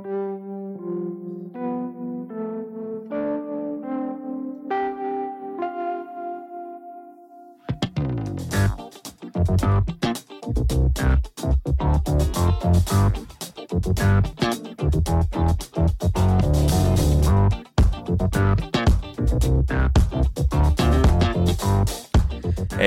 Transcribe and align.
Hey, 0.00 0.06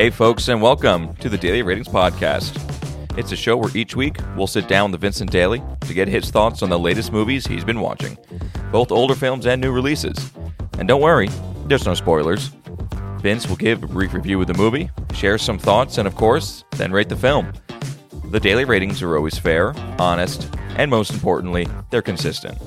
folks, 0.10 0.48
and 0.48 0.62
welcome 0.62 1.16
to 1.18 1.30
the 1.30 1.38
Daily 1.40 1.62
Ratings 1.62 1.88
Podcast. 1.88 2.60
It's 3.16 3.32
a 3.32 3.36
show 3.36 3.56
where 3.58 3.70
each 3.78 3.96
week 3.96 4.18
we'll 4.36 4.48
sit 4.48 4.68
down 4.68 4.92
with 4.92 5.02
Vincent 5.02 5.30
Daly 5.30 5.62
to 5.88 5.94
get 5.94 6.08
his 6.08 6.30
thoughts 6.30 6.62
on 6.62 6.70
the 6.70 6.80
latest 6.80 7.12
movies 7.12 7.48
he's 7.48 7.64
been 7.64 7.80
watching, 7.80 8.18
both 8.72 8.92
older 8.92 9.16
films 9.16 9.46
and 9.46 9.62
new 9.62 9.72
releases. 9.72 10.32
And 10.80 10.88
don't 10.88 11.02
worry, 11.02 11.30
there's 11.66 11.86
no 11.86 11.94
spoilers. 11.94 12.52
Vince 13.20 13.48
will 13.48 13.56
give 13.56 13.84
a 13.84 13.88
brief 13.88 14.14
review 14.14 14.42
of 14.42 14.48
the 14.48 14.54
movie, 14.54 14.90
share 15.14 15.38
some 15.38 15.58
thoughts, 15.58 15.98
and 15.98 16.08
of 16.08 16.16
course, 16.16 16.64
then 16.72 16.92
rate 16.92 17.10
the 17.10 17.16
film. 17.16 17.54
The 18.32 18.40
daily 18.40 18.66
ratings 18.66 19.02
are 19.02 19.16
always 19.16 19.38
fair, 19.38 19.74
honest, 20.00 20.50
and 20.78 20.90
most 20.90 21.14
importantly, 21.14 21.68
they're 21.90 22.02
consistent. 22.02 22.58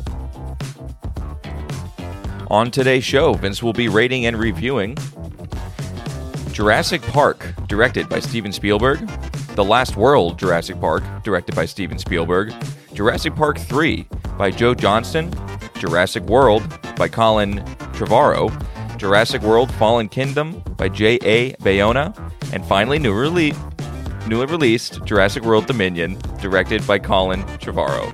On 2.48 2.70
today's 2.70 3.04
show, 3.04 3.34
Vince 3.34 3.62
will 3.62 3.72
be 3.72 3.88
rating 3.88 4.26
and 4.26 4.38
reviewing 4.38 4.96
Jurassic 6.52 7.02
Park, 7.02 7.52
directed 7.66 8.08
by 8.08 8.20
Steven 8.20 8.52
Spielberg. 8.52 9.06
The 9.56 9.64
Lost 9.64 9.96
World, 9.96 10.38
Jurassic 10.38 10.80
Park, 10.80 11.02
directed 11.22 11.54
by 11.54 11.66
Steven 11.66 11.98
Spielberg. 11.98 12.54
Jurassic 12.96 13.36
Park 13.36 13.58
3 13.58 14.08
by 14.38 14.50
Joe 14.50 14.74
Johnston. 14.74 15.30
Jurassic 15.78 16.22
World 16.22 16.62
by 16.96 17.08
Colin 17.08 17.58
Trevorrow. 17.92 18.50
Jurassic 18.96 19.42
World 19.42 19.70
Fallen 19.74 20.08
Kingdom 20.08 20.62
by 20.78 20.88
J.A. 20.88 21.52
Bayona. 21.56 22.16
And 22.54 22.64
finally, 22.64 22.98
new 22.98 23.12
release, 23.12 23.54
newly 24.26 24.46
released 24.46 25.04
Jurassic 25.04 25.42
World 25.42 25.66
Dominion, 25.66 26.16
directed 26.40 26.86
by 26.86 26.98
Colin 26.98 27.42
Trevorrow. 27.58 28.10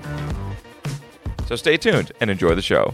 So 1.47 1.55
stay 1.55 1.77
tuned 1.77 2.11
and 2.19 2.29
enjoy 2.29 2.53
the 2.53 2.61
show. 2.61 2.93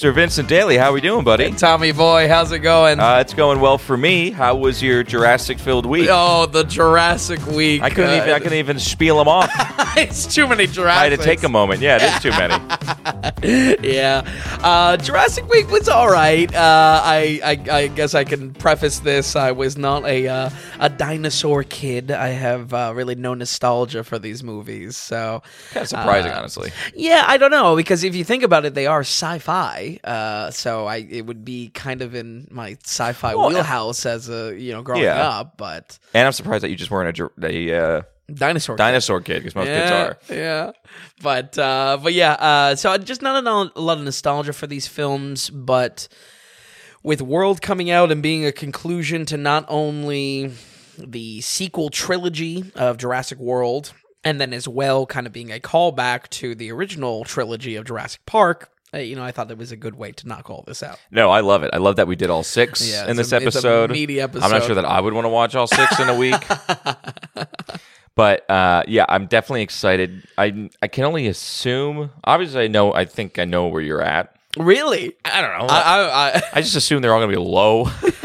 Mr. 0.00 0.14
Vincent 0.14 0.48
Daly, 0.48 0.78
how 0.78 0.88
are 0.88 0.92
we 0.94 1.02
doing, 1.02 1.24
buddy? 1.24 1.50
Hey, 1.50 1.54
Tommy 1.54 1.92
boy, 1.92 2.26
how's 2.26 2.52
it 2.52 2.60
going? 2.60 2.98
Uh, 2.98 3.18
it's 3.18 3.34
going 3.34 3.60
well 3.60 3.76
for 3.76 3.98
me. 3.98 4.30
How 4.30 4.56
was 4.56 4.82
your 4.82 5.02
Jurassic-filled 5.02 5.84
week? 5.84 6.08
oh, 6.10 6.46
the 6.46 6.64
Jurassic 6.64 7.44
Week. 7.48 7.82
I 7.82 7.90
couldn't 7.90 8.12
uh, 8.18 8.22
even 8.22 8.30
I 8.30 8.38
couldn't 8.38 8.56
even 8.56 8.78
spiel 8.78 9.18
them 9.18 9.28
off. 9.28 9.50
it's 9.98 10.24
too 10.24 10.48
many 10.48 10.66
Jurassic. 10.66 11.00
I 11.02 11.10
had 11.10 11.18
to 11.18 11.22
take 11.22 11.42
a 11.42 11.50
moment. 11.50 11.82
Yeah, 11.82 11.98
it 12.00 12.14
is 12.14 12.22
too 12.22 12.30
many. 12.30 12.54
yeah. 13.94 14.22
Uh, 14.62 14.96
Jurassic 14.96 15.46
Week 15.50 15.70
was 15.70 15.86
all 15.86 16.08
right. 16.10 16.48
Uh, 16.54 17.02
I, 17.04 17.40
I 17.44 17.76
I 17.80 17.86
guess 17.88 18.14
I 18.14 18.24
can 18.24 18.54
preface 18.54 19.00
this. 19.00 19.36
I 19.36 19.52
was 19.52 19.76
not 19.76 20.06
a 20.06 20.28
uh, 20.28 20.50
a 20.78 20.88
dinosaur 20.88 21.62
kid. 21.62 22.10
I 22.10 22.28
have 22.28 22.72
uh, 22.72 22.92
really 22.96 23.16
no 23.16 23.34
nostalgia 23.34 24.02
for 24.02 24.18
these 24.18 24.42
movies. 24.42 24.96
So 24.96 25.42
Kind 25.72 25.82
of 25.82 25.88
surprising, 25.90 26.32
Uh, 26.32 26.38
honestly. 26.38 26.72
yeah, 26.94 27.24
I 27.26 27.36
don't 27.36 27.50
know 27.50 27.76
because 27.76 28.02
if 28.02 28.14
you 28.14 28.24
think 28.24 28.42
about 28.42 28.64
it, 28.64 28.72
they 28.72 28.86
are 28.86 29.00
sci-fi. 29.00 29.89
Uh, 30.04 30.50
so 30.50 30.86
I 30.86 30.98
it 30.98 31.26
would 31.26 31.44
be 31.44 31.70
kind 31.70 32.02
of 32.02 32.14
in 32.14 32.46
my 32.50 32.76
sci-fi 32.84 33.34
Well, 33.34 33.48
wheelhouse 33.48 34.06
as 34.06 34.28
a 34.28 34.54
you 34.56 34.72
know 34.72 34.82
growing 34.82 35.02
Yeah. 35.02 35.28
up. 35.28 35.56
But 35.56 35.98
And 36.14 36.26
I'm 36.26 36.32
surprised 36.32 36.62
that 36.62 36.70
you 36.70 36.76
just 36.76 36.90
weren't 36.90 37.18
a, 37.18 37.30
a 37.46 37.74
uh, 37.98 38.02
dinosaur. 38.32 38.76
kid. 38.76 38.78
dinosaur 38.78 39.20
kid 39.20 39.40
because 39.40 39.54
most 39.54 39.66
yeah, 39.68 39.80
kids 39.80 39.90
are. 40.30 40.34
Yeah, 40.36 40.70
but 41.22 41.58
uh, 41.58 41.98
but 42.02 42.12
yeah, 42.12 42.32
uh, 42.34 42.76
so 42.76 42.96
just 42.98 43.22
not 43.22 43.44
a 43.44 43.80
lot 43.80 43.98
of 43.98 44.04
nostalgia 44.04 44.52
for 44.52 44.66
these 44.66 44.86
films, 44.86 45.50
but 45.50 46.06
with 47.02 47.22
World 47.22 47.62
coming 47.62 47.90
out 47.90 48.12
and 48.12 48.22
being 48.22 48.44
a 48.44 48.52
conclusion 48.52 49.24
to 49.26 49.36
not 49.36 49.64
only 49.68 50.52
the 50.98 51.40
sequel 51.40 51.88
trilogy 51.88 52.70
of 52.74 52.98
Jurassic 52.98 53.38
World, 53.38 53.94
and 54.22 54.38
then 54.38 54.52
as 54.52 54.68
well 54.68 55.06
kind 55.06 55.26
of 55.26 55.32
being 55.32 55.50
a 55.50 55.58
callback 55.58 56.28
to 56.28 56.54
the 56.54 56.70
original 56.70 57.24
trilogy 57.24 57.74
of 57.76 57.86
Jurassic 57.86 58.26
Park. 58.26 58.70
Uh, 58.94 58.98
You 58.98 59.16
know, 59.16 59.22
I 59.24 59.30
thought 59.32 59.48
that 59.48 59.58
was 59.58 59.72
a 59.72 59.76
good 59.76 59.94
way 59.94 60.12
to 60.12 60.26
knock 60.28 60.50
all 60.50 60.64
this 60.66 60.82
out. 60.82 60.98
No, 61.10 61.30
I 61.30 61.40
love 61.40 61.62
it. 61.62 61.70
I 61.72 61.78
love 61.78 61.96
that 61.96 62.06
we 62.08 62.16
did 62.16 62.30
all 62.30 62.42
six 62.42 62.88
Yeah, 62.92 63.08
in 63.08 63.16
this 63.16 63.32
a- 63.32 63.36
it's 63.36 63.42
a 63.42 63.46
episode. 63.46 63.90
I'm 63.92 64.50
not 64.50 64.64
sure 64.64 64.74
that 64.74 64.84
I 64.84 65.00
would 65.00 65.14
want 65.14 65.24
to 65.24 65.28
watch 65.30 65.54
all 65.54 65.66
six 65.66 65.98
in 66.00 66.08
a 66.08 66.16
week. 66.16 66.34
But 68.16 68.50
uh, 68.50 68.82
yeah, 68.86 69.06
I'm 69.08 69.26
definitely 69.26 69.62
excited. 69.62 70.24
I 70.36 70.68
I 70.82 70.88
can 70.88 71.04
only 71.04 71.26
assume. 71.28 72.10
Obviously, 72.24 72.64
I 72.64 72.66
know. 72.66 72.92
I 72.92 73.04
think 73.06 73.38
I 73.38 73.44
know 73.46 73.68
where 73.68 73.80
you're 73.80 74.02
at. 74.02 74.36
Really, 74.58 75.14
I 75.24 75.40
don't 75.40 75.58
know. 75.58 75.66
I, 75.72 75.80
I, 75.80 76.28
I 76.38 76.42
I 76.54 76.60
just 76.60 76.74
assume 76.76 77.00
they're 77.02 77.14
all 77.14 77.20
going 77.20 77.30
to 77.30 77.36
be 77.36 77.42
low. 77.42 77.84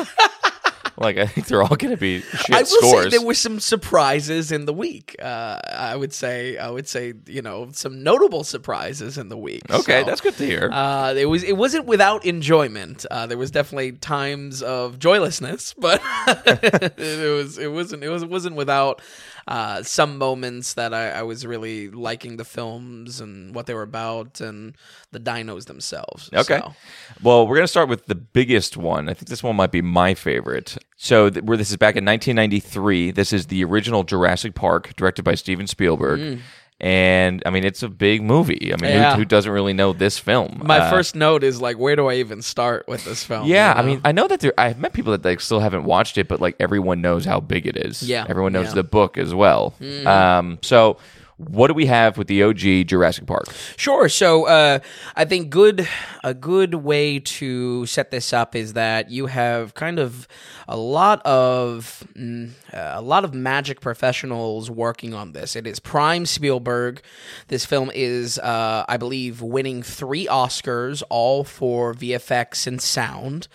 like 0.97 1.17
I 1.17 1.25
think 1.25 1.47
they're 1.47 1.61
all 1.61 1.75
going 1.75 1.91
to 1.91 1.97
be 1.97 2.21
shit 2.21 2.55
I 2.55 2.59
will 2.59 2.65
scores. 2.65 3.03
say 3.05 3.09
there 3.17 3.25
were 3.25 3.33
some 3.33 3.59
surprises 3.59 4.51
in 4.51 4.65
the 4.65 4.73
week. 4.73 5.15
Uh, 5.21 5.59
I 5.69 5.95
would 5.95 6.13
say, 6.13 6.57
I 6.57 6.69
would 6.69 6.87
say, 6.87 7.13
you 7.25 7.41
know, 7.41 7.69
some 7.71 8.03
notable 8.03 8.43
surprises 8.43 9.17
in 9.17 9.29
the 9.29 9.37
week. 9.37 9.61
okay, 9.69 10.01
So, 10.01 10.05
that's 10.05 10.21
good 10.21 10.35
to 10.37 10.45
hear. 10.45 10.69
Uh, 10.71 11.13
it 11.15 11.25
was 11.25 11.43
it 11.43 11.57
wasn't 11.57 11.85
without 11.85 12.25
enjoyment. 12.25 13.05
Uh, 13.11 13.27
there 13.27 13.37
was 13.37 13.51
definitely 13.51 13.93
times 13.93 14.61
of 14.61 14.99
joylessness, 14.99 15.73
but 15.77 16.01
it 16.27 17.33
was 17.35 17.57
it 17.57 17.71
wasn't 17.71 18.03
it 18.03 18.09
was 18.09 18.23
it 18.23 18.29
wasn't 18.29 18.55
without 18.55 19.01
uh, 19.47 19.83
some 19.83 20.17
moments 20.17 20.73
that 20.73 20.93
I, 20.93 21.09
I 21.11 21.21
was 21.21 21.45
really 21.45 21.89
liking 21.89 22.37
the 22.37 22.45
films 22.45 23.21
and 23.21 23.53
what 23.53 23.67
they 23.67 23.73
were 23.73 23.83
about 23.83 24.41
and 24.41 24.75
the 25.11 25.19
dinos 25.19 25.65
themselves. 25.65 26.29
Okay. 26.33 26.59
So, 26.59 26.73
Well, 27.21 27.47
we're 27.47 27.55
going 27.55 27.65
to 27.65 27.67
start 27.67 27.87
with 27.87 28.07
the 28.07 28.15
biggest 28.15 28.75
one. 28.75 29.07
I 29.07 29.13
think 29.13 29.29
this 29.29 29.43
one 29.43 29.55
might 29.55 29.71
be 29.71 29.81
my 29.81 30.15
favorite. 30.15 30.77
So, 30.97 31.29
th- 31.29 31.43
where 31.43 31.57
this 31.57 31.69
is 31.69 31.77
back 31.77 31.95
in 31.95 32.03
1993. 32.05 33.11
This 33.11 33.31
is 33.31 33.47
the 33.47 33.63
original 33.63 34.03
Jurassic 34.03 34.55
Park, 34.55 34.95
directed 34.95 35.23
by 35.23 35.35
Steven 35.35 35.67
Spielberg. 35.67 36.39
And 36.81 37.41
I 37.45 37.51
mean, 37.51 37.63
it's 37.63 37.83
a 37.83 37.87
big 37.89 38.21
movie. 38.21 38.73
I 38.73 38.81
mean, 38.81 38.91
Mm. 38.91 38.95
Yeah. 38.95 39.11
who, 39.13 39.19
who 39.19 39.25
doesn't 39.25 39.51
really 39.51 39.71
know 39.73 39.93
this 39.93 40.19
film? 40.19 40.61
my 40.65 40.79
Uh, 40.79 40.89
first 40.89 41.15
note 41.15 41.41
is 41.43 41.61
like, 41.61 41.77
where 41.77 41.95
do 41.95 42.07
I 42.07 42.15
even 42.15 42.41
start 42.41 42.85
with 42.87 43.05
this 43.05 43.23
film? 43.23 43.47
Yeah, 43.47 43.73
you 43.73 43.79
I 43.81 43.85
mean, 43.85 44.01
I 44.03 44.11
know 44.11 44.27
that 44.27 44.41
there. 44.41 44.53
I've 44.57 44.77
met 44.77 44.91
people 44.91 45.13
that 45.13 45.23
like 45.23 45.39
still 45.39 45.61
haven't 45.61 45.85
watched 45.85 46.17
it, 46.17 46.27
but 46.27 46.41
like 46.41 46.55
everyone 46.59 46.99
knows 47.01 47.23
how 47.23 47.39
big 47.39 47.65
it 47.65 47.77
is. 47.77 48.03
Yeah, 48.03 48.25
everyone 48.27 48.51
knows 48.51 48.67
yeah. 48.67 48.73
The 48.73 48.83
book 48.83 49.17
as 49.17 49.33
well. 49.33 49.73
Um, 50.05 50.59
so 50.61 50.97
what 51.37 51.67
do 51.67 51.73
we 51.73 51.85
have 51.85 52.17
with 52.17 52.27
the 52.27 52.43
OG 52.43 52.87
Jurassic 52.87 53.25
Park? 53.25 53.47
Sure. 53.75 54.07
So 54.07 54.45
uh, 54.45 54.79
I 55.15 55.25
think 55.25 55.49
good 55.49 55.87
a 56.23 56.33
good 56.33 56.75
way 56.75 57.19
to 57.19 57.85
set 57.85 58.09
this 58.09 58.31
up 58.31 58.55
is 58.55 58.73
that 58.73 59.11
you 59.11 59.25
have 59.25 59.73
kind 59.73 59.99
of 59.99 60.27
a 60.67 60.77
lot 60.77 61.21
of 61.25 62.03
mm, 62.15 62.51
a 62.73 63.01
lot 63.01 63.25
of 63.25 63.33
magic 63.33 63.81
professionals 63.81 64.71
working 64.71 65.13
on 65.13 65.33
this. 65.33 65.55
It 65.55 65.67
is 65.67 65.79
prime 65.79 66.25
Spielberg. 66.25 67.01
This 67.49 67.65
film 67.65 67.91
is, 67.93 68.39
uh, 68.39 68.85
I 68.87 68.97
believe, 68.97 69.41
winning 69.41 69.83
three 69.83 70.27
Oscars, 70.27 71.03
all 71.09 71.43
for 71.43 71.93
VFX 71.93 72.65
and 72.65 72.81
sound. 72.81 73.47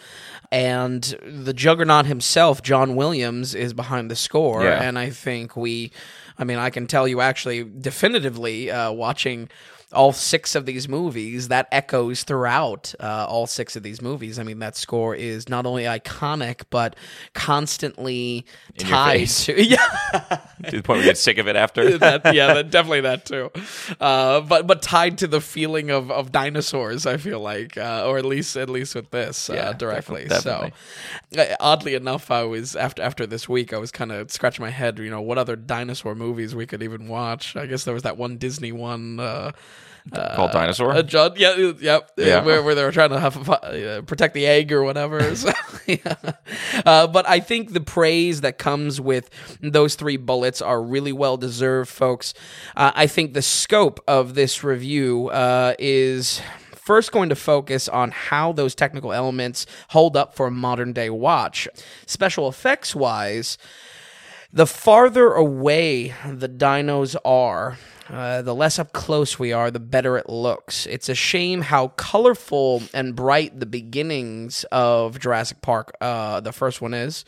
And 0.53 1.03
the 1.25 1.55
juggernaut 1.55 2.07
himself, 2.07 2.63
John 2.63 2.97
Williams, 2.97 3.55
is 3.55 3.73
behind 3.73 4.11
the 4.11 4.17
score. 4.17 4.65
Yeah. 4.65 4.83
And 4.83 4.99
I 4.99 5.11
think 5.11 5.57
we, 5.57 5.93
I 6.41 6.45
mean, 6.45 6.59
I 6.59 6.71
can 6.71 6.87
tell 6.87 7.07
you 7.07 7.21
actually 7.21 7.63
definitively 7.65 8.71
uh, 8.71 8.91
watching 8.91 9.51
all 9.93 10.13
six 10.13 10.55
of 10.55 10.67
these 10.67 10.89
movies 10.89 11.49
that 11.49 11.67
echoes 11.73 12.23
throughout 12.23 12.95
uh, 13.01 13.27
all 13.29 13.47
six 13.47 13.75
of 13.77 13.83
these 13.83 14.01
movies. 14.01 14.39
I 14.39 14.43
mean, 14.45 14.61
that 14.61 14.77
score 14.77 15.15
is 15.15 15.49
not 15.49 15.67
only 15.67 15.85
iconic 15.85 16.63
but 16.71 16.95
constantly 17.35 18.47
In 18.77 18.87
tied 18.87 19.27
to 19.29 19.63
yeah. 19.65 19.77
to 20.69 20.77
the 20.77 20.83
point 20.83 20.89
where 20.89 20.99
you 20.99 21.05
get 21.05 21.19
sick 21.19 21.39
of 21.39 21.49
it 21.49 21.57
after. 21.57 21.99
that, 21.99 22.35
yeah, 22.35 22.55
that, 22.55 22.71
definitely 22.71 23.01
that 23.03 23.27
too. 23.27 23.51
Uh, 24.01 24.41
but 24.43 24.67
but 24.67 24.83
tied 24.83 25.19
to 25.19 25.27
the 25.27 25.41
feeling 25.41 25.91
of, 25.91 26.11
of 26.11 26.31
dinosaurs, 26.33 27.07
I 27.07 27.17
feel 27.17 27.41
like, 27.41 27.77
uh, 27.77 28.05
or 28.07 28.19
at 28.19 28.25
least 28.25 28.57
at 28.57 28.69
least 28.71 28.95
with 28.95 29.11
this 29.11 29.51
uh, 29.51 29.55
Yeah, 29.55 29.73
directly. 29.73 30.27
definitely, 30.27 30.73
So, 31.35 31.41
uh, 31.41 31.57
oddly 31.59 31.95
enough, 31.95 32.31
I 32.31 32.45
was 32.45 32.77
after 32.77 33.03
after 33.03 33.27
this 33.27 33.49
week, 33.49 33.73
I 33.73 33.79
was 33.79 33.91
kind 33.91 34.13
of 34.13 34.31
scratching 34.31 34.65
my 34.65 34.71
head. 34.71 34.99
You 34.99 35.11
know, 35.11 35.21
what 35.21 35.39
other 35.39 35.57
dinosaur 35.57 36.15
movies 36.15 36.55
we 36.55 36.67
could 36.67 36.83
even 36.83 37.09
watch? 37.09 37.57
I 37.57 37.67
guess 37.67 37.85
there 37.85 37.95
was 37.95 38.03
that 38.05 38.17
one 38.17 38.37
Disney 38.39 38.73
one. 38.73 39.19
Uh, 40.13 40.35
Called 40.37 40.53
Dinosaur. 40.53 40.93
uh, 40.93 41.03
John, 41.03 41.33
yeah, 41.37 41.57
yep, 41.81 42.11
Yeah. 42.17 42.43
where, 42.43 42.63
where 42.63 42.75
they 42.75 42.83
were 42.85 42.93
trying 42.93 43.11
to 43.11 43.21
have, 43.21 43.49
uh, 43.49 44.03
protect 44.03 44.35
the 44.35 44.47
egg 44.47 44.73
or 44.73 44.83
whatever. 44.83 45.21
So, 45.37 45.53
yeah. 45.87 46.15
uh, 46.87 47.07
but 47.07 47.29
I 47.29 47.41
think 47.41 47.73
the 47.73 47.81
praise 47.81 48.41
that 48.43 48.59
comes 48.59 49.01
with 49.01 49.31
those 49.61 49.95
three 49.95 50.17
bullets 50.17 50.61
are 50.61 50.83
really 50.83 51.13
well 51.13 51.37
deserved, 51.37 51.91
folks. 51.91 52.35
Uh, 52.77 52.93
I 52.95 53.07
think 53.07 53.35
the 53.35 53.43
scope 53.43 54.01
of 54.09 54.35
this 54.35 54.63
review 54.65 55.29
uh, 55.29 55.75
is 55.79 56.41
first 56.75 57.13
going 57.13 57.29
to 57.29 57.37
focus 57.37 57.89
on 57.89 58.11
how 58.11 58.53
those 58.53 58.75
technical 58.75 59.13
elements 59.13 59.67
hold 59.91 60.17
up 60.17 60.35
for 60.35 60.47
a 60.49 60.51
modern 60.51 60.93
day 60.93 61.09
watch. 61.11 61.69
Special 62.07 62.49
effects 62.49 62.95
wise, 62.95 63.59
the 64.53 64.67
farther 64.67 65.33
away 65.33 66.13
the 66.29 66.49
dinos 66.49 67.15
are, 67.25 67.79
uh, 68.13 68.43
the 68.43 68.55
less 68.55 68.79
up 68.79 68.93
close 68.93 69.39
we 69.39 69.53
are, 69.53 69.71
the 69.71 69.81
better 69.81 70.17
it 70.17 70.29
looks. 70.29 70.87
It's 70.87 71.09
a 71.09 71.15
shame 71.15 71.63
how 71.63 71.89
colorful 71.89 72.83
and 72.93 73.15
bright 73.15 73.61
the 73.61 73.67
beginnings 73.67 74.65
of 74.73 75.19
Jurassic 75.19 75.61
Park, 75.63 75.97
uh, 76.01 76.41
the 76.41 76.53
first 76.53 76.81
one, 76.81 76.95
is. 76.95 77.25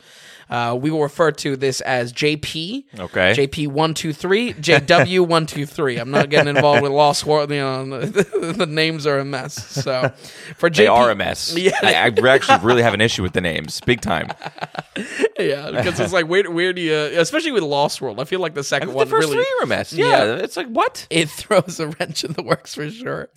Uh, 0.53 0.75
we 0.75 0.91
will 0.91 1.01
refer 1.01 1.31
to 1.31 1.55
this 1.57 1.81
as 1.81 2.13
JP. 2.13 2.83
Okay. 2.99 3.33
JP 3.35 3.69
one 3.69 3.95
two 3.95 4.13
three, 4.13 4.53
JW 4.53 5.25
one 5.27 5.47
two 5.47 5.65
three. 5.65 5.97
I'm 5.97 6.11
not 6.11 6.29
getting 6.29 6.55
involved 6.55 6.83
with 6.83 6.91
Lost 6.91 7.25
World. 7.25 7.49
You 7.49 7.57
know, 7.57 8.05
the, 8.05 8.53
the 8.55 8.67
names 8.67 9.07
are 9.07 9.17
a 9.17 9.25
mess. 9.25 9.55
So 9.55 10.11
for 10.57 10.69
JP, 10.69 10.75
They 10.75 10.87
are 10.87 11.09
a 11.09 11.15
mess. 11.15 11.55
Yeah. 11.63 11.71
I, 11.81 11.93
I 11.95 12.29
actually 12.29 12.59
really 12.59 12.83
have 12.83 12.93
an 12.93 13.01
issue 13.01 13.23
with 13.23 13.33
the 13.33 13.41
names, 13.41 13.81
big 13.81 14.01
time. 14.01 14.27
yeah, 15.39 15.71
because 15.71 15.99
it's 15.99 16.13
like 16.13 16.27
where 16.27 16.49
where 16.51 16.71
do 16.73 16.81
you, 16.81 16.93
especially 17.19 17.51
with 17.51 17.63
Lost 17.63 17.99
World? 18.01 18.19
I 18.19 18.25
feel 18.25 18.39
like 18.39 18.53
the 18.53 18.63
second 18.63 18.89
one, 18.89 18.93
the 18.93 18.97
one 18.97 19.21
first 19.21 19.29
really 19.29 19.43
three 19.43 19.55
are 19.59 19.63
a 19.63 19.67
mess. 19.67 19.91
Yeah, 19.91 20.05
Yeah. 20.23 20.35
it's 20.35 20.55
like 20.57 20.67
what? 20.67 21.07
it 21.09 21.29
throws 21.29 21.79
a 21.79 21.87
wrench 21.87 22.23
in 22.23 22.33
the 22.33 22.43
works 22.43 22.75
for 22.75 22.87
sure. 22.91 23.29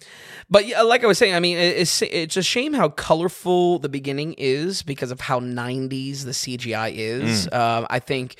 But 0.50 0.66
yeah, 0.66 0.82
like 0.82 1.02
I 1.02 1.06
was 1.06 1.18
saying, 1.18 1.34
I 1.34 1.40
mean, 1.40 1.56
it's 1.56 2.02
it's 2.02 2.36
a 2.36 2.42
shame 2.42 2.72
how 2.74 2.88
colorful 2.90 3.78
the 3.78 3.88
beginning 3.88 4.34
is 4.38 4.82
because 4.82 5.10
of 5.10 5.20
how 5.22 5.40
'90s 5.40 6.24
the 6.24 6.32
CGI 6.32 6.92
is. 6.94 7.05
Um, 7.52 7.86
I 7.90 7.98
think 7.98 8.36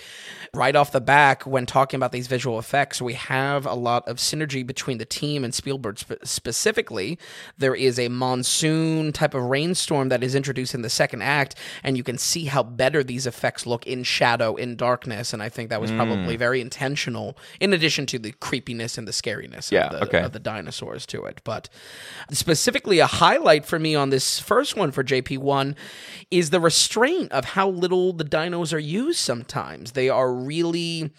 right 0.55 0.75
off 0.75 0.93
the 0.93 1.01
back, 1.01 1.43
when 1.45 1.67
talking 1.67 1.99
about 1.99 2.13
these 2.13 2.27
visual 2.27 2.59
effects, 2.59 3.03
we 3.03 3.15
have 3.15 3.67
a 3.67 3.75
lot 3.75 4.07
of 4.09 4.17
synergy 4.17 4.67
between 4.67 4.99
the 4.99 5.05
team 5.05 5.45
and 5.45 5.55
Spielberg 5.55 5.99
spe- 5.99 6.25
specifically. 6.25 7.19
There 7.59 7.75
is 7.75 7.99
a 7.99 8.09
monsoon 8.09 9.13
type 9.13 9.35
of 9.35 9.43
rainstorm 9.43 10.09
that 10.09 10.23
is 10.23 10.35
introduced 10.35 10.75
in 10.75 10.83
the 10.83 10.89
second 10.91 11.23
act, 11.23 11.57
and 11.83 11.97
you 11.97 12.03
can 12.03 12.17
see 12.19 12.47
how 12.47 12.63
better 12.63 13.05
these 13.05 13.27
effects 13.27 13.67
look 13.67 13.87
in 13.87 14.03
shadow, 14.03 14.57
in 14.57 14.77
darkness, 14.77 15.33
and 15.33 15.43
I 15.43 15.49
think 15.49 15.71
that 15.71 15.81
was 15.81 15.91
probably 15.91 16.37
very 16.37 16.61
intentional. 16.61 17.37
In 17.61 17.73
addition 17.73 18.07
to 18.07 18.19
the 18.19 18.33
creepiness 18.33 18.97
and 18.99 19.07
the 19.07 19.13
scariness 19.13 19.71
Yeah, 19.71 19.87
of, 19.89 19.93
the, 19.93 20.05
okay. 20.07 20.21
of 20.23 20.33
the 20.33 20.39
dinosaurs 20.39 21.05
to 21.07 21.25
it, 21.25 21.41
but 21.45 21.69
specifically 22.31 22.99
a 22.99 23.07
highlight 23.07 23.65
for 23.67 23.79
me 23.79 23.95
on 23.95 24.11
this 24.11 24.41
first 24.41 24.77
one 24.77 24.91
for 24.91 25.05
JP1 25.05 25.75
is 26.31 26.51
the 26.51 26.61
restraint 26.61 27.31
of 27.33 27.45
how 27.45 27.69
little 27.69 28.13
the 28.13 28.25
dinos 28.51 28.73
are 28.73 28.79
used 28.79 29.19
sometimes. 29.19 29.93
They 29.93 30.09
are 30.09 30.33
really 30.33 31.11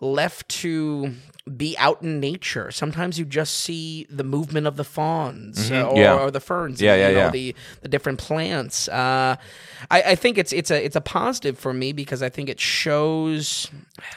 left 0.00 0.48
to 0.48 1.14
be 1.56 1.76
out 1.76 2.00
in 2.02 2.20
nature. 2.20 2.70
Sometimes 2.70 3.18
you 3.18 3.24
just 3.24 3.54
see 3.54 4.06
the 4.08 4.22
movement 4.22 4.66
of 4.68 4.76
the 4.76 4.84
fawns 4.84 5.72
uh, 5.72 5.82
or, 5.82 5.88
Mm-hmm. 5.88 5.96
Yeah. 5.96 6.14
or 6.18 6.30
the 6.30 6.38
ferns, 6.40 6.80
Yeah, 6.80 6.94
you 6.94 7.00
yeah, 7.00 7.08
know, 7.10 7.18
yeah. 7.18 7.30
the 7.30 7.54
the 7.82 7.88
different 7.88 8.20
plants. 8.20 8.86
Uh, 8.88 9.34
I, 9.90 10.02
I 10.02 10.14
think 10.14 10.38
it's 10.38 10.52
it's 10.52 10.70
a 10.70 10.84
it's 10.84 10.94
a 10.94 11.00
positive 11.00 11.58
for 11.58 11.74
me 11.74 11.92
because 11.92 12.22
I 12.22 12.28
think 12.28 12.48
it 12.48 12.60
shows 12.60 13.68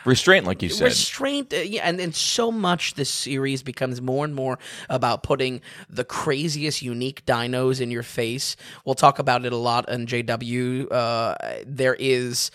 Restraint, 0.06 0.46
like 0.46 0.62
you 0.62 0.70
said. 0.70 0.86
restraint 0.86 1.52
uh, 1.54 1.58
yeah, 1.58 1.82
and, 1.84 2.00
and 2.00 2.14
so 2.16 2.52
much 2.52 2.94
this 2.94 3.10
series 3.10 3.64
becomes 3.64 4.02
more 4.02 4.24
and 4.24 4.36
more 4.36 4.60
about 4.90 5.24
putting 5.24 5.62
the 5.90 6.04
craziest 6.04 6.82
unique 6.84 7.26
dinos 7.26 7.82
in 7.82 7.90
your 7.92 8.04
face 8.04 8.56
we'll 8.86 8.96
talk 8.96 9.20
about 9.20 9.46
it 9.46 9.54
a 9.54 9.58
lot 9.58 9.88
in 9.90 10.06
jw 10.08 10.92
uh, 10.92 11.36
there 11.66 11.96
is 12.00 12.52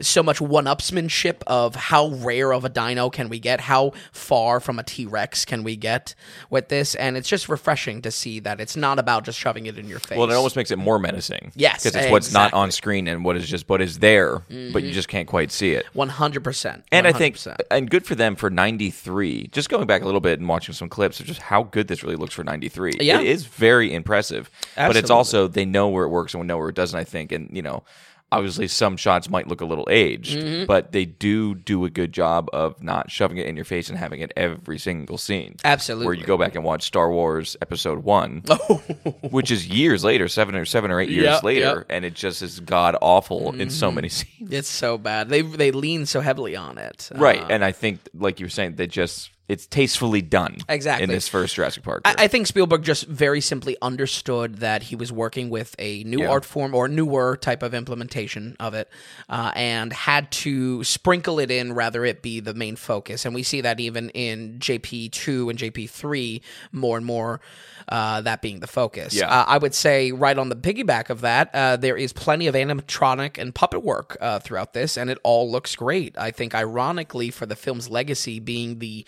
so 0.00 0.22
much 0.22 0.40
one-upsmanship 0.40 1.42
of 1.46 1.74
how 1.74 2.08
rare 2.08 2.52
of 2.52 2.64
a 2.64 2.68
dino 2.68 3.10
can 3.10 3.28
we 3.28 3.38
get 3.38 3.60
how 3.60 3.92
far 4.12 4.60
from 4.60 4.78
a 4.78 4.82
t-rex 4.82 5.44
can 5.44 5.62
we 5.62 5.76
get 5.76 6.14
with 6.50 6.68
this 6.68 6.94
and 6.94 7.16
it's 7.16 7.28
just 7.28 7.48
refreshing 7.48 8.00
to 8.02 8.10
see 8.10 8.40
that 8.40 8.60
it's 8.60 8.76
not 8.76 8.98
about 8.98 9.24
just 9.24 9.38
shoving 9.38 9.66
it 9.66 9.78
in 9.78 9.88
your 9.88 9.98
face 9.98 10.18
well, 10.22 10.30
it 10.30 10.34
almost 10.34 10.56
makes 10.56 10.70
it 10.70 10.78
more 10.78 10.98
menacing. 10.98 11.52
Yes, 11.54 11.82
because 11.82 11.96
it's 11.96 12.10
what's 12.10 12.32
not 12.32 12.52
on 12.52 12.70
screen 12.70 13.08
and 13.08 13.24
what 13.24 13.36
is 13.36 13.48
just 13.48 13.68
what 13.68 13.80
is 13.80 13.98
there, 13.98 14.38
but 14.38 14.54
you 14.54 14.64
mm-hmm. 14.64 14.90
just 14.90 15.08
can't 15.08 15.28
quite 15.28 15.50
see 15.50 15.72
it. 15.72 15.86
100% 15.94 16.82
And 16.92 17.06
I 17.06 17.12
think, 17.12 17.36
100%. 17.36 17.56
and 17.70 17.90
good 17.90 18.06
for 18.06 18.14
them 18.14 18.36
for 18.36 18.50
'93. 18.50 19.48
Just 19.48 19.68
going 19.68 19.86
back 19.86 20.02
a 20.02 20.04
little 20.04 20.20
bit 20.20 20.38
and 20.38 20.48
watching 20.48 20.74
some 20.74 20.88
clips 20.88 21.20
of 21.20 21.26
just 21.26 21.40
how 21.40 21.64
good 21.64 21.88
this 21.88 22.02
really 22.02 22.16
looks 22.16 22.34
for 22.34 22.44
'93. 22.44 22.98
Yeah. 23.00 23.20
it 23.20 23.26
is 23.26 23.46
very 23.46 23.92
impressive. 23.92 24.50
But 24.76 24.96
it's 24.96 25.10
also 25.10 25.48
they 25.48 25.64
know 25.64 25.88
where 25.88 26.04
it 26.04 26.08
works 26.08 26.34
and 26.34 26.40
we 26.40 26.46
know 26.46 26.58
where 26.58 26.68
it 26.68 26.74
doesn't. 26.74 26.98
I 26.98 27.04
think, 27.04 27.32
and 27.32 27.48
you 27.52 27.62
know, 27.62 27.82
obviously 28.32 28.66
some 28.66 28.96
shots 28.96 29.28
might 29.30 29.46
look 29.46 29.60
a 29.60 29.64
little 29.64 29.86
aged, 29.90 30.36
Mm-hmm. 30.38 30.64
but 30.66 30.90
they 30.92 31.04
do 31.04 31.54
do 31.54 31.84
a 31.84 31.90
good 31.90 32.12
job 32.12 32.48
of 32.52 32.82
not 32.82 33.10
shoving 33.10 33.36
it 33.36 33.46
in 33.46 33.54
your 33.54 33.64
face 33.64 33.88
and 33.88 33.96
having 33.98 34.20
it 34.20 34.32
every 34.36 34.78
single 34.78 35.18
scene. 35.18 35.56
Absolutely. 35.64 36.06
Where 36.06 36.14
you 36.14 36.24
go 36.24 36.36
back 36.38 36.54
and 36.54 36.64
watch 36.64 36.82
Star 36.82 37.10
Wars 37.10 37.56
Episode 37.62 38.02
One, 38.04 38.40
which 39.30 39.50
is 39.50 39.68
years 39.68 40.02
later, 40.04 40.28
seven 40.28 40.54
or 40.54 40.64
seven 40.64 40.90
or 40.90 41.00
eight 41.00 41.10
years 41.10 41.24
Yep, 41.24 41.42
later, 41.42 41.60
yep. 41.60 41.76
Mm-hmm. 41.76 41.92
and 41.92 42.04
it 42.04 42.14
just 42.14 42.42
is 42.42 42.60
god 42.60 42.96
awful 43.02 43.54
in 43.54 43.70
so 43.70 43.90
many 43.92 44.08
scenes. 44.08 44.50
It's 44.52 44.68
so 44.68 44.96
bad. 44.98 45.28
They 45.28 45.42
they 45.42 45.70
lean 45.70 46.06
so 46.06 46.20
heavily 46.20 46.56
on 46.56 46.78
it. 46.78 47.10
Right, 47.14 47.42
Uh, 47.42 47.46
and 47.50 47.64
I 47.64 47.72
think, 47.72 48.00
like 48.14 48.40
you 48.40 48.46
were 48.46 48.50
saying, 48.50 48.76
they 48.76 48.86
just 48.86 49.30
it's 49.52 49.66
tastefully 49.66 50.22
done. 50.22 50.56
Exactly. 50.68 51.04
in 51.04 51.10
this 51.10 51.28
first 51.28 51.54
Jurassic 51.54 51.82
Park. 51.82 52.02
I, 52.04 52.14
I 52.24 52.28
think 52.28 52.46
Spielberg 52.46 52.82
just 52.82 53.06
very 53.06 53.40
simply 53.40 53.76
understood 53.82 54.56
that 54.56 54.84
he 54.84 54.96
was 54.96 55.12
working 55.12 55.50
with 55.50 55.74
a 55.78 56.02
new 56.04 56.20
Yeah. 56.20 56.30
art 56.30 56.44
form 56.44 56.74
or 56.74 56.88
newer 56.88 57.36
type 57.36 57.62
of 57.62 57.74
implementation 57.74 58.56
of 58.58 58.72
it, 58.74 58.88
uh, 59.28 59.52
and 59.54 59.92
had 59.92 60.30
to 60.32 60.82
sprinkle 60.84 61.38
it 61.38 61.50
in 61.50 61.74
rather 61.74 62.04
it 62.04 62.22
be 62.22 62.40
the 62.40 62.54
main 62.54 62.76
focus. 62.76 63.24
And 63.26 63.34
we 63.34 63.42
see 63.42 63.60
that 63.60 63.78
even 63.78 64.08
in 64.10 64.58
JP 64.58 65.12
two 65.12 65.50
and 65.50 65.58
JP 65.58 65.90
three 65.90 66.40
more 66.72 66.96
and 66.96 67.04
more. 67.06 67.40
Uh, 67.88 68.20
that 68.20 68.40
being 68.40 68.60
the 68.60 68.66
focus. 68.68 69.12
Yeah. 69.12 69.26
Uh, 69.28 69.44
I 69.48 69.58
would 69.58 69.74
say, 69.74 70.12
right 70.12 70.38
on 70.38 70.48
the 70.48 70.54
piggyback 70.54 71.10
of 71.10 71.20
that, 71.22 71.50
uh, 71.52 71.76
there 71.76 71.96
is 71.96 72.12
plenty 72.12 72.46
of 72.46 72.54
animatronic 72.54 73.38
and 73.38 73.52
puppet 73.52 73.82
work 73.82 74.16
uh, 74.20 74.38
throughout 74.38 74.72
this, 74.72 74.96
and 74.96 75.10
it 75.10 75.18
all 75.24 75.50
looks 75.50 75.74
great. 75.74 76.16
I 76.16 76.30
think, 76.30 76.54
ironically, 76.54 77.30
for 77.32 77.44
the 77.44 77.56
film's 77.56 77.90
legacy 77.90 78.38
being 78.38 78.78
the 78.78 79.04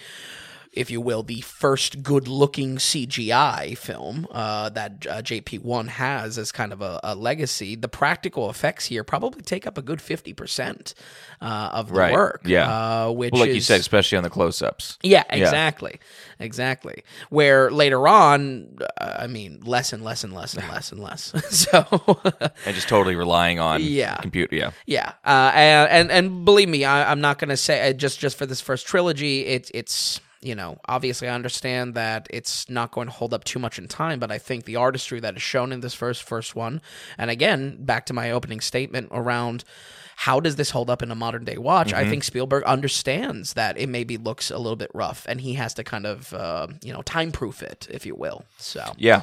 if 0.76 0.91
you 0.91 1.00
will, 1.00 1.23
the 1.23 1.41
first 1.41 2.03
good 2.03 2.29
looking 2.29 2.76
CGI 2.76 3.76
film 3.79 4.26
uh, 4.31 4.69
that 4.71 5.06
uh, 5.09 5.23
JP1 5.23 5.88
has 5.88 6.37
as 6.38 6.53
kind 6.53 6.73
of 6.73 6.82
a, 6.82 7.00
a 7.03 7.15
legacy, 7.15 7.76
the 7.76 7.88
practical 7.88 8.50
effects 8.50 8.87
here 8.87 9.05
probably 9.05 9.43
take 9.43 9.67
up 9.67 9.79
a 9.79 9.82
good 9.82 10.00
50% 10.00 10.94
uh, 11.41 11.71
of 11.73 11.88
the 11.88 11.94
Right. 11.94 12.12
work. 12.12 12.43
Yeah. 12.44 12.69
Uh, 13.06 13.11
which 13.12 13.32
well, 13.32 13.41
like 13.41 13.50
is, 13.50 13.55
you 13.56 13.61
said, 13.61 13.81
especially 13.81 14.19
on 14.19 14.25
the 14.25 14.31
close-ups. 14.31 14.99
yeah, 15.03 15.25
exactly. 15.31 16.00
Exactly. 16.41 17.05
Where 17.31 17.70
later 17.70 18.06
on, 18.08 18.79
uh, 19.01 19.17
I 19.20 19.27
mean, 19.29 19.60
less 19.65 19.93
and 19.93 20.03
less 20.03 20.25
and 20.25 20.32
less 20.34 20.55
and 20.55 20.69
less 20.69 20.91
and 20.93 21.01
less. 21.01 21.32
so. 21.51 21.84
and 22.67 22.75
just 22.75 22.89
totally 22.89 23.15
relying 23.17 23.60
on 23.60 23.81
Yeah. 23.82 24.17
computer. 24.17 24.55
Yeah, 24.55 24.70
Yeah, 24.87 25.13
uh, 25.25 25.53
and, 25.55 25.89
and 25.91 26.10
and 26.13 26.44
believe 26.44 26.69
me, 26.69 26.84
I, 26.84 27.10
I'm 27.10 27.20
not 27.20 27.39
going 27.39 27.49
to 27.51 27.56
say 27.56 27.89
uh, 27.89 27.93
just 27.93 28.19
just 28.19 28.37
for 28.37 28.46
this 28.46 28.60
first 28.60 28.87
trilogy. 28.87 29.46
It's 29.46 29.70
it's 29.72 30.20
you 30.44 30.55
know 30.55 30.79
obviously 30.86 31.29
I 31.29 31.34
understand 31.34 31.94
that 31.94 32.27
it's 32.31 32.69
not 32.69 32.93
going 32.93 33.08
to 33.08 33.13
hold 33.13 33.32
up 33.34 33.44
too 33.44 33.58
much 33.58 33.79
in 33.79 33.89
time, 33.89 34.19
but 34.19 34.31
I 34.31 34.39
think 34.39 34.65
the 34.65 34.77
artistry 34.77 35.20
that 35.20 35.36
is 35.36 35.43
shown 35.43 35.72
in 35.72 35.81
this 35.81 35.94
first 35.94 36.22
first 36.22 36.55
one, 36.55 36.81
and 37.19 37.31
again 37.31 37.84
back 37.84 38.06
to 38.06 38.13
my 38.13 38.31
opening 38.31 38.60
statement 38.60 39.08
around. 39.10 39.65
How 40.17 40.39
does 40.39 40.55
this 40.55 40.70
hold 40.70 40.91
up 40.91 41.03
in 41.03 41.10
a 41.10 41.17
modern 41.17 41.44
day 41.44 41.58
watch? 41.58 41.89
Mm-hmm. 41.89 41.96
I 41.96 42.08
think 42.08 42.22
Spielberg 42.22 42.63
understands 42.63 43.55
that 43.55 43.77
it 43.77 43.89
maybe 43.89 44.17
looks 44.17 44.48
a 44.48 44.58
little 44.58 44.77
bit 44.77 44.93
rough, 44.94 45.27
and 45.29 45.41
he 45.41 45.55
has 45.55 45.74
to 45.74 45.82
kind 45.82 46.06
of, 46.06 46.32
uh, 46.32 46.69
you 46.84 46.93
know, 46.93 47.03
time 47.03 47.32
proof 47.32 47.65
it, 47.65 47.89
if 47.91 48.06
you 48.06 48.15
will. 48.15 48.44
So, 48.56 48.93
yeah. 48.96 49.22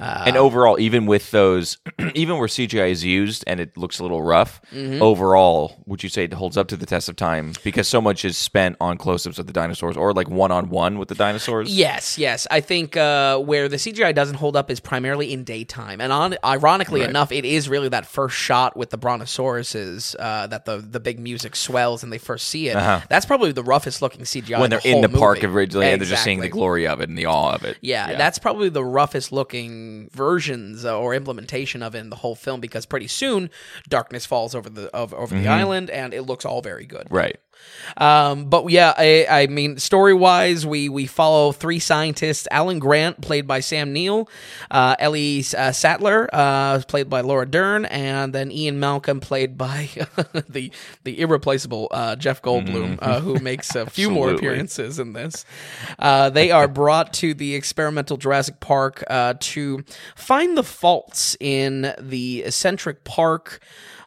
Uh, 0.00 0.24
and 0.26 0.36
overall, 0.36 0.80
even 0.80 1.06
with 1.06 1.30
those, 1.30 1.78
even 2.14 2.38
where 2.38 2.48
CGI 2.48 2.90
is 2.90 3.04
used 3.04 3.44
and 3.46 3.60
it 3.60 3.76
looks 3.76 3.98
a 3.98 4.02
little 4.02 4.22
rough, 4.22 4.60
Mm-hmm. 4.72 5.02
overall, 5.02 5.82
would 5.86 6.02
you 6.02 6.08
say 6.08 6.24
it 6.24 6.32
holds 6.32 6.56
up 6.56 6.68
to 6.68 6.76
the 6.76 6.86
test 6.86 7.08
of 7.08 7.16
time 7.16 7.52
because 7.64 7.88
so 7.88 8.00
much 8.00 8.24
is 8.24 8.38
spent 8.38 8.76
on 8.80 8.96
close-ups 8.96 9.38
of 9.38 9.46
the 9.46 9.52
dinosaurs 9.52 9.96
or 9.96 10.12
like 10.12 10.28
one-on-one 10.30 10.98
with 10.98 11.08
the 11.08 11.14
dinosaurs? 11.14 11.74
Yes, 11.76 12.16
yes. 12.18 12.46
I 12.50 12.60
think 12.60 12.96
uh, 12.96 13.38
where 13.38 13.68
the 13.68 13.76
CGI 13.76 14.14
doesn't 14.14 14.36
hold 14.36 14.56
up 14.56 14.70
is 14.70 14.78
primarily 14.80 15.32
in 15.32 15.44
daytime, 15.44 16.00
and 16.00 16.12
on, 16.12 16.36
ironically 16.44 17.00
Right. 17.00 17.10
enough, 17.10 17.32
it 17.32 17.44
is 17.44 17.68
really 17.68 17.88
that 17.90 18.06
first 18.06 18.36
shot 18.36 18.76
with 18.76 18.90
the 18.90 18.98
brontosauruses 18.98 20.14
uh, 20.18 20.46
that 20.48 20.64
the 20.64 20.78
the 20.78 21.00
big 21.00 21.18
music 21.18 21.56
swells 21.56 22.02
and 22.02 22.12
they 22.12 22.18
first 22.18 22.46
see 22.48 22.68
it. 22.68 22.74
That's 22.74 23.26
probably 23.26 23.52
the 23.52 23.62
roughest 23.64 24.02
looking 24.02 24.22
CGI 24.22 24.52
Uh-huh. 24.54 24.60
when 24.60 24.70
they're 24.70 24.80
the 24.80 24.90
in 24.90 25.00
the 25.00 25.08
park 25.08 25.42
movie. 25.42 25.46
originally 25.54 25.86
and 25.86 26.00
they're 26.00 26.08
just 26.08 26.24
seeing 26.24 26.40
the 26.40 26.48
glory 26.48 26.86
of 26.86 27.00
it 27.00 27.08
and 27.08 27.18
the 27.18 27.26
awe 27.26 27.52
of 27.54 27.64
it. 27.64 27.76
Yeah, 27.80 28.16
that's 28.16 28.38
probably 28.38 28.68
the 28.68 28.84
roughest 28.84 29.32
looking 29.32 29.89
versions 30.12 30.84
uh, 30.84 30.98
or 30.98 31.14
implementation 31.14 31.82
of 31.82 31.94
it 31.94 31.98
in 31.98 32.10
the 32.10 32.16
whole 32.16 32.34
film 32.34 32.60
because 32.60 32.86
pretty 32.86 33.08
soon 33.08 33.50
darkness 33.88 34.26
falls 34.26 34.54
over 34.54 34.68
the 34.68 34.94
of, 34.94 35.12
over 35.14 35.34
the 35.34 35.48
island 35.48 35.90
and 35.90 36.14
it 36.14 36.22
looks 36.22 36.44
all 36.44 36.62
very 36.62 36.86
good. 36.86 37.06
Mm-hmm. 37.06 37.16
right. 37.16 37.40
Um, 37.96 38.44
but 38.46 38.70
yeah, 38.70 38.94
I, 38.96 39.26
I 39.28 39.46
mean, 39.46 39.78
story 39.78 40.14
wise, 40.14 40.66
we 40.66 40.88
we 40.88 41.06
follow 41.06 41.52
three 41.52 41.78
scientists: 41.78 42.46
Alan 42.50 42.78
Grant, 42.78 43.20
played 43.20 43.46
by 43.46 43.60
Sam 43.60 43.92
Neill, 43.92 44.28
uh, 44.70 44.96
Ellie 44.98 45.44
uh, 45.56 45.72
Sattler, 45.72 46.28
uh, 46.32 46.80
played 46.86 47.08
by 47.10 47.20
Laura 47.20 47.46
Dern, 47.46 47.84
and 47.86 48.32
then 48.32 48.50
Ian 48.50 48.80
Malcolm, 48.80 49.20
played 49.20 49.58
by 49.58 49.88
the 50.48 50.72
the 51.04 51.20
irreplaceable 51.20 51.88
uh, 51.90 52.16
Jeff 52.16 52.42
Goldblum, 52.42 52.98
uh, 53.00 53.20
who 53.20 53.38
makes 53.40 53.74
a 53.74 53.86
few 53.86 54.10
more 54.10 54.30
appearances 54.30 54.98
in 54.98 55.12
this. 55.12 55.44
Uh, 55.98 56.30
they 56.30 56.50
are 56.50 56.68
brought 56.80 57.12
to 57.14 57.34
the 57.34 57.54
experimental 57.54 58.16
Jurassic 58.16 58.60
Park 58.60 59.04
uh, 59.08 59.34
to 59.40 59.84
find 60.14 60.56
the 60.56 60.62
faults 60.62 61.36
in 61.40 61.92
the 61.98 62.44
eccentric 62.44 63.04
park. 63.04 63.60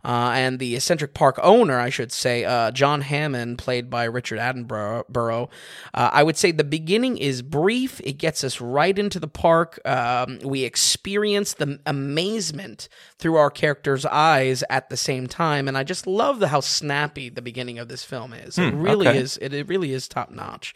Uh, 0.04 0.32
and 0.34 0.60
the 0.60 0.76
eccentric 0.76 1.14
park 1.14 1.40
owner, 1.42 1.80
I 1.80 1.90
should 1.90 2.12
say, 2.12 2.44
uh, 2.44 2.72
John 2.72 3.02
Hammond, 3.02 3.58
played 3.58 3.90
by 3.90 4.04
Richard 4.04 4.40
Attenborough. 4.40 5.50
Uh, 5.94 6.10
I 6.12 6.24
would 6.24 6.38
say 6.38 6.52
the 6.52 6.64
beginning 6.64 7.18
is 7.18 7.42
brief. 7.42 8.02
It 8.04 8.14
gets 8.14 8.44
us 8.44 8.60
right 8.60 8.98
into 8.98 9.20
the 9.20 9.28
park. 9.28 9.80
Um, 9.86 10.40
we 10.44 10.64
experience 10.64 11.54
the 11.54 11.80
amazement 11.86 12.90
through 13.18 13.36
our 13.36 13.50
characters' 13.50 14.06
eyes 14.06 14.64
at 14.70 14.90
the 14.90 14.98
same 14.98 15.28
time, 15.28 15.68
and 15.68 15.78
I 15.78 15.84
just 15.84 16.06
love 16.06 16.40
the, 16.40 16.50
how 16.50 16.60
snappy 16.60 17.30
the 17.30 17.42
beginning 17.42 17.80
of 17.80 17.88
this 17.88 18.04
film 18.04 18.34
is. 18.34 18.58
It 18.58 18.74
really 18.74 19.08
okay. 19.08 19.18
is. 19.18 19.38
It, 19.42 19.54
it 19.54 19.68
really 19.68 19.94
is 19.94 20.08
top 20.08 20.32
notch. 20.32 20.76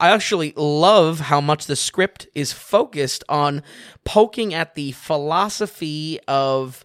I 0.00 0.10
actually 0.10 0.54
love 0.56 1.20
how 1.20 1.40
much 1.40 1.66
the 1.66 1.76
script 1.76 2.26
is 2.34 2.52
focused 2.52 3.24
on 3.28 3.62
poking 4.04 4.54
at 4.54 4.74
the 4.74 4.92
philosophy 4.92 6.18
of 6.26 6.84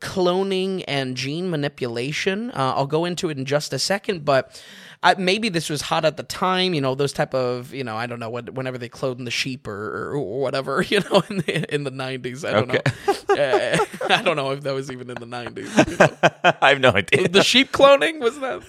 cloning 0.00 0.84
and 0.88 1.16
gene 1.16 1.50
manipulation. 1.50 2.50
Uh, 2.50 2.74
I'll 2.76 2.86
go 2.86 3.04
into 3.04 3.28
it 3.30 3.38
in 3.38 3.44
just 3.44 3.72
a 3.72 3.78
second, 3.78 4.24
but 4.24 4.62
I, 5.02 5.14
maybe 5.14 5.48
this 5.48 5.70
was 5.70 5.80
hot 5.82 6.04
at 6.04 6.16
the 6.16 6.22
time. 6.22 6.74
You 6.74 6.80
know, 6.80 6.94
those 6.94 7.12
type 7.12 7.34
of 7.34 7.72
you 7.72 7.84
know 7.84 7.96
I 7.96 8.06
don't 8.06 8.20
know 8.20 8.28
what 8.28 8.50
whenever 8.54 8.76
they 8.76 8.88
cloned 8.88 9.24
the 9.24 9.30
sheep 9.30 9.66
or, 9.66 10.12
or 10.12 10.40
whatever. 10.40 10.84
You 10.90 11.00
know, 11.00 11.22
in 11.30 11.38
the 11.38 11.74
in 11.74 11.84
the 11.84 11.90
nineties. 11.92 12.44
I 12.44 12.52
don't 12.52 12.68
know. 12.68 12.80
Uh, 13.28 13.78
I 14.10 14.22
don't 14.22 14.34
know 14.34 14.50
if 14.50 14.62
that 14.62 14.74
was 14.74 14.90
even 14.90 15.08
in 15.08 15.16
the 15.20 15.26
nineties. 15.26 15.70
You 15.76 15.96
know? 15.96 16.16
I 16.60 16.70
have 16.70 16.80
no 16.80 16.90
idea. 16.90 17.28
the 17.28 17.44
sheep 17.44 17.70
cloning 17.70 18.18
was 18.18 18.40
that 18.40 18.64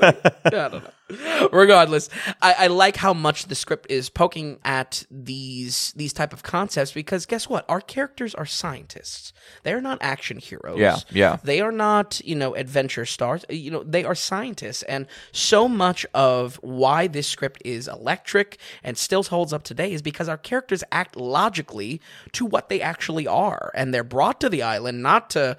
yeah, 0.51 0.65
I 0.65 0.69
don't 0.69 0.83
know. 0.83 0.91
Regardless, 1.51 2.09
I, 2.41 2.55
I 2.59 2.67
like 2.67 2.95
how 2.97 3.13
much 3.13 3.45
the 3.45 3.55
script 3.55 3.87
is 3.89 4.09
poking 4.09 4.59
at 4.63 5.05
these 5.09 5.93
these 5.95 6.13
type 6.13 6.33
of 6.33 6.43
concepts 6.43 6.91
because 6.91 7.25
guess 7.25 7.47
what? 7.47 7.65
Our 7.69 7.81
characters 7.81 8.35
are 8.35 8.45
scientists. 8.45 9.33
They're 9.63 9.81
not 9.81 9.97
action 10.01 10.37
heroes. 10.37 10.79
Yeah, 10.79 10.97
yeah. 11.09 11.37
They 11.43 11.61
are 11.61 11.71
not, 11.71 12.21
you 12.23 12.35
know, 12.35 12.55
adventure 12.55 13.05
stars. 13.05 13.45
You 13.49 13.71
know, 13.71 13.83
they 13.83 14.03
are 14.03 14.15
scientists, 14.15 14.83
and 14.83 15.07
so 15.31 15.67
much 15.67 16.05
of 16.13 16.55
why 16.61 17.07
this 17.07 17.27
script 17.27 17.61
is 17.65 17.87
electric 17.87 18.57
and 18.83 18.97
still 18.97 19.23
holds 19.23 19.53
up 19.53 19.63
today 19.63 19.93
is 19.93 20.01
because 20.01 20.27
our 20.27 20.37
characters 20.37 20.83
act 20.91 21.15
logically 21.15 22.01
to 22.33 22.45
what 22.45 22.69
they 22.69 22.81
actually 22.81 23.27
are, 23.27 23.71
and 23.75 23.93
they're 23.93 24.03
brought 24.03 24.41
to 24.41 24.49
the 24.49 24.63
island 24.63 25.01
not 25.03 25.29
to 25.31 25.57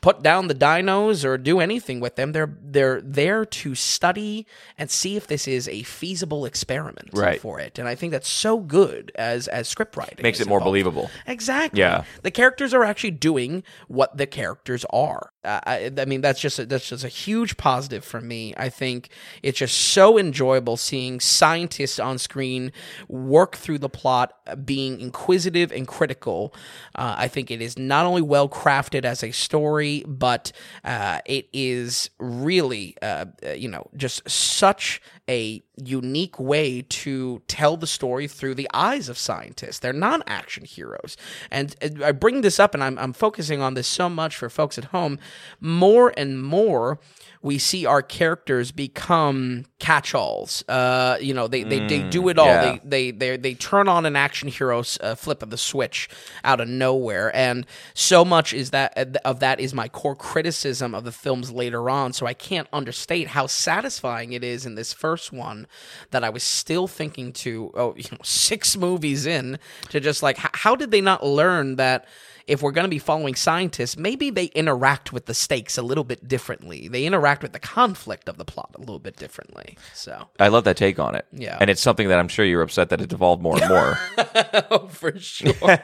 put 0.00 0.22
down 0.22 0.48
the 0.48 0.54
dinos 0.54 1.24
or 1.24 1.38
do 1.38 1.60
anything 1.60 2.00
with 2.00 2.16
them. 2.16 2.32
They're 2.32 2.56
they're 2.62 3.00
there 3.00 3.44
to 3.44 3.74
study 3.74 4.46
and 4.78 4.90
see 4.94 5.16
if 5.16 5.26
this 5.26 5.46
is 5.48 5.68
a 5.68 5.82
feasible 5.82 6.44
experiment 6.46 7.10
Right. 7.12 7.40
for 7.40 7.60
it, 7.60 7.78
and 7.78 7.86
I 7.88 7.94
think 7.94 8.12
that's 8.12 8.28
so 8.28 8.58
good 8.58 9.12
as 9.16 9.48
as 9.48 9.68
script 9.68 9.96
writing 9.96 10.18
Makes 10.22 10.40
it 10.40 10.46
more 10.48 10.58
involved. 10.58 10.70
believable. 10.70 11.10
Exactly. 11.26 11.80
Yeah. 11.80 12.04
The 12.22 12.30
characters 12.30 12.72
are 12.72 12.84
actually 12.84 13.10
doing 13.12 13.62
what 13.88 14.16
the 14.16 14.26
characters 14.26 14.84
are. 14.90 15.30
I, 15.44 15.90
I 15.98 16.04
mean, 16.04 16.20
that's 16.20 16.40
just 16.40 16.58
a, 16.58 16.66
that's 16.66 16.88
just 16.88 17.04
a 17.04 17.08
huge 17.08 17.56
positive 17.56 18.04
for 18.04 18.20
me. 18.20 18.54
I 18.56 18.68
think 18.68 19.08
it's 19.42 19.58
just 19.58 19.76
so 19.78 20.18
enjoyable 20.18 20.76
seeing 20.76 21.20
scientists 21.20 21.98
on 21.98 22.18
screen 22.18 22.72
work 23.08 23.56
through 23.56 23.78
the 23.78 23.88
plot, 23.88 24.36
uh, 24.46 24.56
being 24.56 25.00
inquisitive 25.00 25.72
and 25.72 25.86
critical. 25.86 26.54
Uh, 26.94 27.14
I 27.18 27.28
think 27.28 27.50
it 27.50 27.60
is 27.60 27.78
not 27.78 28.06
only 28.06 28.22
well 28.22 28.48
crafted 28.48 29.04
as 29.04 29.22
a 29.22 29.30
story, 29.32 30.04
but 30.06 30.52
uh, 30.84 31.20
it 31.26 31.48
is 31.52 32.10
really, 32.18 32.96
uh, 33.02 33.26
uh, 33.44 33.50
you 33.50 33.68
know, 33.68 33.88
just 33.96 34.28
such 34.28 35.00
a 35.28 35.62
unique 35.76 36.38
way 36.38 36.82
to 36.82 37.42
tell 37.48 37.76
the 37.76 37.86
story 37.86 38.28
through 38.28 38.54
the 38.54 38.68
eyes 38.74 39.08
of 39.08 39.16
scientists. 39.18 39.78
They're 39.78 39.92
not 39.92 40.22
action 40.26 40.64
heroes. 40.64 41.16
And 41.50 41.74
I 42.04 42.12
bring 42.12 42.42
this 42.42 42.60
up, 42.60 42.74
and 42.74 42.84
I'm, 42.84 42.98
I'm 42.98 43.12
focusing 43.12 43.62
on 43.62 43.74
this 43.74 43.86
so 43.86 44.08
much 44.08 44.36
for 44.36 44.50
folks 44.50 44.78
at 44.78 44.86
home. 44.86 45.18
More 45.60 46.12
and 46.16 46.42
more, 46.42 46.98
we 47.42 47.58
see 47.58 47.84
our 47.84 48.02
characters 48.02 48.72
become 48.72 49.66
catch-alls. 49.78 50.64
Uh, 50.68 51.18
you 51.20 51.34
know, 51.34 51.46
they, 51.46 51.62
they, 51.62 51.86
they 51.86 52.02
do 52.08 52.28
it 52.28 52.38
all. 52.38 52.46
yeah. 52.46 52.78
They, 52.82 53.10
they, 53.10 53.10
they, 53.10 53.36
they 53.36 53.54
turn 53.54 53.86
on 53.88 54.06
an 54.06 54.16
action 54.16 54.48
hero's 54.48 54.98
uh, 55.02 55.14
flip 55.14 55.42
of 55.42 55.50
the 55.50 55.58
switch 55.58 56.08
out 56.42 56.60
of 56.60 56.68
nowhere. 56.68 57.34
And 57.36 57.66
so 57.92 58.24
much 58.24 58.54
is 58.54 58.70
that 58.70 58.94
uh, 58.96 59.18
of 59.26 59.40
that 59.40 59.60
is 59.60 59.74
my 59.74 59.88
core 59.88 60.16
criticism 60.16 60.94
of 60.94 61.04
the 61.04 61.12
films 61.12 61.50
later 61.50 61.90
on. 61.90 62.12
So 62.12 62.24
I 62.24 62.32
can't 62.34 62.68
understate 62.72 63.28
how 63.28 63.46
satisfying 63.46 64.32
it 64.32 64.42
is 64.42 64.64
in 64.64 64.74
this 64.74 64.92
first 64.94 65.13
one 65.32 65.66
that 66.10 66.24
I 66.24 66.30
was 66.30 66.42
still 66.42 66.86
thinking 66.86 67.32
to, 67.34 67.72
oh, 67.74 67.94
you 67.96 68.04
know, 68.10 68.18
six 68.22 68.76
movies 68.76 69.26
in 69.26 69.58
to 69.90 70.00
just 70.00 70.22
like, 70.22 70.36
how 70.38 70.76
did 70.76 70.90
they 70.90 71.00
not 71.00 71.24
learn 71.24 71.76
that? 71.76 72.06
If 72.46 72.62
we're 72.62 72.72
going 72.72 72.84
to 72.84 72.90
be 72.90 72.98
following 72.98 73.34
scientists, 73.34 73.96
maybe 73.96 74.30
they 74.30 74.46
interact 74.46 75.12
with 75.12 75.26
the 75.26 75.34
stakes 75.34 75.78
a 75.78 75.82
little 75.82 76.04
bit 76.04 76.26
differently. 76.28 76.88
They 76.88 77.06
interact 77.06 77.42
with 77.42 77.52
the 77.52 77.58
conflict 77.58 78.28
of 78.28 78.36
the 78.36 78.44
plot 78.44 78.70
a 78.74 78.80
little 78.80 78.98
bit 78.98 79.16
differently. 79.16 79.76
So, 79.94 80.28
I 80.38 80.48
love 80.48 80.64
that 80.64 80.76
take 80.76 80.98
on 80.98 81.14
it. 81.14 81.26
Yeah. 81.32 81.58
And 81.60 81.70
it's 81.70 81.80
something 81.80 82.08
that 82.08 82.18
I'm 82.18 82.28
sure 82.28 82.44
you're 82.44 82.62
upset 82.62 82.90
that 82.90 83.00
it 83.00 83.08
devolved 83.08 83.42
more 83.42 83.58
and 83.60 83.68
more. 83.68 83.98
oh, 84.70 84.88
for 84.88 85.18
sure. 85.18 85.52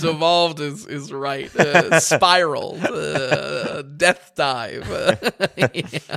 Devolved 0.00 0.60
is 0.60 0.86
is 0.86 1.12
right. 1.12 1.54
Uh, 1.56 2.00
spiraled. 2.00 2.84
Uh, 2.84 3.82
death 3.82 4.32
dive. 4.34 4.86
Yeah. 5.56 6.16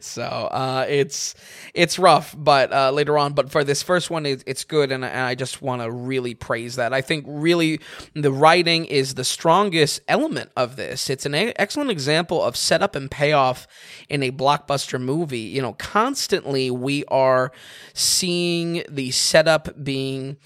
So 0.00 0.22
uh, 0.22 0.86
it's 0.88 1.34
it's 1.74 1.98
rough, 1.98 2.34
but 2.36 2.72
uh, 2.72 2.90
later 2.90 3.18
on. 3.18 3.32
But 3.32 3.50
for 3.50 3.64
this 3.64 3.82
first 3.82 4.10
one, 4.10 4.26
it, 4.26 4.44
it's 4.46 4.64
good, 4.64 4.92
and, 4.92 5.04
and 5.04 5.20
I 5.20 5.34
just 5.34 5.60
want 5.60 5.82
to 5.82 5.90
really 5.90 6.34
praise 6.34 6.76
that. 6.76 6.92
I 6.92 7.00
think 7.00 7.24
really 7.28 7.80
the 8.14 8.32
writing 8.40 8.84
is 8.86 9.14
the 9.14 9.24
strongest 9.24 10.00
element 10.08 10.50
of 10.56 10.76
this. 10.76 11.10
It's 11.10 11.26
an 11.26 11.34
e- 11.34 11.52
excellent 11.56 11.90
example 11.90 12.42
of 12.42 12.56
setup 12.56 12.96
and 12.96 13.10
payoff 13.10 13.66
in 14.08 14.22
a 14.22 14.30
blockbuster 14.32 15.00
movie. 15.00 15.38
You 15.40 15.62
know, 15.62 15.74
constantly 15.74 16.70
we 16.70 17.04
are 17.06 17.52
seeing 17.94 18.82
the 18.88 19.10
setup 19.10 19.82
being 19.84 20.36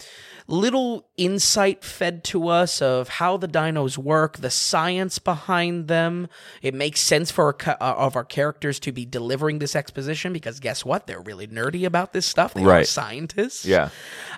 little 0.46 1.08
insight 1.16 1.82
fed 1.82 2.22
to 2.22 2.48
us 2.48 2.82
of 2.82 3.08
how 3.08 3.38
the 3.38 3.48
dinos 3.48 3.96
work, 3.96 4.36
the 4.36 4.50
science 4.50 5.18
behind 5.18 5.88
them. 5.88 6.28
It 6.60 6.74
makes 6.74 7.00
sense 7.00 7.30
for 7.30 7.46
our, 7.66 7.76
uh, 7.80 7.94
of 7.96 8.14
our 8.14 8.24
characters 8.24 8.78
to 8.80 8.92
be 8.92 9.06
delivering 9.06 9.58
this 9.58 9.74
exposition 9.74 10.34
because 10.34 10.60
guess 10.60 10.84
what? 10.84 11.06
They're 11.06 11.22
really 11.22 11.46
nerdy 11.46 11.86
about 11.86 12.12
this 12.12 12.26
stuff. 12.26 12.52
They 12.52 12.60
are 12.62 12.66
Right. 12.68 12.86
scientists. 12.86 13.64
Yeah. 13.64 13.88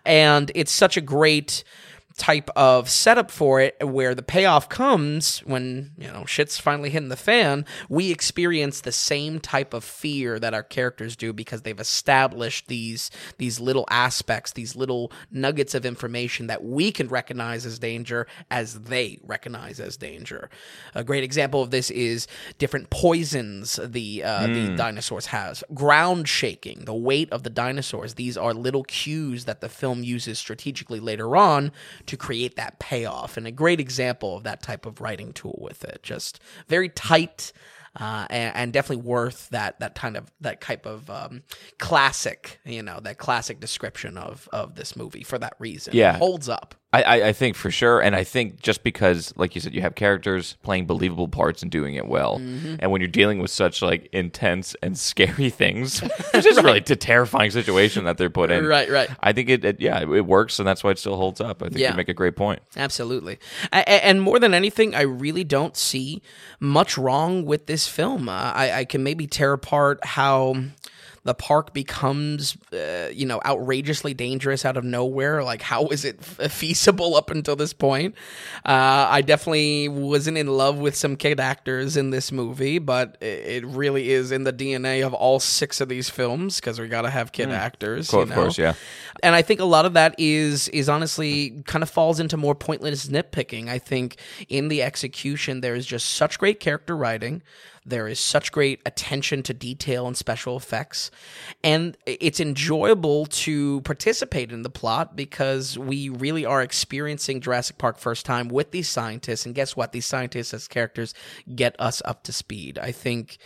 And 0.05 0.53
it's 0.55 0.71
such 0.71 0.97
a 0.97 1.01
great 1.01 1.65
type 2.17 2.51
of 2.57 2.89
setup 2.89 3.31
for 3.31 3.61
it 3.61 3.77
where 3.87 4.15
the 4.15 4.23
payoff 4.23 4.69
comes 4.69 5.41
when 5.41 5.93
you 5.99 6.09
know 6.09 6.25
shit's 6.25 6.59
finally 6.59 6.89
hitting 6.89 7.11
the 7.11 7.17
fan 7.17 7.65
we 7.89 8.11
experience 8.11 8.81
the 8.81 8.93
same 8.93 9.39
type 9.39 9.75
of 9.75 9.85
fear 9.85 10.39
that 10.39 10.55
our 10.55 10.63
characters 10.63 11.15
do 11.15 11.33
because 11.33 11.63
they've 11.63 11.81
established 11.81 12.69
these 12.69 13.11
these 13.39 13.61
little 13.61 13.87
aspects 13.91 14.53
these 14.53 14.75
little 14.75 15.13
nuggets 15.31 15.75
of 15.75 15.85
information 15.85 16.47
that 16.47 16.65
we 16.65 16.91
can 16.91 17.09
recognize 17.09 17.67
as 17.67 17.79
danger 17.79 18.27
as 18.51 18.81
they 18.81 19.19
recognize 19.23 19.81
as 19.81 19.97
danger. 19.97 20.51
A 20.95 21.05
great 21.05 21.25
example 21.25 21.63
of 21.63 21.71
this 21.71 21.91
is 21.91 22.27
different 22.59 22.91
poisons 22.91 23.79
the 23.83 24.23
uh, 24.25 24.47
the 24.47 24.75
dinosaurs 24.77 25.27
has. 25.27 25.63
Ground 25.75 26.29
shaking 26.29 26.85
the 26.85 26.95
weight 26.95 27.31
of 27.33 27.43
the 27.43 27.51
dinosaurs. 27.51 28.15
These 28.15 28.37
are 28.37 28.55
little 28.55 28.85
cues 28.85 29.45
that 29.45 29.61
the 29.61 29.69
film 29.69 30.03
uses 30.03 30.39
strategically 30.39 31.01
later 31.01 31.37
on 31.37 31.73
to 32.07 32.17
create 32.17 32.57
that 32.57 32.79
payoff. 32.79 33.37
And 33.37 33.47
a 33.47 33.53
great 33.53 33.81
example 33.81 34.37
of 34.37 34.45
that 34.45 34.63
type 34.63 34.87
of 34.87 35.01
writing 35.01 35.33
tool 35.33 35.59
with 35.61 35.85
it. 35.85 36.03
Just 36.03 36.41
very 36.69 36.89
tight 36.89 37.53
uh, 37.99 38.27
and, 38.29 38.57
and 38.57 38.73
definitely 38.73 39.05
worth 39.05 39.49
that 39.51 39.81
that 39.81 39.95
kind 39.95 40.17
of 40.17 40.31
that 40.41 40.61
type 40.61 40.87
of 40.87 41.09
um, 41.09 41.43
classic 41.79 42.61
you 42.65 42.83
know 42.83 43.01
that 43.01 43.19
classic 43.19 43.59
description 43.59 44.19
of 44.19 44.49
of 44.53 44.75
this 44.75 44.97
movie 44.97 45.23
for 45.23 45.39
that 45.39 45.55
reason. 45.59 45.95
Yeah. 45.95 46.15
it 46.15 46.19
holds 46.19 46.49
up 46.49 46.75
I, 46.93 47.03
I, 47.03 47.29
I 47.29 47.33
think 47.33 47.57
for 47.57 47.71
sure, 47.71 48.01
and 48.01 48.15
I 48.17 48.23
think 48.25 48.61
just 48.63 48.83
because, 48.83 49.35
like 49.37 49.55
you 49.55 49.61
said, 49.61 49.75
you 49.75 49.83
have 49.83 49.97
characters 49.97 50.57
playing 50.63 50.87
believable 50.87 51.29
parts 51.29 51.61
and 51.61 51.71
doing 51.71 51.95
it 51.97 52.07
well, 52.07 52.39
Mm-hmm. 52.39 52.77
and 52.79 52.91
when 52.91 53.01
you're 53.01 53.09
dealing 53.09 53.39
with 53.41 53.51
such 53.51 53.83
like 53.83 54.09
intense 54.13 54.75
and 54.83 54.97
scary 55.11 55.51
things, 55.51 56.01
it's 56.33 56.47
just 56.47 56.63
really 56.63 56.79
a 56.79 56.83
terrifying 56.83 57.51
situation 57.51 58.05
that 58.05 58.17
they're 58.19 58.31
put 58.31 58.51
in. 58.51 58.65
Right, 58.65 58.89
right. 58.89 59.11
I 59.21 59.33
think 59.33 59.49
it, 59.51 59.65
it 59.65 59.81
yeah, 59.81 60.01
it 60.01 60.25
works, 60.27 60.59
and 60.59 60.67
that's 60.67 60.83
why 60.85 60.93
it 60.93 60.99
still 60.99 61.17
holds 61.17 61.41
up. 61.41 61.61
I 61.63 61.67
think 61.67 61.81
Yeah. 61.81 61.91
you 61.91 61.97
make 61.97 62.09
a 62.09 62.15
great 62.15 62.37
point. 62.37 62.63
Absolutely. 62.77 63.39
A- 63.73 63.89
And 64.07 64.23
more 64.23 64.39
than 64.39 64.55
anything, 64.55 64.95
I 64.95 65.03
really 65.03 65.45
don't 65.45 65.77
see 65.77 66.23
much 66.61 66.97
wrong 66.97 67.45
with 67.45 67.67
this 67.67 67.87
film. 67.89 68.29
Uh, 68.29 68.53
I, 68.55 68.73
I 68.73 68.85
can 68.85 69.03
maybe 69.03 69.27
tear 69.27 69.53
apart 69.53 69.99
how 70.05 70.55
the 71.27 71.35
park 71.35 71.75
becomes, 71.75 72.57
uh, 72.73 73.11
you 73.13 73.27
know, 73.27 73.41
outrageously 73.45 74.15
dangerous 74.15 74.65
out 74.65 74.77
of 74.77 74.85
nowhere. 74.85 75.43
Like, 75.43 75.61
how 75.61 75.89
is 75.89 76.05
it 76.05 76.19
f- 76.21 76.53
feasible 76.53 77.17
up 77.17 77.31
until 77.31 77.57
this 77.57 77.73
point? 77.73 78.15
Uh, 78.65 79.07
I 79.11 79.23
definitely 79.23 79.89
wasn't 79.89 80.39
in 80.39 80.47
love 80.47 80.79
with 80.79 80.95
some 80.95 81.17
kid 81.17 81.41
actors 81.41 81.97
in 81.97 82.11
this 82.11 82.33
movie, 82.33 82.79
but 82.79 83.19
it, 83.21 83.65
it 83.65 83.67
really 83.67 84.11
is 84.11 84.33
in 84.33 84.45
the 84.45 84.53
DNA 84.53 85.05
of 85.05 85.13
all 85.13 85.41
six 85.41 85.81
of 85.81 85.89
these 85.89 86.09
films 86.09 86.61
because 86.61 86.81
we 86.81 86.89
got 86.89 87.03
to 87.03 87.11
have 87.11 87.33
kid 87.33 87.51
actors. 87.51 88.09
Cool, 88.11 88.21
you 88.21 88.27
of 88.27 88.33
course, 88.33 88.57
yeah. 88.57 88.75
And 89.23 89.35
I 89.35 89.43
think 89.43 89.61
a 89.61 89.65
lot 89.65 89.85
of 89.85 89.95
that 89.95 90.15
is 90.19 90.69
is 90.69 90.89
honestly 90.89 91.63
kind 91.67 91.83
of 91.83 91.91
falls 91.91 92.21
into 92.21 92.37
more 92.37 92.55
pointless 92.55 93.09
nitpicking. 93.09 93.69
I 93.69 93.79
think 93.79 94.17
in 94.49 94.69
the 94.69 94.83
execution 94.83 95.61
there 95.61 95.75
is 95.75 95.87
just 95.87 96.11
such 96.11 96.39
great 96.39 96.61
character 96.61 96.97
writing. 96.97 97.43
There 97.89 98.09
is 98.09 98.19
such 98.19 98.51
great 98.51 98.81
attention 98.85 99.43
to 99.45 99.55
detail 99.55 100.07
and 100.09 100.17
special 100.17 100.57
effects. 100.57 101.11
And 101.63 101.97
it's 102.05 102.41
enjoyable 102.41 103.27
to 103.27 103.81
participate 103.83 104.51
in 104.51 104.63
the 104.63 104.71
plot 104.71 105.15
because 105.15 105.79
we 105.79 106.09
really 106.09 106.45
are 106.45 106.63
experiencing 106.63 107.41
Jurassic 107.41 107.79
Park 107.79 107.99
first 107.99 108.27
time 108.27 108.49
with 108.49 108.73
these 108.73 108.89
scientists. 108.89 109.47
And 109.47 109.55
guess 109.55 109.77
what? 109.77 109.93
These 109.93 110.07
scientists 110.07 110.53
as 110.53 110.67
characters 110.67 111.15
get 111.55 111.77
us 111.79 112.03
up 112.05 112.25
to 112.25 112.33
speed. 112.33 112.79
I 112.79 112.91
think 112.93 113.39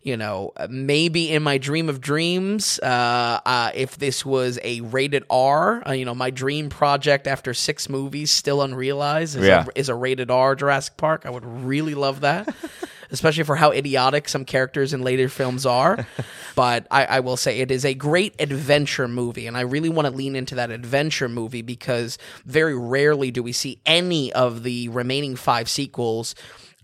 you 0.00 0.16
know, 0.16 0.52
maybe 0.70 1.28
in 1.32 1.42
my 1.42 1.58
dream 1.58 1.88
of 1.88 2.00
dreams, 2.00 2.78
uh, 2.84 3.40
uh, 3.44 3.70
if 3.74 3.98
this 3.98 4.24
was 4.24 4.58
a 4.62 4.80
rated 4.80 5.24
R, 5.28 5.82
uh, 5.86 5.92
you 5.92 6.04
know, 6.04 6.14
my 6.14 6.30
dream 6.30 6.68
project 6.70 7.26
after 7.26 7.52
six 7.52 7.88
movies 7.88 8.30
still 8.30 8.62
unrealized 8.62 9.36
is, 9.36 9.44
Yeah. 9.44 9.64
a, 9.66 9.78
is 9.78 9.88
a 9.88 9.96
rated 9.96 10.30
R 10.30 10.54
Jurassic 10.54 10.96
Park. 10.96 11.26
I 11.26 11.30
would 11.30 11.44
really 11.44 11.96
love 11.96 12.20
that. 12.20 12.48
Especially 13.10 13.44
for 13.44 13.56
how 13.56 13.70
idiotic 13.70 14.28
some 14.28 14.44
characters 14.44 14.92
in 14.92 15.02
later 15.02 15.28
films 15.28 15.64
are. 15.64 16.06
but 16.54 16.86
I, 16.90 17.04
I 17.06 17.20
will 17.20 17.36
say 17.36 17.60
it 17.60 17.70
is 17.70 17.84
a 17.84 17.94
great 17.94 18.34
adventure 18.38 19.08
movie. 19.08 19.46
And 19.46 19.56
I 19.56 19.62
really 19.62 19.88
want 19.88 20.06
to 20.06 20.14
lean 20.14 20.36
into 20.36 20.54
that 20.56 20.70
adventure 20.70 21.28
movie 21.28 21.62
because 21.62 22.18
very 22.44 22.76
rarely 22.76 23.30
do 23.30 23.42
we 23.42 23.52
see 23.52 23.80
any 23.86 24.32
of 24.32 24.62
the 24.62 24.88
remaining 24.88 25.36
five 25.36 25.68
sequels 25.68 26.34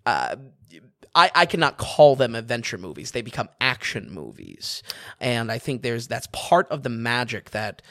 uh, 0.07 0.37
I, 1.14 1.31
I 1.35 1.47
cannot 1.47 1.78
call 1.78 2.16
them 2.16 2.35
adventure 2.35 2.78
movies. 2.78 3.12
They 3.12 3.23
become 3.23 3.49
action 3.61 4.12
movies. 4.12 4.83
And 5.21 5.50
I 5.50 5.59
think 5.59 5.83
there's 5.83 6.09
that's 6.09 6.28
part 6.33 6.69
of 6.71 6.83
the 6.83 6.88
magic 6.88 7.50
that 7.50 7.83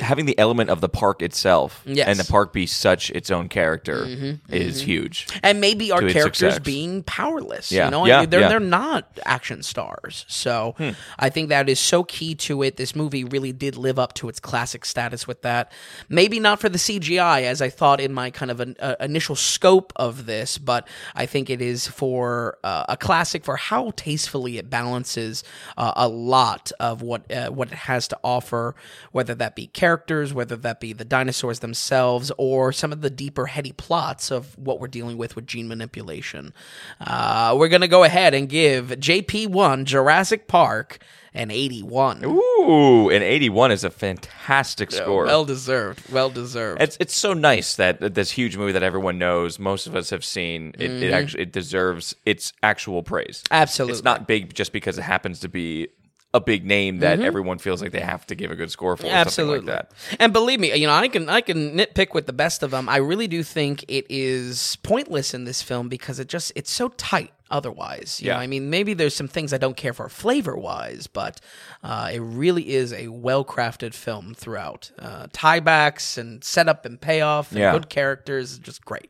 Having 0.00 0.26
the 0.26 0.38
element 0.38 0.70
of 0.70 0.80
the 0.80 0.88
park 0.88 1.22
itself 1.22 1.82
Yes. 1.86 1.98
Mm-hmm, 2.04 2.10
and 2.10 2.18
the 2.20 2.24
park 2.30 2.52
be 2.52 2.66
such 2.66 3.10
its 3.10 3.30
own 3.30 3.48
character 3.48 4.04
is 4.48 4.80
huge. 4.82 5.26
and 5.42 5.60
maybe 5.60 5.92
our 5.92 6.00
characters 6.08 6.58
being 6.58 7.02
powerless. 7.04 7.70
Yeah, 7.70 7.84
You 7.86 7.90
know, 7.90 8.06
yeah, 8.06 8.26
they're 8.26 8.40
yeah. 8.40 8.48
they're 8.48 8.60
not 8.60 9.18
action 9.24 9.62
stars. 9.62 10.24
So 10.28 10.74
Hmm. 10.78 10.90
I 11.18 11.28
think 11.30 11.48
that 11.50 11.68
is 11.68 11.78
so 11.78 12.02
key 12.04 12.34
to 12.36 12.62
it. 12.62 12.76
This 12.76 12.96
movie 12.96 13.24
really 13.24 13.52
did 13.52 13.76
live 13.76 13.98
up 13.98 14.14
to 14.14 14.28
its 14.28 14.40
classic 14.40 14.84
status 14.84 15.26
with 15.26 15.42
that. 15.42 15.70
Maybe 16.08 16.40
not 16.40 16.60
for 16.60 16.68
the 16.68 16.78
CGI 16.78 17.42
as 17.42 17.62
I 17.62 17.68
thought 17.70 18.00
in 18.00 18.12
my 18.12 18.30
kind 18.30 18.50
of 18.50 18.60
an, 18.60 18.76
uh, 18.80 18.96
initial 19.00 19.36
scope 19.36 19.92
of 19.96 20.26
this, 20.26 20.58
but 20.58 20.88
I 21.14 21.26
think 21.26 21.50
it 21.50 21.60
is 21.62 21.86
for 21.86 22.58
uh, 22.64 22.84
a 22.88 22.96
classic 22.96 23.44
for 23.44 23.56
how 23.56 23.92
tastefully 23.96 24.58
it 24.58 24.70
balances 24.70 25.44
uh, 25.76 25.92
a 25.96 26.08
lot 26.08 26.72
of 26.80 27.02
what 27.02 27.30
uh, 27.30 27.50
what 27.50 27.68
it 27.70 27.78
has 27.78 28.08
to 28.08 28.18
offer, 28.24 28.74
whether 29.12 29.34
that 29.34 29.54
be 29.54 29.66
characters, 29.74 30.32
whether 30.32 30.56
that 30.56 30.80
be 30.80 30.92
the 30.92 31.04
dinosaurs 31.04 31.58
themselves, 31.58 32.32
or 32.38 32.72
some 32.72 32.92
of 32.92 33.02
the 33.02 33.10
deeper 33.10 33.46
heady 33.46 33.72
plots 33.72 34.30
of 34.30 34.56
what 34.58 34.80
we're 34.80 34.88
dealing 34.88 35.18
with 35.18 35.36
with 35.36 35.46
gene 35.46 35.68
manipulation. 35.68 36.54
Uh, 37.00 37.54
we're 37.58 37.68
gonna 37.68 37.88
go 37.88 38.04
ahead 38.04 38.32
and 38.34 38.48
give 38.48 38.88
JP1 38.88 39.84
Jurassic 39.84 40.46
Park 40.48 40.98
an 41.34 41.50
81. 41.50 42.24
Ooh, 42.24 43.10
and 43.10 43.24
81 43.24 43.72
is 43.72 43.82
a 43.82 43.90
fantastic 43.90 44.92
score. 44.92 45.24
Well 45.24 45.44
deserved. 45.44 46.08
Well 46.10 46.30
deserved. 46.30 46.80
It's 46.80 46.96
it's 47.00 47.14
so 47.14 47.34
nice 47.34 47.74
that 47.76 48.00
that 48.00 48.14
this 48.14 48.30
huge 48.30 48.56
movie 48.56 48.72
that 48.72 48.84
everyone 48.84 49.18
knows, 49.18 49.58
most 49.58 49.86
of 49.86 49.96
us 49.96 50.10
have 50.10 50.24
seen. 50.24 50.74
It, 50.78 50.90
it 50.90 51.12
actually 51.12 51.42
it 51.42 51.52
deserves 51.52 52.14
its 52.24 52.52
actual 52.62 53.02
praise. 53.02 53.42
Mm-hmm. 53.44 53.54
Absolutely. 53.54 53.92
it's 53.92 54.04
not 54.04 54.28
big 54.28 54.54
just 54.54 54.72
because 54.72 54.96
it 54.96 55.02
happens 55.02 55.40
to 55.40 55.48
be 55.48 55.88
a 56.34 56.40
big 56.40 56.66
name 56.66 56.98
that 56.98 57.20
everyone 57.20 57.56
feels 57.58 57.80
like 57.80 57.92
they 57.92 58.00
have 58.00 58.26
to 58.26 58.34
give 58.34 58.50
a 58.50 58.56
good 58.56 58.70
score 58.70 58.96
for. 58.96 59.04
Or 59.04 59.08
Mm-hmm. 59.08 59.16
Absolutely. 59.16 59.56
something 59.58 59.74
like 59.76 59.88
that. 60.10 60.16
And 60.20 60.32
believe 60.32 60.60
me, 60.60 60.74
you 60.74 60.86
know, 60.86 60.92
I 60.92 61.08
can 61.08 61.28
I 61.30 61.40
can 61.40 61.76
nitpick 61.76 62.12
with 62.12 62.26
the 62.26 62.32
best 62.32 62.62
of 62.62 62.70
them. 62.72 62.88
I 62.88 62.96
really 62.96 63.28
do 63.28 63.42
think 63.42 63.84
it 63.88 64.04
is 64.10 64.76
pointless 64.82 65.32
in 65.32 65.44
this 65.44 65.62
film 65.62 65.88
because 65.88 66.18
it 66.18 66.28
just 66.28 66.52
it's 66.56 66.70
so 66.70 66.88
tight 66.90 67.30
otherwise. 67.50 68.20
You 68.20 68.26
Yeah. 68.28 68.34
know, 68.34 68.40
I 68.40 68.46
mean, 68.48 68.68
maybe 68.68 68.94
there's 68.94 69.14
some 69.14 69.28
things 69.28 69.52
I 69.52 69.58
don't 69.58 69.76
care 69.76 69.92
for 69.92 70.08
flavor 70.08 70.56
wise, 70.56 71.06
but 71.06 71.40
uh, 71.84 72.10
it 72.12 72.18
really 72.20 72.74
is 72.74 72.92
a 72.92 73.08
well 73.08 73.44
crafted 73.44 73.94
film 73.94 74.34
throughout. 74.34 74.90
Uh, 74.98 75.28
tiebacks 75.28 76.18
and 76.18 76.42
setup 76.42 76.84
and 76.84 77.00
payoff 77.00 77.52
and 77.52 77.60
Yeah. 77.60 77.72
good 77.72 77.88
characters, 77.88 78.58
just 78.58 78.84
great. 78.84 79.08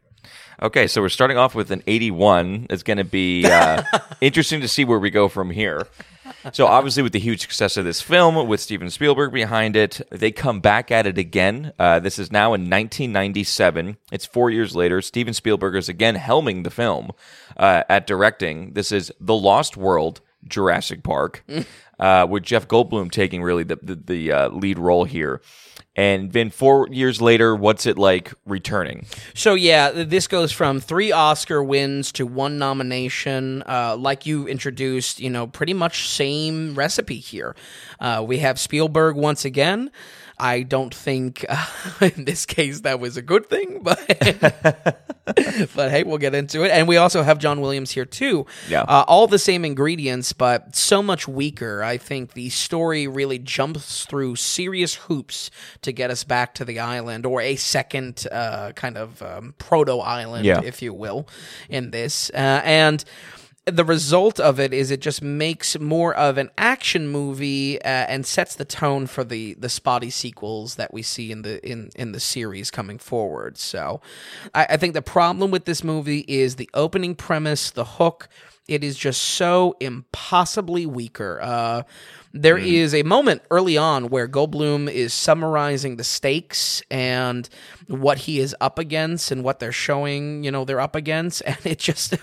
Okay, 0.63 0.87
so 0.87 1.01
we're 1.03 1.09
starting 1.09 1.37
off 1.37 1.55
with 1.55 1.71
an 1.71 1.83
81. 1.87 2.67
It's 2.71 2.83
going 2.83 2.97
to 2.99 3.05
be 3.05 3.45
uh, 3.47 3.83
interesting 4.21 4.61
to 4.61 4.69
see 4.69 4.85
where 4.85 4.99
we 4.99 5.11
go 5.11 5.29
from 5.29 5.51
here. 5.51 5.87
So, 6.53 6.67
obviously, 6.67 7.03
with 7.03 7.13
the 7.13 7.19
huge 7.19 7.41
success 7.41 7.77
of 7.77 7.85
this 7.85 8.01
film, 8.01 8.47
with 8.47 8.61
Steven 8.61 8.91
Spielberg 8.91 9.33
behind 9.33 9.77
it, 9.77 10.01
they 10.11 10.31
come 10.31 10.61
back 10.61 10.91
at 10.91 11.07
it 11.07 11.19
again. 11.19 11.73
Uh, 11.79 12.01
this 12.01 12.19
is 12.19 12.31
now 12.33 12.49
in 12.55 12.63
1997. 12.63 13.97
It's 14.13 14.27
four 14.27 14.51
years 14.51 14.75
later. 14.75 15.03
Steven 15.03 15.35
Spielberg 15.35 15.77
is 15.77 15.89
again 15.89 16.17
helming 16.17 16.65
the 16.65 16.71
film 16.71 17.11
uh, 17.57 17.85
at 17.89 18.07
directing. 18.07 18.73
This 18.73 18.93
is 18.93 19.13
The 19.21 19.35
Lost 19.35 19.77
World, 19.77 20.21
Jurassic 20.47 21.03
Park, 21.03 21.45
uh, 21.99 22.27
with 22.29 22.43
Jeff 22.43 22.69
Goldblum 22.69 23.11
taking 23.11 23.43
really 23.43 23.65
the, 23.65 23.79
the, 23.83 23.95
the 23.95 24.33
uh, 24.33 24.49
lead 24.49 24.79
role 24.79 25.05
here. 25.05 25.41
And 25.97 26.33
then 26.33 26.51
four 26.51 26.89
years 26.91 27.23
later, 27.23 27.55
what's 27.55 27.87
it 27.87 27.97
like 27.97 28.33
returning? 28.45 29.07
So 29.33 29.55
yeah, 29.55 29.91
this 29.91 30.27
goes 30.27 30.51
from 30.51 30.81
three 30.81 31.13
Oscar 31.13 31.63
wins 31.63 32.11
to 32.13 32.27
one 32.27 32.59
nomination. 32.59 33.63
Uh, 33.67 33.97
like 33.97 34.27
you 34.27 34.49
introduced, 34.49 35.21
you 35.21 35.31
know, 35.31 35.47
pretty 35.47 35.75
much 35.75 36.09
same 36.09 36.75
recipe 36.75 37.19
here. 37.19 37.55
Uh, 38.01 38.25
we 38.27 38.39
have 38.39 38.59
Spielberg 38.59 39.15
once 39.15 39.45
again. 39.45 39.91
I 40.39 40.63
don't 40.63 40.95
think 40.95 41.45
uh, 41.49 41.67
in 42.17 42.25
this 42.25 42.45
case 42.47 42.81
that 42.81 42.99
was 43.01 43.17
a 43.17 43.23
good 43.23 43.49
thing, 43.49 43.81
but 43.83 43.99
but 45.75 45.91
hey, 45.91 46.03
we'll 46.03 46.19
get 46.19 46.35
into 46.35 46.65
it. 46.65 46.71
And 46.71 46.89
we 46.89 46.97
also 46.97 47.23
have 47.23 47.39
John 47.39 47.61
Williams 47.61 47.91
here 47.93 48.05
too. 48.05 48.47
Yeah. 48.69 48.83
Uh, 48.83 49.05
all 49.07 49.27
the 49.27 49.39
same 49.39 49.65
ingredients, 49.65 50.33
but 50.33 50.75
so 50.77 51.03
much 51.03 51.27
weaker. 51.29 51.83
I 51.83 51.97
think 51.99 52.33
the 52.33 52.51
story 52.51 53.07
really 53.07 53.39
jumps 53.39 54.05
through 54.07 54.37
serious 54.37 54.95
hoops 54.95 55.51
to 55.83 55.93
get 55.93 56.11
us 56.11 56.25
back 56.25 56.55
to 56.55 56.65
the 56.65 56.81
island, 56.81 57.27
or 57.27 57.41
a 57.41 57.57
second 57.57 58.27
uh, 58.31 58.73
kind 58.73 58.97
of 58.99 59.23
um, 59.23 59.55
proto 59.59 59.99
island, 59.99 60.45
Yeah. 60.45 60.61
if 60.63 60.83
you 60.83 60.93
will, 60.93 61.29
in 61.69 61.91
this. 61.91 62.31
Uh, 62.35 62.61
and 62.65 63.05
the 63.67 63.85
result 63.85 64.39
of 64.39 64.61
it 64.61 64.75
is 64.75 64.91
it 64.91 65.01
just 65.01 65.23
makes 65.23 65.79
more 65.79 66.15
of 66.15 66.37
an 66.37 66.51
action 66.59 67.09
movie 67.09 67.81
uh, 67.83 67.89
and 67.89 68.27
sets 68.27 68.55
the 68.57 68.65
tone 68.65 69.07
for 69.07 69.25
the 69.25 69.55
the 69.55 69.71
spotty 69.71 70.11
sequels 70.11 70.75
that 70.75 70.93
we 70.93 71.03
see 71.03 71.33
in 71.33 71.43
the 71.43 71.67
in 71.67 71.91
in 71.97 72.13
the 72.13 72.21
series 72.21 72.71
coming 72.71 72.99
forward. 72.99 73.57
So, 73.57 74.03
I, 74.55 74.67
I 74.71 74.77
think 74.77 74.93
the 74.93 75.03
problem 75.03 75.51
with 75.51 75.65
this 75.65 75.83
movie 75.83 76.25
is 76.29 76.57
the 76.57 76.69
opening 76.75 77.15
premise, 77.15 77.71
the 77.71 77.85
hook. 77.85 78.29
It 78.67 78.83
is 78.83 78.97
just 78.97 79.21
so 79.21 79.77
impossibly 79.79 80.87
weaker. 80.87 81.39
Uh, 81.43 81.83
there 82.33 82.57
is 82.57 82.95
a 82.95 83.03
moment 83.03 83.43
early 83.51 83.77
on 83.77 84.09
where 84.09 84.27
Goldblum 84.27 84.91
is 84.91 85.13
summarizing 85.13 85.97
the 85.97 86.05
stakes 86.05 86.83
and 86.91 87.49
what 87.89 88.19
he 88.19 88.41
is 88.41 88.55
up 88.61 88.79
against 88.79 89.31
and 89.31 89.43
what 89.45 89.59
they're 89.61 89.73
showing, 89.73 90.43
you 90.45 90.51
know, 90.51 90.65
they're 90.65 90.81
up 90.81 90.95
against, 90.95 91.43
and 91.47 91.57
it 91.65 91.79
just 91.79 92.15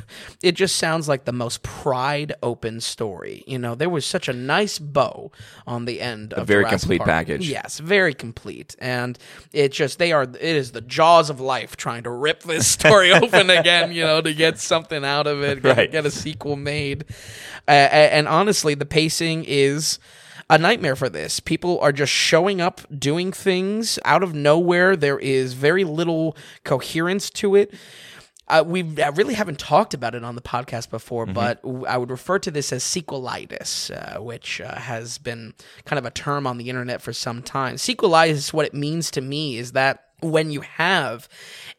it 0.42 0.54
just 0.54 0.76
sounds 0.76 1.08
like 1.08 1.26
the 1.26 1.32
most 1.34 1.64
pried 1.64 2.34
open 2.42 2.82
story. 2.82 3.44
You 3.48 3.60
know, 3.60 3.76
there 3.76 3.90
was 3.90 4.06
such 4.06 4.28
a 4.28 4.34
nice 4.34 4.80
bow 4.80 5.32
on 5.68 5.86
the 5.86 6.02
end 6.02 6.34
of 6.34 6.38
the. 6.38 6.42
A 6.44 6.46
very 6.46 6.64
Jurassic 6.64 6.80
complete 6.82 6.98
Park. 7.00 7.10
package. 7.10 7.50
Yes, 7.50 7.80
very 7.80 8.14
complete, 8.14 8.76
and 8.80 9.18
it 9.54 9.72
just 9.72 10.00
they 10.00 10.12
are 10.12 10.24
it 10.24 10.36
is 10.42 10.72
the 10.72 10.82
jaws 10.82 11.30
of 11.30 11.40
life 11.40 11.76
trying 11.78 12.04
to 12.04 12.10
rip 12.10 12.44
this 12.44 12.68
story 12.68 13.12
open 13.14 13.50
again. 13.50 13.92
You 13.92 14.04
know, 14.04 14.22
to 14.22 14.34
get 14.34 14.60
something 14.60 15.04
out 15.06 15.28
of 15.28 15.42
it, 15.44 15.62
get, 15.62 15.78
Right. 15.78 15.92
get 15.92 16.06
a 16.06 16.12
sequel 16.12 16.56
made. 16.56 17.06
Uh, 17.68 17.72
and 17.72 18.28
honestly, 18.28 18.74
the 18.74 18.86
pacing 18.86 19.46
is 19.48 20.00
a 20.52 20.58
nightmare 20.58 20.98
for 20.98 21.08
this. 21.08 21.40
People 21.40 21.80
are 21.80 21.94
just 21.94 22.12
showing 22.12 22.60
up, 22.60 22.82
doing 22.98 23.32
things 23.32 23.98
out 24.04 24.22
of 24.22 24.36
nowhere. 24.36 24.98
There 24.98 25.18
is 25.18 25.54
very 25.54 25.86
little 25.86 26.36
coherence 26.66 27.30
to 27.32 27.56
it. 27.56 27.74
Uh, 28.50 28.62
we 28.68 28.82
really 28.82 29.34
haven't 29.34 29.60
talked 29.60 29.94
about 29.94 30.14
it 30.14 30.26
on 30.26 30.36
the 30.36 30.42
podcast 30.42 30.90
before, 30.90 31.26
but 31.26 31.62
I 31.88 31.98
would 31.98 32.12
refer 32.12 32.38
to 32.40 32.52
this 32.52 32.74
as 32.74 32.84
sequelitis, 32.84 33.92
uh, 33.92 34.22
which 34.22 34.60
uh, 34.60 34.76
has 34.76 35.18
been 35.18 35.54
kind 35.86 35.98
of 35.98 36.06
a 36.06 36.12
term 36.12 36.46
on 36.46 36.58
the 36.58 36.70
internet 36.70 37.02
for 37.02 37.14
some 37.14 37.42
time. 37.42 37.76
Sequelitis, 37.76 38.52
what 38.52 38.66
it 38.66 38.74
means 38.74 39.10
to 39.12 39.22
me 39.22 39.58
is 39.58 39.72
that 39.72 40.04
when 40.20 40.52
you 40.52 40.62
have 40.62 41.30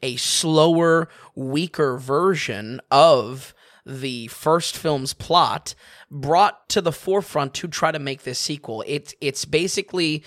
a 0.02 0.16
slower, 0.16 1.10
weaker 1.34 1.98
version 1.98 2.80
of 2.90 3.52
the 3.84 4.28
first 4.28 4.76
film's 4.76 5.12
plot 5.12 5.74
brought 6.12 6.68
to 6.68 6.80
the 6.80 6.92
forefront 6.92 7.54
to 7.54 7.66
try 7.66 7.90
to 7.90 7.98
make 7.98 8.22
this 8.22 8.38
sequel. 8.38 8.84
It's 8.86 9.14
it's 9.20 9.44
basically 9.44 10.22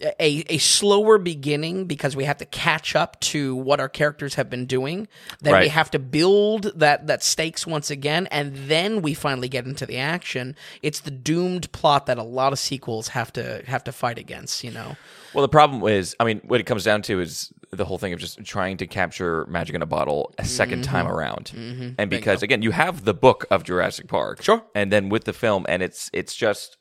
a, 0.00 0.44
a 0.48 0.58
slower 0.58 1.18
beginning 1.18 1.86
because 1.86 2.14
we 2.14 2.24
have 2.24 2.38
to 2.38 2.44
catch 2.44 2.94
up 2.94 3.18
to 3.20 3.56
what 3.56 3.80
our 3.80 3.88
characters 3.88 4.34
have 4.34 4.48
been 4.48 4.64
doing. 4.66 5.08
Then 5.40 5.60
we 5.60 5.68
have 5.68 5.90
to 5.90 5.98
build 5.98 6.72
that 6.76 7.08
that 7.08 7.22
stakes 7.22 7.66
once 7.66 7.90
again, 7.90 8.26
and 8.30 8.54
then 8.54 9.02
we 9.02 9.14
finally 9.14 9.48
get 9.48 9.66
into 9.66 9.86
the 9.86 9.98
action. 9.98 10.56
It's 10.82 11.00
the 11.00 11.10
doomed 11.10 11.70
plot 11.72 12.06
that 12.06 12.18
a 12.18 12.22
lot 12.22 12.52
of 12.52 12.58
sequels 12.58 13.08
have 13.08 13.32
to 13.34 13.62
have 13.66 13.84
to 13.84 13.92
fight 13.92 14.18
against. 14.18 14.64
You 14.64 14.70
know, 14.70 14.96
Well, 15.34 15.42
the 15.42 15.48
problem 15.48 15.82
is, 15.88 16.14
I 16.20 16.24
mean, 16.24 16.40
what 16.44 16.60
it 16.60 16.64
comes 16.64 16.84
down 16.84 17.02
to 17.02 17.20
is 17.20 17.52
the 17.70 17.84
whole 17.84 17.98
thing 17.98 18.12
of 18.12 18.18
just 18.18 18.42
trying 18.44 18.76
to 18.78 18.86
capture 18.86 19.44
magic 19.48 19.74
in 19.76 19.82
a 19.82 19.86
bottle 19.86 20.34
a 20.38 20.42
2nd 20.42 20.82
time 20.82 21.06
Mm-hmm. 21.06 21.14
around. 21.14 21.94
And 21.98 22.08
because 22.10 22.42
again, 22.42 22.62
you 22.62 22.70
have 22.70 23.04
the 23.04 23.14
book 23.14 23.44
of 23.50 23.62
Jurassic 23.64 24.08
Park, 24.08 24.42
Sure. 24.42 24.62
and 24.74 24.90
then 24.92 25.08
with 25.08 25.24
the 25.24 25.32
film, 25.32 25.66
and 25.68 25.82
it's 25.82 26.10
it's 26.12 26.34
just 26.34 26.76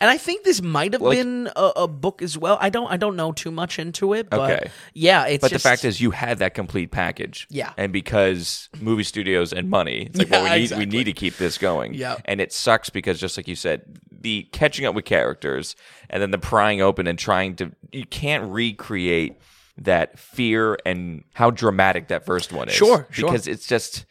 and 0.00 0.10
I 0.10 0.16
think 0.18 0.42
this 0.42 0.60
might 0.62 0.94
have 0.94 1.02
Like- 1.02 1.18
been 1.18 1.48
a, 1.54 1.72
a 1.76 1.86
book 1.88 2.22
as 2.22 2.36
well. 2.36 2.56
I 2.60 2.70
don't 2.70 2.90
I 2.90 2.96
don't 2.96 3.14
know 3.14 3.30
too 3.30 3.50
much 3.52 3.78
into 3.78 4.14
it, 4.14 4.30
but 4.30 4.40
Okay. 4.50 4.70
yeah, 4.94 5.26
it's 5.26 5.42
But 5.42 5.50
just, 5.52 5.62
the 5.62 5.68
fact 5.68 5.84
is, 5.84 6.00
you 6.00 6.10
had 6.12 6.38
that 6.38 6.54
complete 6.54 6.90
package. 6.90 7.46
Yeah. 7.50 7.72
And 7.76 7.92
because 7.92 8.68
movie 8.80 9.04
studios 9.04 9.52
and 9.52 9.68
money, 9.70 10.06
it's 10.06 10.18
like, 10.18 10.30
well, 10.30 10.42
we 10.44 10.50
need 10.50 10.62
exactly. 10.62 10.86
we 10.86 10.90
need 10.90 11.04
to 11.04 11.12
keep 11.12 11.36
this 11.36 11.56
going. 11.58 11.94
Yeah. 11.94 12.16
And 12.24 12.40
it 12.40 12.52
sucks 12.52 12.90
because, 12.90 13.20
just 13.20 13.36
like 13.36 13.46
you 13.46 13.54
said, 13.54 13.82
the 14.10 14.48
catching 14.50 14.86
up 14.86 14.94
with 14.94 15.04
characters 15.04 15.76
and 16.10 16.20
then 16.22 16.30
the 16.32 16.38
prying 16.38 16.80
open 16.80 17.06
and 17.06 17.18
trying 17.18 17.54
to 17.56 17.70
you 17.92 18.06
can't 18.06 18.50
recreate 18.50 19.36
that 19.78 20.18
fear 20.18 20.76
and 20.84 21.24
how 21.34 21.50
dramatic 21.50 22.08
that 22.08 22.24
first 22.26 22.52
one 22.52 22.68
is. 22.68 22.74
Sure, 22.74 23.06
sure. 23.10 23.28
Because 23.30 23.46
it's 23.46 23.66
just. 23.66 24.04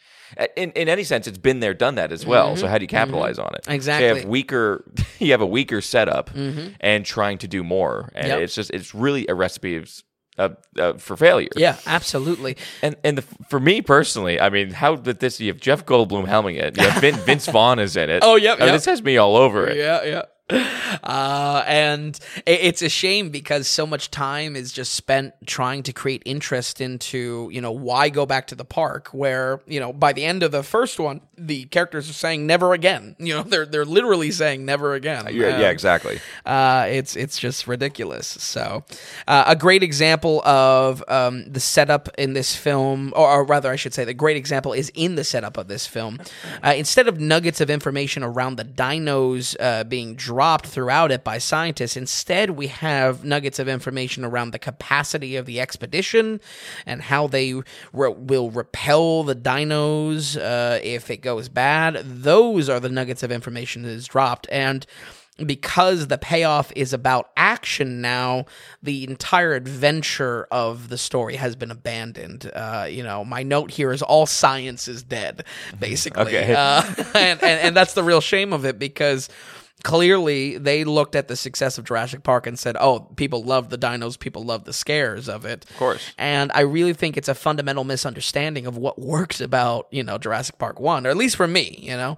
In, 0.56 0.72
in 0.72 0.88
any 0.88 1.04
sense, 1.04 1.28
it's 1.28 1.38
been 1.38 1.60
there, 1.60 1.74
done 1.74 1.96
that 1.96 2.14
as 2.14 2.26
well. 2.26 2.56
So 2.56 2.66
how 2.66 2.78
do 2.78 2.86
you 2.86 2.88
capitalize 2.88 3.38
on 3.38 3.54
it? 3.54 3.66
So 3.66 3.72
you 3.72 3.76
Exactly. 3.76 4.08
have 4.22 4.26
weaker, 4.30 4.86
you 5.20 5.32
have 5.32 5.42
a 5.42 5.46
weaker 5.46 5.82
setup, 5.82 6.30
and 6.80 7.06
trying 7.06 7.38
to 7.40 7.50
do 7.50 7.66
more, 7.66 8.10
and 8.16 8.28
Yep. 8.30 8.40
it's 8.40 8.56
just 8.56 8.72
it's 8.72 8.96
really 8.96 9.28
a 9.28 9.36
recipe 9.36 9.76
of, 9.76 9.92
uh, 10.38 10.50
uh, 10.80 10.94
for 10.94 11.18
failure. 11.18 11.50
yeah, 11.58 11.76
absolutely. 11.86 12.56
And 12.82 12.96
and 13.04 13.18
the, 13.18 13.24
for 13.50 13.60
me 13.60 13.82
personally, 13.82 14.40
I 14.40 14.50
mean, 14.50 14.72
how 14.72 14.96
did 14.96 15.20
this? 15.20 15.42
You 15.42 15.48
have 15.52 15.60
Jeff 15.60 15.86
Goldblum 15.86 16.26
helming 16.28 16.56
it. 16.58 16.78
You 16.78 16.88
have 16.88 17.02
Vin, 17.02 17.16
Vince 17.26 17.48
Vaughn 17.48 17.80
is 17.80 17.98
in 17.98 18.10
it. 18.10 18.24
Oh, 18.24 18.32
I 18.32 18.36
mean, 18.36 18.44
yep. 18.46 18.58
this 18.60 18.86
has 18.86 19.04
me 19.04 19.18
all 19.18 19.36
over 19.36 19.68
it. 19.68 19.76
Yeah, 19.76 20.02
yeah. 20.06 20.22
Uh, 20.52 21.64
and 21.68 22.20
it, 22.46 22.60
it's 22.62 22.82
a 22.82 22.90
shame 22.90 23.30
because 23.30 23.68
so 23.68 23.88
much 23.88 24.12
time 24.12 24.56
is 24.56 24.72
just 24.72 24.94
spent 24.94 25.34
trying 25.46 25.84
to 25.84 25.94
create 25.94 26.22
interest 26.26 26.82
into, 26.82 27.50
you 27.52 27.62
know, 27.62 27.72
why 27.72 28.10
go 28.10 28.26
back 28.26 28.48
to 28.48 28.56
the 28.56 28.66
park 28.66 29.08
where, 29.10 29.62
you 29.66 29.80
know, 29.80 29.92
by 29.94 30.14
the 30.14 30.24
end 30.26 30.44
of 30.44 30.52
the 30.52 30.64
first 30.64 31.00
one, 31.00 31.22
the 31.38 31.66
characters 31.66 32.10
are 32.10 32.14
saying 32.14 32.46
never 32.46 32.74
again. 32.74 33.16
You 33.32 33.38
know, 33.38 33.44
they're 33.44 33.66
they're 33.66 33.86
literally 33.86 34.30
saying 34.32 34.66
never 34.66 34.94
again. 34.94 35.28
Yeah, 35.34 35.58
yeah, 35.60 35.70
exactly. 35.70 36.20
Uh, 36.46 36.88
it's 36.90 37.16
it's 37.16 37.40
just 37.40 37.66
ridiculous. 37.66 38.28
So, 38.28 38.84
uh, 39.26 39.46
a 39.48 39.56
great 39.56 39.84
example 39.84 40.42
of 40.46 41.02
um, 41.08 41.46
the 41.50 41.62
setup 41.62 42.10
in 42.18 42.34
this 42.34 42.58
film, 42.58 43.14
or, 43.16 43.30
or 43.30 43.46
rather, 43.46 43.72
I 43.72 43.78
should 43.78 43.94
say, 43.94 44.04
the 44.04 44.14
great 44.14 44.36
example 44.36 44.74
is 44.74 44.92
in 44.96 45.16
the 45.16 45.24
setup 45.24 45.56
of 45.56 45.70
this 45.70 45.88
film. 45.88 46.20
Uh, 46.62 46.74
instead 46.76 47.08
of 47.08 47.22
nuggets 47.22 47.62
of 47.62 47.70
information 47.70 48.22
around 48.22 48.58
the 48.58 48.66
dinos 48.66 49.56
uh, 49.62 49.86
being 49.86 50.16
dropped 50.16 50.41
throughout 50.66 51.12
it 51.12 51.24
by 51.24 51.38
scientists, 51.38 51.96
instead 51.96 52.52
we 52.52 52.68
have 52.68 53.24
nuggets 53.24 53.60
of 53.60 53.68
information 53.68 54.24
around 54.26 54.52
the 54.52 54.60
capacity 54.60 55.36
of 55.36 55.46
the 55.46 55.60
expedition 55.60 56.40
and 56.86 57.02
how 57.02 57.28
they 57.28 57.54
re- 57.54 57.64
will 57.94 58.50
repel 58.50 59.24
the 59.24 59.36
dinos 59.36 60.38
uh, 60.38 60.80
if 60.84 61.10
it 61.10 61.18
goes 61.18 61.50
bad. 61.50 62.02
Those 62.04 62.70
are 62.70 62.80
the 62.80 62.90
nuggets 62.90 63.24
of 63.24 63.32
information 63.32 63.84
that 63.84 63.90
is 63.90 64.08
dropped 64.08 64.48
and 64.52 64.86
because 65.46 66.08
the 66.08 66.18
payoff 66.18 66.72
is 66.76 66.94
about 66.94 67.32
action 67.36 68.02
now, 68.02 68.46
the 68.84 69.04
entire 69.06 69.54
adventure 69.54 70.48
of 70.52 70.90
the 70.90 70.98
story 70.98 71.36
has 71.36 71.56
been 71.56 71.72
abandoned. 71.72 72.50
Uh, 72.54 72.88
you 72.90 73.04
know, 73.04 73.24
my 73.24 73.44
note 73.44 73.72
here 73.72 73.92
is 73.92 74.02
all 74.02 74.26
science 74.26 74.88
is 74.88 75.04
dead, 75.04 75.46
basically. 75.80 76.38
Okay. 76.38 76.54
Uh, 76.54 76.84
and, 77.16 77.42
and, 77.42 77.44
and 77.44 77.76
that's 77.76 77.94
the 77.94 78.04
real 78.04 78.22
shame 78.22 78.54
of 78.54 78.66
it 78.66 78.78
because 78.78 79.30
clearly 79.84 80.58
they 80.58 80.84
looked 80.84 81.16
at 81.16 81.28
the 81.28 81.36
success 81.36 81.78
of 81.78 81.86
Jurassic 81.86 82.24
Park 82.24 82.48
and 82.48 82.58
said, 82.58 82.76
oh, 82.80 83.02
people 83.16 83.44
love 83.44 83.70
the 83.70 83.78
dinos, 83.78 84.18
people 84.18 84.44
love 84.44 84.66
the 84.66 84.74
scares 84.74 85.28
of 85.28 85.46
it. 85.46 85.66
Of 85.70 85.78
course. 85.78 86.14
And 86.18 86.52
I 86.54 86.62
really 86.62 86.94
think 86.94 87.18
it's 87.18 87.28
a 87.28 87.36
fundamental 87.36 87.84
misunderstanding 87.84 88.66
of 88.66 88.78
what 88.78 89.00
works 89.00 89.42
about, 89.42 89.88
you 89.92 90.04
know, 90.04 90.18
Jurassic 90.18 90.58
Park 90.58 90.80
1, 90.80 91.06
or 91.06 91.10
at 91.10 91.18
least 91.18 91.36
for 91.36 91.48
me, 91.48 91.80
you 91.82 91.96
know. 91.98 92.18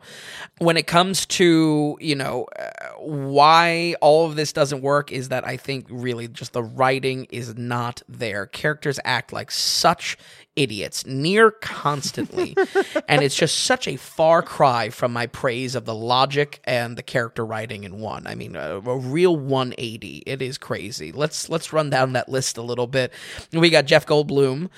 When 0.59 0.77
it 0.77 0.87
comes 0.87 1.25
to, 1.27 1.97
you 1.99 2.15
know, 2.15 2.47
uh, 2.57 2.69
why 2.99 3.95
all 4.01 4.25
of 4.25 4.35
this 4.35 4.53
doesn't 4.53 4.81
work 4.81 5.11
is 5.11 5.29
that 5.29 5.45
I 5.45 5.57
think 5.57 5.85
really 5.89 6.27
just 6.27 6.53
the 6.53 6.63
writing 6.63 7.27
is 7.31 7.55
not 7.57 8.01
there. 8.07 8.45
Characters 8.45 8.99
act 9.05 9.33
like 9.33 9.51
such 9.51 10.17
idiots 10.55 11.05
near 11.05 11.51
constantly. 11.51 12.55
And 13.07 13.21
it's 13.21 13.35
just 13.35 13.59
such 13.59 13.87
a 13.87 13.97
far 13.97 14.41
cry 14.41 14.89
from 14.89 15.13
my 15.13 15.27
praise 15.27 15.75
of 15.75 15.85
the 15.85 15.93
logic 15.93 16.61
and 16.63 16.97
the 16.97 17.03
character 17.03 17.45
writing 17.45 17.83
in 17.83 17.99
one. 17.99 18.25
I 18.25 18.33
mean 18.33 18.55
a, 18.55 18.77
a 18.77 18.97
real 18.97 19.35
180 19.35 20.23
it 20.25 20.41
is 20.41 20.57
crazy. 20.57 21.11
Let's 21.11 21.49
let's 21.49 21.73
run 21.73 21.89
down 21.89 22.13
that 22.13 22.29
list 22.29 22.57
a 22.57 22.61
little 22.61 22.87
bit. 22.87 23.11
We 23.51 23.69
got 23.69 23.85
jeff 23.85 24.05
goldblum 24.05 24.69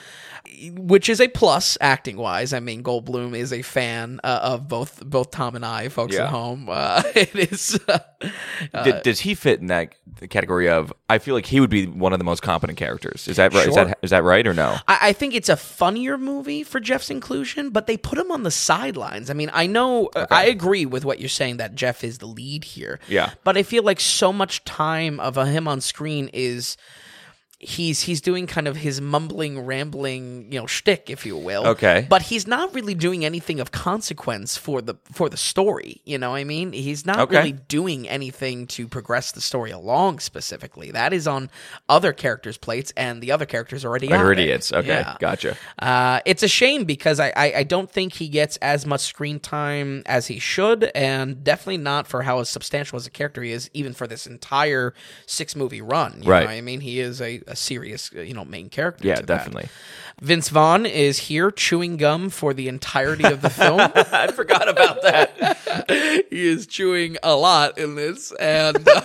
which 0.76 1.10
is 1.10 1.20
a 1.20 1.28
plus 1.28 1.78
acting 1.82 2.18
wise 2.18 2.54
i 2.54 2.60
mean 2.60 2.82
goldblum 2.84 3.36
is 3.36 3.52
a 3.52 3.62
fan 3.62 4.20
uh, 4.24 4.40
of 4.42 4.68
both 4.68 5.04
both 5.06 5.32
tom 5.32 5.56
and 5.56 5.66
i 5.66 5.90
folks 5.90 6.16
Yeah. 6.16 6.24
at 6.24 6.30
home 6.30 6.68
uh, 6.72 7.04
it 7.16 7.36
is 7.36 7.80
uh, 7.88 8.00
Did, 8.84 9.04
does 9.04 9.20
he 9.22 9.36
fit 9.36 9.60
in 9.60 9.68
that 9.68 9.96
category 10.30 10.70
of? 10.70 10.94
I 11.10 11.18
feel 11.20 11.36
like 11.36 11.46
he 11.46 11.60
would 11.60 11.70
be 11.70 11.86
one 11.86 12.14
of 12.14 12.20
the 12.20 12.26
most 12.26 12.42
competent 12.42 12.78
characters. 12.80 13.28
Is 13.28 13.38
that 13.38 13.54
right? 13.54 13.68
Is 13.68 13.76
that 13.76 13.98
is 14.02 14.10
that 14.12 14.24
right 14.24 14.46
or 14.48 14.54
no? 14.54 14.78
I, 14.88 15.10
I 15.10 15.14
think 15.14 15.34
it's 15.36 15.50
a 15.50 15.58
funnier 15.58 16.18
movie 16.18 16.64
for 16.64 16.80
Jeff's 16.80 17.10
inclusion, 17.10 17.70
but 17.70 17.86
they 17.88 17.98
put 17.98 18.18
him 18.18 18.32
on 18.32 18.44
the 18.44 18.52
sidelines. 18.52 19.30
I 19.30 19.34
mean, 19.34 19.52
I 19.54 19.68
know 19.68 20.10
I 20.32 20.46
agree 20.46 20.86
with 20.86 21.06
what 21.06 21.20
you're 21.20 21.30
saying 21.30 21.58
that 21.58 21.76
Jeff 21.76 22.04
is 22.04 22.20
the 22.20 22.26
lead 22.28 22.64
here. 22.64 23.00
Yeah. 23.08 23.34
But 23.44 23.58
I 23.58 23.64
feel 23.64 23.84
like 23.84 24.00
so 24.00 24.32
much 24.34 24.64
time 24.64 25.20
of 25.20 25.38
uh, 25.38 25.44
him 25.44 25.68
on 25.68 25.82
screen 25.82 26.30
is 26.34 26.78
he's 27.60 28.02
he's 28.02 28.22
doing 28.22 28.48
kind 28.48 28.68
of 28.68 28.76
his 28.78 29.00
mumbling, 29.02 29.60
rambling, 29.66 30.52
you 30.52 30.60
know, 30.60 30.68
shtick, 30.68 31.10
if 31.10 31.26
you 31.26 31.38
will. 31.38 31.66
Okay. 31.68 32.06
But 32.10 32.24
he's 32.24 32.46
not 32.48 32.74
really 32.74 32.94
doing 32.94 33.24
anything 33.26 33.60
of 33.60 33.72
consequence 33.72 34.58
for 34.58 34.82
the 34.82 34.96
for 35.12 35.30
the 35.30 35.38
story. 35.38 36.02
You 36.06 36.18
know 36.18 36.32
what 36.32 36.38
I 36.38 36.44
mean? 36.44 36.74
He's 36.74 37.06
not 37.06 37.20
Okay. 37.20 37.38
really 37.38 37.52
doing 37.54 38.08
anything 38.10 38.68
to 38.68 38.88
progress 38.88 39.32
the 39.32 39.42
story 39.42 39.72
along 39.72 40.20
specifically. 40.20 40.92
That 40.92 41.14
is 41.14 41.28
on 41.28 41.50
other 41.90 42.14
characters' 42.14 42.58
plates, 42.58 42.92
and 42.98 43.22
the 43.22 43.32
other 43.32 43.46
characters 43.46 43.86
already 43.86 44.12
are 44.12 44.32
idiots. 44.32 44.74
Okay, 44.74 44.88
Yeah. 44.88 45.16
gotcha. 45.20 45.58
Uh, 45.80 46.20
it's 46.26 46.44
a 46.44 46.48
shame 46.48 46.84
because 46.84 47.20
I, 47.20 47.32
I, 47.36 47.54
I 47.58 47.64
don't 47.64 47.90
think 47.90 48.14
he 48.14 48.28
gets 48.28 48.58
as 48.58 48.86
much 48.86 49.02
screen 49.02 49.40
time 49.40 50.04
as 50.06 50.28
he 50.28 50.40
should, 50.40 50.92
and 50.94 51.44
definitely 51.44 51.78
not 51.78 52.08
for 52.08 52.24
how 52.24 52.40
as 52.40 52.50
substantial 52.50 52.98
as 52.98 53.08
a 53.08 53.12
character 53.12 53.42
he 53.44 53.52
is, 53.52 53.70
even 53.74 53.94
for 53.94 54.08
this 54.08 54.28
entire 54.28 54.94
six 55.26 55.56
movie 55.56 55.82
run. 55.82 56.22
You 56.22 56.30
Right. 56.32 56.40
Know? 56.42 56.46
what 56.48 56.56
I 56.56 56.62
mean, 56.62 56.82
he 56.82 57.00
is 57.00 57.22
a, 57.22 57.42
a 57.48 57.56
serious, 57.56 58.12
uh, 58.16 58.22
you 58.22 58.34
know, 58.34 58.46
main 58.46 58.70
character. 58.70 59.08
Yeah, 59.08 59.22
definitely. 59.22 59.70
Vince 60.22 60.50
Vaughn 60.50 60.86
is 60.86 61.20
here 61.20 61.52
chewing 61.52 61.98
gum 61.98 62.30
for 62.30 62.54
the 62.54 62.68
entirety 62.68 63.26
of 63.26 63.42
the 63.42 63.50
film. 63.50 63.80
I 63.96 64.28
forgot 64.32 64.68
about 64.70 65.02
that. 65.02 66.26
he 66.30 66.48
is 66.48 66.68
chewing 66.68 67.18
a 67.22 67.36
lot 67.36 67.78
in 67.78 67.96
this, 67.96 68.32
and 68.40 68.88
uh, 68.88 69.02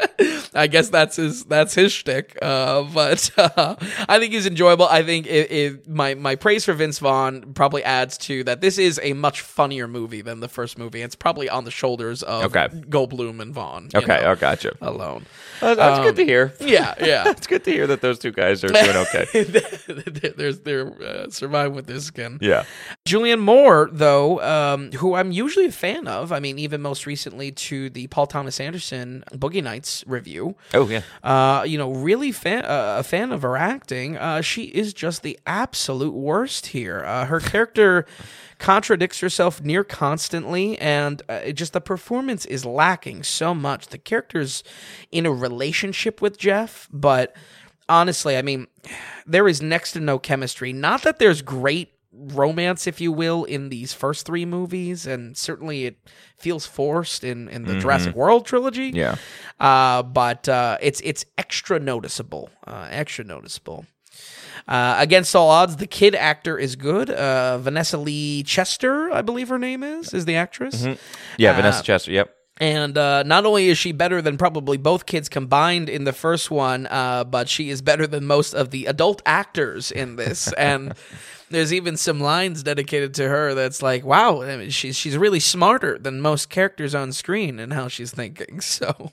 I 0.54 0.66
guess 0.68 0.88
that's 0.88 1.16
his 1.16 1.44
that's 1.44 1.74
his 1.74 1.92
shtick. 1.92 2.38
Uh, 2.40 2.82
but 2.82 3.30
uh, 3.36 3.74
I 4.08 4.18
think 4.18 4.32
he's 4.32 4.46
enjoyable. 4.46 4.86
I 4.86 5.02
think 5.02 5.26
it, 5.26 5.50
it, 5.50 5.88
my 5.88 6.14
my 6.14 6.36
praise 6.36 6.64
for 6.64 6.74
Vince 6.74 6.98
Vaughn 7.00 7.52
probably 7.54 7.82
adds 7.82 8.16
to 8.18 8.44
that. 8.44 8.60
This 8.60 8.78
is 8.78 9.00
a 9.02 9.14
much 9.14 9.40
funnier 9.40 9.88
movie 9.88 10.22
than 10.22 10.40
the 10.40 10.48
first 10.48 10.78
movie. 10.78 11.02
It's 11.02 11.16
probably 11.16 11.48
on 11.48 11.64
the 11.64 11.70
shoulders 11.70 12.22
of 12.22 12.44
Okay. 12.54 12.68
Goldblum 12.68 13.40
and 13.40 13.52
Vaughn. 13.52 13.88
Okay, 13.94 14.06
know, 14.06 14.30
oh, 14.30 14.36
gotcha. 14.36 14.76
alone. 14.80 15.26
Uh, 15.60 15.74
that's 15.74 16.00
good 16.00 16.16
to 16.16 16.24
hear. 16.24 16.52
Yeah, 16.60 16.94
yeah. 17.00 17.30
It's 17.42 17.46
good 17.46 17.64
to 17.64 17.70
hear 17.72 17.86
that 17.88 18.00
those 18.02 18.18
two 18.18 18.30
guys 18.30 18.62
are 18.62 18.68
doing 18.68 18.96
okay. 18.96 19.44
There's 20.36 20.51
they're 20.60 20.92
uh, 21.02 21.30
surviving 21.30 21.74
with 21.74 21.86
this 21.86 22.04
skin. 22.04 22.38
Yeah. 22.40 22.64
Julianne 23.06 23.40
Moore, 23.40 23.88
though, 23.92 24.40
um, 24.42 24.92
who 24.92 25.14
I'm 25.14 25.32
usually 25.32 25.66
a 25.66 25.72
fan 25.72 26.06
of, 26.06 26.30
I 26.32 26.40
mean, 26.40 26.58
even 26.58 26.80
most 26.82 27.06
recently 27.06 27.50
to 27.52 27.90
the 27.90 28.06
Paul 28.08 28.26
Thomas 28.26 28.60
Anderson 28.60 29.24
Boogie 29.32 29.62
Nights 29.62 30.04
review, 30.06 30.54
Oh 30.74 30.88
yeah. 30.88 31.02
uh, 31.22 31.64
you 31.66 31.78
know, 31.78 31.92
really 31.92 32.32
fan, 32.32 32.64
uh, 32.64 32.96
a 32.98 33.02
fan 33.02 33.32
of 33.32 33.42
her 33.42 33.56
acting. 33.56 34.16
Uh, 34.16 34.40
she 34.40 34.64
is 34.64 34.92
just 34.92 35.22
the 35.22 35.38
absolute 35.46 36.14
worst 36.14 36.66
here. 36.66 37.04
Uh, 37.04 37.24
her 37.26 37.40
character 37.40 38.06
contradicts 38.58 39.18
herself 39.20 39.60
near 39.62 39.82
constantly, 39.82 40.78
and 40.78 41.22
uh, 41.28 41.50
just 41.50 41.72
the 41.72 41.80
performance 41.80 42.44
is 42.46 42.64
lacking 42.64 43.22
so 43.24 43.54
much. 43.54 43.88
The 43.88 43.98
character's 43.98 44.62
in 45.10 45.26
a 45.26 45.32
relationship 45.32 46.22
with 46.22 46.38
Jeff, 46.38 46.88
but 46.92 47.34
honestly, 47.92 48.36
I 48.36 48.42
mean, 48.42 48.66
there 49.26 49.46
is 49.46 49.62
next 49.62 49.92
to 49.92 50.00
no 50.00 50.18
chemistry. 50.18 50.72
Not 50.72 51.02
that 51.02 51.18
there's 51.18 51.42
great 51.42 51.92
romance, 52.12 52.86
if 52.86 53.00
you 53.00 53.12
will, 53.12 53.44
in 53.44 53.68
these 53.68 53.92
first 53.92 54.26
three 54.26 54.44
movies, 54.44 55.06
and 55.06 55.36
certainly 55.36 55.86
it 55.86 55.96
feels 56.36 56.66
forced 56.66 57.24
in 57.24 57.48
in 57.48 57.64
the 57.64 57.78
Jurassic 57.78 58.14
World 58.14 58.46
trilogy. 58.46 58.90
Yeah. 58.94 59.16
Uh, 59.60 60.02
but 60.02 60.48
uh, 60.48 60.78
it's 60.80 61.00
it's 61.04 61.24
extra 61.38 61.78
noticeable, 61.78 62.50
uh, 62.66 62.88
extra 62.90 63.24
noticeable. 63.24 63.86
Uh, 64.68 64.94
against 64.98 65.34
all 65.34 65.50
odds, 65.50 65.76
the 65.76 65.86
kid 65.86 66.14
actor 66.14 66.56
is 66.56 66.76
good. 66.76 67.10
Uh, 67.10 67.58
Vanessa 67.58 67.98
Lee 67.98 68.42
Chester, 68.44 69.10
I 69.10 69.22
believe 69.22 69.48
her 69.48 69.58
name 69.58 69.82
is, 69.82 70.14
is 70.14 70.24
the 70.24 70.36
actress. 70.36 70.86
Yeah, 71.36 71.56
Vanessa 71.56 71.82
Chester. 71.82 72.12
Yep. 72.12 72.32
And 72.62 72.96
uh, 72.96 73.24
not 73.24 73.44
only 73.44 73.70
is 73.70 73.76
she 73.78 73.90
better 73.90 74.22
than 74.22 74.38
probably 74.38 74.76
both 74.76 75.04
kids 75.04 75.28
combined 75.28 75.88
in 75.88 76.04
the 76.04 76.12
first 76.12 76.48
one, 76.48 76.86
uh, 76.86 77.24
but 77.24 77.48
she 77.48 77.70
is 77.70 77.82
better 77.82 78.06
than 78.06 78.24
most 78.24 78.54
of 78.54 78.70
the 78.70 78.86
adult 78.86 79.20
actors 79.26 79.90
in 79.90 80.14
this. 80.14 80.52
and 80.52 80.94
there's 81.52 81.72
even 81.72 81.96
some 81.96 82.20
lines 82.20 82.62
dedicated 82.62 83.14
to 83.14 83.28
her 83.28 83.54
that's 83.54 83.80
like, 83.82 84.04
wow, 84.04 84.42
I 84.42 84.56
mean, 84.56 84.70
she's 84.70 84.96
she's 84.96 85.16
really 85.16 85.38
smarter 85.40 85.98
than 85.98 86.20
most 86.20 86.50
characters 86.50 86.94
on 86.94 87.12
screen 87.12 87.60
and 87.60 87.72
how 87.72 87.88
she's 87.88 88.10
thinking. 88.10 88.60
So 88.72 89.12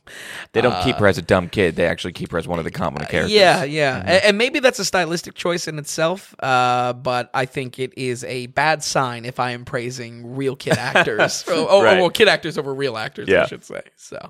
They 0.54 0.62
don't 0.62 0.82
keep 0.84 0.95
her 0.97 1.08
as 1.08 1.17
a 1.17 1.21
dumb 1.21 1.49
kid. 1.49 1.75
They 1.75 1.86
actually 1.86 2.13
keep 2.13 2.32
her 2.32 2.38
as 2.38 2.47
one 2.47 2.60
of 2.60 2.65
the 2.65 2.71
competent 2.71 3.10
characters. 3.10 3.34
Uh, 3.34 3.39
yeah, 3.39 3.63
yeah, 3.65 4.04
A- 4.06 4.28
and, 4.28 4.38
maybe 4.38 4.60
that's 4.60 4.80
a 4.80 4.86
stylistic 4.86 5.34
choice 5.36 5.67
in 5.67 5.78
itself. 5.78 6.34
Uh, 6.39 6.93
but 6.93 7.30
I 7.34 7.45
think 7.45 7.78
it 7.78 7.93
is 7.97 8.23
a 8.23 8.47
bad 8.47 8.84
sign 8.84 9.25
if 9.25 9.39
I 9.39 9.52
am 9.52 9.65
praising 9.65 10.36
real 10.36 10.56
kid 10.56 10.78
actors. 10.78 11.43
oh, 11.49 11.67
oh, 11.69 11.84
Right. 11.84 11.99
well, 11.99 12.10
kid 12.10 12.28
actors 12.30 12.58
over 12.58 12.73
real 12.73 12.97
actors, 12.97 13.28
I 13.30 13.45
should 13.47 13.63
say. 13.65 13.82
So, 13.97 14.30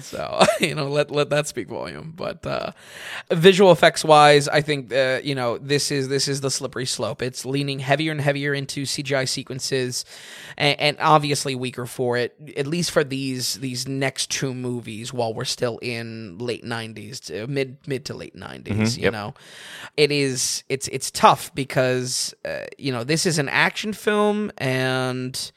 so 0.00 0.42
you 0.60 0.74
know, 0.74 0.88
let 0.88 1.10
let 1.10 1.30
that 1.30 1.46
speak 1.46 1.68
volume. 1.68 2.12
But 2.16 2.44
uh, 2.46 2.72
visual 3.30 3.70
effects 3.72 4.04
wise, 4.04 4.48
I 4.48 4.60
think 4.62 4.92
uh, 4.92 5.20
you 5.22 5.34
know 5.34 5.58
this 5.58 5.90
is 5.90 6.08
this 6.08 6.28
is 6.28 6.40
the 6.40 6.50
slippery 6.50 6.86
slope. 6.86 7.22
It's 7.22 7.35
leaning 7.44 7.78
heavier 7.78 8.12
and 8.12 8.20
heavier 8.20 8.54
into 8.54 8.82
CGI 8.82 9.28
sequences, 9.28 10.04
and, 10.56 10.80
and 10.80 10.96
obviously 11.00 11.54
weaker 11.54 11.86
for 11.86 12.16
it. 12.16 12.34
At 12.56 12.66
least 12.66 12.90
for 12.90 13.04
these 13.04 13.54
these 13.54 13.86
next 13.86 14.30
two 14.30 14.54
movies, 14.54 15.12
while 15.12 15.34
we're 15.34 15.44
still 15.44 15.78
in 15.78 16.38
late 16.38 16.64
'90s, 16.64 17.48
mid 17.48 17.78
mid 17.86 18.04
to 18.06 18.14
late 18.14 18.36
'90s. 18.36 18.96
You 18.96 19.04
yep. 19.04 19.12
know, 19.12 19.34
it 19.96 20.10
is 20.10 20.64
it's 20.68 20.88
it's 20.88 21.10
tough 21.10 21.54
because 21.54 22.34
uh, 22.44 22.66
you 22.78 22.92
know 22.92 23.04
this 23.04 23.26
is 23.26 23.38
an 23.38 23.48
action 23.48 23.92
film 23.92 24.50
and 24.58 25.52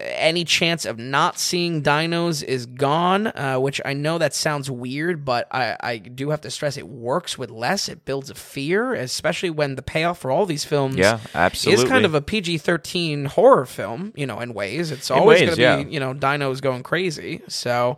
any 0.00 0.44
chance 0.44 0.84
of 0.84 0.98
not 0.98 1.38
seeing 1.38 1.82
dinos 1.82 2.42
is 2.42 2.66
gone, 2.66 3.28
uh, 3.28 3.56
which 3.58 3.80
I 3.84 3.92
know 3.92 4.18
that 4.18 4.34
sounds 4.34 4.70
weird, 4.70 5.24
but 5.24 5.46
I, 5.50 5.76
I 5.80 5.98
do 5.98 6.30
have 6.30 6.40
to 6.42 6.50
stress 6.50 6.76
it 6.76 6.88
works 6.88 7.36
with 7.38 7.50
less. 7.50 7.88
It 7.88 8.04
builds 8.04 8.30
a 8.30 8.34
fear, 8.34 8.94
especially 8.94 9.50
when 9.50 9.76
the 9.76 9.82
payoff 9.82 10.18
for 10.18 10.30
all 10.30 10.46
these 10.46 10.64
films 10.64 10.96
Yeah, 10.96 11.20
absolutely. 11.34 11.84
is 11.84 11.90
kind 11.90 12.04
of 12.04 12.14
a 12.14 12.20
PG 12.20 12.58
13 12.58 13.26
horror 13.26 13.66
film, 13.66 14.12
you 14.16 14.26
know, 14.26 14.40
in 14.40 14.54
ways. 14.54 14.90
It's 14.90 15.10
always 15.10 15.40
going 15.40 15.54
to 15.54 15.60
yeah. 15.60 15.82
be, 15.82 15.92
you 15.92 16.00
know, 16.00 16.14
dinos 16.14 16.60
going 16.60 16.82
crazy. 16.82 17.42
So. 17.48 17.96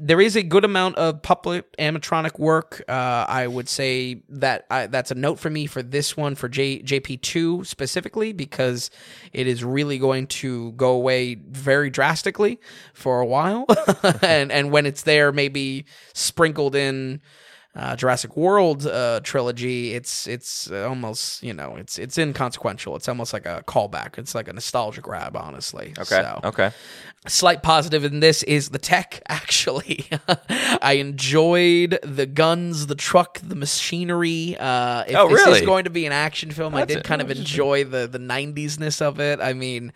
There 0.00 0.20
is 0.20 0.34
a 0.34 0.42
good 0.42 0.64
amount 0.64 0.96
of 0.96 1.22
puppet 1.22 1.70
animatronic 1.78 2.38
work. 2.38 2.82
Uh, 2.88 3.26
I 3.28 3.46
would 3.46 3.68
say 3.68 4.22
that 4.30 4.66
I, 4.70 4.86
that's 4.86 5.10
a 5.10 5.14
note 5.14 5.38
for 5.38 5.50
me 5.50 5.66
for 5.66 5.82
this 5.82 6.16
one 6.16 6.34
for 6.34 6.48
J, 6.48 6.80
JP2 6.82 7.66
specifically 7.66 8.32
because 8.32 8.90
it 9.32 9.46
is 9.46 9.62
really 9.62 9.98
going 9.98 10.26
to 10.28 10.72
go 10.72 10.92
away 10.92 11.34
very 11.34 11.90
drastically 11.90 12.60
for 12.94 13.20
a 13.20 13.26
while, 13.26 13.66
and 14.22 14.50
and 14.50 14.70
when 14.70 14.86
it's 14.86 15.02
there, 15.02 15.32
maybe 15.32 15.84
sprinkled 16.14 16.74
in 16.74 17.20
uh, 17.76 17.94
Jurassic 17.96 18.36
World 18.36 18.86
uh, 18.86 19.20
trilogy, 19.22 19.94
it's 19.94 20.26
it's 20.26 20.70
almost 20.70 21.42
you 21.42 21.54
know 21.54 21.76
it's 21.76 21.98
it's 21.98 22.18
inconsequential. 22.18 22.96
It's 22.96 23.08
almost 23.08 23.32
like 23.32 23.46
a 23.46 23.62
callback. 23.66 24.18
It's 24.18 24.34
like 24.34 24.48
a 24.48 24.52
nostalgia 24.52 25.00
grab, 25.00 25.36
honestly. 25.36 25.94
Okay. 25.98 26.04
So 26.04 26.40
Okay. 26.44 26.72
slight 27.28 27.62
positive 27.62 28.04
in 28.04 28.20
this 28.20 28.42
is 28.44 28.70
the 28.70 28.78
tech 28.78 29.22
actually 29.28 30.06
i 30.80 30.94
enjoyed 30.94 31.98
the 32.02 32.24
guns 32.24 32.86
the 32.86 32.94
truck 32.94 33.38
the 33.42 33.54
machinery 33.54 34.56
uh 34.58 35.04
if 35.06 35.16
Oh, 35.16 35.28
this 35.28 35.44
really? 35.44 35.58
is 35.60 35.66
going 35.66 35.84
to 35.84 35.90
be 35.90 36.06
an 36.06 36.12
action 36.12 36.50
film 36.50 36.74
i 36.74 36.80
That's 36.80 36.94
did 36.94 37.04
kind 37.04 37.20
of 37.20 37.30
enjoy 37.30 37.84
the 37.84 38.06
the 38.06 38.18
90s-ness 38.18 39.02
of 39.02 39.20
it 39.20 39.38
i 39.38 39.52
mean 39.52 39.92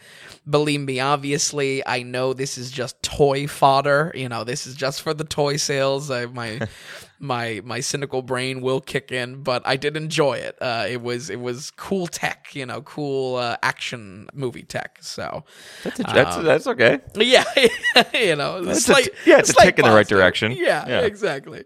believe 0.49 0.81
me 0.81 1.01
obviously 1.01 1.85
i 1.87 2.03
know 2.03 2.35
this 2.35 2.59
is 2.59 2.71
just 2.71 3.03
toy 3.03 3.47
fodder 3.47 4.13
you 4.15 4.29
know 4.29 4.45
this 4.45 4.67
is 4.67 4.75
just 4.75 5.01
for 5.01 5.15
the 5.15 5.25
toy 5.25 5.57
sales 5.57 6.11
I, 6.11 6.27
my 6.27 6.61
my 7.25 7.61
my 7.65 7.81
cynical 7.81 8.23
brain 8.23 8.61
will 8.61 8.81
kick 8.81 9.11
in 9.11 9.43
but 9.43 9.63
i 9.67 9.77
did 9.77 9.97
enjoy 9.97 10.35
it 10.35 10.57
uh 10.61 10.87
it 10.89 11.01
was 11.03 11.31
it 11.31 11.41
was 11.41 11.71
cool 11.73 12.07
tech 12.07 12.55
you 12.55 12.67
know 12.67 12.83
cool 12.83 13.37
uh, 13.37 13.57
action 13.63 14.29
movie 14.35 14.63
tech 14.63 14.99
so 15.01 15.43
That's 15.83 15.99
that's, 16.13 16.37
that's 16.37 16.67
okay. 16.69 17.01
yeah, 17.17 17.45
you 18.15 18.37
know, 18.37 18.59
It's 18.59 18.79
a 18.79 18.81
slight, 18.81 19.05
t- 19.05 19.11
yeah, 19.31 19.39
it's 19.39 19.51
a 19.51 19.53
slight 19.55 19.65
tick 19.67 19.79
in 19.79 19.85
the 19.85 19.91
right 19.91 20.07
direction. 20.07 20.53
Yeah, 20.53 20.87
Yeah. 20.89 21.01
exactly. 21.01 21.65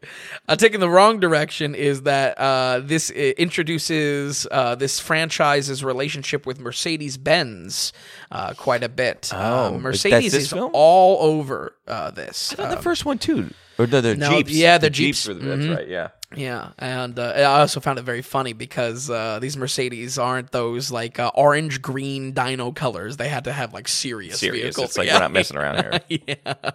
A 0.49 0.57
tick 0.57 0.75
in 0.75 0.81
the 0.81 0.88
wrong 0.88 1.21
direction 1.21 1.75
is 1.75 2.03
that 2.03 2.38
uh, 2.38 2.81
this 2.81 3.11
uh, 3.11 3.33
introduces 3.37 4.47
uh, 4.51 4.75
this 4.75 4.99
franchise's 5.01 5.85
relationship 5.85 6.47
with 6.47 6.59
Mercedes 6.61 7.16
Benz 7.18 7.92
uh, 8.31 8.55
quite 8.55 8.83
a 8.83 8.88
bit. 8.88 9.31
Oh, 9.35 9.75
Uh, 9.75 9.79
Mercedes 9.79 10.35
is 10.35 10.53
film? 10.53 10.71
all 10.75 11.18
over 11.35 11.75
uh, 11.87 12.11
this. 12.11 12.53
I 12.53 12.57
thought 12.57 12.73
Uh, 12.73 12.75
the 12.77 12.83
first 12.83 13.05
one 13.05 13.18
too. 13.18 13.51
Or 13.79 13.87
the, 13.87 14.01
the 14.01 14.17
no, 14.17 14.31
Jeeps. 14.31 14.51
yeah, 14.53 14.79
the 14.79 14.87
the 14.87 14.91
Jeeps. 14.91 15.25
Jeeps. 15.25 15.38
the- 15.41 15.45
that's 15.57 15.67
right. 15.67 15.88
Yeah. 15.88 16.09
Yeah, 16.37 16.73
and 16.79 17.19
uh, 17.19 17.23
I 17.37 17.45
also 17.45 17.81
found 17.81 17.99
it 17.99 18.03
very 18.03 18.21
funny 18.21 18.53
because 18.53 19.09
uh, 19.09 19.38
these 19.41 19.57
Mercedes 19.57 20.19
aren't 20.19 20.53
those 20.53 20.91
like 20.91 21.19
uh, 21.19 21.31
orange 21.35 21.81
green 21.81 22.33
dino 22.33 22.71
colors. 22.71 23.17
They 23.17 23.31
had 23.31 23.45
to 23.45 23.53
have 23.53 23.73
like 23.73 23.88
serious, 23.88 24.38
Serious. 24.38 24.62
vehicles. 24.77 24.88
It's 24.91 24.99
like 24.99 25.07
Yeah. 25.07 25.14
we're 25.14 25.21
not 25.21 25.33
messing 25.33 25.57
around 25.57 26.01
here. 26.09 26.21
yeah, 26.45 26.71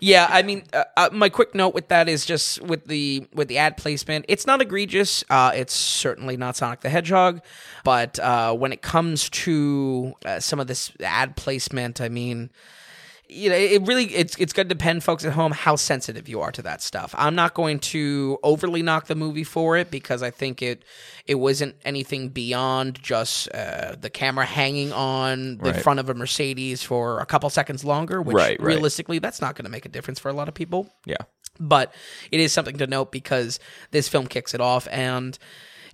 yeah. 0.00 0.26
I 0.30 0.40
mean, 0.42 0.62
uh, 0.72 0.84
uh, 0.96 1.10
my 1.12 1.28
quick 1.28 1.54
note 1.54 1.74
with 1.74 1.88
that 1.88 2.08
is 2.08 2.24
just 2.24 2.62
with 2.62 2.86
the 2.86 3.26
with 3.34 3.48
the 3.48 3.58
ad 3.58 3.76
placement. 3.76 4.24
It's 4.28 4.46
not 4.46 4.62
egregious. 4.62 5.22
Uh, 5.28 5.52
it's 5.54 5.74
certainly 5.74 6.38
not 6.38 6.56
Sonic 6.56 6.80
the 6.80 6.88
Hedgehog, 6.88 7.42
but 7.84 8.18
uh, 8.20 8.54
when 8.54 8.72
it 8.72 8.80
comes 8.80 9.28
to 9.30 10.14
uh, 10.24 10.40
some 10.40 10.60
of 10.60 10.66
this 10.66 10.92
ad 11.02 11.36
placement, 11.36 12.00
I 12.00 12.08
mean. 12.08 12.48
You 13.32 13.50
know, 13.50 13.56
it 13.56 13.82
really 13.86 14.04
it's 14.14 14.36
it's 14.38 14.52
going 14.52 14.68
to 14.68 14.74
depend, 14.74 15.02
folks 15.02 15.24
at 15.24 15.32
home, 15.32 15.52
how 15.52 15.76
sensitive 15.76 16.28
you 16.28 16.40
are 16.40 16.52
to 16.52 16.62
that 16.62 16.82
stuff. 16.82 17.14
I'm 17.16 17.34
not 17.34 17.54
going 17.54 17.78
to 17.80 18.38
overly 18.42 18.82
knock 18.82 19.06
the 19.06 19.14
movie 19.14 19.44
for 19.44 19.76
it 19.76 19.90
because 19.90 20.22
I 20.22 20.30
think 20.30 20.62
it 20.62 20.84
it 21.26 21.36
wasn't 21.36 21.76
anything 21.84 22.28
beyond 22.28 23.02
just 23.02 23.48
uh, 23.54 23.96
the 24.00 24.10
camera 24.10 24.44
hanging 24.44 24.92
on 24.92 25.58
the 25.58 25.72
Right. 25.72 25.82
front 25.82 26.00
of 26.00 26.08
a 26.08 26.14
Mercedes 26.14 26.82
for 26.82 27.20
a 27.20 27.26
couple 27.26 27.48
seconds 27.50 27.84
longer, 27.84 28.20
which 28.20 28.34
Right, 28.34 28.58
right. 28.60 28.66
realistically 28.66 29.18
that's 29.18 29.40
not 29.40 29.54
going 29.56 29.64
to 29.64 29.70
make 29.70 29.86
a 29.86 29.88
difference 29.88 30.18
for 30.18 30.28
a 30.28 30.32
lot 30.34 30.48
of 30.48 30.54
people. 30.54 30.92
Yeah. 31.06 31.16
But 31.60 31.94
it 32.30 32.40
is 32.40 32.52
something 32.52 32.76
to 32.78 32.86
note 32.86 33.12
because 33.12 33.60
this 33.90 34.08
film 34.08 34.26
kicks 34.26 34.54
it 34.54 34.60
off 34.60 34.88
and 34.90 35.38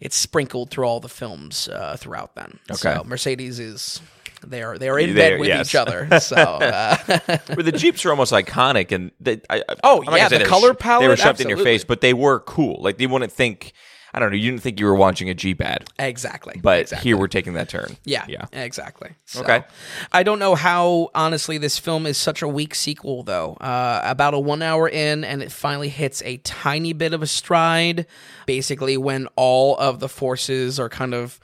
it's 0.01 0.17
sprinkled 0.17 0.71
through 0.71 0.85
all 0.87 1.01
the 1.01 1.09
films 1.09 1.69
uh, 1.69 1.97
throughout. 1.99 2.35
Then, 2.37 2.59
Okay. 2.71 2.77
so 2.95 3.03
Mercedes 3.05 3.59
is 3.59 4.01
they 4.47 4.63
are 4.63 4.79
they 4.79 4.89
are 4.89 4.99
in 4.99 5.15
They're- 5.15 5.33
bed 5.33 5.41
with 5.41 5.49
yes. 5.49 5.69
each 5.71 5.75
other. 5.75 6.21
So 6.21 6.37
uh, 6.37 6.97
Where 7.55 7.63
the 7.63 7.73
Jeeps 7.73 8.05
are 8.07 8.11
almost 8.11 8.33
iconic, 8.33 8.93
and 8.93 9.11
they, 9.21 9.41
I, 9.51 9.63
Oh, 9.83 10.05
I'm 10.07 10.17
yeah, 10.17 10.29
the 10.29 10.45
color 10.45 10.75
sh- 10.75 10.85
They 11.01 11.09
were 11.09 11.17
shoved 11.17 11.41
in 11.41 11.49
your 11.49 11.59
face, 11.59 11.85
but 11.85 12.01
they 12.01 12.15
were 12.15 12.41
cool. 12.41 12.83
Like 12.83 13.01
you 13.01 13.09
wouldn't 13.09 13.33
think. 13.33 13.73
I 14.15 14.21
don't 14.21 14.31
know. 14.31 14.37
You 14.37 14.51
didn't 14.51 14.63
think 14.63 14.81
you 14.81 14.87
were 14.87 14.95
watching 14.95 15.29
a 15.29 15.35
Jeep 15.35 15.61
ad, 15.61 15.87
exactly, 15.99 16.59
but 16.63 16.81
exactly. 16.81 17.07
here 17.11 17.19
we're 17.19 17.29
taking 17.29 17.53
that 17.53 17.69
turn. 17.69 17.95
Yeah, 18.05 18.25
Yeah. 18.27 18.47
exactly. 18.55 19.11
So, 19.27 19.43
Okay. 19.43 19.63
I 20.11 20.23
don't 20.23 20.39
know 20.39 20.55
how 20.55 21.11
honestly 21.15 21.59
this 21.59 21.79
film 21.79 22.07
is 22.07 22.17
such 22.17 22.41
a 22.41 22.49
weak 22.49 22.75
sequel 22.75 23.23
though. 23.23 23.53
Uh, 23.61 24.01
about 24.03 24.33
a 24.33 24.39
one 24.39 24.63
hour 24.63 24.89
in, 24.89 25.25
and 25.25 25.43
it 25.43 25.53
finally 25.53 25.91
hits 25.91 26.23
a 26.23 26.39
tiny 26.39 26.95
bit 26.95 27.13
of 27.13 27.21
a 27.21 27.27
stride. 27.27 28.07
Basically, 28.47 28.97
when 28.97 29.29
all 29.37 29.77
of 29.77 30.01
the 30.01 30.09
forces 30.09 30.81
are 30.81 30.89
kind 30.89 31.13
of 31.13 31.39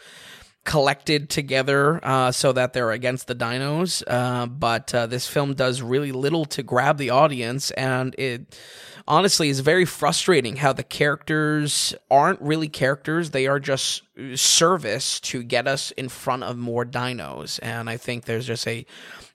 collected 0.65 1.29
together 1.29 2.01
uh, 2.03 2.33
so 2.33 2.53
that 2.53 2.73
they're 2.73 2.91
against 2.91 3.27
the 3.27 3.35
dinos. 3.35 4.03
Uh, 4.07 4.47
but 4.47 4.95
uh, 4.95 5.07
this 5.07 5.27
film 5.27 5.55
does 5.55 5.83
really 5.83 6.13
little 6.13 6.45
to 6.47 6.63
grab 6.63 6.99
the 6.99 7.11
audience, 7.11 7.71
and 7.73 8.15
it 8.19 8.59
honestly 9.07 9.51
is 9.51 9.61
very 9.61 9.85
frustrating 9.85 10.57
how 10.57 10.73
the 10.73 10.83
characters 10.83 11.95
aren't 12.11 12.41
really 12.41 12.69
characters; 12.69 13.31
they 13.31 13.47
are 13.47 13.61
just 13.61 14.03
service 14.35 15.21
to 15.21 15.43
get 15.43 15.67
us 15.67 15.91
in 15.93 16.09
front 16.09 16.43
of 16.43 16.57
more 16.57 16.85
dinos. 16.85 17.59
And 17.63 17.91
I 17.91 17.97
think 17.97 18.25
there's 18.25 18.47
just 18.47 18.67
a 18.67 18.87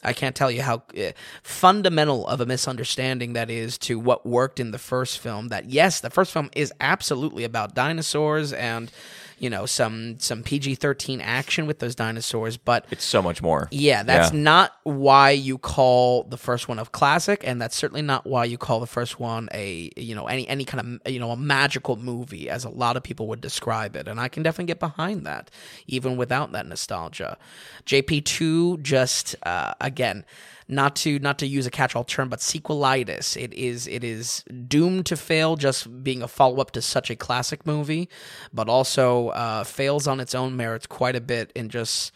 I 0.03 0.13
can't 0.13 0.35
tell 0.35 0.49
you 0.49 0.61
how 0.61 0.83
uh, 0.97 1.11
fundamental 1.43 2.25
of 2.27 2.39
a 2.39 2.45
misunderstanding 2.45 3.33
that 3.33 3.49
is 3.49 3.77
to 3.79 3.99
what 3.99 4.25
worked 4.25 4.59
in 4.59 4.71
the 4.71 4.77
first 4.77 5.19
film. 5.19 5.49
That 5.49 5.69
yes, 5.69 5.99
the 5.99 6.09
first 6.09 6.31
film 6.31 6.49
is 6.55 6.73
absolutely 6.79 7.43
about 7.43 7.75
dinosaurs 7.75 8.53
and 8.53 8.91
you 9.39 9.49
know 9.49 9.65
some 9.65 10.19
some 10.19 10.43
PG 10.43 10.75
thirteen 10.75 11.21
action 11.21 11.65
with 11.67 11.79
those 11.79 11.95
dinosaurs, 11.95 12.57
but 12.57 12.85
It's 12.91 13.03
so 13.05 13.21
much 13.21 13.41
more. 13.41 13.67
yeah, 13.71 14.03
that's 14.03 14.33
Yeah. 14.33 14.39
not 14.41 14.73
why 14.83 15.31
you 15.31 15.57
call 15.57 16.23
the 16.23 16.37
first 16.37 16.67
one 16.67 16.79
a 16.79 16.85
classic, 16.85 17.41
and 17.45 17.61
that's 17.61 17.75
certainly 17.75 18.01
not 18.01 18.25
why 18.27 18.45
you 18.45 18.57
call 18.57 18.79
the 18.79 18.87
first 18.87 19.19
one 19.19 19.49
a 19.53 19.91
you 19.95 20.15
know 20.15 20.27
any 20.27 20.47
any 20.47 20.65
kind 20.65 20.99
of 21.05 21.11
you 21.11 21.19
know 21.19 21.31
a 21.31 21.37
magical 21.37 21.95
movie, 21.95 22.49
as 22.49 22.65
a 22.65 22.69
lot 22.69 22.97
of 22.97 23.03
people 23.03 23.27
would 23.27 23.41
describe 23.41 23.95
it, 23.95 24.07
and 24.07 24.19
I 24.19 24.27
can 24.27 24.43
definitely 24.43 24.65
get 24.65 24.79
behind 24.79 25.25
that, 25.25 25.49
even 25.87 26.17
without 26.17 26.51
that 26.51 26.65
nostalgia. 26.67 27.37
JP 27.85 28.25
two 28.25 28.77
just 28.79 29.35
uh, 29.43 29.73
again. 29.81 30.25
Not 30.71 30.95
to 30.97 31.17
not 31.17 31.39
to 31.39 31.47
use 31.47 31.65
a 31.65 31.71
catch-all 31.71 32.03
term, 32.03 32.29
but 32.29 32.39
sequelitis. 32.39 33.35
It 33.35 33.53
is 33.55 33.87
it 33.87 34.03
is 34.03 34.43
doomed 34.67 35.07
to 35.07 35.17
fail, 35.17 35.55
just 35.55 36.03
being 36.03 36.21
a 36.21 36.27
follow-up 36.27 36.69
to 36.71 36.81
such 36.81 37.09
a 37.09 37.15
classic 37.15 37.65
movie, 37.65 38.07
but 38.53 38.69
also 38.69 39.29
uh, 39.29 39.63
fails 39.63 40.05
on 40.05 40.19
its 40.19 40.35
own 40.35 40.55
merits 40.55 40.85
quite 40.85 41.15
a 41.15 41.21
bit 41.21 41.51
in 41.55 41.69
just 41.69 42.11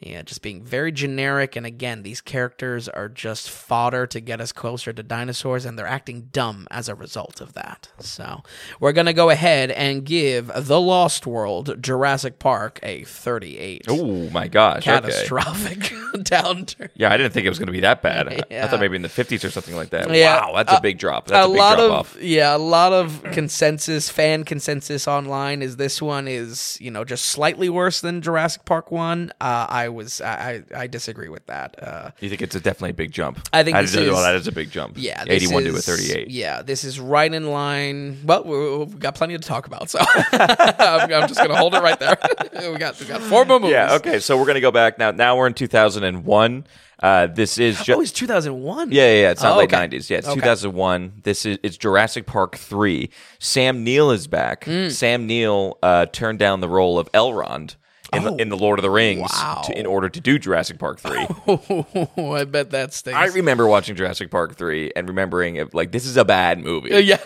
yeah, 0.00 0.22
just 0.22 0.42
being 0.42 0.62
very 0.62 0.92
generic. 0.92 1.56
And 1.56 1.66
again, 1.66 2.02
these 2.02 2.20
characters 2.20 2.88
are 2.88 3.08
just 3.08 3.50
fodder 3.50 4.06
to 4.06 4.20
get 4.20 4.40
us 4.40 4.52
closer 4.52 4.92
to 4.92 5.02
dinosaurs, 5.02 5.64
and 5.64 5.76
they're 5.78 5.86
acting 5.86 6.28
dumb 6.32 6.68
as 6.70 6.88
a 6.88 6.94
result 6.94 7.40
of 7.40 7.54
that. 7.54 7.88
So 7.98 8.42
we're 8.78 8.92
going 8.92 9.06
to 9.06 9.12
go 9.12 9.30
ahead 9.30 9.70
and 9.72 10.04
give 10.04 10.50
The 10.54 10.80
Lost 10.80 11.26
World 11.26 11.82
Jurassic 11.82 12.38
Park 12.38 12.78
a 12.82 13.02
38. 13.04 13.86
Oh 13.88 14.30
my 14.30 14.46
gosh. 14.46 14.86
Okay. 14.86 15.00
Catastrophic 15.00 15.78
downturn. 16.14 16.90
Yeah, 16.94 17.12
I 17.12 17.16
didn't 17.16 17.32
think 17.32 17.46
it 17.46 17.48
was 17.48 17.58
going 17.58 17.66
to 17.66 17.72
be 17.72 17.80
that 17.80 18.02
bad. 18.02 18.28
I- 18.52 18.58
I 18.58 18.66
thought 18.68 18.80
maybe 18.80 18.96
in 18.96 19.02
the 19.02 19.08
50s 19.08 19.44
or 19.44 19.50
something 19.50 19.74
like 19.76 19.90
that. 19.90 20.12
Yeah. 20.14 20.46
Wow, 20.46 20.54
that's 20.56 20.72
a 20.72 20.76
Uh, 20.76 20.80
big 20.80 20.98
drop. 20.98 21.26
That's 21.28 21.46
a, 21.46 21.48
a 21.48 21.52
big 21.52 21.58
lot 21.58 21.76
drop 21.76 21.84
of 21.86 21.90
off. 21.92 22.16
yeah, 22.22 22.54
a 22.54 22.58
lot 22.58 22.92
of 22.92 23.22
consensus, 23.32 24.08
fan 24.10 24.44
consensus 24.44 25.08
online 25.08 25.62
is 25.62 25.76
this 25.76 26.00
one 26.02 26.28
is 26.28 26.76
you 26.80 26.90
know 26.90 27.04
just 27.04 27.24
slightly 27.26 27.68
worse 27.68 28.00
than 28.00 28.20
Jurassic 28.22 28.64
Park 28.64 28.90
one. 28.90 29.32
Uh, 29.40 29.66
I 29.68 29.87
was 29.92 30.20
I 30.20 30.62
I 30.74 30.82
I 30.82 30.86
disagree 30.86 31.28
with 31.28 31.46
that. 31.46 31.82
Uh, 31.82 32.10
You 32.20 32.28
think 32.28 32.42
it's 32.42 32.54
a 32.54 32.60
definitely 32.60 32.90
a 32.90 32.94
big 32.94 33.12
jump? 33.12 33.40
I 33.52 33.62
think 33.62 33.76
I 33.76 33.82
this 33.82 33.92
did- 33.92 34.10
well, 34.10 34.22
that 34.22 34.34
is 34.34 34.46
a 34.46 34.52
big 34.52 34.70
jump. 34.70 34.94
Yeah, 34.96 35.24
this 35.24 35.42
81 35.44 35.64
to 35.64 35.70
a 35.70 35.80
38. 35.80 36.30
Yeah, 36.30 36.62
this 36.62 36.84
is 36.84 36.98
right 37.00 37.32
in 37.32 37.50
line. 37.50 38.20
Well, 38.24 38.44
we- 38.44 38.76
we've 38.78 38.98
got 38.98 39.14
plenty 39.14 39.36
to 39.36 39.42
talk 39.42 39.66
about, 39.66 39.90
so 39.90 39.98
I'm, 40.32 41.12
I'm 41.12 41.28
just 41.28 41.36
gonna 41.36 41.56
hold 41.56 41.74
it 41.74 41.82
right 41.82 41.98
there. 41.98 42.16
we 42.72 42.78
got 42.78 42.98
we 43.00 43.06
got 43.06 43.20
four 43.22 43.44
more 43.44 43.60
movies. 43.60 43.72
Yeah, 43.72 43.94
okay. 43.96 44.18
So 44.20 44.36
we're 44.36 44.44
going 44.44 44.54
to 44.54 44.60
go 44.60 44.70
back 44.70 44.98
now. 44.98 45.10
Now 45.10 45.36
we're 45.36 45.46
in 45.46 45.54
2001. 45.54 46.64
Uh, 47.00 47.28
this 47.28 47.58
is 47.58 47.88
Oh, 47.88 48.00
it's 48.00 48.10
2001. 48.10 48.90
Yeah, 48.90 49.02
yeah, 49.02 49.20
yeah, 49.22 49.30
it's 49.30 49.42
not 49.42 49.54
Oh, 49.54 49.58
late 49.60 49.72
okay. 49.72 49.86
90s. 49.86 50.10
Yeah, 50.10 50.18
it's 50.18 50.26
Okay. 50.28 50.40
2001. 50.40 51.20
This 51.22 51.46
is 51.46 51.58
it's 51.62 51.76
Jurassic 51.76 52.26
Park 52.26 52.56
3. 52.56 53.08
Sam 53.38 53.84
Neill 53.84 54.10
is 54.10 54.26
back. 54.26 54.64
Hmm. 54.64 54.88
Sam 54.88 55.26
Neill 55.26 55.78
uh, 55.82 56.06
turned 56.06 56.40
down 56.40 56.60
the 56.60 56.68
role 56.68 56.98
of 56.98 57.10
Elrond 57.12 57.76
in, 58.12 58.24
the, 58.24 58.34
in 58.36 58.48
the 58.48 58.56
Lord 58.56 58.78
of 58.78 58.82
the 58.82 58.90
Rings 58.90 59.30
Oh, 59.32 59.42
wow. 59.56 59.62
to, 59.66 59.78
in 59.78 59.86
order 59.86 60.08
to 60.08 60.20
do 60.20 60.38
Jurassic 60.38 60.78
Park 60.78 61.00
3. 61.00 61.26
Oh, 62.16 62.32
I 62.34 62.44
bet 62.44 62.70
that 62.70 62.92
stinks. 62.92 63.16
I 63.18 63.26
remember 63.26 63.66
watching 63.66 63.96
Jurassic 63.96 64.30
Park 64.30 64.56
3 64.56 64.92
and 64.96 65.08
remembering 65.08 65.56
it, 65.56 65.74
like 65.74 65.92
this 65.92 66.06
is 66.06 66.16
a 66.16 66.24
bad 66.24 66.58
movie. 66.58 66.90
yeah, 67.04 67.18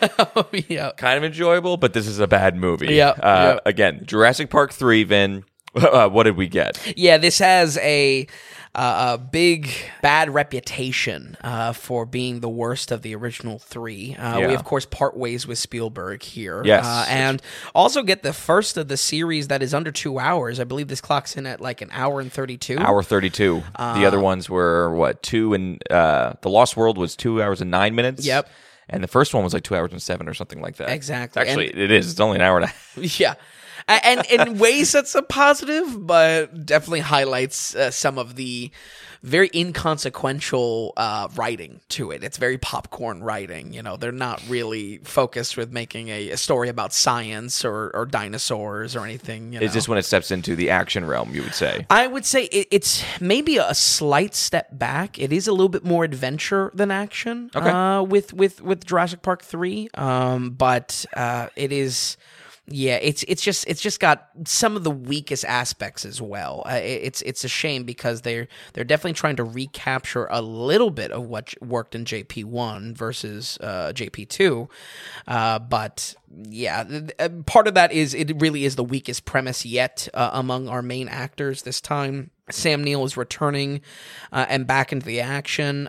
yeah. 0.69 0.93
Kind 0.97 1.19
of 1.19 1.25
enjoyable, 1.25 1.77
but 1.77 1.93
this 1.93 2.07
is 2.07 2.19
a 2.19 2.27
bad 2.27 2.57
movie. 2.57 2.95
Yeah, 2.95 3.11
Uh, 3.11 3.55
yeah. 3.55 3.59
Again, 3.67 4.03
Jurassic 4.07 4.51
Park 4.51 4.73
3, 4.73 5.05
Vin. 5.05 5.45
Uh, 5.75 6.07
what 6.07 6.25
did 6.25 6.37
we 6.37 6.47
get? 6.49 6.79
Yeah, 6.99 7.17
this 7.17 7.39
has 7.39 7.79
a 7.79 8.27
uh, 8.75 9.17
a 9.17 9.19
big 9.19 9.69
bad 10.01 10.31
reputation 10.33 11.37
uh, 11.43 11.73
for 11.73 12.07
being 12.07 12.41
the 12.41 12.49
worst 12.49 12.91
of 12.91 13.03
the 13.03 13.15
original 13.15 13.59
three. 13.59 14.15
Uh, 14.19 14.39
Yeah. 14.39 14.49
We 14.49 14.55
of 14.55 14.65
course 14.65 14.87
part 14.87 15.17
ways 15.17 15.47
with 15.47 15.59
Spielberg 15.59 16.23
here. 16.23 16.63
Yes. 16.65 16.85
uh, 16.87 17.05
and 17.09 17.43
also 17.75 18.03
get 18.03 18.23
the 18.23 18.33
first 18.33 18.77
of 18.79 18.89
the 18.89 18.97
series 18.97 19.49
that 19.49 19.63
is 19.63 19.75
under 19.75 19.93
two 19.93 20.19
hours. 20.19 20.59
I 20.59 20.65
believe 20.65 20.89
this 20.89 21.01
clocks 21.03 21.37
in 21.37 21.47
at 21.47 21.61
like 21.61 21.83
an 21.83 21.91
hour 21.93 22.21
and 22.21 22.33
thirty 22.33 22.57
two. 22.57 22.79
Hour 22.79 23.03
32. 23.03 23.63
the 23.77 23.83
Uh, 23.83 24.07
other 24.07 24.21
ones 24.21 24.49
were, 24.49 24.95
what, 24.95 25.23
two 25.23 25.53
and. 25.55 25.83
Uh, 25.91 26.35
the 26.41 26.49
Lost 26.49 26.77
World 26.77 26.97
was 26.99 27.15
two 27.17 27.43
hours 27.43 27.61
and 27.61 27.71
nine 27.71 27.95
minutes. 27.95 28.25
Yep. 28.25 28.49
And 28.89 29.03
the 29.03 29.09
first 29.09 29.33
one 29.35 29.45
was 29.45 29.55
like 29.55 29.63
two 29.63 29.77
hours 29.77 29.93
and 29.93 30.03
seven 30.03 30.29
or 30.29 30.35
something 30.35 30.61
like 30.61 30.77
that. 30.77 30.91
Exactly. 30.91 31.41
Actually, 31.43 31.69
it 31.69 31.91
is. 31.91 32.11
It's 32.11 32.21
only 32.21 32.37
an 32.37 32.43
hour 32.43 32.57
and 32.57 32.65
a 32.65 32.69
half. 32.69 33.21
Yeah. 33.21 33.35
And 33.89 34.25
in 34.27 34.59
ways 34.59 34.93
that's 34.93 35.15
a 35.15 35.23
positive, 35.23 36.07
but 36.07 36.67
definitely 36.67 37.01
highlights 37.01 37.75
uh, 37.75 37.91
some 37.91 38.19
of 38.19 38.37
the 38.37 38.71
very 39.23 39.49
inconsequential 39.55 40.93
uh, 40.97 41.29
writing 41.37 41.81
to 41.91 42.11
it. 42.11 42.25
It's 42.25 42.39
very 42.39 42.59
popcorn 42.59 43.23
writing. 43.23 43.73
You 43.73 43.81
know, 43.81 43.97
they're 43.97 44.11
not 44.11 44.43
really 44.49 44.99
focused 44.99 45.57
with 45.57 45.71
making 45.73 46.09
a, 46.09 46.31
a 46.31 46.37
story 46.37 46.69
about 46.69 46.93
science 46.93 47.65
or, 47.65 47.93
or 47.95 48.05
dinosaurs 48.05 48.97
or 48.97 49.05
anything. 49.05 49.53
You 49.53 49.61
know? 49.61 49.65
Is 49.65 49.75
this 49.75 49.89
when 49.89 49.97
it 49.99 50.05
steps 50.05 50.33
into 50.33 50.57
the 50.57 50.71
action 50.71 51.05
realm, 51.05 51.35
you 51.35 51.43
would 51.43 51.55
say? 51.55 51.87
I 51.89 52.09
would 52.09 52.27
say 52.27 52.45
it, 52.47 52.67
it's 52.73 53.05
maybe 53.21 53.59
a 53.59 53.75
slight 53.75 54.35
step 54.35 54.67
back. 54.73 55.21
It 55.21 55.33
is 55.33 55.47
a 55.47 55.53
little 55.53 55.69
bit 55.69 55.85
more 55.85 56.03
adventure 56.03 56.73
than 56.75 56.91
action 56.91 57.51
Okay. 57.55 57.71
uh, 57.71 58.03
with 58.03 58.33
with 58.33 58.61
with 58.61 58.85
Jurassic 58.85 59.23
Park 59.23 59.45
three, 59.45 59.89
um, 59.95 60.51
but 60.51 61.07
uh, 61.15 61.49
it 61.55 61.71
is. 61.71 62.17
Yeah, 62.69 62.95
it's 63.03 63.25
it's 63.25 63.43
just 63.43 63.67
it's 63.67 63.81
just 63.83 63.99
got 63.99 64.29
some 64.47 64.77
of 64.77 64.85
the 64.85 64.91
weakest 64.91 65.45
aspects 65.45 66.05
as 66.07 66.23
well. 66.23 66.63
Uh, 66.65 66.75
it- 66.77 67.03
it's 67.03 67.23
it's 67.23 67.45
a 67.45 67.49
shame 67.49 67.83
because 67.85 68.23
they're 68.23 68.47
they're 68.73 68.85
definitely 68.85 69.15
trying 69.15 69.37
to 69.37 69.45
recapture 69.45 70.27
a 70.31 70.41
little 70.41 70.91
bit 70.91 71.11
of 71.11 71.27
what 71.27 71.55
worked 71.61 71.95
in 71.97 72.05
JP 72.05 72.45
one 72.45 72.95
versus 72.95 73.59
uh, 73.61 73.93
JP 73.95 74.29
two, 74.29 74.69
uh, 75.27 75.59
but 75.59 76.15
yeah, 76.49 76.85
uh, 77.19 77.29
part 77.47 77.67
of 77.67 77.75
that 77.75 77.93
is 77.93 78.15
it 78.15 78.41
really 78.41 78.65
is 78.65 78.77
the 78.77 78.85
weakest 78.85 79.25
premise 79.25 79.67
yet 79.67 80.09
uh, 80.15 80.31
among 80.33 80.69
our 80.69 80.83
main 80.83 81.09
actors 81.09 81.63
this 81.63 81.81
time. 81.81 82.31
Sam 82.51 82.85
Neill 82.85 83.05
is 83.05 83.17
returning 83.17 83.81
uh, 84.33 84.47
and 84.49 84.67
back 84.69 84.93
into 84.93 85.05
the 85.07 85.21
action. 85.21 85.89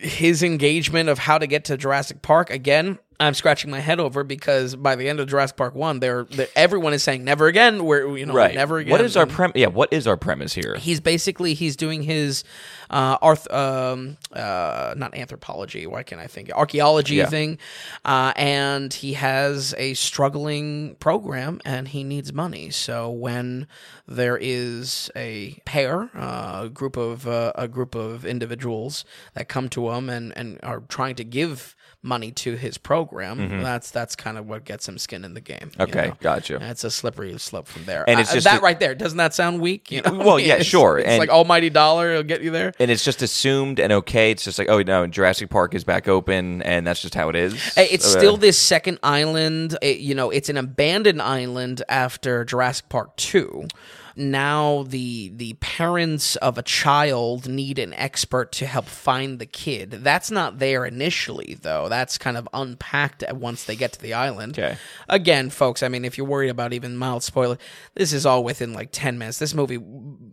His 0.00 0.42
engagement 0.42 1.08
of 1.08 1.18
how 1.18 1.38
to 1.38 1.46
get 1.46 1.64
to 1.66 1.76
Jurassic 1.76 2.22
Park 2.22 2.50
again. 2.50 2.98
I'm 3.20 3.34
scratching 3.34 3.70
my 3.70 3.80
head 3.80 4.00
over 4.00 4.24
because 4.24 4.74
by 4.74 4.96
the 4.96 5.08
end 5.08 5.20
of 5.20 5.28
Jurassic 5.28 5.56
Park 5.56 5.74
one, 5.74 6.00
they're, 6.00 6.24
they 6.24 6.48
everyone 6.56 6.92
is 6.92 7.02
saying 7.02 7.24
never 7.24 7.46
again. 7.46 7.84
We're 7.84 8.16
you 8.16 8.26
know 8.26 8.34
right. 8.34 8.54
never 8.54 8.78
again. 8.78 8.90
What 8.90 9.00
is 9.00 9.16
our 9.16 9.26
premise? 9.26 9.56
Yeah, 9.56 9.68
what 9.68 9.92
is 9.92 10.06
our 10.06 10.16
premise 10.16 10.52
here? 10.54 10.76
he's 10.76 11.00
basically 11.00 11.54
he's 11.54 11.76
doing 11.76 12.02
his 12.02 12.42
uh 12.90 13.16
arth- 13.22 13.50
um 13.52 14.16
uh 14.32 14.94
not 14.96 15.14
anthropology 15.16 15.86
why 15.86 16.02
can't 16.02 16.20
i 16.20 16.26
think 16.26 16.50
archaeology 16.52 17.14
Yeah. 17.16 17.26
thing 17.26 17.58
uh 18.04 18.32
and 18.36 18.92
he 18.92 19.14
has 19.14 19.74
a 19.78 19.94
struggling 19.94 20.96
program 20.96 21.60
and 21.64 21.88
he 21.88 22.04
needs 22.04 22.32
money 22.32 22.70
so 22.70 23.10
when 23.10 23.66
there 24.06 24.36
is 24.40 25.10
a 25.16 25.58
pair 25.64 26.10
uh, 26.14 26.62
a 26.64 26.68
group 26.68 26.96
of 26.96 27.26
uh, 27.26 27.52
a 27.54 27.66
group 27.68 27.94
of 27.94 28.24
individuals 28.26 29.04
that 29.34 29.48
come 29.48 29.68
to 29.70 29.90
him 29.90 30.08
and 30.10 30.36
and 30.36 30.58
are 30.62 30.80
trying 30.88 31.14
to 31.16 31.24
give 31.24 31.74
money 32.04 32.32
to 32.32 32.56
his 32.56 32.78
program 32.78 33.62
that's 33.62 33.92
that's 33.92 34.16
kind 34.16 34.36
of 34.36 34.48
what 34.48 34.64
gets 34.64 34.88
him 34.88 34.98
skin 34.98 35.24
in 35.24 35.34
the 35.34 35.40
game 35.40 35.58
you 35.62 35.68
Mm-hmm. 35.68 35.82
Okay, 35.82 36.08
know? 36.08 36.16
gotcha. 36.20 36.58
It's 36.62 36.82
a 36.82 36.90
slippery 36.90 37.38
slope 37.38 37.68
from 37.68 37.84
there. 37.84 38.04
And 38.08 38.18
it's 38.18 38.30
Uh, 38.30 38.34
just 38.34 38.44
that 38.44 38.58
a- 38.58 38.62
right 38.62 38.78
there. 38.80 38.94
Doesn't 38.96 39.18
that 39.18 39.34
sound 39.34 39.60
weak? 39.60 39.92
You 39.92 40.02
know? 40.02 40.12
Well, 40.14 40.40
yeah, 40.40 40.54
It's- 40.54 40.66
sure, 40.66 40.98
It's 40.98 41.08
and- 41.08 41.18
like 41.20 41.28
almighty 41.30 41.70
dollar 41.70 42.14
will 42.14 42.22
get 42.24 42.42
you 42.42 42.50
there. 42.50 42.72
and 42.80 42.90
it's 42.90 43.04
just 43.04 43.22
assumed 43.22 43.78
and 43.78 43.92
okay. 43.92 44.32
It's 44.32 44.42
just 44.44 44.58
like, 44.58 44.68
oh 44.68 44.82
no, 44.82 45.06
Jurassic 45.06 45.48
Park 45.50 45.74
is 45.74 45.84
back 45.84 46.08
open, 46.08 46.62
and 46.62 46.84
that's 46.86 47.00
just 47.02 47.14
how 47.14 47.28
it 47.28 47.36
is. 47.36 47.54
It's 47.76 48.04
Uh, 48.04 48.18
still 48.18 48.36
this 48.36 48.58
second 48.58 48.98
island. 49.04 49.76
It- 49.80 49.98
you 49.98 50.14
know, 50.16 50.30
it's 50.30 50.48
an 50.48 50.56
abandoned 50.56 51.22
island 51.22 51.82
after 51.88 52.44
Jurassic 52.44 52.88
Park 52.88 53.16
two. 53.16 53.68
Now 54.16 54.84
the 54.84 55.32
the 55.34 55.54
parents 55.54 56.36
of 56.36 56.58
a 56.58 56.62
child 56.62 57.48
need 57.48 57.78
an 57.78 57.94
expert 57.94 58.52
to 58.52 58.66
help 58.66 58.86
find 58.86 59.38
the 59.38 59.46
kid. 59.46 59.90
That's 59.90 60.30
not 60.30 60.58
there 60.58 60.84
initially 60.84 61.58
though. 61.60 61.88
That's 61.88 62.18
kind 62.18 62.36
of 62.36 62.48
unpacked 62.52 63.24
once 63.32 63.64
they 63.64 63.76
get 63.76 63.92
to 63.92 64.00
the 64.00 64.14
island. 64.14 64.58
Okay. 64.58 64.76
Again, 65.08 65.50
folks, 65.50 65.82
I 65.82 65.88
mean 65.88 66.04
if 66.04 66.18
you're 66.18 66.26
worried 66.26 66.50
about 66.50 66.72
even 66.72 66.96
mild 66.96 67.22
spoiler, 67.22 67.58
this 67.94 68.12
is 68.12 68.26
all 68.26 68.44
within 68.44 68.72
like 68.72 68.90
10 68.92 69.18
minutes. 69.18 69.38
This 69.38 69.54
movie 69.54 69.78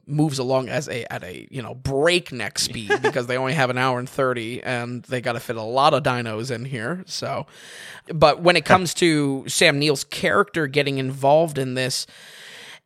moves 0.05 0.39
along 0.39 0.69
as 0.69 0.87
a 0.87 1.11
at 1.11 1.23
a, 1.23 1.47
you 1.51 1.61
know, 1.61 1.75
breakneck 1.75 2.59
speed 2.59 2.91
because 3.01 3.27
they 3.27 3.37
only 3.37 3.53
have 3.53 3.69
an 3.69 3.77
hour 3.77 3.99
and 3.99 4.09
30 4.09 4.63
and 4.63 5.03
they 5.03 5.21
got 5.21 5.33
to 5.33 5.39
fit 5.39 5.55
a 5.55 5.61
lot 5.61 5.93
of 5.93 6.03
dinos 6.03 6.51
in 6.51 6.65
here. 6.65 7.03
So 7.05 7.45
but 8.13 8.41
when 8.41 8.55
it 8.55 8.65
comes 8.65 8.93
to 8.95 9.47
Sam 9.47 9.79
Neill's 9.79 10.03
character 10.03 10.67
getting 10.67 10.97
involved 10.97 11.57
in 11.57 11.75
this, 11.75 12.07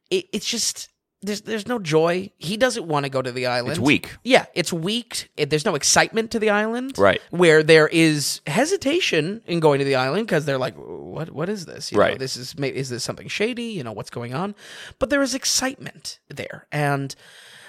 it, 0.10 0.26
it's 0.34 0.46
just 0.46 0.90
there's 1.22 1.42
there's 1.42 1.68
no 1.68 1.80
joy. 1.80 2.30
He 2.38 2.58
doesn't 2.58 2.86
want 2.86 3.06
to 3.06 3.10
go 3.10 3.22
to 3.22 3.32
the 3.32 3.46
island. 3.46 3.72
It's 3.72 3.80
weak. 3.80 4.16
Yeah, 4.24 4.46
it's 4.56 4.74
weak. 4.74 5.30
It, 5.38 5.50
there's 5.50 5.64
no 5.66 5.76
excitement 5.76 6.32
to 6.32 6.40
the 6.40 6.50
island. 6.50 6.98
Right. 6.98 7.22
Where 7.32 7.64
there 7.64 7.88
is 7.88 8.42
hesitation 8.46 9.42
in 9.46 9.60
going 9.62 9.80
to 9.80 9.86
the 9.86 9.96
island 9.96 10.28
because 10.28 10.46
they're 10.46 10.58
like, 10.58 10.76
what 10.76 11.32
what 11.32 11.48
is 11.50 11.66
this? 11.66 11.92
You 11.92 11.98
know, 11.98 12.04
Right. 12.04 12.20
this 12.20 12.36
is 12.36 12.54
is 12.56 12.90
this 12.90 13.04
something 13.04 13.28
shady? 13.30 13.64
You 13.66 13.84
know 13.84 13.94
what's 13.94 14.10
going 14.10 14.34
on? 14.34 14.54
But 15.00 15.10
there 15.10 15.22
is 15.22 15.34
excitement 15.34 16.20
there, 16.30 16.68
and 16.72 17.16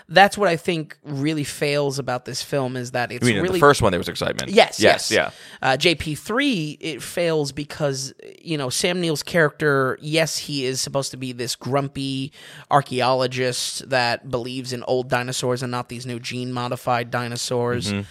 that's 0.09 0.37
what 0.37 0.49
I 0.49 0.57
think 0.57 0.99
really 1.03 1.45
fails 1.45 1.99
about 1.99 2.25
this 2.27 2.43
film 2.43 2.77
is 2.77 2.91
that 2.91 3.11
it's 3.11 3.25
I 3.25 3.27
mean, 3.27 3.43
really 3.43 3.59
the 3.59 3.61
first 3.61 3.81
one 3.81 3.91
there 3.91 3.99
was 3.99 4.09
excitement. 4.09 4.51
Yes, 4.51 4.79
yes, 4.79 5.11
yes, 5.11 5.33
yeah. 5.63 5.67
Uh, 5.67 5.77
JP 5.77 6.19
three 6.19 6.77
it 6.81 7.03
fails 7.03 7.53
because 7.53 8.13
you 8.41 8.59
know 8.59 8.69
Sam 8.69 9.01
Neill's 9.01 9.23
character. 9.23 9.99
Yes, 10.03 10.37
he 10.37 10.67
is 10.67 10.81
supposed 10.81 11.11
to 11.13 11.17
be 11.17 11.33
this 11.33 11.57
grumpy 11.57 12.33
archaeologist 12.71 13.89
that 13.89 14.31
believes 14.31 14.73
in 14.73 14.83
old 14.85 15.09
dinosaurs 15.09 15.63
and 15.63 15.71
not 15.71 15.89
these 15.89 16.05
new 16.05 16.21
gene 16.21 16.53
modified 16.53 17.11
dinosaurs. 17.11 17.93
Mm-hmm. 17.93 18.03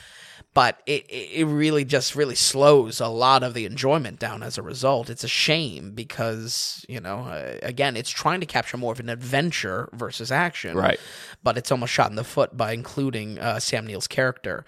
But 0.53 0.81
it 0.85 1.05
it 1.09 1.45
really 1.45 1.83
just 1.83 2.15
really 2.15 2.35
slows 2.35 2.99
a 2.99 3.07
lot 3.07 3.41
of 3.41 3.55
the 3.55 3.65
enjoyment 3.65 4.19
down 4.19 4.43
as 4.43 4.57
a 4.57 4.61
result. 4.61 5.09
It's 5.09 5.23
a 5.23 5.27
shame 5.27 5.91
because 5.91 6.85
you 6.87 6.99
know 6.99 7.21
uh, 7.21 7.57
again 7.63 7.97
it's 7.97 8.11
trying 8.11 8.39
to 8.41 8.45
capture 8.45 8.77
more 8.77 8.93
of 8.93 8.99
an 8.99 9.09
adventure 9.09 9.89
versus 9.93 10.31
action, 10.31 10.77
Right. 10.77 10.99
But 11.41 11.57
it's 11.57 11.71
almost 11.71 11.91
shot 11.93 12.09
in 12.09 12.15
the 12.15 12.23
foot 12.23 12.55
by 12.55 12.71
including 12.73 13.39
uh, 13.39 13.59
Sam 13.59 13.87
Neill's 13.87 14.07
character. 14.07 14.65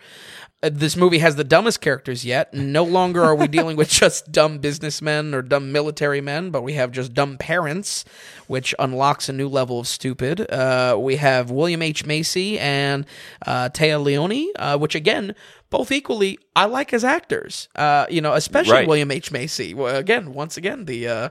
Uh, 0.64 0.70
this 0.74 0.96
movie 0.96 1.20
has 1.20 1.36
the 1.36 1.44
dumbest 1.44 1.82
characters 1.82 2.26
yet. 2.26 2.54
No 2.54 2.84
longer 2.84 3.24
are 3.24 3.36
we 3.36 3.48
dealing 3.48 3.78
with 3.78 3.90
just 4.02 4.32
dumb 4.32 4.58
businessmen 4.58 5.34
or 5.36 5.42
dumb 5.42 5.72
military 5.72 6.22
men, 6.22 6.50
but 6.50 6.64
we 6.64 6.74
have 6.74 6.92
just 6.92 7.14
dumb 7.14 7.38
parents, 7.38 8.04
which 8.48 8.74
unlocks 8.80 9.30
a 9.30 9.34
new 9.34 9.48
level 9.48 9.80
of 9.80 9.88
stupid. 9.88 10.50
Uh, 10.50 10.98
we 11.00 11.18
have 11.18 11.52
William 11.52 11.82
H. 11.82 12.06
Macy 12.06 12.58
and 12.58 13.06
uh, 13.46 13.70
Téa 13.70 14.02
Leoni, 14.04 14.52
uh, 14.56 14.78
which 14.78 14.96
again, 14.96 15.36
both 15.78 15.92
equally, 15.92 16.40
I 16.56 16.66
like 16.66 16.94
as 16.94 17.04
actors. 17.04 17.68
Uh, 17.76 18.06
you 18.10 18.22
know, 18.22 18.34
especially 18.34 18.72
Right. 18.74 18.88
William 18.88 19.12
H. 19.12 19.30
Macy. 19.32 19.74
Well, 19.74 19.96
again, 19.96 20.34
once 20.34 20.56
again, 20.58 20.86
the. 20.86 21.08
Uh, 21.08 21.30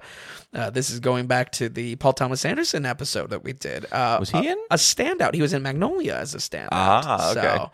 uh, 0.52 0.70
this 0.70 0.88
is 0.90 1.00
going 1.00 1.26
back 1.26 1.50
to 1.52 1.68
the 1.68 1.96
Paul 1.96 2.12
Thomas 2.12 2.44
Anderson 2.44 2.86
episode 2.86 3.30
that 3.30 3.42
we 3.42 3.52
did. 3.54 3.86
Uh, 3.90 4.18
Was 4.20 4.30
he 4.30 4.38
a- 4.46 4.52
in? 4.52 4.58
a 4.70 4.76
standout? 4.76 5.34
He 5.34 5.42
was 5.42 5.52
in 5.52 5.62
Magnolia 5.62 6.14
as 6.14 6.34
a 6.34 6.38
standout. 6.38 6.68
Ah, 6.70 7.30
okay. 7.32 7.40
So, 7.40 7.70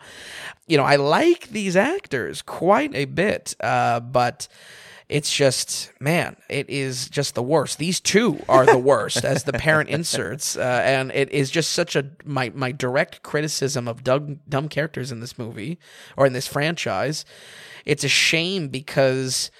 you 0.67 0.77
know, 0.77 0.83
I 0.83 0.95
like 0.95 1.49
these 1.49 1.75
actors 1.75 2.41
quite 2.41 2.95
a 2.95 3.05
bit, 3.05 3.55
uh, 3.59 3.99
but 3.99 4.47
it's 5.11 5.35
just, 5.35 5.91
man, 5.99 6.37
it 6.47 6.69
is 6.69 7.09
just 7.09 7.35
the 7.35 7.43
worst. 7.43 7.77
These 7.77 7.99
two 7.99 8.39
are 8.47 8.65
the 8.65 8.77
worst 8.77 9.25
as 9.25 9.43
the 9.43 9.51
parent 9.51 9.89
inserts, 9.97 10.55
uh, 10.55 10.81
and 10.85 11.11
it 11.11 11.29
is 11.31 11.51
just 11.51 11.73
such 11.73 11.97
a 11.97 12.11
my 12.23 12.49
my 12.55 12.71
direct 12.71 13.21
criticism 13.21 13.89
of 13.89 14.05
dumb, 14.05 14.39
dumb 14.47 14.69
characters 14.69 15.11
in 15.11 15.19
this 15.19 15.37
movie 15.37 15.79
or 16.15 16.25
in 16.25 16.31
this 16.31 16.47
franchise. 16.47 17.25
It's 17.83 18.05
a 18.05 18.07
shame 18.07 18.69
because 18.69 19.51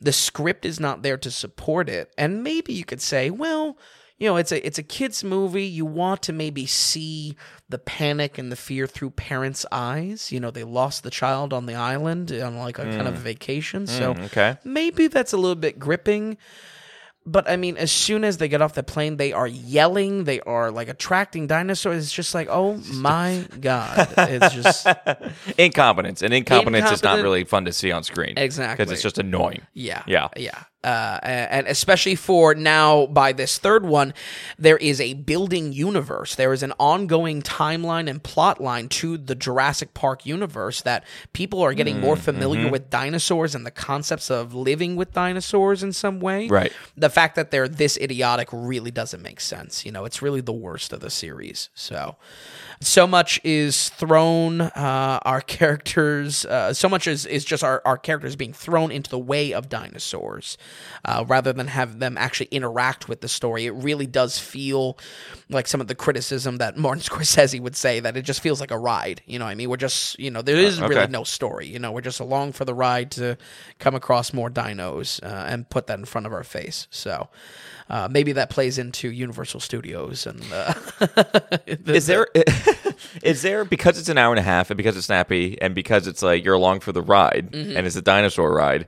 the 0.00 0.12
script 0.12 0.64
is 0.64 0.78
not 0.78 1.02
there 1.02 1.16
to 1.18 1.30
support 1.32 1.88
it, 1.88 2.12
and 2.16 2.44
maybe 2.44 2.72
you 2.72 2.84
could 2.84 3.02
say, 3.02 3.30
well. 3.30 3.76
You 4.20 4.26
know, 4.26 4.36
it's 4.36 4.52
a 4.52 4.64
it's 4.64 4.78
a 4.78 4.82
kids 4.82 5.24
movie. 5.24 5.64
You 5.64 5.86
want 5.86 6.22
to 6.24 6.34
maybe 6.34 6.66
see 6.66 7.36
the 7.70 7.78
panic 7.78 8.36
and 8.36 8.52
the 8.52 8.56
fear 8.56 8.86
through 8.86 9.12
parents' 9.12 9.64
eyes. 9.72 10.30
You 10.30 10.40
know, 10.40 10.50
they 10.50 10.62
lost 10.62 11.04
the 11.04 11.10
child 11.10 11.54
on 11.54 11.64
the 11.64 11.74
island 11.74 12.30
on 12.30 12.58
like 12.58 12.78
a 12.78 12.84
kind 12.84 13.08
of 13.08 13.14
mm. 13.14 13.18
vacation. 13.18 13.86
Mm, 13.86 13.88
so 13.88 14.10
okay. 14.24 14.58
maybe 14.62 15.06
that's 15.06 15.32
a 15.32 15.38
little 15.38 15.56
bit 15.56 15.78
gripping. 15.78 16.36
But 17.24 17.48
I 17.48 17.56
mean, 17.56 17.78
as 17.78 17.90
soon 17.90 18.24
as 18.24 18.36
they 18.36 18.48
get 18.48 18.60
off 18.60 18.74
the 18.74 18.82
plane, 18.82 19.16
they 19.16 19.32
are 19.32 19.46
yelling. 19.46 20.24
They 20.24 20.40
are 20.40 20.70
like 20.70 20.88
attracting 20.88 21.46
dinosaurs. 21.46 22.04
It's 22.04 22.12
just 22.12 22.34
like, 22.34 22.48
oh 22.50 22.76
my 22.92 23.46
god! 23.60 24.12
It's 24.18 24.54
just 24.54 24.86
Incompetence. 25.58 26.20
And 26.20 26.34
incompetence 26.34 26.90
is 26.90 27.02
not 27.02 27.22
really 27.22 27.44
fun 27.44 27.64
to 27.64 27.72
see 27.72 27.90
on 27.90 28.04
screen. 28.04 28.34
Exactly. 28.36 28.84
Because 28.84 28.92
it's 28.92 29.02
just 29.02 29.18
annoying. 29.18 29.62
Yeah. 29.72 30.02
Yeah. 30.06 30.28
Yeah. 30.36 30.64
Uh, 30.82 31.18
and 31.22 31.66
especially 31.66 32.14
for 32.14 32.54
now, 32.54 33.06
by 33.06 33.32
this 33.32 33.58
third 33.58 33.84
one, 33.84 34.14
there 34.58 34.78
is 34.78 35.00
a 35.00 35.14
building 35.14 35.72
universe. 35.72 36.34
There 36.34 36.52
is 36.52 36.62
an 36.62 36.72
ongoing 36.78 37.42
timeline 37.42 38.08
and 38.08 38.22
plot 38.22 38.60
line 38.60 38.88
to 38.88 39.16
the 39.16 39.34
Jurassic 39.34 39.94
Park 39.94 40.24
universe 40.24 40.82
that 40.82 41.04
people 41.32 41.60
are 41.62 41.74
getting 41.74 41.90
Mm, 41.90 42.00
more 42.00 42.16
familiar 42.16 42.62
mm-hmm. 42.62 42.70
with 42.70 42.90
dinosaurs 42.90 43.54
and 43.54 43.66
the 43.66 43.70
concepts 43.70 44.30
of 44.30 44.54
living 44.54 44.96
with 44.96 45.12
dinosaurs 45.12 45.82
in 45.82 45.92
some 45.92 46.20
way. 46.20 46.48
Right. 46.48 46.72
The 46.96 47.10
fact 47.10 47.36
that 47.36 47.50
they're 47.50 47.68
this 47.68 47.96
idiotic 47.98 48.48
really 48.52 48.90
doesn't 48.90 49.22
make 49.22 49.40
sense. 49.40 49.84
You 49.84 49.92
know, 49.92 50.04
it's 50.04 50.22
really 50.22 50.40
the 50.40 50.52
worst 50.52 50.92
of 50.92 51.00
the 51.00 51.10
series. 51.10 51.68
So, 51.74 52.16
so 52.82 53.06
much 53.06 53.38
is 53.44 53.90
thrown 53.90 54.62
uh, 54.62 55.20
our 55.22 55.42
characters 55.42 56.46
uh, 56.46 56.72
so 56.72 56.88
much 56.88 57.06
is, 57.06 57.26
is 57.26 57.44
just 57.44 57.62
our, 57.62 57.82
our 57.84 57.98
characters 57.98 58.36
being 58.36 58.54
thrown 58.54 58.90
into 58.90 59.10
the 59.10 59.18
way 59.18 59.52
of 59.52 59.68
dinosaurs 59.68 60.56
uh, 61.04 61.22
rather 61.28 61.52
than 61.52 61.66
have 61.66 61.98
them 61.98 62.16
actually 62.16 62.48
interact 62.50 63.06
with 63.06 63.20
the 63.20 63.28
story. 63.28 63.66
It 63.66 63.72
really 63.72 64.06
does 64.06 64.38
feel 64.38 64.96
like 65.50 65.66
some 65.66 65.82
of 65.82 65.88
the 65.88 65.94
criticism 65.94 66.56
that 66.56 66.76
martin 66.78 67.02
scorsese 67.02 67.60
would 67.60 67.76
say 67.76 68.00
that 68.00 68.16
it 68.16 68.22
just 68.22 68.40
feels 68.40 68.60
like 68.60 68.70
a 68.70 68.78
ride 68.78 69.20
you 69.26 69.38
know 69.38 69.44
what 69.44 69.50
i 69.50 69.54
mean? 69.54 69.68
We're 69.68 69.76
just 69.76 70.18
you 70.18 70.30
know 70.30 70.40
there 70.40 70.56
is 70.56 70.80
really 70.80 70.96
okay. 70.96 71.12
no 71.12 71.24
story 71.24 71.66
you 71.66 71.78
know? 71.78 71.92
We're 71.92 72.00
just 72.00 72.20
along 72.20 72.52
for 72.52 72.64
the 72.64 72.74
ride 72.74 73.10
to 73.12 73.36
come 73.78 73.94
across 73.94 74.32
more 74.32 74.48
dinos 74.48 75.22
uh, 75.22 75.44
and 75.46 75.68
put 75.68 75.86
that 75.88 75.98
in 75.98 76.06
front 76.06 76.26
of 76.26 76.32
our 76.32 76.44
face. 76.44 76.86
So 76.90 77.28
uh, 77.90 78.08
maybe 78.10 78.32
that 78.32 78.48
plays 78.50 78.78
into 78.78 79.10
Universal 79.10 79.60
Studios 79.60 80.26
and 80.26 80.40
uh, 80.52 80.72
Is 81.66 82.06
there 82.06 82.28
is 83.22 83.42
there 83.42 83.64
because 83.64 83.98
it's 83.98 84.08
an 84.08 84.18
hour 84.18 84.32
and 84.32 84.38
a 84.38 84.42
half 84.42 84.70
and 84.70 84.76
because 84.76 84.96
it's 84.96 85.06
snappy 85.06 85.60
and 85.60 85.74
because 85.74 86.06
it's 86.06 86.22
like 86.22 86.44
you're 86.44 86.54
along 86.54 86.80
for 86.80 86.92
the 86.92 87.02
ride 87.02 87.50
Mm-hmm. 87.52 87.76
and 87.76 87.86
it's 87.86 87.96
a 87.96 88.02
dinosaur 88.02 88.52
ride 88.54 88.86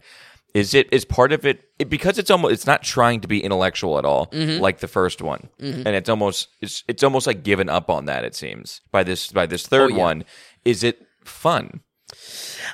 is 0.54 0.74
it 0.74 0.86
is 0.92 1.04
part 1.06 1.32
of 1.32 1.46
it, 1.46 1.62
it 1.78 1.88
because 1.88 2.18
it's 2.18 2.30
almost 2.30 2.52
it's 2.52 2.66
not 2.66 2.82
trying 2.82 3.20
to 3.22 3.28
be 3.28 3.42
intellectual 3.42 3.98
at 3.98 4.04
all 4.04 4.26
Mm-hmm. 4.26 4.60
like 4.62 4.78
the 4.80 4.88
first 4.88 5.20
one 5.22 5.48
and 5.58 5.88
it's 5.88 6.08
almost 6.08 6.48
it's 6.60 6.84
it's 6.88 7.02
almost 7.02 7.26
like 7.26 7.42
given 7.42 7.68
up 7.68 7.90
on 7.90 8.04
that 8.06 8.24
it 8.24 8.34
seems 8.34 8.80
by 8.90 9.02
this 9.02 9.32
by 9.32 9.46
this 9.46 9.66
third 9.66 9.92
Oh, 9.92 9.96
yeah. 9.96 10.02
one 10.02 10.24
is 10.64 10.84
it 10.84 11.04
fun 11.24 11.80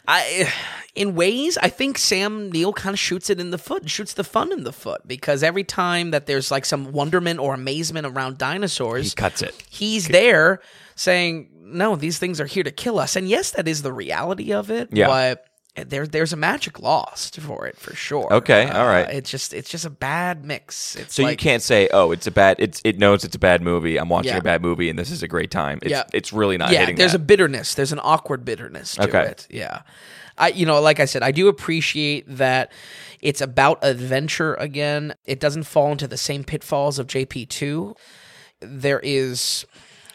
I, 0.07 0.53
in 0.95 1.15
ways, 1.15 1.59
I 1.59 1.69
think 1.69 1.99
Sam 1.99 2.51
Neill 2.51 2.73
kind 2.73 2.95
of 2.95 2.99
shoots 2.99 3.31
it 3.31 3.41
in 3.41 3.51
the 3.51 3.59
foot, 3.59 3.89
shoots 3.89 4.15
the 4.15 4.25
fun 4.25 4.53
in 4.53 4.65
the 4.65 4.73
foot 4.73 5.07
because 5.07 5.43
every 5.43 5.65
time 5.65 6.11
that 6.11 6.27
there's 6.27 6.51
like 6.51 6.65
some 6.65 6.93
wonderment 6.93 7.41
or 7.41 7.55
amazement 7.55 8.07
around 8.07 8.39
dinosaurs, 8.39 9.11
he 9.11 9.15
cuts 9.15 9.43
it 9.43 9.55
he's 9.69 10.09
there 10.09 10.61
saying, 10.95 11.51
"No, 11.61 11.97
these 11.97 12.19
things 12.19 12.41
are 12.41 12.47
here 12.47 12.65
to 12.65 12.71
kill 12.71 12.99
us." 12.99 13.17
And 13.17 13.29
yes, 13.29 13.53
that 13.53 13.69
is 13.69 13.83
the 13.83 13.93
reality 13.93 14.53
of 14.53 14.71
it. 14.71 14.89
Yeah. 14.93 15.07
But 15.07 15.48
there, 15.85 16.07
there's 16.07 16.33
a 16.33 16.37
magic 16.37 16.81
lost 16.81 17.41
for 17.41 17.67
it 17.67 17.77
for 17.77 17.95
sure. 17.95 18.33
Okay, 18.33 18.65
uh, 18.67 18.79
all 18.81 18.87
right. 18.87 19.09
It's 19.11 19.31
just, 19.31 19.53
it's 19.55 19.69
just 19.71 19.85
a 19.85 19.91
bad 19.91 20.45
mix. 20.45 20.97
It's 20.97 21.15
so 21.15 21.23
like, 21.23 21.33
you 21.33 21.37
can't 21.37 21.63
say 21.63 21.89
oh 21.93 22.13
it's 22.13 22.27
a 22.27 22.31
bad 22.31 22.57
it's 22.59 22.81
it 22.85 22.99
knows 22.99 23.25
it's 23.25 23.35
a 23.37 23.39
bad 23.39 23.63
movie 23.63 23.99
i'm 23.99 24.09
watching 24.09 24.33
Yeah. 24.33 24.39
a 24.39 24.43
bad 24.43 24.63
movie 24.63 24.89
and 24.91 24.99
this 24.99 25.11
is 25.11 25.23
a 25.23 25.29
great 25.29 25.51
time 25.51 25.79
it's 25.83 25.91
Yeah. 25.91 26.05
it's 26.13 26.33
really 26.33 26.57
not 26.59 26.71
yeah, 26.73 26.81
hitting 26.81 26.97
there's 26.97 27.13
that. 27.13 27.21
a 27.21 27.25
bitterness. 27.25 27.75
There's 27.75 27.93
an 27.93 28.01
awkward 28.03 28.45
bitterness 28.45 28.95
to 28.97 29.03
Okay. 29.09 29.25
it. 29.27 29.47
Yeah. 29.51 29.83
I 30.37 30.49
you 30.49 30.67
know, 30.67 30.81
like 30.81 31.01
I 31.01 31.05
said, 31.05 31.23
I 31.23 31.33
do 31.33 31.49
appreciate 31.49 32.25
that 32.29 32.71
it's 33.21 33.41
about 33.41 33.79
adventure 33.83 34.55
again. 34.55 35.15
It 35.25 35.41
doesn't 35.41 35.65
fall 35.65 35.91
into 35.93 36.07
the 36.07 36.17
same 36.17 36.45
pitfalls 36.45 36.99
of 36.99 37.07
JP2. 37.09 37.95
There 38.61 39.01
is 39.03 39.67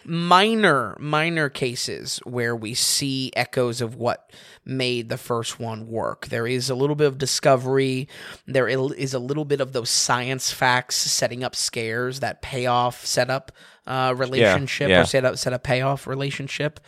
minor 0.06 0.96
minor 1.00 1.50
cases 1.50 2.20
where 2.24 2.56
we 2.56 2.74
see 2.74 3.32
echoes 3.36 3.82
of 3.82 3.96
what 3.96 4.32
made 4.66 5.10
the 5.10 5.18
first 5.18 5.60
one 5.60 5.88
work. 5.88 6.28
There 6.28 6.48
is 6.48 6.70
a 6.70 6.76
little 6.76 6.96
bit 6.96 7.08
of 7.08 7.18
discovery. 7.18 8.08
There 8.46 8.68
is 8.68 9.14
a 9.14 9.20
little 9.20 9.46
bit 9.46 9.62
of 9.62 9.74
those 9.74 9.90
science 9.90 10.52
facts 10.52 10.96
setting 10.96 11.44
up 11.44 11.56
scares 11.56 12.20
that 12.20 12.42
payoff 12.42 13.06
setup 13.06 13.52
uh, 13.86 14.14
relationship 14.16 14.90
yeah. 14.90 15.02
or 15.02 15.06
set 15.06 15.26
up 15.26 15.38
set 15.38 15.54
up 15.54 15.64
payoff 15.64 16.08
relationship. 16.08 16.80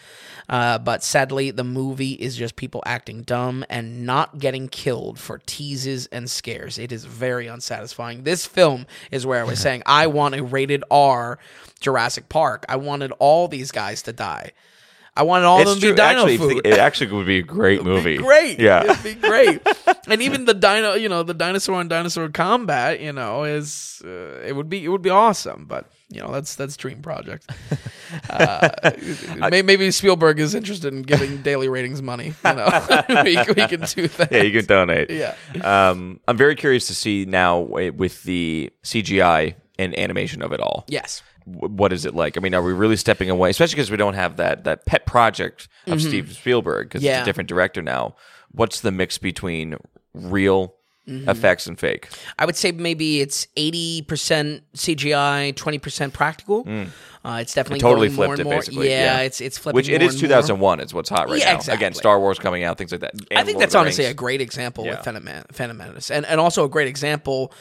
Uh, 0.47 0.77
but 0.77 1.03
sadly, 1.03 1.51
the 1.51 1.63
movie 1.63 2.13
is 2.13 2.35
just 2.37 2.55
people 2.55 2.83
acting 2.85 3.23
dumb 3.23 3.65
and 3.69 4.05
not 4.05 4.39
getting 4.39 4.67
killed 4.67 5.19
for 5.19 5.39
teases 5.45 6.07
and 6.07 6.29
scares. 6.29 6.77
It 6.77 6.91
is 6.91 7.05
very 7.05 7.47
unsatisfying. 7.47 8.23
This 8.23 8.45
film 8.45 8.85
is 9.11 9.25
where 9.25 9.41
I 9.41 9.43
was 9.43 9.59
saying 9.65 9.83
I 9.85 10.07
want 10.07 10.35
a 10.35 10.43
rated 10.43 10.83
R 10.89 11.39
Jurassic 11.79 12.29
Park. 12.29 12.65
I 12.69 12.77
wanted 12.77 13.11
all 13.19 13.47
these 13.47 13.71
guys 13.71 14.01
to 14.03 14.13
die. 14.13 14.51
I 15.17 15.23
wanted 15.23 15.45
all 15.45 15.59
of 15.61 15.65
them 15.67 15.79
to 15.79 15.89
be 15.91 15.95
dino 15.95 16.03
actually 16.03 16.37
food. 16.37 16.61
it 16.65 16.77
actually 16.77 17.11
would 17.13 17.25
be 17.25 17.39
a 17.39 17.43
great 17.43 17.83
movie 17.89 18.17
Be 18.17 18.23
great. 18.23 18.59
yeah 18.59 18.83
It'd 18.83 19.03
be 19.03 19.13
great. 19.15 19.61
and 20.07 20.21
even 20.21 20.45
the 20.45 20.53
dino, 20.53 20.93
you 20.95 21.07
know, 21.09 21.23
the 21.23 21.33
dinosaur 21.33 21.79
and 21.79 21.89
dinosaur 21.89 22.27
combat, 22.29 22.99
you 22.99 23.13
know, 23.13 23.43
is 23.45 24.01
uh, 24.05 24.41
it 24.45 24.55
would 24.55 24.69
be 24.69 24.83
it 24.83 24.89
would 24.89 25.01
be 25.01 25.09
awesome. 25.09 25.65
But 25.67 25.89
you 26.09 26.21
know, 26.21 26.31
that's 26.31 26.55
that's 26.55 26.75
dream 26.77 27.01
project. 27.01 27.49
Uh, 28.29 28.69
may- 29.49 29.61
maybe 29.61 29.91
Spielberg 29.91 30.39
is 30.39 30.55
interested 30.55 30.93
in 30.93 31.01
giving 31.01 31.41
daily 31.41 31.67
ratings 31.67 32.01
money. 32.01 32.33
You 32.45 32.53
know, 32.53 32.69
we, 33.23 33.35
we 33.35 33.67
can 33.67 33.81
do 33.81 34.07
that. 34.07 34.29
yeah, 34.31 34.41
you 34.43 34.51
can 34.57 34.65
donate. 34.65 35.09
Yeah. 35.09 35.35
Um, 35.61 36.19
I'm 36.27 36.37
very 36.37 36.55
curious 36.55 36.87
to 36.87 36.95
see 36.95 37.25
now 37.25 37.59
with 37.59 38.23
the 38.23 38.71
CGI 38.83 39.55
and 39.77 39.97
animation 39.99 40.41
of 40.41 40.53
it 40.53 40.61
all. 40.61 40.85
Yes. 40.87 41.23
What 41.45 41.93
is 41.93 42.05
it 42.05 42.13
like? 42.15 42.37
I 42.37 42.39
mean, 42.41 42.53
are 42.55 42.61
we 42.63 42.73
really 42.73 42.97
stepping 42.97 43.29
away, 43.29 43.49
especially 43.51 43.75
because 43.75 43.91
we 43.91 43.97
don't 43.97 44.15
have 44.15 44.37
that 44.37 44.63
that 44.65 44.85
pet 44.85 45.05
project 45.05 45.67
of 45.87 46.01
Steven 46.01 46.33
Spielberg 46.33 46.87
because 46.89 47.03
it's 47.03 47.11
Mm-hmm. 47.11 47.21
A 47.21 47.25
different 47.25 47.47
director 47.49 47.81
now? 47.81 48.15
What's 48.51 48.81
the 48.81 48.91
mix 48.91 49.17
between 49.17 49.77
real 50.13 50.73
effects 51.07 51.67
and 51.67 51.79
fake. 51.79 52.09
I 52.39 52.47
would 52.47 52.55
say 52.55 52.71
maybe 52.71 53.21
it's 53.21 53.45
eighty 53.55 54.01
percent 54.01 54.63
CGI, 54.75 55.55
twenty 55.55 55.77
percent 55.77 56.13
practical. 56.13 56.67
Uh, 57.23 57.37
it's 57.41 57.53
definitely 57.53 57.79
Totally 57.79 58.07
going 58.07 58.15
more 58.17 58.25
flipped 58.27 58.39
and 58.39 58.47
it, 58.47 58.49
more. 58.49 58.59
basically. 58.59 58.89
Yeah, 58.89 59.17
Yeah. 59.17 59.21
it's 59.21 59.39
it's 59.39 59.57
flipping. 59.59 59.75
Which 59.75 59.89
it 59.89 60.01
more 60.01 60.09
is 60.09 60.15
and 60.15 60.21
more. 60.23 60.29
2001. 60.29 60.79
It's 60.79 60.93
what's 60.95 61.09
hot 61.09 61.29
right 61.29 61.39
Yeah, 61.39 61.51
now. 61.51 61.55
exactly. 61.57 61.75
Again, 61.85 61.93
Star 61.93 62.19
Wars 62.19 62.39
coming 62.39 62.63
out, 62.63 62.79
things 62.79 62.91
like 62.91 63.01
that. 63.01 63.13
I 63.31 63.43
think 63.43 63.55
Lord 63.57 63.61
that's 63.63 63.75
honestly 63.75 64.05
Rings. 64.05 64.13
a 64.13 64.15
great 64.15 64.41
example 64.41 64.83
Yeah. 64.85 64.91
with 64.95 65.03
Phantom, 65.05 65.23
Man- 65.23 65.45
Phantom 65.51 65.77
Menace, 65.77 66.09
and 66.09 66.25
and 66.25 66.39
also 66.39 66.63
a 66.65 66.69
great 66.69 66.87
example 66.87 67.53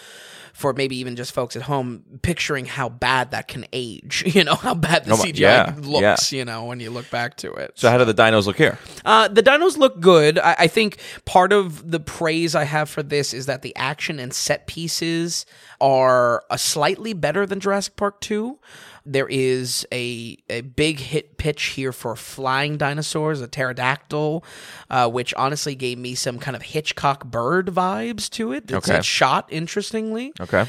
for 0.54 0.72
maybe 0.72 0.96
even 0.96 1.16
just 1.16 1.32
folks 1.32 1.56
at 1.56 1.62
home 1.62 2.04
picturing 2.22 2.64
how 2.64 2.88
bad 2.88 3.32
that 3.32 3.48
can 3.48 3.66
age. 3.72 4.22
You 4.34 4.44
know 4.44 4.54
how 4.54 4.72
bad 4.74 5.04
the 5.04 5.12
Oh 5.12 5.16
my- 5.18 5.24
CGI 5.26 5.38
yeah, 5.40 5.74
looks. 5.78 6.32
You 6.32 6.44
know 6.44 6.64
when 6.64 6.80
you 6.80 6.90
look 6.90 7.10
back 7.10 7.36
to 7.38 7.52
it. 7.52 7.72
So 7.74 7.90
how 7.90 7.98
do 7.98 8.04
the 8.04 8.14
dinos 8.14 8.46
look 8.46 8.56
here? 8.56 8.78
Uh, 9.04 9.28
the 9.28 9.42
dinos 9.42 9.76
look 9.76 10.00
good. 10.00 10.38
I, 10.38 10.54
I 10.60 10.66
think 10.68 10.98
part 11.24 11.52
of 11.52 11.90
the 11.90 12.00
praise 12.00 12.54
I 12.54 12.64
have 12.64 12.88
for 12.88 13.02
this 13.02 13.34
is 13.34 13.46
that 13.46 13.62
the 13.62 13.74
action 13.76 14.18
and 14.18 14.32
set 14.32 14.66
pieces 14.66 15.44
are 15.80 16.44
a 16.50 16.56
slightly 16.58 17.12
better 17.12 17.46
than 17.46 17.60
Jurassic 17.60 17.96
Park 17.96 18.20
2. 18.20 18.58
There 19.06 19.28
is 19.28 19.86
a, 19.92 20.36
a 20.48 20.62
big 20.62 20.98
hit 20.98 21.36
pitch 21.36 21.64
here 21.64 21.92
for 21.92 22.16
flying 22.16 22.78
dinosaurs, 22.78 23.40
a 23.40 23.46
pterodactyl, 23.46 24.44
uh, 24.90 25.10
which 25.10 25.34
honestly 25.34 25.74
gave 25.74 25.98
me 25.98 26.14
some 26.14 26.38
kind 26.38 26.56
of 26.56 26.62
Hitchcock 26.62 27.24
bird 27.24 27.66
vibes 27.66 28.30
to 28.30 28.52
it. 28.52 28.70
It's, 28.70 28.88
Okay. 28.88 29.02
shot 29.02 29.46
interestingly 29.50 30.32
Okay. 30.40 30.66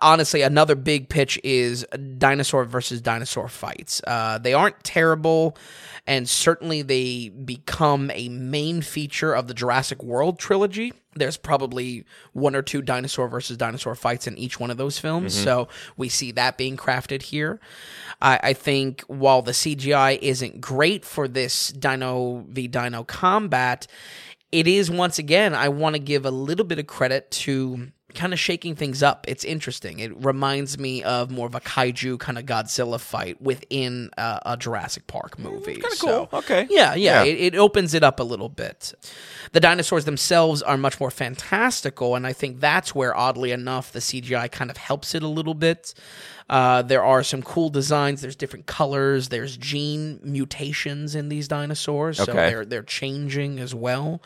Honestly, 0.00 0.42
another 0.42 0.74
big 0.74 1.08
pitch 1.08 1.38
is 1.44 1.86
dinosaur 2.18 2.64
versus 2.64 3.00
dinosaur 3.00 3.48
fights. 3.48 4.00
Uh, 4.06 4.38
they 4.38 4.52
aren't 4.52 4.82
terrible, 4.82 5.56
and 6.06 6.28
certainly 6.28 6.82
they 6.82 7.28
become 7.28 8.10
a 8.14 8.28
main 8.28 8.82
feature 8.82 9.32
of 9.32 9.46
the 9.48 9.54
Jurassic 9.54 10.02
World 10.02 10.38
trilogy. 10.38 10.92
There's 11.14 11.36
probably 11.36 12.04
one 12.32 12.54
or 12.54 12.62
two 12.62 12.82
dinosaur 12.82 13.28
versus 13.28 13.56
dinosaur 13.56 13.94
fights 13.94 14.26
in 14.26 14.36
each 14.36 14.60
one 14.60 14.70
of 14.70 14.76
those 14.76 14.98
films, 14.98 15.34
so 15.34 15.68
we 15.96 16.08
see 16.08 16.32
that 16.32 16.58
being 16.58 16.76
crafted 16.76 17.22
here. 17.22 17.60
I, 18.20 18.40
I 18.42 18.52
think 18.52 19.02
while 19.08 19.42
the 19.42 19.52
CGI 19.52 20.18
isn't 20.20 20.60
great 20.60 21.04
for 21.04 21.28
this 21.28 21.68
Dino 21.68 22.44
v 22.48 22.66
Dino 22.68 23.04
combat, 23.04 23.86
it 24.52 24.66
is 24.66 24.90
once 24.90 25.18
again, 25.18 25.54
I 25.54 25.68
want 25.68 25.94
to 25.96 26.00
give 26.00 26.24
a 26.24 26.30
little 26.30 26.64
bit 26.64 26.78
of 26.78 26.86
credit 26.86 27.30
to 27.32 27.88
kind 28.16 28.32
of 28.32 28.40
shaking 28.40 28.74
things 28.74 29.02
up. 29.02 29.24
It's 29.28 29.44
interesting. 29.44 30.00
It 30.00 30.12
reminds 30.24 30.78
me 30.78 31.02
of 31.04 31.30
more 31.30 31.46
of 31.46 31.54
a 31.54 31.60
kaiju 31.60 32.18
kind 32.18 32.38
of 32.38 32.44
Godzilla 32.44 32.98
fight 32.98 33.40
within 33.40 34.10
uh, 34.18 34.40
a 34.44 34.56
Jurassic 34.56 35.06
Park 35.06 35.38
movie. 35.38 35.74
kinda 35.74 35.90
So, 35.96 36.26
cool. 36.26 36.38
Okay. 36.40 36.66
Yeah, 36.70 36.94
yeah. 36.94 37.22
Yeah. 37.22 37.30
It, 37.30 37.54
it 37.54 37.56
opens 37.56 37.94
it 37.94 38.02
up 38.02 38.18
a 38.18 38.24
little 38.24 38.48
bit. 38.48 38.94
The 39.52 39.60
dinosaurs 39.60 40.04
themselves 40.04 40.62
are 40.62 40.76
much 40.76 40.98
more 40.98 41.10
fantastical, 41.10 42.14
and 42.16 42.26
I 42.26 42.32
think 42.32 42.60
that's 42.60 42.94
where, 42.94 43.16
oddly 43.16 43.52
enough, 43.52 43.92
the 43.92 44.00
CGI 44.00 44.50
kind 44.50 44.70
of 44.70 44.76
helps 44.76 45.14
it 45.14 45.22
a 45.22 45.28
little 45.28 45.54
bit. 45.54 45.94
Uh, 46.48 46.80
there 46.82 47.02
are 47.04 47.24
some 47.24 47.42
cool 47.42 47.70
designs. 47.70 48.20
There's 48.20 48.36
different 48.36 48.66
colors. 48.66 49.30
There's 49.30 49.56
gene 49.56 50.20
mutations 50.22 51.14
in 51.16 51.28
these 51.28 51.48
dinosaurs, 51.48 52.18
so 52.18 52.24
Okay. 52.24 52.50
they're 52.50 52.64
they're 52.64 52.82
changing 52.82 53.58
as 53.58 53.74
well. 53.74 54.22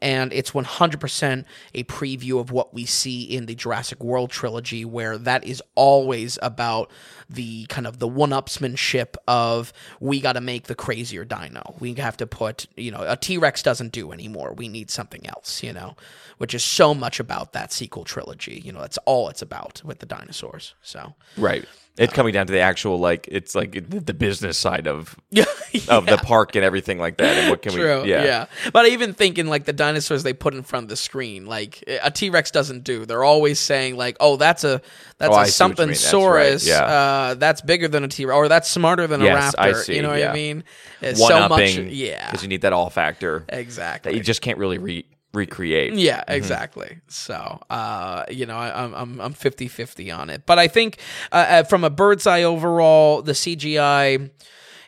And 0.00 0.32
it's 0.32 0.50
100% 0.50 1.44
a 1.74 1.84
preview 1.84 2.40
of 2.40 2.50
what 2.50 2.74
we 2.74 2.84
see 2.84 3.22
in 3.22 3.46
the 3.46 3.54
Jurassic 3.54 4.02
World 4.02 4.30
trilogy, 4.30 4.84
where 4.84 5.16
that 5.18 5.44
is 5.44 5.62
always 5.76 6.36
about 6.42 6.90
the 7.28 7.66
kind 7.66 7.86
of 7.86 7.98
the 7.98 8.08
one-upsmanship 8.08 9.16
of 9.26 9.72
we 10.00 10.20
got 10.20 10.34
to 10.34 10.40
make 10.40 10.64
the 10.64 10.74
crazier 10.74 11.24
dino. 11.24 11.74
We 11.80 11.94
have 11.94 12.16
to 12.18 12.26
put, 12.26 12.66
you 12.76 12.90
know, 12.90 13.04
a 13.06 13.16
T-Rex 13.16 13.62
doesn't 13.62 13.92
do 13.92 14.12
anymore. 14.12 14.52
We 14.52 14.68
need 14.68 14.90
something 14.90 15.26
else, 15.26 15.62
you 15.62 15.72
know, 15.72 15.96
which 16.38 16.54
is 16.54 16.64
so 16.64 16.94
much 16.94 17.20
about 17.20 17.52
that 17.52 17.72
sequel 17.72 18.04
trilogy. 18.04 18.60
You 18.64 18.72
know, 18.72 18.80
that's 18.80 18.98
all 19.04 19.28
it's 19.28 19.42
about 19.42 19.82
with 19.84 19.98
the 20.00 20.06
dinosaurs. 20.06 20.74
So, 20.82 21.14
Right. 21.36 21.64
It's 21.98 22.12
coming 22.14 22.32
down 22.32 22.46
to 22.46 22.52
the 22.52 22.60
actual 22.60 22.98
like 22.98 23.28
it's 23.30 23.54
like 23.54 23.72
the 23.88 24.14
business 24.14 24.56
side 24.56 24.86
of 24.86 25.14
yeah, 25.30 25.44
of 25.88 26.06
the 26.06 26.16
park 26.16 26.56
and 26.56 26.64
everything 26.64 26.98
like 26.98 27.18
that. 27.18 27.36
And 27.36 27.50
what 27.50 27.60
can 27.60 27.72
True. 27.72 28.02
we? 28.02 28.10
Yeah. 28.10 28.24
yeah, 28.24 28.46
But 28.72 28.86
I 28.86 28.88
even 28.88 29.12
think 29.12 29.36
in 29.38 29.46
like 29.48 29.66
the 29.66 29.74
dinosaurs 29.74 30.22
they 30.22 30.32
put 30.32 30.54
in 30.54 30.62
front 30.62 30.84
of 30.84 30.88
the 30.88 30.96
screen, 30.96 31.44
like 31.44 31.84
a 32.02 32.10
T 32.10 32.30
Rex 32.30 32.50
doesn't 32.50 32.84
do. 32.84 33.04
They're 33.04 33.24
always 33.24 33.58
saying 33.60 33.96
like, 33.98 34.16
"Oh, 34.20 34.36
that's 34.36 34.64
a 34.64 34.80
that's 35.18 35.34
Oh, 35.34 35.38
a 35.38 35.42
I 35.42 35.44
see 35.44 35.44
what 35.44 35.46
you 35.46 35.50
something 35.52 35.86
mean. 35.88 35.90
That's 35.90 36.12
saurus. 36.12 36.52
right. 36.52 36.62
Yeah. 36.66 36.84
Uh, 36.84 37.34
that's 37.34 37.60
bigger 37.60 37.88
than 37.88 38.04
a 38.04 38.08
T 38.08 38.24
Rex, 38.24 38.34
or 38.36 38.48
that's 38.48 38.70
smarter 38.70 39.06
than 39.06 39.20
Yes, 39.20 39.52
a 39.54 39.60
I 39.60 39.72
raptor. 39.72 39.76
see, 39.84 39.96
You 39.96 40.02
know 40.02 40.10
what 40.10 40.18
yeah. 40.20 40.30
I 40.30 40.34
mean? 40.34 40.64
It's 41.02 41.20
One 41.20 41.30
so 41.30 41.48
much. 41.48 41.76
Yeah. 41.76 42.26
because 42.30 42.42
you 42.42 42.48
need 42.48 42.62
that 42.62 42.72
all 42.72 42.88
factor 42.88 43.44
Exactly. 43.50 44.12
that 44.12 44.16
you 44.16 44.24
just 44.24 44.40
can't 44.40 44.56
really 44.56 44.78
re- 44.78 45.04
recreate. 45.34 45.94
Yeah, 45.94 46.24
exactly. 46.28 46.98
So, 47.08 47.60
uh, 47.70 48.24
you 48.30 48.46
know, 48.46 48.56
I, 48.56 48.84
I'm 48.84 48.94
I'm 48.94 49.20
I'm 49.20 49.34
50-50 49.34 50.16
on 50.16 50.30
it, 50.30 50.42
but 50.46 50.58
I 50.58 50.68
think 50.68 50.98
uh, 51.30 51.36
uh, 51.48 51.62
from 51.64 51.84
a 51.84 51.90
bird's 51.90 52.26
eye 52.26 52.42
overall, 52.42 53.22
the 53.22 53.32
CGI, 53.32 54.30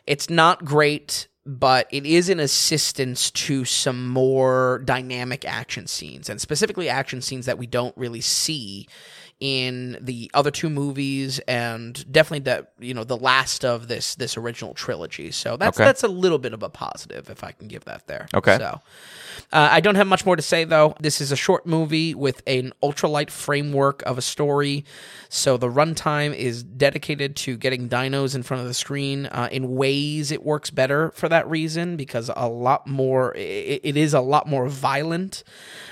it's 0.05 0.29
not 0.29 0.63
great, 0.65 1.27
but 1.45 1.87
it 1.91 2.05
is 2.05 2.29
an 2.29 2.39
assistance 2.39 3.31
to 3.31 3.65
some 3.65 4.07
more 4.07 4.81
dynamic 4.85 5.45
action 5.45 5.87
scenes, 5.87 6.29
and 6.29 6.39
specifically 6.41 6.89
action 6.89 7.21
scenes 7.21 7.45
that 7.45 7.57
we 7.57 7.67
don't 7.67 7.95
really 7.97 8.21
see 8.21 8.87
in 9.41 9.97
the 9.99 10.31
other 10.33 10.49
two 10.49 10.69
movies 10.69 11.39
and 11.39 12.09
definitely 12.09 12.39
that 12.39 12.71
you 12.79 12.93
know 12.93 13.03
the 13.03 13.17
last 13.17 13.65
of 13.65 13.89
this 13.89 14.15
this 14.15 14.37
original 14.37 14.73
trilogy 14.73 15.29
so 15.29 15.57
that's 15.57 15.77
Okay. 15.77 15.83
that's 15.83 16.03
a 16.03 16.07
little 16.07 16.37
bit 16.37 16.53
of 16.53 16.63
a 16.63 16.69
positive 16.69 17.29
if 17.29 17.43
i 17.43 17.51
can 17.51 17.67
give 17.67 17.83
that 17.83 18.07
there 18.07 18.29
Okay. 18.33 18.55
so 18.57 18.79
uh, 19.51 19.69
I 19.71 19.79
don't 19.79 19.95
have 19.95 20.07
much 20.07 20.25
more 20.25 20.35
to 20.35 20.41
say 20.41 20.63
though. 20.63 20.95
This 20.99 21.21
is 21.21 21.31
a 21.31 21.35
short 21.35 21.65
movie 21.65 22.13
with 22.13 22.41
an 22.47 22.73
ultralight 22.83 23.29
framework 23.29 24.01
of 24.03 24.17
a 24.17 24.21
story, 24.21 24.85
so 25.29 25.57
the 25.57 25.69
runtime 25.69 26.35
is 26.35 26.63
dedicated 26.63 27.35
to 27.37 27.57
getting 27.57 27.89
dinos 27.89 28.35
in 28.35 28.43
front 28.43 28.61
of 28.61 28.67
the 28.67 28.73
screen. 28.73 29.27
Uh, 29.27 29.49
in 29.51 29.75
ways, 29.75 30.31
it 30.31 30.43
works 30.43 30.69
better 30.69 31.11
for 31.11 31.29
that 31.29 31.49
reason 31.49 31.97
because 31.97 32.29
a 32.35 32.47
lot 32.47 32.87
more. 32.87 33.33
It, 33.35 33.81
it 33.83 33.97
is 33.97 34.13
a 34.13 34.21
lot 34.21 34.47
more 34.47 34.67
violent 34.67 35.43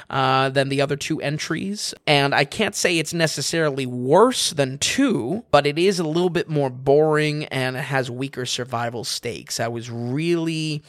uh, 0.10 0.50
than 0.50 0.70
the 0.70 0.82
other 0.82 0.96
two 0.96 1.22
entries, 1.22 1.94
and 2.06 2.36
I 2.36 2.46
can't 2.46 2.76
say 2.76 2.98
it's 2.98 3.14
necessarily 3.14 3.86
worse 3.86 4.52
than 4.52 4.78
two, 4.78 5.46
but 5.52 5.66
it 5.66 5.78
is 5.78 6.00
a 6.00 6.04
little 6.04 6.30
bit 6.30 6.50
more 6.50 6.70
boring 6.70 7.46
and 7.46 7.76
it 7.76 7.84
has 7.84 8.10
weaker 8.12 8.46
survival 8.46 9.04
stakes. 9.04 9.60
I 9.60 9.68
was 9.68 9.89
really 9.89 10.84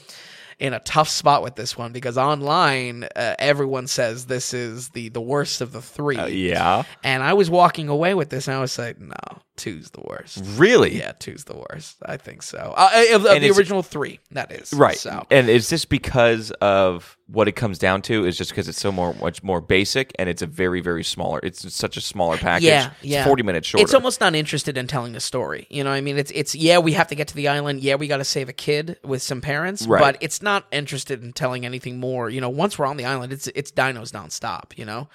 in 0.59 0.73
a 0.73 0.81
tough 0.81 1.09
spot 1.09 1.43
with 1.43 1.57
this 1.57 1.77
one 1.77 1.93
because 1.93 2.19
online 2.19 3.05
uh, 3.17 3.35
everyone 3.39 3.87
says 3.87 4.27
this 4.27 4.55
is 4.55 4.91
the 4.91 5.09
the 5.11 5.21
worst 5.21 5.61
of 5.61 5.73
the 5.73 5.83
three. 5.83 6.17
Uh, 6.17 6.27
yeah. 6.27 6.85
And 7.03 7.23
I 7.23 7.35
was 7.35 7.51
walking 7.51 7.89
away 7.89 8.15
with 8.15 8.31
this 8.31 8.49
and 8.49 8.57
I 8.57 8.61
was 8.61 8.79
like, 8.79 8.99
no, 9.01 9.15
two's 9.57 9.91
the 9.91 10.01
worst. 10.01 10.43
Really? 10.57 10.99
Yeah, 10.99 11.13
two's 11.13 11.45
the 11.45 11.57
worst. 11.57 11.97
I 12.05 12.17
think 12.17 12.43
so. 12.43 12.75
Uh, 12.77 12.91
of, 13.13 13.25
of 13.27 13.41
the 13.41 13.51
original 13.51 13.83
three, 13.83 14.21
that 14.33 14.51
is. 14.53 14.73
Right. 14.73 14.97
So 14.99 15.27
And 15.31 15.49
is 15.49 15.69
this 15.71 15.85
because 15.85 16.51
of 16.61 17.17
what 17.27 17.49
it 17.49 17.53
comes 17.53 17.79
down 17.79 18.03
to? 18.03 18.25
Is 18.27 18.37
just 18.37 18.51
because 18.51 18.69
it's 18.69 18.81
so 18.81 18.91
more 18.93 19.15
much 19.15 19.43
more 19.43 19.61
basic 19.61 20.13
and 20.19 20.29
it's 20.29 20.43
a 20.43 20.47
very 20.47 20.81
very 20.81 21.05
smaller. 21.05 21.41
It's 21.43 21.73
such 21.75 21.97
a 21.97 22.01
smaller 22.01 22.37
package. 22.37 22.65
yeah, 22.65 22.91
It's 23.01 23.05
yeah. 23.05 23.25
Forty 23.25 23.43
minutes 23.43 23.69
shorter. 23.69 23.83
It's 23.85 23.95
almost 23.95 24.21
not 24.21 24.35
interested 24.35 24.77
in 24.77 24.87
telling 24.87 25.13
the 25.13 25.21
story. 25.21 25.67
You 25.71 25.85
know, 25.85 25.91
what 25.91 25.97
I 25.97 26.01
mean, 26.01 26.19
it's 26.19 26.33
it's 26.35 26.55
yeah, 26.55 26.79
we 26.79 26.93
have 26.93 27.09
to 27.09 27.15
get 27.15 27.29
to 27.29 27.35
the 27.35 27.49
island. 27.49 27.81
Yeah, 27.83 27.95
we 27.95 28.09
got 28.09 28.19
to 28.19 28.25
save 28.25 28.49
a 28.49 28.53
kid 28.53 28.99
with 29.05 29.23
some 29.23 29.41
parents, 29.41 29.87
Right. 29.87 30.01
but 30.01 30.17
it's 30.21 30.43
not 30.43 30.67
interested 30.73 31.23
in 31.23 31.33
telling 31.33 31.65
anything 31.65 31.99
more. 32.01 32.29
You 32.29 32.41
know, 32.41 32.49
once 32.51 32.79
we're 32.79 32.87
on 32.87 32.97
the 32.97 33.05
island, 33.05 33.33
it's 33.33 33.47
it's 33.49 33.71
dinos 33.71 34.11
nonstop. 34.13 34.77
You 34.77 34.85
know. 34.85 35.09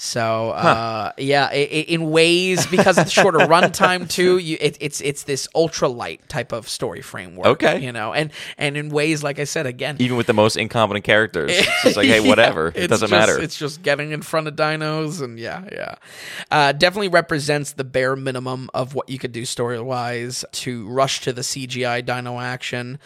So 0.00 0.50
uh, 0.50 1.10
yeah, 1.18 1.48
i 1.50 1.56
i 1.56 1.84
in 1.88 2.10
ways 2.10 2.66
because 2.68 2.98
of 2.98 3.06
the 3.06 3.10
shorter 3.10 3.38
runtime 3.54 4.08
too, 4.08 4.38
you, 4.38 4.56
it, 4.60 4.78
it's 4.80 5.00
it's 5.00 5.24
this 5.24 5.48
ultra 5.56 5.88
light 5.88 6.26
type 6.28 6.52
of 6.52 6.68
story 6.68 7.00
framework. 7.02 7.46
Okay. 7.48 7.80
you 7.84 7.90
know, 7.90 8.12
and 8.12 8.30
and 8.58 8.76
in 8.76 8.90
ways 8.90 9.24
like 9.24 9.40
I 9.40 9.44
said 9.44 9.66
again, 9.66 9.96
even 9.98 10.16
with 10.16 10.28
the 10.28 10.32
most 10.34 10.56
incompetent 10.56 11.04
characters. 11.04 11.50
It's 11.58 11.82
just 11.82 11.96
like, 11.96 12.06
hey, 12.06 12.20
Yeah, 12.22 12.28
whatever. 12.28 12.72
it 12.74 12.86
doesn't 12.86 13.08
just- 13.08 13.18
matter. 13.18 13.42
It's 13.42 13.58
just 13.58 13.82
getting 13.82 14.12
in 14.12 14.22
front 14.22 14.46
of 14.46 14.54
dinos, 14.54 15.20
and 15.20 15.36
yeah, 15.38 15.64
yeah. 15.72 15.94
Uh, 16.50 16.70
definitely 16.72 17.08
represents 17.08 17.72
the 17.72 17.84
bare 17.84 18.14
minimum 18.14 18.70
of 18.74 18.94
what 18.94 19.08
you 19.08 19.18
could 19.18 19.32
do 19.32 19.44
story 19.44 19.80
wise 19.80 20.44
to 20.52 20.86
rush 20.88 21.20
to 21.22 21.32
the 21.32 21.42
CGI 21.42 22.04
dino 22.06 22.38
action. 22.38 23.00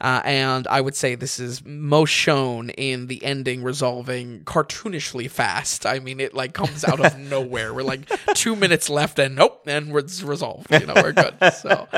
Uh, 0.00 0.20
and 0.24 0.66
I 0.68 0.80
would 0.80 0.94
say 0.94 1.14
this 1.16 1.40
is 1.40 1.64
most 1.64 2.10
shown 2.10 2.70
in 2.70 3.06
the 3.08 3.24
ending 3.24 3.62
resolving 3.64 4.40
cartoonishly 4.44 5.28
fast. 5.30 5.86
I 5.86 5.98
mean, 5.98 6.20
it 6.20 6.34
like 6.36 6.52
comes 6.52 6.84
out 6.84 7.04
of 7.04 7.18
nowhere. 7.30 7.74
We're 7.74 7.82
like 7.82 8.08
two 8.34 8.54
minutes 8.56 8.88
left, 8.88 9.18
and 9.18 9.34
nope, 9.36 9.62
and 9.66 9.94
it's 9.96 10.22
resolved. 10.22 10.70
You 10.70 10.86
know, 10.86 10.94
we're 10.96 11.12
good. 11.12 11.34
So, 11.56 11.88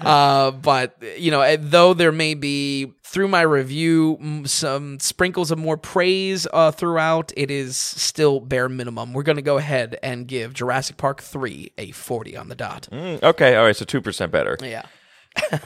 uh, 0.00 0.50
but 0.50 0.96
you 1.16 1.30
know, 1.30 1.56
though 1.56 1.94
there 1.94 2.12
may 2.12 2.34
be 2.34 2.92
through 3.04 3.28
my 3.28 3.42
review 3.42 4.42
some 4.46 4.98
sprinkles 4.98 5.50
of 5.50 5.58
more 5.58 5.76
praise 5.76 6.46
uh, 6.52 6.72
throughout, 6.72 7.32
it 7.36 7.50
is 7.50 7.76
still 7.76 8.40
bare 8.40 8.68
minimum. 8.68 9.12
We're 9.12 9.22
going 9.22 9.36
to 9.36 9.42
go 9.42 9.58
ahead 9.58 9.98
and 10.02 10.26
give 10.26 10.54
Jurassic 10.54 10.96
Park 10.96 11.22
three 11.22 11.72
a 11.78 11.92
forty 11.92 12.36
on 12.36 12.48
the 12.48 12.56
dot. 12.56 12.88
Mm, 12.90 13.22
okay, 13.22 13.54
all 13.56 13.64
right, 13.64 13.76
so 13.76 13.84
two 13.84 14.00
percent 14.00 14.32
better. 14.32 14.56
Yeah. 14.60 14.82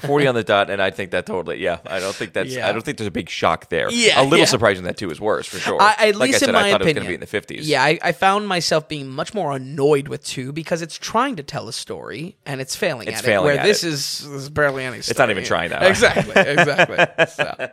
40 0.00 0.26
on 0.26 0.34
the 0.34 0.44
dot, 0.44 0.70
and 0.70 0.80
I 0.82 0.90
think 0.90 1.10
that 1.12 1.26
totally, 1.26 1.58
yeah. 1.62 1.78
I 1.86 2.00
don't 2.00 2.14
think 2.14 2.32
that's, 2.32 2.50
Yeah. 2.50 2.68
I 2.68 2.72
don't 2.72 2.82
think 2.82 2.98
there's 2.98 3.08
a 3.08 3.12
big 3.12 3.28
shock 3.28 3.68
there. 3.68 3.90
Yeah, 3.90 4.20
a 4.20 4.24
little 4.24 4.38
yeah. 4.40 4.44
surprising 4.44 4.84
that 4.84 4.96
two 4.96 5.10
is 5.10 5.20
worse 5.20 5.46
for 5.46 5.58
sure. 5.58 5.80
I, 5.80 5.94
at 5.98 6.16
like 6.16 6.28
least 6.28 6.36
I 6.36 6.38
said, 6.40 6.48
in 6.50 6.54
my 6.54 6.68
I 6.68 6.70
thought 6.72 6.82
opinion, 6.82 6.96
it 6.96 7.00
was 7.00 7.18
going 7.18 7.20
to 7.20 7.26
be 7.32 7.38
in 7.38 7.56
the 7.56 7.60
50s. 7.62 7.66
Yeah, 7.68 7.82
I, 7.82 7.98
I 8.02 8.12
found 8.12 8.48
myself 8.48 8.88
being 8.88 9.08
much 9.08 9.34
more 9.34 9.52
annoyed 9.52 10.08
with 10.08 10.24
two 10.24 10.52
because 10.52 10.82
it's 10.82 10.98
trying 10.98 11.36
to 11.36 11.42
tell 11.42 11.68
a 11.68 11.72
story 11.72 12.36
and 12.46 12.60
it's 12.60 12.76
failing 12.76 13.08
It's 13.08 13.18
at 13.18 13.24
failing 13.24 13.52
it. 13.52 13.54
Where 13.56 13.64
this 13.64 13.84
it. 13.84 13.92
is, 13.92 14.22
is 14.24 14.50
barely 14.50 14.84
any. 14.84 15.00
Story. 15.02 15.12
It's 15.12 15.18
not 15.18 15.30
even 15.30 15.44
trying 15.44 15.70
that. 15.70 15.82
Exactly, 15.82 16.34
exactly. 16.36 17.26
so. 17.28 17.70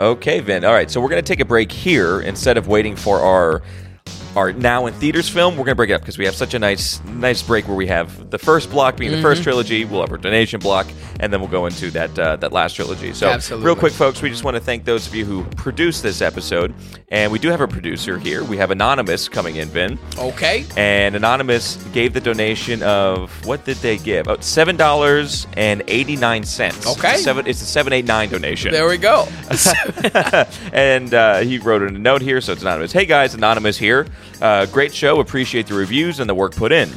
Okay, 0.00 0.40
Vin. 0.40 0.64
All 0.64 0.72
right, 0.72 0.90
so 0.90 1.00
we're 1.00 1.10
going 1.10 1.22
to 1.22 1.28
take 1.28 1.40
a 1.40 1.44
break 1.44 1.70
here 1.70 2.20
instead 2.20 2.56
of 2.56 2.68
waiting 2.68 2.96
for 2.96 3.20
our 3.20 3.62
our 4.36 4.52
now 4.52 4.86
in 4.86 4.94
theaters 4.94 5.28
film. 5.28 5.54
We're 5.54 5.64
going 5.64 5.72
to 5.72 5.74
break 5.76 5.90
it 5.90 5.94
up 5.94 6.00
because 6.02 6.18
we 6.18 6.24
have 6.24 6.34
such 6.34 6.54
a 6.54 6.58
nice 6.58 7.02
nice 7.04 7.42
break 7.42 7.66
where 7.68 7.76
we 7.76 7.86
have 7.88 8.30
the 8.30 8.38
first 8.38 8.70
block 8.70 8.96
being 8.96 9.10
the 9.10 9.16
Mm-hmm. 9.16 9.22
first 9.22 9.42
trilogy. 9.42 9.84
We'll 9.84 10.00
have 10.02 10.10
our 10.12 10.16
donation 10.18 10.60
block, 10.60 10.86
and 11.18 11.32
then 11.32 11.40
we'll 11.40 11.50
go 11.50 11.66
into 11.66 11.90
that 11.92 12.18
uh, 12.18 12.36
that 12.36 12.52
last 12.52 12.74
trilogy. 12.74 13.12
So, 13.12 13.28
Absolutely. 13.28 13.66
real 13.66 13.76
quick, 13.76 13.92
folks, 13.92 14.22
we 14.22 14.30
just 14.30 14.44
want 14.44 14.56
to 14.56 14.60
thank 14.60 14.84
those 14.84 15.06
of 15.06 15.14
you 15.14 15.24
who 15.24 15.44
produced 15.56 16.02
this 16.02 16.22
episode, 16.22 16.72
and 17.08 17.30
we 17.32 17.38
do 17.38 17.48
have 17.50 17.60
a 17.60 17.68
producer 17.68 18.18
here. 18.18 18.44
We 18.44 18.56
have 18.56 18.70
Anonymous 18.70 19.28
coming 19.28 19.56
in, 19.56 19.68
Vin. 19.68 19.98
Okay. 20.18 20.64
And 20.76 21.14
Anonymous 21.16 21.76
gave 21.92 22.12
the 22.14 22.20
donation 22.20 22.82
of 22.82 23.30
what 23.46 23.64
did 23.64 23.76
they 23.78 23.98
give? 23.98 24.28
Oh, 24.28 24.36
seven 24.40 24.76
dollars 24.76 25.46
and 25.56 25.82
eighty 25.88 26.16
nine 26.16 26.44
cents. 26.44 26.86
Okay. 26.86 27.16
seven. 27.16 27.46
It's 27.46 27.60
a 27.62 27.66
seven 27.66 27.92
eight 27.92 28.04
nine 28.06 28.28
donation 28.30 28.70
There 28.72 28.88
we 28.88 28.96
go. 28.96 29.26
and 30.72 31.12
uh, 31.14 31.38
he 31.40 31.58
wrote 31.58 31.82
in 31.82 31.96
a 31.96 31.98
note 31.98 32.22
here, 32.22 32.40
so 32.40 32.52
it's 32.52 32.62
anonymous. 32.62 32.92
Hey 32.92 33.06
guys, 33.06 33.34
anonymous 33.34 33.76
here. 33.78 34.06
Uh, 34.40 34.66
great 34.66 34.94
show. 34.94 35.20
Appreciate 35.20 35.66
the 35.66 35.74
reviews 35.74 36.20
and 36.20 36.28
the 36.28 36.34
work 36.34 36.54
put 36.54 36.72
in. 36.72 36.90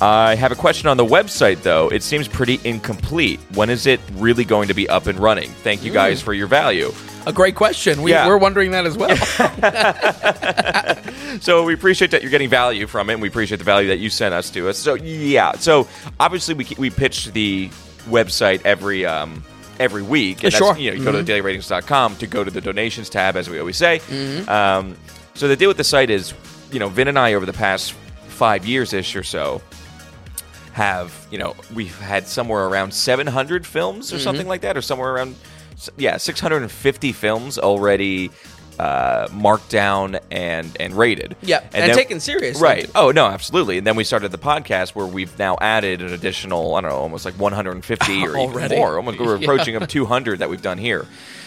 I 0.00 0.36
have 0.36 0.52
a 0.52 0.54
question 0.54 0.88
on 0.88 0.96
the 0.96 1.04
website 1.04 1.62
though. 1.62 1.88
It 1.88 2.04
seems 2.04 2.28
pretty 2.28 2.60
incomplete. 2.64 3.40
When 3.54 3.68
is 3.68 3.86
it 3.86 4.00
really 4.14 4.44
going 4.44 4.68
to 4.68 4.74
be 4.74 4.88
up 4.88 5.08
and 5.08 5.18
running? 5.18 5.50
Thank 5.50 5.82
you 5.82 5.92
guys 5.92 6.22
for 6.22 6.32
your 6.32 6.46
value. 6.46 6.92
a 7.26 7.32
great 7.32 7.56
question. 7.56 8.00
We, 8.02 8.12
Yeah. 8.12 8.28
We're 8.28 8.38
wondering 8.38 8.70
that 8.70 8.86
as 8.86 8.96
well. 8.96 9.10
So 11.40 11.64
we 11.64 11.74
appreciate 11.74 12.10
that 12.12 12.22
you're 12.22 12.30
getting 12.30 12.48
value 12.48 12.86
from 12.86 13.10
it. 13.10 13.14
and 13.14 13.22
We 13.22 13.28
appreciate 13.28 13.58
the 13.58 13.64
value 13.64 13.88
that 13.88 13.98
you 13.98 14.10
sent 14.10 14.34
us 14.34 14.50
to 14.50 14.68
us. 14.68 14.78
So 14.78 14.94
yeah. 14.94 15.52
So 15.52 15.86
obviously 16.18 16.54
we 16.54 16.66
we 16.78 16.90
pitch 16.90 17.26
the 17.32 17.68
website 18.08 18.62
every 18.64 19.04
um 19.04 19.42
every 19.78 20.02
week. 20.02 20.42
And 20.44 20.52
Sure. 20.52 20.68
That's, 20.68 20.80
you 20.80 20.90
know, 20.90 20.96
you 20.96 21.04
go 21.04 21.12
to 21.12 21.22
dailyratings.com 21.22 22.16
to 22.16 22.26
go 22.26 22.42
to 22.44 22.50
the 22.50 22.60
donations 22.60 23.08
tab, 23.10 23.36
as 23.36 23.48
we 23.48 23.58
always 23.60 23.76
say. 23.76 24.00
Um, 24.48 24.96
so 25.38 25.48
the 25.48 25.56
deal 25.56 25.68
with 25.68 25.76
the 25.76 25.84
site 25.84 26.10
is, 26.10 26.34
you 26.72 26.78
know, 26.78 26.88
Vin 26.88 27.08
and 27.08 27.18
I 27.18 27.34
over 27.34 27.46
the 27.46 27.52
past 27.52 27.92
five 28.26 28.66
years 28.66 28.92
ish 28.92 29.16
or 29.16 29.22
so 29.22 29.62
have 30.72 31.26
you 31.30 31.38
know 31.38 31.56
we've 31.74 31.98
had 31.98 32.26
somewhere 32.28 32.66
around 32.66 32.92
700 32.94 33.66
films 33.66 34.12
or 34.12 34.16
Mm-hmm. 34.16 34.22
something 34.24 34.46
like 34.46 34.60
that 34.60 34.76
or 34.76 34.82
somewhere 34.82 35.12
around 35.12 35.34
yeah 35.96 36.16
650 36.18 37.12
films 37.12 37.58
already 37.58 38.30
uh, 38.78 39.28
marked 39.32 39.70
down 39.70 40.18
and 40.30 40.76
and 40.80 40.94
rated. 40.94 41.36
Yeah, 41.42 41.64
and 41.72 41.92
taken 41.94 42.20
seriously, 42.20 42.62
right. 42.62 42.90
Oh 42.94 43.10
no 43.10 43.26
absolutely. 43.26 43.78
And 43.78 43.86
then 43.86 43.96
we 43.96 44.04
started 44.04 44.30
the 44.30 44.38
podcast 44.38 44.94
where 44.94 45.06
we've 45.06 45.36
now 45.38 45.56
added 45.60 46.00
an 46.02 46.12
additional 46.12 46.74
i 46.76 46.80
don't 46.80 46.90
know 46.90 46.96
almost 46.96 47.24
like 47.24 47.34
150 47.38 48.12
or 48.22 48.28
even 48.28 48.36
Already? 48.36 48.76
more. 48.76 48.96
Almost 48.96 49.18
we're 49.18 49.36
Yeah. 49.38 49.42
approaching 49.44 49.76
up 49.76 49.88
200 49.88 50.38
that 50.40 50.48
we've 50.50 50.62
done 50.62 50.78
here. 50.78 51.06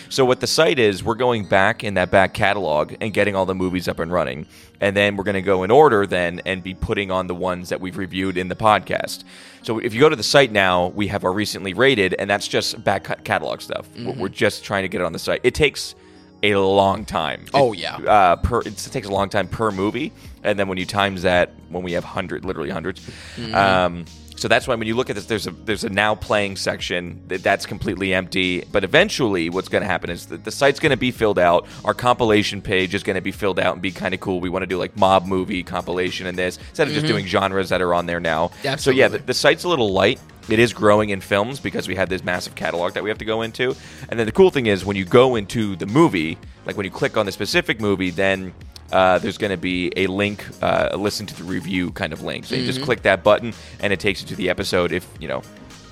So 0.09 0.25
what 0.25 0.41
the 0.41 0.47
site 0.47 0.77
is 0.77 1.05
we're 1.05 1.15
going 1.15 1.45
back 1.45 1.85
in 1.85 1.93
that 1.93 2.11
back 2.11 2.33
catalog 2.33 2.93
and 2.99 3.13
getting 3.13 3.33
all 3.33 3.45
the 3.45 3.55
movies 3.55 3.87
up 3.87 3.97
and 3.99 4.11
running. 4.11 4.45
And 4.81 4.93
then 4.93 5.15
we're 5.15 5.23
going 5.23 5.35
to 5.35 5.41
go 5.41 5.63
in 5.63 5.71
order 5.71 6.05
then 6.05 6.41
and 6.45 6.61
be 6.61 6.73
putting 6.73 7.11
on 7.11 7.27
the 7.27 7.35
ones 7.35 7.69
that 7.69 7.79
we've 7.79 7.97
reviewed 7.97 8.37
in 8.37 8.49
the 8.49 8.55
podcast. 8.55 9.23
So 9.63 9.79
if 9.79 9.93
you 9.93 10.01
go 10.01 10.09
to 10.09 10.15
the 10.17 10.23
site 10.23 10.51
now 10.51 10.87
we 10.87 11.07
have 11.07 11.23
our 11.23 11.31
recently 11.31 11.73
rated 11.73 12.13
and 12.15 12.29
that's 12.29 12.45
just 12.47 12.83
back 12.83 13.23
catalog 13.23 13.61
stuff. 13.61 13.87
Mm-hmm. 13.93 14.19
We're 14.19 14.27
just 14.27 14.65
trying 14.65 14.83
to 14.83 14.89
get 14.89 14.99
it 14.99 15.05
on 15.05 15.13
the 15.13 15.19
site. 15.19 15.39
It 15.43 15.55
takes 15.55 15.95
a 16.43 16.55
long 16.55 17.05
time 17.05 17.45
Oh, 17.53 17.73
It- 17.73 17.79
yeah. 17.79 17.95
uh, 17.97 18.35
per 18.37 18.61
it 18.61 18.77
takes 18.77 19.07
a 19.07 19.11
long 19.11 19.29
time 19.29 19.47
per 19.47 19.71
movie, 19.71 20.11
and 20.43 20.57
then 20.57 20.67
when 20.67 20.77
you 20.77 20.85
times 20.85 21.21
that, 21.23 21.51
when 21.69 21.83
we 21.83 21.93
have 21.93 22.03
hundred, 22.03 22.45
literally 22.45 22.69
100s 22.69 22.99
Mm-hmm. 23.37 23.55
um, 23.55 24.05
so 24.37 24.47
that's 24.47 24.67
why 24.67 24.73
when 24.73 24.87
you 24.87 24.95
look 24.95 25.11
at 25.11 25.15
this, 25.15 25.25
there's 25.27 25.45
a 25.45 25.51
there's 25.51 25.83
a 25.83 25.89
now 25.89 26.15
playing 26.15 26.55
section 26.55 27.21
that, 27.27 27.43
that's 27.43 27.67
completely 27.67 28.11
empty. 28.11 28.63
But 28.71 28.83
eventually, 28.83 29.51
what's 29.51 29.67
going 29.69 29.83
to 29.83 29.87
happen 29.87 30.09
is 30.09 30.25
that 30.27 30.43
the 30.45 30.49
site's 30.51 30.79
going 30.79 30.89
to 30.89 30.97
be 30.97 31.11
filled 31.11 31.37
out. 31.37 31.67
Our 31.85 31.93
compilation 31.93 32.59
page 32.59 32.95
is 32.95 33.03
going 33.03 33.17
to 33.17 33.21
be 33.21 33.31
filled 33.31 33.59
out 33.59 33.73
and 33.73 33.83
be 33.83 33.91
kind 33.91 34.15
of 34.15 34.19
cool. 34.19 34.39
We 34.39 34.49
want 34.49 34.63
to 34.63 34.67
do 34.67 34.79
like 34.79 34.97
mob 34.97 35.27
movie 35.27 35.61
compilation 35.61 36.25
and 36.25 36.35
this 36.35 36.57
instead 36.69 36.87
of 36.87 36.93
just 36.95 37.05
doing 37.05 37.27
genres 37.27 37.69
that 37.69 37.83
are 37.83 37.93
on 37.93 38.07
there 38.07 38.19
now. 38.19 38.49
So 38.77 38.89
yeah, 38.89 39.05
Mm-hmm. 39.09 39.17
The, 39.17 39.19
the 39.19 39.33
site's 39.35 39.63
a 39.63 39.69
little 39.69 39.93
light. 39.93 40.19
It 40.51 40.59
is 40.59 40.73
growing 40.73 41.09
in 41.09 41.21
films 41.21 41.59
because 41.59 41.87
we 41.87 41.95
have 41.95 42.09
this 42.09 42.23
massive 42.23 42.55
catalog 42.55 42.93
that 42.93 43.03
we 43.03 43.09
have 43.09 43.19
to 43.19 43.25
go 43.25 43.41
into. 43.41 43.75
And 44.09 44.19
then 44.19 44.25
the 44.25 44.31
cool 44.31 44.51
thing 44.51 44.65
is 44.65 44.83
when 44.83 44.95
you 44.97 45.05
go 45.05 45.35
into 45.35 45.75
the 45.75 45.85
movie, 45.85 46.37
like 46.65 46.75
when 46.77 46.85
you 46.85 46.91
click 46.91 47.17
on 47.17 47.25
the 47.25 47.31
specific 47.31 47.79
movie, 47.79 48.09
then 48.09 48.53
uh, 48.91 49.19
there's 49.19 49.37
going 49.37 49.51
to 49.51 49.57
be 49.57 49.91
a 49.95 50.07
link, 50.07 50.45
uh, 50.61 50.89
a 50.91 50.97
listen 50.97 51.25
to 51.25 51.35
the 51.35 51.43
review 51.43 51.91
kind 51.91 52.11
of 52.11 52.21
link. 52.21 52.45
So 52.45 52.55
you 52.55 52.65
just 52.65 52.81
click 52.81 53.01
that 53.03 53.23
button 53.23 53.53
and 53.79 53.93
it 53.93 53.99
takes 53.99 54.21
you 54.21 54.27
to 54.27 54.35
the 54.35 54.49
episode. 54.49 54.91
If, 54.91 55.07
you 55.19 55.27
know, 55.27 55.41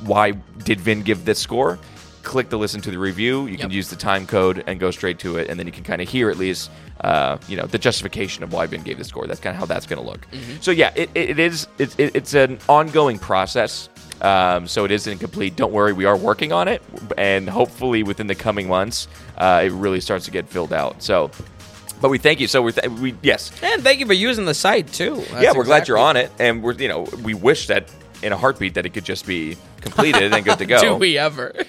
why 0.05 0.31
did 0.31 0.79
Vin 0.81 1.03
give 1.03 1.25
this 1.25 1.39
score? 1.39 1.79
Click 2.23 2.49
the 2.49 2.57
listen 2.57 2.81
to 2.81 2.91
the 2.91 2.99
review. 2.99 3.47
You 3.47 3.57
can 3.57 3.71
use 3.71 3.89
the 3.89 3.95
time 3.95 4.27
code 4.27 4.63
and 4.67 4.79
go 4.79 4.91
straight 4.91 5.19
to 5.19 5.37
it. 5.37 5.49
And 5.49 5.57
then 5.57 5.65
you 5.65 5.71
can 5.71 5.85
kind 5.85 6.01
of 6.01 6.09
hear 6.09 6.29
at 6.29 6.37
least, 6.37 6.69
uh, 7.01 7.37
you 7.47 7.55
know, 7.55 7.65
the 7.65 7.77
justification 7.77 8.43
of 8.43 8.51
why 8.51 8.65
Vin 8.65 8.83
gave 8.83 8.97
the 8.97 9.05
score. 9.05 9.25
That's 9.25 9.39
kind 9.39 9.55
of 9.55 9.59
how 9.59 9.65
that's 9.65 9.85
going 9.85 10.01
to 10.01 10.07
look. 10.07 10.27
So 10.59 10.71
yeah, 10.71 10.91
it, 10.95 11.09
it, 11.15 11.39
is, 11.39 11.67
it, 11.77 11.97
it, 11.97 12.15
it's 12.15 12.33
an 12.33 12.59
ongoing 12.67 13.17
process. 13.17 13.87
Um, 14.21 14.67
so 14.67 14.85
it 14.85 14.91
is 14.91 15.07
incomplete. 15.07 15.55
Don't 15.55 15.71
worry, 15.71 15.93
we 15.93 16.05
are 16.05 16.17
working 16.17 16.51
on 16.51 16.67
it, 16.67 16.81
and 17.17 17.49
hopefully 17.49 18.03
within 18.03 18.27
the 18.27 18.35
coming 18.35 18.67
months, 18.67 19.07
uh, 19.37 19.61
it 19.65 19.71
really 19.71 20.01
starts 20.01 20.25
to 20.25 20.31
get 20.31 20.47
filled 20.47 20.73
out. 20.73 21.01
So, 21.01 21.31
but 22.01 22.09
we 22.09 22.17
thank 22.17 22.39
you. 22.39 22.47
So 22.47 22.61
we, 22.61 22.71
th- 22.73 22.89
we 22.99 23.15
yes, 23.21 23.51
and 23.63 23.81
thank 23.81 23.99
you 23.99 24.05
for 24.05 24.13
using 24.13 24.45
the 24.45 24.53
site 24.53 24.91
too. 24.91 25.15
That's 25.15 25.43
yeah, 25.43 25.53
we're 25.55 25.63
glad 25.63 25.87
you're 25.87 25.97
on 25.97 26.17
it, 26.17 26.31
and 26.39 26.61
we're 26.61 26.73
you 26.73 26.87
know 26.89 27.07
we 27.23 27.33
wish 27.33 27.67
that 27.67 27.89
in 28.21 28.33
a 28.33 28.37
heartbeat 28.37 28.73
that 28.73 28.85
it 28.85 28.89
could 28.89 29.05
just 29.05 29.25
be 29.25 29.55
completed 29.79 30.33
and 30.33 30.45
good 30.45 30.57
to 30.57 30.65
go. 30.67 30.79
Do 30.79 30.95
we 30.95 31.17
ever? 31.17 31.53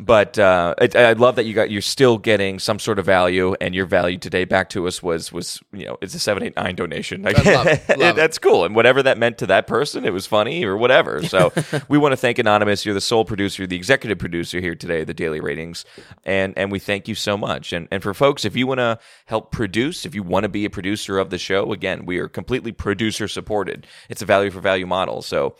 But 0.00 0.38
uh, 0.38 0.74
it, 0.80 0.96
I 0.96 1.12
love 1.12 1.36
that 1.36 1.44
you 1.44 1.54
got 1.54 1.70
you're 1.70 1.82
still 1.82 2.18
getting 2.18 2.58
some 2.58 2.78
sort 2.78 2.98
of 2.98 3.04
value, 3.04 3.54
and 3.60 3.74
your 3.74 3.84
value 3.84 4.16
today 4.16 4.44
back 4.44 4.70
to 4.70 4.86
us 4.86 5.02
was 5.02 5.32
was 5.32 5.60
you 5.72 5.84
know 5.84 5.98
it's 6.00 6.14
a 6.14 6.18
seven 6.18 6.42
eight 6.42 6.56
nine 6.56 6.76
donation. 6.76 7.22
Like, 7.22 7.36
love 7.44 7.66
love 7.88 8.00
it. 8.00 8.16
that's 8.16 8.38
cool, 8.38 8.64
and 8.64 8.74
whatever 8.74 9.02
that 9.02 9.18
meant 9.18 9.38
to 9.38 9.46
that 9.46 9.66
person, 9.66 10.04
it 10.04 10.12
was 10.12 10.26
funny 10.26 10.64
or 10.64 10.76
whatever. 10.76 11.22
So 11.24 11.52
we 11.88 11.98
want 11.98 12.12
to 12.12 12.16
thank 12.16 12.38
Anonymous. 12.38 12.86
You're 12.86 12.94
the 12.94 13.00
sole 13.00 13.24
producer, 13.24 13.66
the 13.66 13.76
executive 13.76 14.18
producer 14.18 14.60
here 14.60 14.74
today, 14.74 15.04
the 15.04 15.14
Daily 15.14 15.40
Ratings, 15.40 15.84
and 16.24 16.56
and 16.56 16.72
we 16.72 16.78
thank 16.78 17.08
you 17.08 17.14
so 17.14 17.36
much. 17.36 17.72
And 17.72 17.88
and 17.90 18.02
for 18.02 18.14
folks, 18.14 18.44
if 18.44 18.56
you 18.56 18.66
want 18.66 18.78
to 18.78 18.98
help 19.26 19.50
produce, 19.52 20.06
if 20.06 20.14
you 20.14 20.22
want 20.22 20.44
to 20.44 20.48
be 20.48 20.64
a 20.64 20.70
producer 20.70 21.18
of 21.18 21.30
the 21.30 21.38
show, 21.38 21.72
again, 21.72 22.06
we 22.06 22.18
are 22.18 22.28
completely 22.28 22.72
producer 22.72 23.28
supported. 23.28 23.86
It's 24.08 24.22
a 24.22 24.26
value 24.26 24.50
for 24.50 24.60
value 24.60 24.86
model. 24.86 25.22
So 25.22 25.56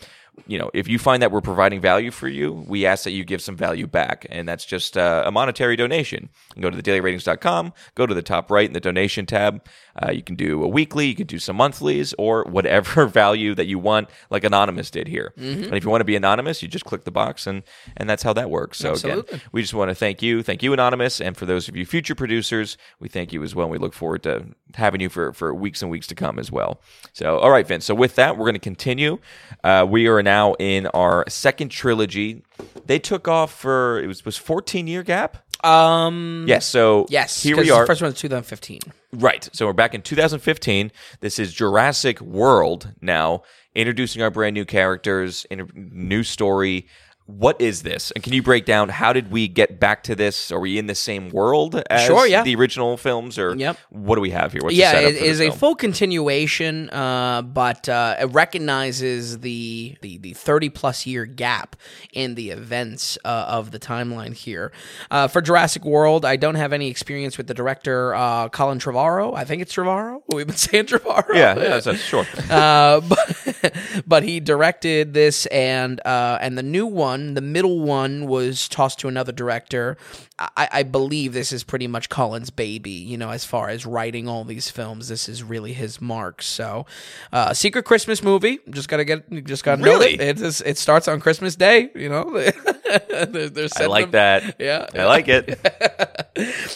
you 0.47 0.59
know, 0.59 0.71
if 0.75 0.89
you 0.89 0.99
find 0.99 1.23
that 1.23 1.33
we're 1.33 1.41
providing 1.41 1.81
value 1.81 2.11
for 2.11 2.29
you, 2.29 2.53
we 2.53 2.87
ask 2.87 3.05
that 3.05 3.11
you 3.11 3.25
give 3.25 3.43
some 3.43 3.57
value 3.57 3.87
back. 3.87 4.27
And 4.31 4.49
that's 4.49 4.65
just 4.65 4.97
uh, 4.97 5.25
a 5.27 5.31
monetary 5.31 5.77
donation. 5.77 6.29
Go 6.61 6.71
to 6.71 6.77
thedailyratings.com, 6.77 7.73
go 7.95 8.07
to 8.07 8.15
the 8.15 8.23
top 8.23 8.51
right 8.51 8.67
in 8.67 8.73
the 8.73 8.81
donation 8.81 9.27
tab. 9.27 9.67
Uh, 10.01 10.11
you 10.11 10.23
can 10.23 10.37
do 10.37 10.63
a 10.63 10.69
weekly, 10.69 11.07
you 11.07 11.15
can 11.15 11.27
do 11.27 11.39
some 11.39 11.57
monthlies, 11.57 12.15
or 12.19 12.45
whatever 12.45 13.07
value 13.23 13.55
that 13.55 13.67
you 13.67 13.79
want, 13.79 14.09
like 14.31 14.45
Anonymous 14.45 14.91
did 14.91 15.09
here. 15.09 15.33
And 15.37 15.75
if 15.75 15.85
you 15.85 15.91
want 15.91 16.01
to 16.01 16.05
be 16.07 16.17
anonymous, 16.17 16.63
you 16.63 16.69
just 16.69 16.85
click 16.85 17.05
the 17.05 17.11
box, 17.11 17.47
and, 17.47 17.63
and 17.97 18.09
that's 18.09 18.23
how 18.23 18.33
that 18.35 18.51
works. 18.51 18.79
So, 18.79 18.91
Absolutely. 18.91 19.35
again, 19.35 19.49
we 19.53 19.61
just 19.61 19.75
want 19.75 19.91
to 19.91 19.95
thank 19.95 20.23
you. 20.23 20.43
Thank 20.43 20.63
you, 20.63 20.73
Anonymous. 20.73 21.21
And 21.21 21.37
for 21.37 21.47
those 21.47 21.69
of 21.69 21.77
you 21.77 21.85
future 21.85 22.15
producers, 22.15 22.77
we 23.01 23.09
thank 23.09 23.33
you 23.33 23.43
as 23.43 23.55
well. 23.55 23.67
And 23.67 23.73
we 23.73 23.79
look 23.79 23.95
forward 23.95 24.23
to 24.25 24.47
having 24.75 25.01
you 25.01 25.09
for, 25.09 25.33
for 25.33 25.55
weeks 25.55 25.83
and 25.83 25.91
weeks 25.91 26.07
to 26.09 26.15
come 26.15 26.39
as 26.39 26.53
well. 26.53 26.81
So, 27.13 27.39
all 27.39 27.51
right, 27.51 27.67
Vince. 27.67 27.85
So, 27.85 27.95
with 27.95 28.15
that, 28.17 28.37
we're 28.37 28.45
going 28.45 28.55
to 28.55 28.61
continue. 28.61 29.19
Uh, 29.65 29.87
we 29.89 30.07
are 30.07 30.23
now 30.23 30.55
in 30.55 30.87
our 30.89 31.25
second 31.29 31.71
trilogy. 31.71 32.43
They 32.87 32.99
took 32.99 33.29
off 33.29 33.53
for, 33.53 34.01
it 34.01 34.07
was, 34.07 34.25
was 34.25 34.37
14 34.37 34.87
year 34.87 35.03
gap? 35.03 35.39
Um. 35.65 36.45
Yes. 36.49 36.67
So, 36.67 37.07
Yes. 37.09 37.43
here 37.43 37.57
we 37.57 37.71
are. 37.71 37.81
The 37.83 37.87
first 37.87 38.01
one 38.03 38.11
was 38.11 38.21
2015. 38.21 38.81
Right. 39.13 39.49
So 39.53 39.67
we're 39.67 39.73
back 39.73 39.95
in 39.95 40.03
2015. 40.03 40.93
This 41.21 41.39
is 41.39 41.53
Jurassic 41.53 42.21
World 42.21 42.93
now, 43.01 43.43
introducing 43.75 44.23
our 44.23 44.31
brand 44.31 44.55
new 44.55 44.65
characters, 44.65 45.47
in 45.51 45.61
a 45.61 45.67
new 45.75 46.23
story. 46.23 46.87
What 47.29 47.61
is 47.61 47.83
this? 47.83 48.11
And 48.13 48.25
can 48.25 48.33
you 48.33 48.43
break 48.43 48.65
down 48.65 48.89
how 48.89 49.13
did 49.13 49.31
we 49.31 49.49
get 49.49 49.79
back 49.79 50.03
to 50.05 50.15
this? 50.15 50.51
Are 50.51 50.59
we 50.59 50.79
in 50.79 50.87
the 50.87 50.95
same 50.95 51.29
world 51.29 51.75
as 51.91 52.07
Sure, 52.07 52.27
yeah. 52.27 52.43
the 52.43 52.55
original 52.55 52.97
films, 52.97 53.39
or 53.39 53.55
Yep. 53.55 53.77
what 53.91 54.15
do 54.15 54.23
we 54.23 54.31
have 54.31 54.53
here? 54.53 54.63
What's 54.63 54.75
yeah, 54.75 54.99
it 54.99 55.15
is 55.17 55.39
a 55.39 55.51
full 55.51 55.75
continuation, 55.75 56.89
uh, 56.89 57.43
but 57.43 57.87
uh, 57.87 58.17
it 58.19 58.33
recognizes 58.33 59.41
the, 59.41 59.99
the 60.01 60.17
the 60.17 60.33
thirty 60.33 60.71
plus 60.71 61.05
year 61.05 61.27
gap 61.27 61.77
in 62.15 62.35
the 62.35 62.49
events 62.49 63.19
uh, 63.27 63.45
of 63.47 63.73
the 63.73 63.79
timeline 63.79 64.33
here. 64.35 64.73
Uh, 65.11 65.29
for 65.29 65.43
Jurassic 65.43 65.85
World, 65.85 66.25
I 66.25 66.37
don't 66.37 66.55
have 66.55 66.73
any 66.73 66.89
experience 66.89 67.37
with 67.37 67.47
the 67.47 67.55
director 67.55 68.15
uh, 68.15 68.49
Colin 68.49 68.79
Trevorrow. 68.79 69.37
I 69.37 69.45
think 69.45 69.61
it's 69.61 69.75
Trevorrow. 69.75 70.23
We've 70.35 70.47
been 70.47 70.57
saying 70.57 70.87
Trevorrow. 70.87 71.35
Yeah, 71.35 71.59
yeah, 71.59 71.79
that's, 71.81 72.01
sure. 72.01 72.27
uh, 72.51 73.01
but 73.09 73.75
but 74.07 74.23
he 74.23 74.41
directed 74.41 75.13
this 75.13 75.45
and 75.47 76.01
uh, 76.07 76.39
and 76.41 76.57
the 76.57 76.63
new 76.63 76.87
one 76.87 77.18
one. 77.19 77.35
The 77.35 77.41
middle 77.41 77.81
one 77.81 78.27
was 78.27 78.69
tossed 78.69 78.99
to 79.01 79.09
another 79.09 79.33
director. 79.33 79.97
I, 80.39 80.69
I 80.73 80.83
believe 80.85 81.33
this 81.33 81.53
is 81.53 81.65
pretty 81.65 81.87
much 81.87 82.09
Colin's 82.09 82.51
baby, 82.51 82.91
you 82.91 83.17
know, 83.19 83.31
as 83.31 83.45
far 83.45 83.69
as 83.69 83.85
writing 83.85 84.29
all 84.29 84.45
these 84.45 84.71
films. 84.71 85.09
This 85.09 85.29
is 85.29 85.43
really 85.43 85.73
his 85.73 86.01
mark. 86.01 86.43
So, 86.43 86.87
uh, 87.33 87.55
Secret 87.55 87.85
Christmas 87.85 88.23
movie. 88.23 88.61
Just 88.71 88.89
gotta 88.89 89.05
get, 89.05 89.29
just 89.45 89.65
gotta 89.65 89.83
know 89.83 89.89
Really? 89.89 90.15
it. 90.15 90.21
It, 90.21 90.41
is, 90.41 90.61
it 90.61 90.79
starts 90.79 91.09
on 91.09 91.21
Christmas 91.21 91.57
Day. 91.57 91.91
You 91.95 92.09
know, 92.09 92.31
they're, 93.29 93.49
they're 93.49 93.69
I 93.77 93.87
like 93.87 94.11
them- 94.11 94.11
that. 94.13 94.57
Yeah, 94.59 94.87
I 94.95 95.05
like 95.07 95.27
it. 95.29 95.59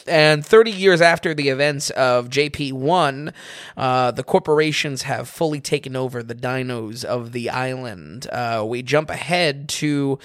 and 0.08 0.44
30 0.44 0.70
years 0.70 1.00
after 1.00 1.34
the 1.34 1.48
events 1.48 1.90
of 1.90 2.28
JP1, 2.28 3.32
uh, 3.76 4.10
the 4.10 4.24
corporations 4.24 5.02
have 5.02 5.28
fully 5.28 5.60
taken 5.60 5.94
over 5.94 6.22
the 6.22 6.34
dinos 6.34 7.04
of 7.04 7.32
the 7.32 7.48
island. 7.50 8.26
Uh, 8.32 8.64
we 8.66 8.82
jump 8.82 9.08
ahead 9.10 9.68
to 9.68 10.18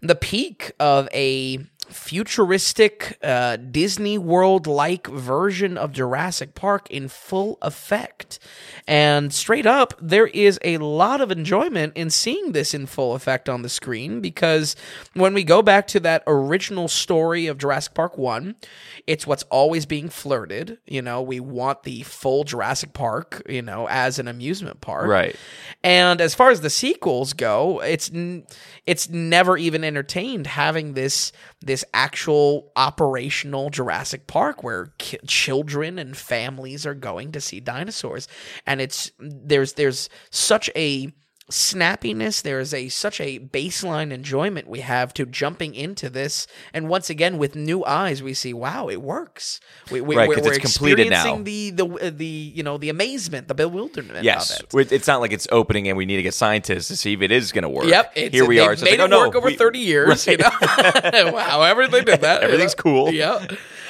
the 0.00 0.14
peak 0.14 0.72
of 0.78 1.08
a 1.12 1.58
futuristic 1.88 3.18
uh, 3.22 3.56
Disney 3.56 4.18
World 4.18 4.66
like 4.66 5.06
version 5.06 5.76
of 5.76 5.92
Jurassic 5.92 6.54
Park 6.54 6.90
in 6.90 7.08
full 7.08 7.58
effect. 7.62 8.38
And 8.86 9.32
straight 9.32 9.66
up, 9.66 9.94
there 10.00 10.26
is 10.26 10.58
a 10.62 10.78
lot 10.78 11.20
of 11.20 11.30
enjoyment 11.30 11.92
in 11.96 12.10
seeing 12.10 12.52
this 12.52 12.74
in 12.74 12.86
full 12.86 13.14
effect 13.14 13.48
on 13.48 13.62
the 13.62 13.68
screen 13.68 14.20
because 14.20 14.76
when 15.14 15.34
we 15.34 15.44
go 15.44 15.62
back 15.62 15.86
to 15.88 16.00
that 16.00 16.22
original 16.26 16.88
story 16.88 17.46
of 17.46 17.58
Jurassic 17.58 17.94
Park 17.94 18.16
1, 18.18 18.54
it's 19.06 19.26
what's 19.26 19.42
always 19.44 19.86
being 19.86 20.08
flirted. 20.08 20.78
You 20.86 21.02
know, 21.02 21.22
we 21.22 21.40
want 21.40 21.82
the 21.82 22.02
full 22.02 22.44
Jurassic 22.44 22.92
Park, 22.92 23.42
you 23.48 23.62
know, 23.62 23.88
as 23.88 24.18
an 24.18 24.28
amusement 24.28 24.80
park. 24.80 25.08
Right. 25.08 25.36
And 25.82 26.20
as 26.20 26.34
far 26.34 26.50
as 26.50 26.60
the 26.60 26.70
sequels 26.70 27.32
go, 27.32 27.80
it's 27.80 28.10
n- 28.12 28.46
it's 28.86 29.08
never 29.08 29.56
even 29.56 29.84
entertained 29.84 30.46
having 30.46 30.94
this 30.94 31.32
this 31.60 31.73
actual 31.94 32.70
operational 32.76 33.70
Jurassic 33.70 34.26
Park 34.26 34.62
where 34.62 34.92
ki- 34.98 35.18
children 35.26 35.98
and 35.98 36.14
families 36.16 36.84
are 36.86 36.94
going 36.94 37.32
to 37.32 37.40
see 37.40 37.58
dinosaurs, 37.58 38.28
and 38.66 38.80
it's 38.80 39.10
there's 39.18 39.72
there's 39.72 40.10
such 40.30 40.70
a 40.76 41.10
snappiness 41.50 42.40
there 42.40 42.58
is 42.58 42.72
a 42.72 42.88
such 42.88 43.20
a 43.20 43.38
baseline 43.38 44.10
enjoyment 44.12 44.66
we 44.66 44.80
have 44.80 45.12
to 45.12 45.26
jumping 45.26 45.74
into 45.74 46.08
this 46.08 46.46
and 46.72 46.88
once 46.88 47.10
again 47.10 47.36
with 47.36 47.54
new 47.54 47.84
eyes 47.84 48.22
we 48.22 48.32
see 48.32 48.54
wow 48.54 48.88
it 48.88 49.02
works 49.02 49.60
we, 49.90 50.00
we, 50.00 50.16
Right, 50.16 50.26
we're, 50.26 50.40
we're 50.40 50.54
it's 50.54 50.58
completed 50.74 51.10
now. 51.10 51.16
experiencing 51.36 51.44
the 51.44 51.70
the 51.70 52.06
uh, 52.06 52.10
the 52.14 52.24
you 52.24 52.62
know 52.62 52.78
the 52.78 52.88
amazement 52.88 53.48
the 53.48 53.54
bewilderment 53.54 54.24
Yes, 54.24 54.58
of 54.58 54.80
it 54.80 54.90
it's 54.90 55.06
not 55.06 55.20
like 55.20 55.32
it's 55.32 55.46
opening 55.52 55.86
and 55.88 55.98
we 55.98 56.06
need 56.06 56.16
to 56.16 56.22
get 56.22 56.32
scientists 56.32 56.88
to 56.88 56.96
see 56.96 57.12
if 57.12 57.20
it 57.20 57.30
is 57.30 57.52
going 57.52 57.62
to 57.64 57.68
work. 57.68 57.86
Yep. 57.86 58.12
It's, 58.16 58.34
Here 58.34 58.46
we 58.46 58.58
are. 58.60 58.72
It's 58.72 58.82
made 58.82 58.92
like, 58.92 59.00
it 59.00 59.02
oh, 59.02 59.06
no, 59.06 59.18
work 59.26 59.34
over 59.34 59.46
we- 59.48 59.56
30 59.56 59.78
years. 59.80 60.26
You 60.26 60.36
know? 60.38 60.48
However 61.38 61.86
they 61.88 62.02
did 62.02 62.22
that. 62.22 62.40
you 62.40 62.46
Everything's 62.48 62.76
know? 62.76 62.82
cool. 62.82 63.10
Yeah. 63.12 63.46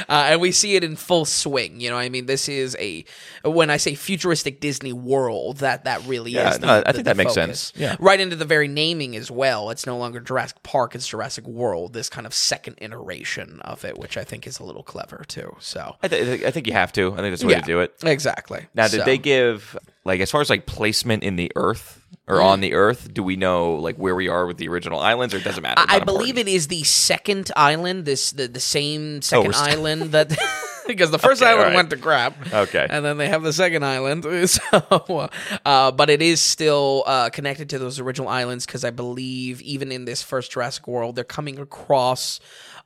Uh, 0.08 0.26
and 0.30 0.40
we 0.40 0.52
see 0.52 0.76
it 0.76 0.84
in 0.84 0.96
full 0.96 1.24
swing. 1.24 1.80
You 1.80 1.90
know, 1.90 1.96
I 1.96 2.08
mean, 2.08 2.26
this 2.26 2.48
is 2.48 2.76
a, 2.80 3.04
when 3.44 3.70
I 3.70 3.76
say 3.76 3.94
futuristic 3.94 4.60
Disney 4.60 4.92
world, 4.92 5.58
that, 5.58 5.84
that 5.84 6.04
really 6.06 6.32
Yeah, 6.32 6.50
is. 6.52 6.58
The, 6.58 6.66
no, 6.66 6.72
I 6.72 6.78
the- 6.78 6.84
think 6.84 6.96
the 6.96 7.02
that 7.04 7.16
makes 7.16 7.34
focus. 7.34 7.60
sense. 7.60 7.72
Yeah. 7.76 7.96
Right 7.98 8.20
into 8.20 8.36
the 8.36 8.44
very 8.44 8.68
naming 8.68 9.16
as 9.16 9.30
well. 9.30 9.70
It's 9.70 9.86
no 9.86 9.96
longer 9.96 10.20
Jurassic 10.20 10.62
Park, 10.62 10.94
it's 10.94 11.06
Jurassic 11.06 11.46
World, 11.46 11.92
this 11.92 12.08
kind 12.08 12.26
of 12.26 12.34
second 12.34 12.78
iteration 12.80 13.60
of 13.62 13.84
it, 13.84 13.98
which 13.98 14.16
I 14.16 14.24
think 14.24 14.46
is 14.46 14.58
a 14.58 14.64
little 14.64 14.82
clever 14.82 15.24
too. 15.28 15.56
So, 15.60 15.96
I, 16.02 16.08
th- 16.08 16.42
I 16.44 16.50
think 16.50 16.66
you 16.66 16.72
have 16.72 16.92
to. 16.94 17.12
I 17.12 17.16
think 17.16 17.30
that's 17.30 17.42
the 17.42 17.48
way 17.48 17.54
yeah, 17.54 17.60
to 17.60 17.66
do 17.66 17.80
it. 17.80 17.94
Exactly. 18.04 18.66
Now, 18.74 18.88
did 18.88 19.00
So- 19.00 19.04
they 19.04 19.18
give 19.18 19.76
like 20.04 20.20
as 20.20 20.30
far 20.30 20.40
as 20.40 20.50
like 20.50 20.66
placement 20.66 21.22
in 21.22 21.36
the 21.36 21.50
Earth 21.56 22.00
or 22.26 22.38
Mm. 22.38 22.44
on 22.44 22.60
the 22.60 22.74
Earth? 22.74 23.12
Do 23.12 23.22
we 23.22 23.36
know 23.36 23.74
like 23.74 23.96
where 23.96 24.14
we 24.14 24.28
are 24.28 24.46
with 24.46 24.56
the 24.58 24.68
original 24.68 25.00
islands, 25.00 25.34
or 25.34 25.38
it 25.38 25.44
doesn't 25.44 25.62
matter? 25.62 25.82
I 25.86 26.00
believe 26.00 26.38
it 26.38 26.48
is 26.48 26.68
the 26.68 26.82
second 26.84 27.50
island, 27.56 28.04
this 28.04 28.30
the, 28.32 28.48
the 28.48 28.60
same 28.60 29.20
second 29.22 29.54
st- 29.54 29.68
island 29.78 30.02
that 30.12 30.28
because 30.86 31.10
the 31.10 31.18
first 31.18 31.40
Okay, 31.42 31.50
island 31.50 31.60
alright. 31.64 31.76
went 31.76 31.90
to 31.90 31.96
crap. 31.96 32.52
Okay. 32.52 32.86
And 32.88 33.04
then 33.04 33.16
they 33.16 33.28
have 33.28 33.42
the 33.42 33.52
second 33.52 33.84
island. 33.84 34.24
So 34.48 35.28
uh, 35.64 35.90
but 35.92 36.10
it 36.10 36.20
is 36.22 36.40
still 36.40 37.04
uh, 37.06 37.30
connected 37.30 37.70
to 37.70 37.78
those 37.78 37.98
original 38.00 38.28
islands 38.28 38.66
because 38.66 38.84
I 38.84 38.90
believe 38.90 39.60
even 39.62 39.90
in 39.92 40.04
this 40.04 40.22
first 40.22 40.52
Jurassic 40.52 40.86
World, 40.86 41.16
they're 41.16 41.24
coming 41.24 41.58
across 41.58 42.40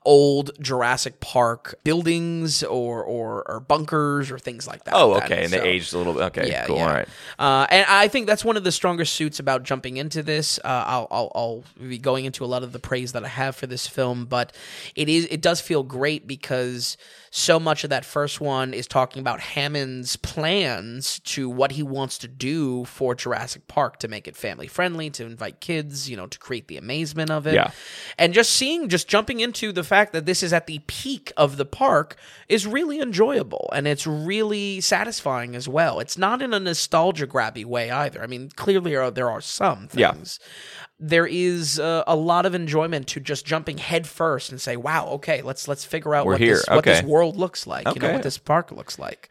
old 0.09 0.50
Jurassic 0.59 1.20
Park 1.20 1.74
buildings 1.84 2.62
or 2.62 3.04
or, 3.04 3.44
or 3.50 3.61
bunkers 3.61 4.30
or 4.30 4.38
things 4.38 4.66
like 4.66 4.84
that. 4.84 4.94
Oh, 4.94 5.12
That- 5.14 5.24
okay, 5.24 5.42
and 5.44 5.50
so- 5.50 5.61
they 5.61 5.68
aged 5.68 5.92
a 5.92 5.98
little 5.98 6.14
bit. 6.14 6.22
Okay, 6.30 6.48
yeah, 6.48 6.64
cool. 6.64 6.76
yeah. 6.76 6.86
All 6.86 6.94
right. 6.94 7.09
Uh, 7.38 7.66
and 7.70 7.86
I 7.88 8.09
think 8.09 8.26
that's 8.26 8.42
one 8.44 8.56
of 8.56 8.64
the 8.64 8.72
stronger 8.72 9.04
suits 9.04 9.38
about 9.38 9.64
jumping 9.64 9.98
into 9.98 10.22
this. 10.22 10.59
Uh, 10.64 10.84
I'll, 10.86 11.09
I'll, 11.11 11.32
I'll 11.34 11.64
be 11.78 11.98
going 11.98 12.24
into 12.24 12.42
a 12.42 12.46
lot 12.48 12.62
of 12.62 12.72
the 12.72 12.78
praise 12.78 13.12
that 13.12 13.22
I 13.24 13.28
have 13.28 13.54
for 13.54 13.66
this 13.66 13.86
film, 13.86 14.24
but 14.24 14.52
it 14.94 15.09
is 15.11 15.26
it 15.30 15.42
does 15.42 15.61
feel 15.61 15.82
great 15.82 16.26
because 16.26 16.96
so 17.31 17.61
much 17.61 17.85
of 17.85 17.91
that 17.91 18.05
first 18.05 18.41
one 18.41 18.72
is 18.74 18.87
talking 18.87 19.20
about 19.20 19.41
Hammond's 19.41 20.16
plans 20.16 21.20
to 21.20 21.49
what 21.49 21.72
he 21.72 21.83
wants 21.83 22.18
to 22.18 22.29
do 22.29 22.85
for 22.85 23.14
Jurassic 23.14 23.68
Park 23.68 23.99
to 24.01 24.09
make 24.09 24.26
it 24.26 24.37
family 24.37 24.66
friendly, 24.66 25.11
to 25.11 25.24
invite 25.24 25.61
kids, 25.61 26.09
you 26.09 26.16
know, 26.16 26.26
to 26.26 26.39
create 26.39 26.68
the 26.68 26.76
amazement 26.76 27.31
of 27.31 27.47
it. 27.47 27.55
Yeah. 27.55 27.70
And 28.18 28.33
just 28.33 28.51
seeing, 28.51 28.89
just 28.89 29.09
jumping 29.09 29.41
into 29.41 29.72
the 29.72 29.85
fact 29.85 30.12
that 30.12 30.26
this 30.26 30.43
is 30.43 30.53
at 30.53 30.66
the 30.66 30.81
peak 30.87 31.33
of 31.37 31.57
the 31.57 31.66
park 31.66 32.16
is 32.49 32.66
really 32.66 33.01
enjoyable 33.01 33.70
and 33.74 33.87
it's 33.87 34.07
really 34.07 34.81
satisfying 34.81 35.55
as 35.55 35.68
well. 35.68 36.01
It's 36.01 36.18
not 36.18 36.43
in 36.43 36.55
a 36.55 36.61
nostalgia 36.61 37.26
grabby 37.26 37.64
way 37.64 37.91
either. 37.91 38.22
I 38.22 38.26
mean, 38.26 38.51
clearly 38.57 38.95
are, 38.95 39.11
there 39.11 39.31
are 39.31 39.41
some 39.41 39.89
Yeah. 39.95 40.14
There 41.01 41.26
is 41.26 41.78
uh, 41.78 42.03
a 42.07 42.16
lot 42.16 42.44
of 42.44 42.55
enjoyment 42.55 43.07
to 43.09 43.20
just 43.20 43.46
jumping 43.46 43.78
headfirst 43.78 44.51
and 44.51 44.61
say, 44.61 44.76
"Wow, 44.76 45.07
okay, 45.11 45.42
let's 45.42 45.68
let's 45.68 45.84
figure 45.84 46.14
out 46.14 46.26
We're 46.26 46.32
what 46.32 46.40
here. 46.40 46.55
this 46.57 46.66
what 46.68 46.84
this 46.84 47.03
world 47.03 47.36
looks 47.36 47.66
like. 47.66 47.86
You 47.94 48.01
know 48.01 48.12
what 48.12 48.22
this 48.24 48.38
park 48.38 48.72
looks 48.72 48.99
like." 48.99 49.28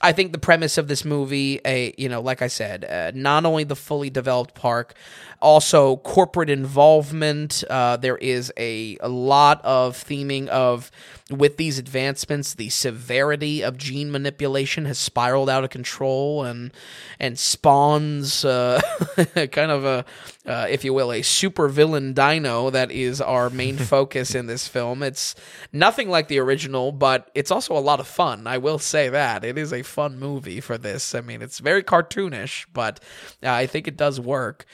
I 0.00 0.12
think 0.12 0.32
the 0.32 0.38
premise 0.38 0.76
of 0.78 0.88
this 0.88 1.04
movie, 1.04 1.60
a 1.64 1.94
you 1.96 2.08
know, 2.08 2.20
like 2.20 2.42
I 2.42 2.48
said, 2.48 2.84
uh, 2.84 3.12
not 3.14 3.44
only 3.44 3.64
the 3.64 3.76
fully 3.76 4.10
developed 4.10 4.54
park, 4.54 4.94
also 5.40 5.96
corporate 5.96 6.50
involvement. 6.50 7.64
Uh, 7.68 7.96
there 7.96 8.16
is 8.16 8.52
a, 8.56 8.96
a 9.00 9.08
lot 9.08 9.60
of 9.64 9.96
theming 9.96 10.48
of 10.48 10.90
with 11.30 11.56
these 11.56 11.78
advancements, 11.78 12.54
the 12.54 12.68
severity 12.68 13.60
of 13.62 13.76
gene 13.76 14.12
manipulation 14.12 14.84
has 14.84 14.96
spiraled 14.96 15.50
out 15.50 15.64
of 15.64 15.70
control 15.70 16.44
and 16.44 16.72
and 17.18 17.36
spawns 17.36 18.44
uh, 18.44 18.80
kind 19.50 19.72
of 19.72 19.84
a, 19.84 20.04
uh, 20.46 20.66
if 20.70 20.84
you 20.84 20.94
will, 20.94 21.10
a 21.12 21.22
super 21.22 21.66
villain 21.66 22.12
dino 22.12 22.70
that 22.70 22.92
is 22.92 23.20
our 23.20 23.50
main 23.50 23.76
focus 23.76 24.36
in 24.36 24.46
this 24.46 24.68
film. 24.68 25.02
It's 25.02 25.34
nothing 25.72 26.08
like 26.08 26.28
the 26.28 26.38
original, 26.38 26.92
but 26.92 27.28
it's 27.34 27.50
also 27.50 27.76
a 27.76 27.80
lot 27.80 27.98
of 27.98 28.06
fun. 28.06 28.46
I 28.46 28.58
will 28.58 28.78
say 28.78 29.08
that 29.08 29.44
it 29.44 29.58
is 29.58 29.72
a 29.72 29.82
fun 29.82 30.20
movie 30.20 30.60
for 30.60 30.78
this. 30.78 31.12
I 31.12 31.22
mean, 31.22 31.42
it's 31.42 31.58
very 31.58 31.82
cartoonish, 31.82 32.66
but 32.72 33.00
uh, 33.42 33.50
I 33.50 33.66
think 33.66 33.88
it 33.88 33.96
does 33.96 34.20
work 34.20 34.64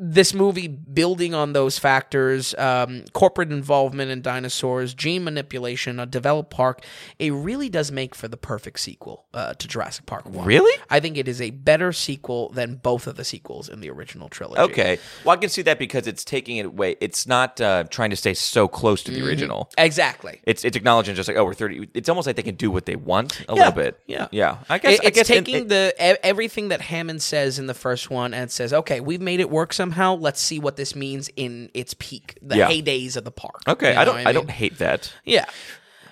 this 0.00 0.32
movie 0.34 0.68
building 0.68 1.34
on 1.34 1.52
those 1.52 1.78
factors 1.78 2.54
um, 2.56 3.04
corporate 3.12 3.50
involvement 3.52 4.10
in 4.10 4.22
dinosaurs 4.22 4.94
gene 4.94 5.24
manipulation 5.24 5.98
a 6.00 6.06
developed 6.06 6.50
park 6.50 6.84
it 7.18 7.32
really 7.32 7.68
does 7.68 7.90
make 7.90 8.14
for 8.14 8.28
the 8.28 8.36
perfect 8.36 8.78
sequel 8.80 9.26
uh, 9.34 9.54
to 9.54 9.66
jurassic 9.68 10.06
park 10.06 10.24
1 10.26 10.46
Really? 10.46 10.80
i 10.90 11.00
think 11.00 11.16
it 11.16 11.26
is 11.28 11.40
a 11.40 11.50
better 11.50 11.92
sequel 11.92 12.50
than 12.50 12.76
both 12.76 13.06
of 13.06 13.16
the 13.16 13.24
sequels 13.24 13.68
in 13.68 13.80
the 13.80 13.90
original 13.90 14.28
trilogy 14.28 14.60
Okay. 14.62 14.98
Well, 15.24 15.34
I 15.34 15.36
can 15.36 15.48
see 15.50 15.62
that 15.62 15.78
because 15.78 16.06
it's 16.06 16.24
taking 16.24 16.56
it 16.58 16.66
away. 16.66 16.96
It's 17.00 17.26
not 17.26 17.60
uh, 17.60 17.84
trying 17.84 18.10
to 18.10 18.16
stay 18.16 18.34
so 18.34 18.68
close 18.68 19.02
to 19.04 19.10
the 19.10 19.18
Mm-hmm. 19.18 19.26
original. 19.28 19.70
exactly 19.78 20.40
It's 20.44 20.64
it's 20.64 20.76
acknowledging 20.76 21.14
just 21.14 21.28
like 21.28 21.36
oh 21.36 21.44
we're 21.44 21.54
thirty. 21.54 21.88
It's 21.94 22.08
almost 22.08 22.26
like 22.26 22.36
they 22.36 22.42
can 22.42 22.54
do 22.54 22.70
what 22.70 22.86
they 22.86 22.96
want 22.96 23.40
a 23.40 23.44
Yeah, 23.48 23.54
little 23.54 23.72
bit. 23.72 24.00
yeah. 24.06 24.28
yeah. 24.30 24.58
I 24.68 24.78
guess 24.78 24.94
It- 24.94 25.04
I 25.04 25.08
it's 25.08 25.16
guess 25.18 25.26
taking 25.26 25.68
the 25.68 25.92
e- 25.98 26.18
everything 26.22 26.68
that 26.68 26.80
Hammond 26.82 27.22
says 27.22 27.58
in 27.58 27.66
the 27.66 27.74
first 27.74 28.10
one 28.10 28.32
and 28.34 28.50
says, 28.50 28.72
"Okay, 28.72 29.00
we've 29.00 29.20
made 29.20 29.40
it 29.40 29.50
work 29.50 29.72
somehow. 29.72 29.87
Let's 30.14 30.40
see 30.40 30.58
what 30.58 30.76
this 30.76 30.94
means 30.94 31.30
in 31.36 31.70
its 31.74 31.94
peak, 31.98 32.38
the 32.42 32.56
Yeah. 32.56 32.68
heydays 32.68 33.16
of 33.16 33.24
the 33.24 33.30
park." 33.30 33.62
Okay, 33.68 33.88
You 33.90 33.94
know 33.94 34.00
I 34.00 34.04
don't 34.04 34.14
what 34.14 34.20
I, 34.22 34.24
mean? 34.26 34.34
don't 34.34 34.50
hate 34.50 34.78
that. 34.78 35.12
Yeah. 35.24 35.44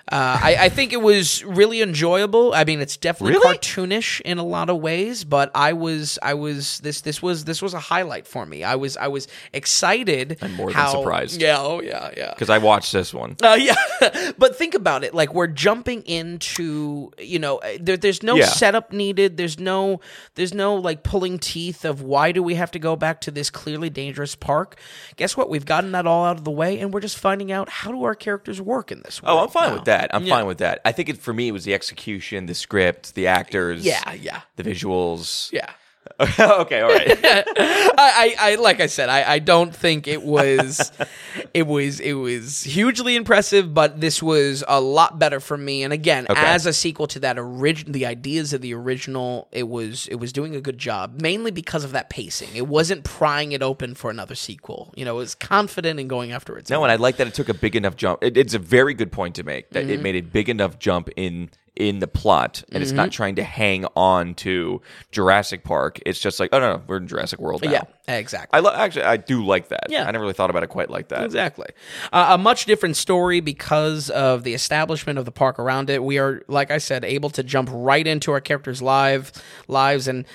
Uh, 0.09 0.39
I, 0.41 0.55
I 0.61 0.69
think 0.69 0.93
it 0.93 1.01
was 1.01 1.43
really 1.43 1.81
enjoyable. 1.81 2.53
I 2.53 2.63
mean, 2.63 2.79
it's 2.79 2.95
definitely 2.95 3.33
Really? 3.39 3.57
cartoonish 3.57 4.21
in 4.21 4.37
a 4.37 4.43
lot 4.43 4.69
of 4.69 4.77
ways, 4.77 5.25
but 5.25 5.51
I 5.53 5.73
was, 5.73 6.17
I 6.23 6.33
was 6.33 6.79
this, 6.79 7.01
this 7.01 7.21
was, 7.21 7.43
this 7.43 7.61
was 7.61 7.73
a 7.73 7.79
highlight 7.79 8.25
for 8.25 8.45
me. 8.45 8.63
I 8.63 8.75
was, 8.75 8.95
I 8.95 9.07
was 9.07 9.27
excited. 9.51 10.37
I'm 10.41 10.53
more 10.53 10.71
than 10.71 10.87
surprised. 10.89 11.41
Yeah, 11.41 11.57
oh 11.59 11.81
yeah, 11.81 12.11
yeah. 12.15 12.29
Because 12.29 12.49
I 12.49 12.57
watched 12.57 12.93
this 12.93 13.13
one. 13.13 13.35
Uh, 13.43 13.57
yeah, 13.59 13.75
but 14.37 14.55
think 14.55 14.75
about 14.75 15.03
it. 15.03 15.13
Like 15.13 15.33
we're 15.33 15.47
jumping 15.47 16.03
into, 16.03 17.11
you 17.19 17.39
know, 17.39 17.57
uh, 17.57 17.77
there, 17.79 17.97
there's 17.97 18.23
no 18.23 18.35
Yeah. 18.35 18.45
setup 18.45 18.93
needed. 18.93 19.35
There's 19.37 19.59
no, 19.59 19.99
there's 20.35 20.53
no 20.53 20.75
like 20.75 21.03
pulling 21.03 21.37
teeth 21.37 21.83
of 21.83 22.01
why 22.01 22.31
do 22.31 22.41
we 22.41 22.55
have 22.55 22.71
to 22.71 22.79
go 22.79 22.95
back 22.95 23.19
to 23.21 23.31
this 23.31 23.49
clearly 23.49 23.89
dangerous 23.89 24.35
park. 24.35 24.79
Guess 25.17 25.35
what? 25.35 25.49
We've 25.49 25.65
gotten 25.65 25.91
that 25.91 26.07
all 26.07 26.23
out 26.25 26.37
of 26.37 26.43
the 26.45 26.51
way, 26.51 26.79
and 26.79 26.93
we're 26.93 27.01
just 27.01 27.17
finding 27.17 27.51
out 27.51 27.67
how 27.69 27.91
do 27.91 28.03
our 28.03 28.15
characters 28.15 28.61
work 28.61 28.91
in 28.91 29.01
this. 29.01 29.19
Oh, 29.23 29.39
I'm 29.43 29.49
fine 29.49 29.69
now. 29.69 29.75
with 29.75 29.85
that. 29.85 29.96
I'm 30.13 30.23
Yeah. 30.25 30.35
fine 30.35 30.45
with 30.47 30.59
that. 30.59 30.79
I 30.85 30.91
think 30.91 31.09
it 31.09 31.17
for 31.17 31.33
me 31.33 31.47
it 31.49 31.51
was 31.51 31.63
the 31.65 31.73
execution, 31.73 32.45
the 32.45 32.53
script, 32.55 33.15
the 33.15 33.27
actors, 33.27 33.85
Yeah, 33.85 34.13
yeah, 34.13 34.41
the 34.55 34.63
visuals. 34.63 35.51
yeah. 35.51 35.69
okay, 36.39 36.81
all 36.81 36.89
right. 36.89 37.19
I, 37.23 37.95
I, 37.97 38.35
I 38.39 38.55
like 38.55 38.79
I 38.79 38.87
said, 38.87 39.09
I, 39.09 39.33
I 39.33 39.39
don't 39.39 39.75
think 39.75 40.07
it 40.07 40.23
was 40.23 40.91
it 41.53 41.67
was 41.67 41.99
it 41.99 42.13
was 42.13 42.63
hugely 42.63 43.15
impressive, 43.15 43.73
but 43.73 43.99
this 44.01 44.21
was 44.21 44.63
a 44.67 44.79
lot 44.81 45.19
better 45.19 45.39
for 45.39 45.57
me. 45.57 45.83
And 45.83 45.93
again, 45.93 46.25
Okay. 46.29 46.39
as 46.39 46.65
a 46.65 46.73
sequel 46.73 47.07
to 47.07 47.19
that 47.21 47.37
original 47.39 47.93
the 47.93 48.05
ideas 48.05 48.53
of 48.53 48.61
the 48.61 48.73
original, 48.73 49.47
it 49.51 49.67
was 49.67 50.07
it 50.07 50.15
was 50.15 50.33
doing 50.33 50.55
a 50.55 50.61
good 50.61 50.77
job, 50.77 51.21
mainly 51.21 51.51
because 51.51 51.83
of 51.83 51.91
that 51.91 52.09
pacing. 52.09 52.49
It 52.55 52.67
wasn't 52.67 53.03
prying 53.03 53.51
it 53.51 53.61
open 53.61 53.95
for 53.95 54.09
another 54.09 54.35
sequel. 54.35 54.93
You 54.95 55.05
know, 55.05 55.15
it 55.15 55.19
was 55.19 55.35
confident 55.35 55.99
in 55.99 56.07
going 56.07 56.31
after 56.31 56.57
its 56.57 56.69
No, 56.69 56.77
own. 56.77 56.83
and 56.83 56.91
I 56.91 56.95
like 56.95 57.17
that 57.17 57.27
it 57.27 57.33
took 57.33 57.49
a 57.49 57.53
big 57.53 57.75
enough 57.75 57.95
jump. 57.95 58.23
It, 58.23 58.37
it's 58.37 58.53
a 58.53 58.59
very 58.59 58.93
good 58.93 59.11
point 59.11 59.35
to 59.35 59.43
make 59.43 59.69
that 59.71 59.83
Mm-hmm. 59.83 59.91
it 59.93 60.01
made 60.01 60.15
a 60.15 60.21
big 60.21 60.49
enough 60.49 60.79
jump 60.79 61.09
in 61.15 61.49
in 61.77 61.99
the 61.99 62.07
plot, 62.07 62.63
and 62.71 62.81
it's 62.81 62.91
Mm-hmm. 62.91 62.97
not 62.97 63.11
trying 63.11 63.35
to 63.35 63.43
hang 63.43 63.85
on 63.95 64.33
to 64.35 64.81
Jurassic 65.11 65.63
Park. 65.63 65.99
It's 66.05 66.19
just 66.19 66.39
like, 66.39 66.49
oh 66.51 66.59
no, 66.59 66.73
no 66.77 66.81
we're 66.87 66.97
in 66.97 67.07
Jurassic 67.07 67.39
World 67.39 67.63
now. 67.63 67.71
Yeah, 67.71 67.83
exactly. 68.07 68.57
I 68.57 68.61
lo- 68.61 68.73
actually 68.73 69.03
I 69.03 69.17
do 69.17 69.45
like 69.45 69.69
that. 69.69 69.85
Yeah. 69.89 70.07
I 70.07 70.11
never 70.11 70.21
really 70.23 70.33
thought 70.33 70.49
about 70.49 70.63
it 70.63 70.69
quite 70.69 70.89
like 70.89 71.09
that. 71.09 71.23
Exactly. 71.23 71.67
Uh, 72.11 72.27
a 72.31 72.37
much 72.37 72.65
different 72.65 72.97
story 72.97 73.39
because 73.39 74.09
of 74.09 74.43
the 74.43 74.53
establishment 74.53 75.19
of 75.19 75.25
the 75.25 75.31
park 75.31 75.59
around 75.59 75.89
it. 75.89 76.03
We 76.03 76.17
are, 76.17 76.41
like 76.47 76.71
I 76.71 76.79
said, 76.79 77.05
able 77.05 77.29
to 77.31 77.43
jump 77.43 77.69
right 77.71 78.05
into 78.07 78.31
our 78.31 78.41
characters' 78.41 78.81
live 78.81 79.31
lives, 79.67 80.07
and 80.07 80.25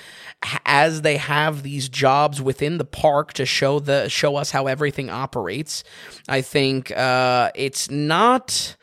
as 0.65 1.01
they 1.01 1.17
have 1.17 1.63
these 1.63 1.89
jobs 1.89 2.41
within 2.41 2.77
the 2.77 2.85
park 2.85 3.33
to 3.33 3.45
show 3.45 3.79
the 3.79 4.07
show 4.09 4.35
us 4.35 4.51
how 4.51 4.67
everything 4.67 5.09
operates, 5.09 5.83
I 6.29 6.41
think 6.41 6.91
uh, 6.91 7.51
it's 7.55 7.89
not 7.89 8.75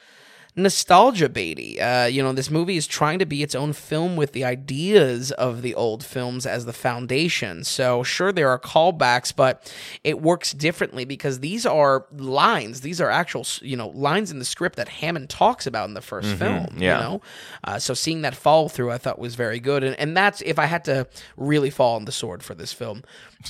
nostalgia 0.56 1.28
baity. 1.28 1.80
Uh, 1.80 2.06
you 2.06 2.22
know, 2.22 2.32
this 2.32 2.50
movie 2.50 2.76
is 2.76 2.86
trying 2.86 3.18
to 3.18 3.26
be 3.26 3.42
its 3.42 3.54
own 3.54 3.72
film 3.72 4.16
with 4.16 4.32
the 4.32 4.44
ideas 4.44 5.30
of 5.32 5.62
the 5.62 5.74
old 5.74 6.04
films 6.04 6.46
as 6.46 6.64
the 6.64 6.72
foundation. 6.72 7.64
So, 7.64 8.02
sure, 8.02 8.32
there 8.32 8.48
are 8.48 8.58
callbacks, 8.58 9.34
but 9.34 9.72
it 10.04 10.20
works 10.20 10.52
differently 10.52 11.04
because 11.04 11.40
these 11.40 11.64
are 11.66 12.06
lines. 12.12 12.80
These 12.80 13.00
are 13.00 13.10
actual, 13.10 13.46
you 13.62 13.76
know, 13.76 13.88
lines 13.88 14.30
in 14.30 14.38
the 14.38 14.44
script 14.44 14.76
that 14.76 14.88
Hammond 14.88 15.30
talks 15.30 15.66
about 15.66 15.88
in 15.88 15.94
the 15.94 16.00
1st 16.00 16.36
film. 16.36 16.76
yeah. 16.78 16.96
You 16.96 17.04
know, 17.04 17.22
uh, 17.64 17.78
so 17.78 17.94
seeing 17.94 18.22
that 18.22 18.34
follow 18.34 18.68
through, 18.68 18.90
I 18.90 18.98
thought 18.98 19.18
was 19.18 19.34
very 19.34 19.60
good, 19.60 19.84
and 19.84 19.98
and 19.98 20.16
that's 20.16 20.40
if 20.42 20.58
I 20.58 20.66
had 20.66 20.84
to 20.84 21.06
really 21.36 21.70
fall 21.70 21.96
on 21.96 22.04
the 22.04 22.12
sword 22.12 22.42
for 22.42 22.54
this 22.54 22.72
film. 22.72 23.02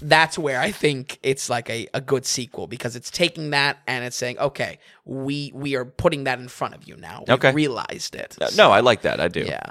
That's 0.03 0.38
where 0.38 0.61
I 0.61 0.70
think 0.70 1.18
it's 1.22 1.51
like 1.51 1.68
a, 1.68 1.88
a 1.93 2.01
good 2.01 2.24
sequel 2.24 2.66
because 2.68 2.95
it's 2.95 3.11
taking 3.11 3.51
that 3.51 3.78
and 3.86 4.05
it's 4.05 4.16
saying, 4.16 4.38
okay, 4.38 4.78
we 5.05 5.51
we 5.55 5.74
are 5.74 5.84
putting 5.84 6.24
that 6.24 6.38
in 6.38 6.49
front 6.49 6.74
of 6.74 6.84
you 6.84 6.97
now. 6.97 7.24
We 7.26 7.34
Okay. 7.34 7.53
realized 7.53 8.14
it. 8.14 8.36
Uh, 8.41 8.51
No, 8.57 8.70
I 8.70 8.80
like 8.80 9.03
that. 9.03 9.20
I 9.20 9.28
do. 9.28 9.41
Yeah. 9.41 9.70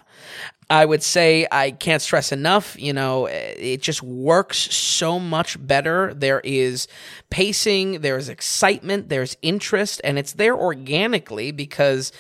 I 0.72 0.86
would 0.86 1.02
say 1.02 1.48
I 1.52 1.72
can't 1.72 2.00
stress 2.00 2.32
enough, 2.32 2.80
you 2.80 2.94
know, 2.94 3.26
it 3.26 3.82
just 3.82 4.04
works 4.04 4.58
so 4.76 5.20
much 5.20 5.58
better. 5.66 6.14
There 6.14 6.42
is 6.44 6.88
pacing, 7.32 8.02
there's 8.02 8.30
excitement, 8.30 9.10
there's 9.10 9.36
interest, 9.42 10.00
and 10.04 10.20
it's 10.20 10.34
there 10.34 10.56
organically 10.56 11.52
because 11.52 12.12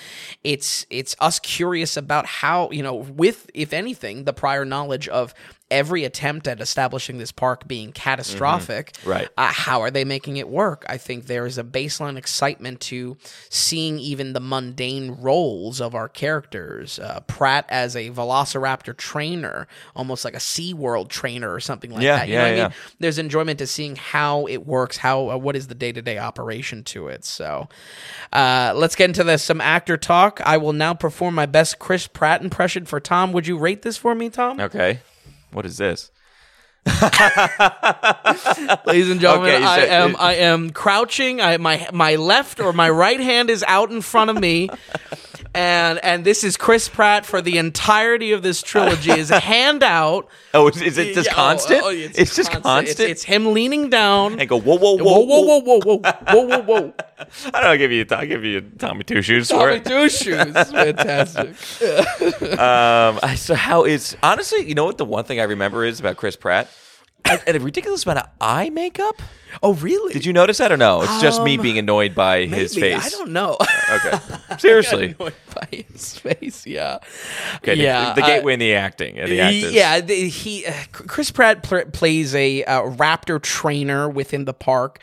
it's 0.44 0.86
it's 0.90 1.16
us 1.20 1.38
curious 1.40 1.96
about 1.96 2.26
how, 2.26 2.72
you 2.72 2.82
know, 2.82 2.96
with 2.96 3.52
if 3.54 3.72
anything, 3.72 4.24
the 4.24 4.34
prior 4.34 4.66
knowledge 4.66 5.08
of 5.10 5.36
every 5.72 6.04
attempt 6.04 6.48
at 6.48 6.60
establishing 6.62 7.18
this 7.18 7.32
park 7.32 7.68
being 7.68 7.92
catastrophic. 7.92 8.94
Right. 9.06 9.30
Uh, 9.38 9.52
how 9.52 9.82
are 9.82 9.92
they 9.92 10.04
making 10.04 10.38
it 10.38 10.50
work? 10.50 10.86
I 10.90 10.98
think 10.98 11.26
there 11.28 11.46
is 11.46 11.58
a 11.58 11.64
baseline 11.64 12.18
excitement 12.18 12.80
to 12.82 13.18
seeing 13.50 14.00
even 14.00 14.34
the 14.34 14.40
mundane 14.40 15.12
roles 15.20 15.80
of 15.80 15.96
our 15.96 16.10
characters. 16.10 17.00
Uh, 17.00 17.20
Pratt 17.28 17.66
as 17.70 17.96
a 17.96 18.10
Velociraptor 18.10 18.96
trainer, 18.98 19.68
almost 19.96 20.26
like 20.26 20.34
a 20.34 20.38
SeaWorld 20.40 21.10
trainer 21.10 21.54
or 21.54 21.60
something 21.60 21.92
like 21.92 22.02
Yeah, 22.02 22.18
that. 22.18 22.28
You 22.28 22.34
yeah, 22.34 22.40
know 22.40 22.44
what 22.46 22.54
I 22.54 22.58
yeah. 22.58 22.64
mean? 22.70 22.74
There's 23.00 23.18
enjoyment 23.20 23.60
to 23.60 23.68
seeing 23.68 23.96
how 23.96 24.46
it 24.48 24.66
works, 24.66 24.98
how 24.98 25.30
uh, 25.30 25.38
what 25.38 25.56
is 25.56 25.68
the 25.68 25.76
day 25.76 25.92
to 25.92 26.02
day 26.02 26.18
operation 26.18 26.84
to 26.86 27.08
it. 27.08 27.26
So, 27.26 27.68
uh, 28.34 28.74
let's 28.76 28.96
get 28.96 29.06
into 29.10 29.24
this 29.24 29.44
some 29.44 29.62
actor 29.62 29.98
talk. 29.98 30.42
I 30.46 30.58
will 30.58 30.74
now 30.74 30.94
perform 30.94 31.36
my 31.36 31.46
best 31.46 31.80
Chris 31.80 32.08
Pratt 32.08 32.42
impression 32.42 32.86
for 32.86 33.00
Tom. 33.00 33.32
Would 33.34 33.48
you 33.48 33.58
rate 33.58 33.82
this 33.82 33.98
for 33.98 34.16
me, 34.16 34.30
Tom? 34.30 34.60
Okay. 34.60 35.00
What 35.52 35.66
is 35.66 35.78
this? 35.78 36.12
ladies 38.86 39.10
and 39.10 39.20
gentlemen. 39.20 39.56
Okay, 39.56 39.64
I 39.64 39.80
am 39.86 40.16
I 40.18 40.36
am 40.36 40.70
crouching. 40.72 41.42
I 41.42 41.58
my 41.58 41.88
my 41.94 42.16
left 42.16 42.60
or 42.60 42.74
my 42.74 42.90
right 42.90 43.20
hand 43.20 43.50
is 43.50 43.64
out 43.68 43.92
in 43.92 44.02
front 44.02 44.30
of 44.30 44.40
me. 44.40 44.70
And 45.54 45.98
and 46.04 46.24
this 46.24 46.44
is 46.44 46.58
Chris 46.58 46.88
Pratt 46.88 47.26
for 47.26 47.42
the 47.42 47.58
entirety 47.58 48.34
of 48.34 48.44
this 48.44 48.62
trilogy 48.62 49.12
is 49.12 49.32
a 49.32 49.40
hand 49.40 49.82
out. 49.82 50.28
Oh, 50.54 50.68
is, 50.68 50.80
is 50.80 50.98
it 51.00 51.16
just 51.16 51.30
oh, 51.32 51.34
constant? 51.34 51.82
oh, 51.84 51.90
it's, 51.90 52.36
just 52.36 52.52
constant. 52.52 52.88
It's, 52.88 53.00
it's 53.00 53.24
him 53.24 53.54
leaning 53.54 53.90
down. 53.90 54.40
and 54.40 54.48
go 54.48 54.60
whoa 54.60 54.78
whoa 54.78 54.96
Whoa, 54.98 55.20
whoa 55.20 55.40
whoa, 55.40 55.60
whoa, 55.60 55.80
whoa, 55.80 55.98
whoa, 55.98 56.02
whoa, 56.02 56.46
whoa, 56.46 56.62
whoa! 56.62 56.94
I 57.52 57.62
don't 57.62 57.78
give 57.80 57.92
you. 57.92 58.06
I'll 58.12 58.28
give 58.28 58.44
you 58.44 58.62
Tommy 58.62 59.04
two 59.04 59.24
shoes 59.24 59.50
for 59.50 59.72
it. 59.72 59.86
Tommy. 59.86 60.02
Two 60.02 60.10
Shoes, 60.10 60.54
fantastic. 60.54 61.50
Um, 62.60 63.20
so 63.36 63.56
how 63.56 63.86
is 63.86 64.16
honestly, 64.22 64.68
you 64.68 64.76
know 64.76 64.86
what 64.86 64.98
the 65.00 65.06
one 65.06 65.24
thing 65.24 65.40
I 65.40 65.44
remember 65.44 65.84
is 65.84 66.00
about 66.00 66.18
Chris 66.18 66.36
Pratt, 66.36 66.70
a, 67.30 67.56
a 67.56 67.60
ridiculous 67.60 68.06
amount 68.06 68.20
of 68.20 68.30
eye 68.42 68.70
makeup. 68.70 69.22
Oh, 69.64 69.74
really? 69.74 70.14
Did 70.14 70.26
you 70.26 70.34
notice 70.34 70.60
that 70.60 70.72
or 70.72 70.78
no? 70.78 71.02
It's 71.02 71.22
just 71.22 71.42
me 71.44 71.56
Um, 71.58 71.64
being 71.64 71.78
annoyed 71.80 72.14
by 72.14 72.46
his 72.46 72.76
face. 72.76 73.06
I 73.06 73.10
don't 73.10 73.32
know. 73.32 73.58
Okay, 73.92 74.20
seriously. 74.60 75.16
Annoyed 75.20 75.34
by 75.56 75.68
his 75.92 76.18
face, 76.20 76.68
yeah. 76.68 77.00
Okay, 77.58 77.76
the- 77.76 77.82
yeah, 77.82 78.14
the, 78.14 78.24
I- 78.24 78.28
gateway 78.28 78.54
and 78.54 78.62
the 78.62 78.76
acting 78.76 79.18
and 79.18 79.32
the 79.32 79.42
actors. 79.42 79.74
Yeah, 79.74 80.02
the, 80.02 80.30
he 80.30 80.66
uh, 80.66 80.74
Chris 80.92 81.32
Pratt 81.32 81.64
pl- 81.64 81.86
plays 81.86 82.36
a 82.36 82.64
uh, 82.66 82.82
raptor 82.84 83.42
trainer 83.42 84.08
within 84.10 84.46
the 84.46 84.54
park. 84.54 85.00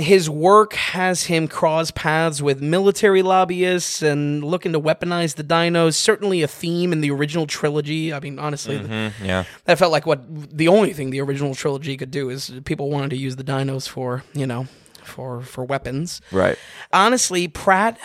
His 0.00 0.28
work 0.28 0.72
has 0.74 1.24
him 1.24 1.46
cross 1.46 1.92
paths 1.92 2.42
with 2.42 2.60
military 2.60 3.22
lobbyists 3.22 4.02
and 4.02 4.42
looking 4.42 4.72
to 4.72 4.80
weaponize 4.80 5.36
the 5.36 5.44
dinos. 5.44 5.94
Certainly 5.94 6.42
a 6.42 6.48
theme 6.48 6.92
in 6.92 7.00
the 7.00 7.12
original 7.12 7.46
trilogy. 7.46 8.12
I 8.12 8.18
mean, 8.18 8.40
honestly, 8.40 8.78
mm-hmm, 8.78 9.24
yeah. 9.24 9.44
that 9.66 9.78
felt 9.78 9.92
like 9.92 10.04
what 10.04 10.22
the 10.56 10.66
only 10.66 10.92
thing 10.92 11.10
the 11.10 11.20
original 11.20 11.54
trilogy 11.54 11.96
could 11.96 12.10
do 12.10 12.28
is 12.28 12.52
people 12.64 12.90
wanted 12.90 13.10
to 13.10 13.16
use 13.16 13.36
the 13.36 13.44
dinos 13.44 13.88
for 13.88 14.24
you 14.34 14.46
know 14.46 14.66
for 15.04 15.42
for 15.42 15.64
weapons 15.64 16.20
Right. 16.32 16.58
honestly, 16.92 17.46
Pratt, 17.46 17.96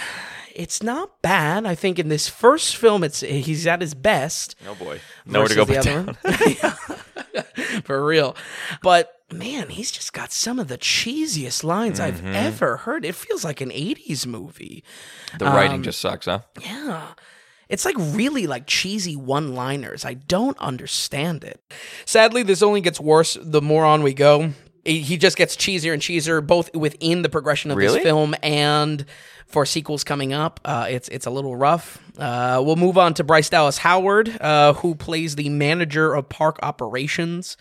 it's 0.53 0.83
not 0.83 1.21
bad. 1.23 1.65
I 1.65 1.73
think 1.73 1.97
in 1.97 2.09
this 2.09 2.27
first 2.27 2.75
film, 2.77 3.03
it's 3.03 3.21
he's 3.21 3.65
at 3.65 3.81
his 3.81 3.95
best. 3.95 4.55
Oh 4.67 4.75
boy, 4.75 4.99
nowhere 5.25 5.47
to 5.47 5.55
go 5.55 5.65
but 5.65 5.83
down. 5.83 6.17
For 7.83 8.05
real. 8.05 8.35
But 8.81 9.11
man, 9.32 9.69
he's 9.69 9.91
just 9.91 10.13
got 10.13 10.32
some 10.32 10.59
of 10.59 10.67
the 10.67 10.77
cheesiest 10.77 11.63
lines 11.63 11.99
I've 11.99 12.17
Mm-hmm. 12.17 12.36
ever 12.36 12.77
heard. 12.77 13.05
It 13.05 13.15
feels 13.15 13.43
like 13.45 13.61
an 13.61 13.69
80s 13.69 14.25
movie. 14.25 14.84
The 15.38 15.45
writing 15.45 15.77
Um, 15.77 15.84
just 15.84 15.99
sucks, 16.01 16.25
huh? 16.25 16.39
Yeah. 16.61 17.07
It's 17.69 17.86
like 17.86 17.95
really 17.97 18.47
like 18.47 18.65
cheesy 18.65 19.15
one 19.15 19.53
liners. 19.53 20.03
I 20.03 20.15
don't 20.15 20.57
understand 20.57 21.43
it. 21.43 21.61
Sadly, 22.05 22.41
this 22.43 22.61
only 22.63 22.82
gets 22.82 22.99
worse 22.99 23.38
the 23.39 23.61
more 23.61 23.86
on 23.86 24.01
we 24.01 24.13
go. 24.13 24.53
He 24.86 25.17
just 25.17 25.38
gets 25.38 25.55
cheesier 25.55 25.93
and 25.93 26.01
cheesier, 26.01 26.45
both 26.45 26.73
within 26.75 27.21
the 27.21 27.30
progression 27.30 27.69
of 27.69 27.77
Really? 27.77 27.95
this 27.95 28.03
film 28.03 28.34
and 28.41 29.05
for 29.45 29.65
sequels 29.65 30.03
coming 30.03 30.34
up. 30.34 30.59
Uh, 30.65 30.88
it's 30.89 31.09
it's 31.09 31.27
a 31.27 31.30
little 31.30 31.55
rough. 31.55 31.99
Uh, 32.17 32.59
we'll 32.65 32.75
move 32.77 32.97
on 32.97 33.13
to 33.15 33.23
Bryce 33.23 33.49
Dallas 33.49 33.77
Howard, 33.80 34.36
uh, 34.41 34.73
who 34.73 34.95
plays 34.95 35.36
the 35.36 35.49
manager 35.49 36.15
of 36.15 36.27
park 36.30 36.57
operations 36.63 37.55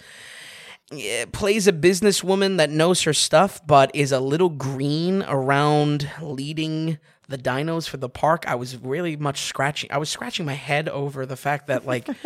plays 1.32 1.66
a 1.68 1.72
businesswoman 1.72 2.56
that 2.56 2.70
knows 2.70 3.02
her 3.02 3.12
stuff, 3.12 3.60
but 3.66 3.90
is 3.94 4.10
a 4.12 4.20
little 4.20 4.48
green 4.48 5.22
around 5.24 6.10
leading 6.22 6.98
the 7.28 7.36
dinos 7.38 7.86
for 7.88 7.98
the 7.98 8.08
park. 8.08 8.44
I 8.48 8.54
was 8.54 8.76
really 8.78 9.16
much 9.16 9.42
scratching. 9.42 9.92
I 9.92 9.98
was 9.98 10.08
scratching 10.08 10.46
my 10.46 10.54
head 10.54 10.88
over 10.88 11.26
the 11.26 11.36
fact 11.36 11.66
that 11.66 11.86
like. 11.86 12.08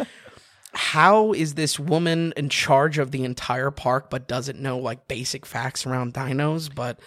How 0.74 1.34
is 1.34 1.52
this 1.52 1.78
woman 1.78 2.32
in 2.34 2.48
charge 2.48 2.96
of 2.96 3.10
the 3.10 3.24
entire 3.24 3.70
park 3.70 4.08
but 4.08 4.26
doesn't 4.26 4.58
know 4.58 4.78
like 4.78 5.06
basic 5.06 5.44
facts 5.44 5.84
around 5.84 6.14
dinos? 6.14 6.74
But 6.74 6.98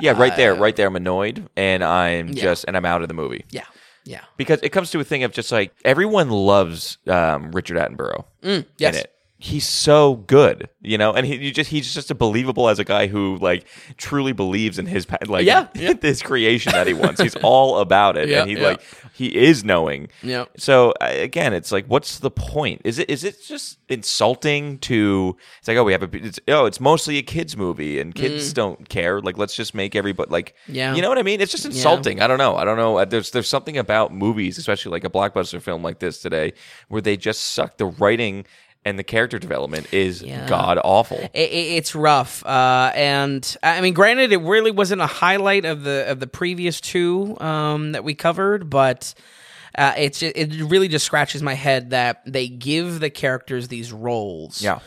Yeah, 0.00 0.12
right 0.12 0.34
there, 0.34 0.54
right 0.54 0.74
there. 0.74 0.86
I'm 0.86 0.96
annoyed, 0.96 1.46
and 1.54 1.84
I'm 1.84 2.28
Uh, 2.28 2.32
Yeah. 2.32 2.42
just, 2.44 2.64
and 2.66 2.78
I'm 2.78 2.86
out 2.86 3.02
of 3.02 3.08
the 3.08 3.14
movie 3.14 3.44
yeah, 3.50 3.66
yeah, 4.04 4.22
because 4.38 4.58
it 4.62 4.70
comes 4.70 4.90
to 4.92 5.00
a 5.00 5.04
thing 5.04 5.22
of 5.22 5.32
just 5.32 5.52
like 5.52 5.74
everyone 5.84 6.30
loves 6.30 6.96
um, 7.06 7.50
Richard 7.52 7.76
Attenborough 7.76 8.24
Mm, 8.42 8.64
yes. 8.78 8.94
in 8.94 9.00
it. 9.02 9.12
He's 9.36 9.66
so 9.66 10.14
good, 10.14 10.70
you 10.80 10.96
know, 10.96 11.12
and 11.12 11.26
he 11.26 11.36
you 11.36 11.52
just 11.52 11.68
he's 11.68 11.92
just 11.92 12.10
a 12.10 12.14
believable 12.14 12.68
as 12.68 12.78
a 12.78 12.84
guy 12.84 13.08
who 13.08 13.36
like 13.38 13.66
truly 13.96 14.32
believes 14.32 14.78
in 14.78 14.86
his 14.86 15.06
like 15.26 15.44
Yeah, 15.44 15.66
yeah. 15.74 15.92
this 16.00 16.22
creation 16.22 16.72
that 16.72 16.86
he 16.86 16.94
wants. 16.94 17.20
He's 17.20 17.34
all 17.36 17.78
about 17.80 18.16
it, 18.16 18.28
Yeah, 18.30 18.42
and 18.42 18.50
he 18.50 18.56
yeah. 18.56 18.68
like 18.68 18.80
he 19.12 19.36
is 19.36 19.64
knowing. 19.64 20.08
Yeah. 20.22 20.46
So 20.56 20.94
again, 21.00 21.52
it's 21.52 21.72
like, 21.72 21.86
what's 21.86 22.20
the 22.20 22.30
point? 22.30 22.82
Is 22.84 22.98
it 22.98 23.10
is 23.10 23.22
it 23.24 23.42
just 23.44 23.78
insulting 23.88 24.78
to? 24.78 25.36
It's 25.58 25.68
like, 25.68 25.76
oh, 25.76 25.84
we 25.84 25.92
have 25.92 26.04
a. 26.04 26.08
It's, 26.16 26.40
oh, 26.48 26.66
it's 26.66 26.80
mostly 26.80 27.18
a 27.18 27.22
kids 27.22 27.56
movie, 27.56 27.98
and 28.00 28.14
kids 28.14 28.52
don't 28.52 28.88
care. 28.88 29.20
Like, 29.20 29.36
let's 29.36 29.54
just 29.56 29.74
make 29.74 29.94
everybody 29.96 30.30
like. 30.30 30.54
Mm. 30.68 30.74
Yeah. 30.74 30.94
You 30.94 31.02
know 31.02 31.08
what 31.08 31.18
I 31.18 31.22
mean? 31.22 31.40
It's 31.40 31.52
just 31.52 31.66
insulting. 31.66 32.22
I 32.22 32.28
don't 32.28 32.38
know. 32.38 32.56
I 32.56 32.64
don't 32.64 32.76
know. 32.76 32.98
Uh, 32.98 33.04
There's 33.04 33.30
there's 33.32 33.48
something 33.48 33.76
about 33.76 34.14
movies, 34.14 34.58
especially 34.58 34.92
like 34.92 35.04
a 35.04 35.10
blockbuster 35.10 35.60
film 35.60 35.82
like 35.82 35.98
this 35.98 36.22
today, 36.22 36.52
where 36.88 37.02
they 37.02 37.16
just 37.16 37.42
suck 37.42 37.76
the 37.76 37.86
writing 37.86 38.46
and 38.84 38.98
the 38.98 39.04
character 39.04 39.38
development 39.38 39.92
is 39.92 40.22
Yeah. 40.22 40.46
god 40.48 40.78
awful. 40.84 41.18
I- 41.18 41.38
I- 41.38 41.70
it's 41.78 41.94
rough, 41.94 42.44
uh, 42.44 42.92
and 42.94 43.56
I 43.62 43.80
mean, 43.80 43.94
granted, 43.94 44.32
it 44.32 44.38
really 44.42 44.70
wasn't 44.70 45.00
a 45.00 45.06
highlight 45.06 45.64
of 45.64 45.82
the 45.84 46.04
of 46.08 46.20
the 46.20 46.26
previous 46.26 46.80
two 46.80 47.36
um, 47.40 47.92
that 47.92 48.04
we 48.04 48.14
covered, 48.14 48.68
but 48.70 49.14
uh, 49.76 49.92
it's 49.96 50.22
it 50.22 50.52
really 50.62 50.88
just 50.88 51.04
scratches 51.04 51.42
my 51.42 51.54
head 51.54 51.90
that 51.90 52.22
they 52.26 52.46
give 52.48 53.00
the 53.00 53.10
characters 53.10 53.68
these 53.68 53.90
roles, 53.92 54.62
Yeah. 54.62 54.78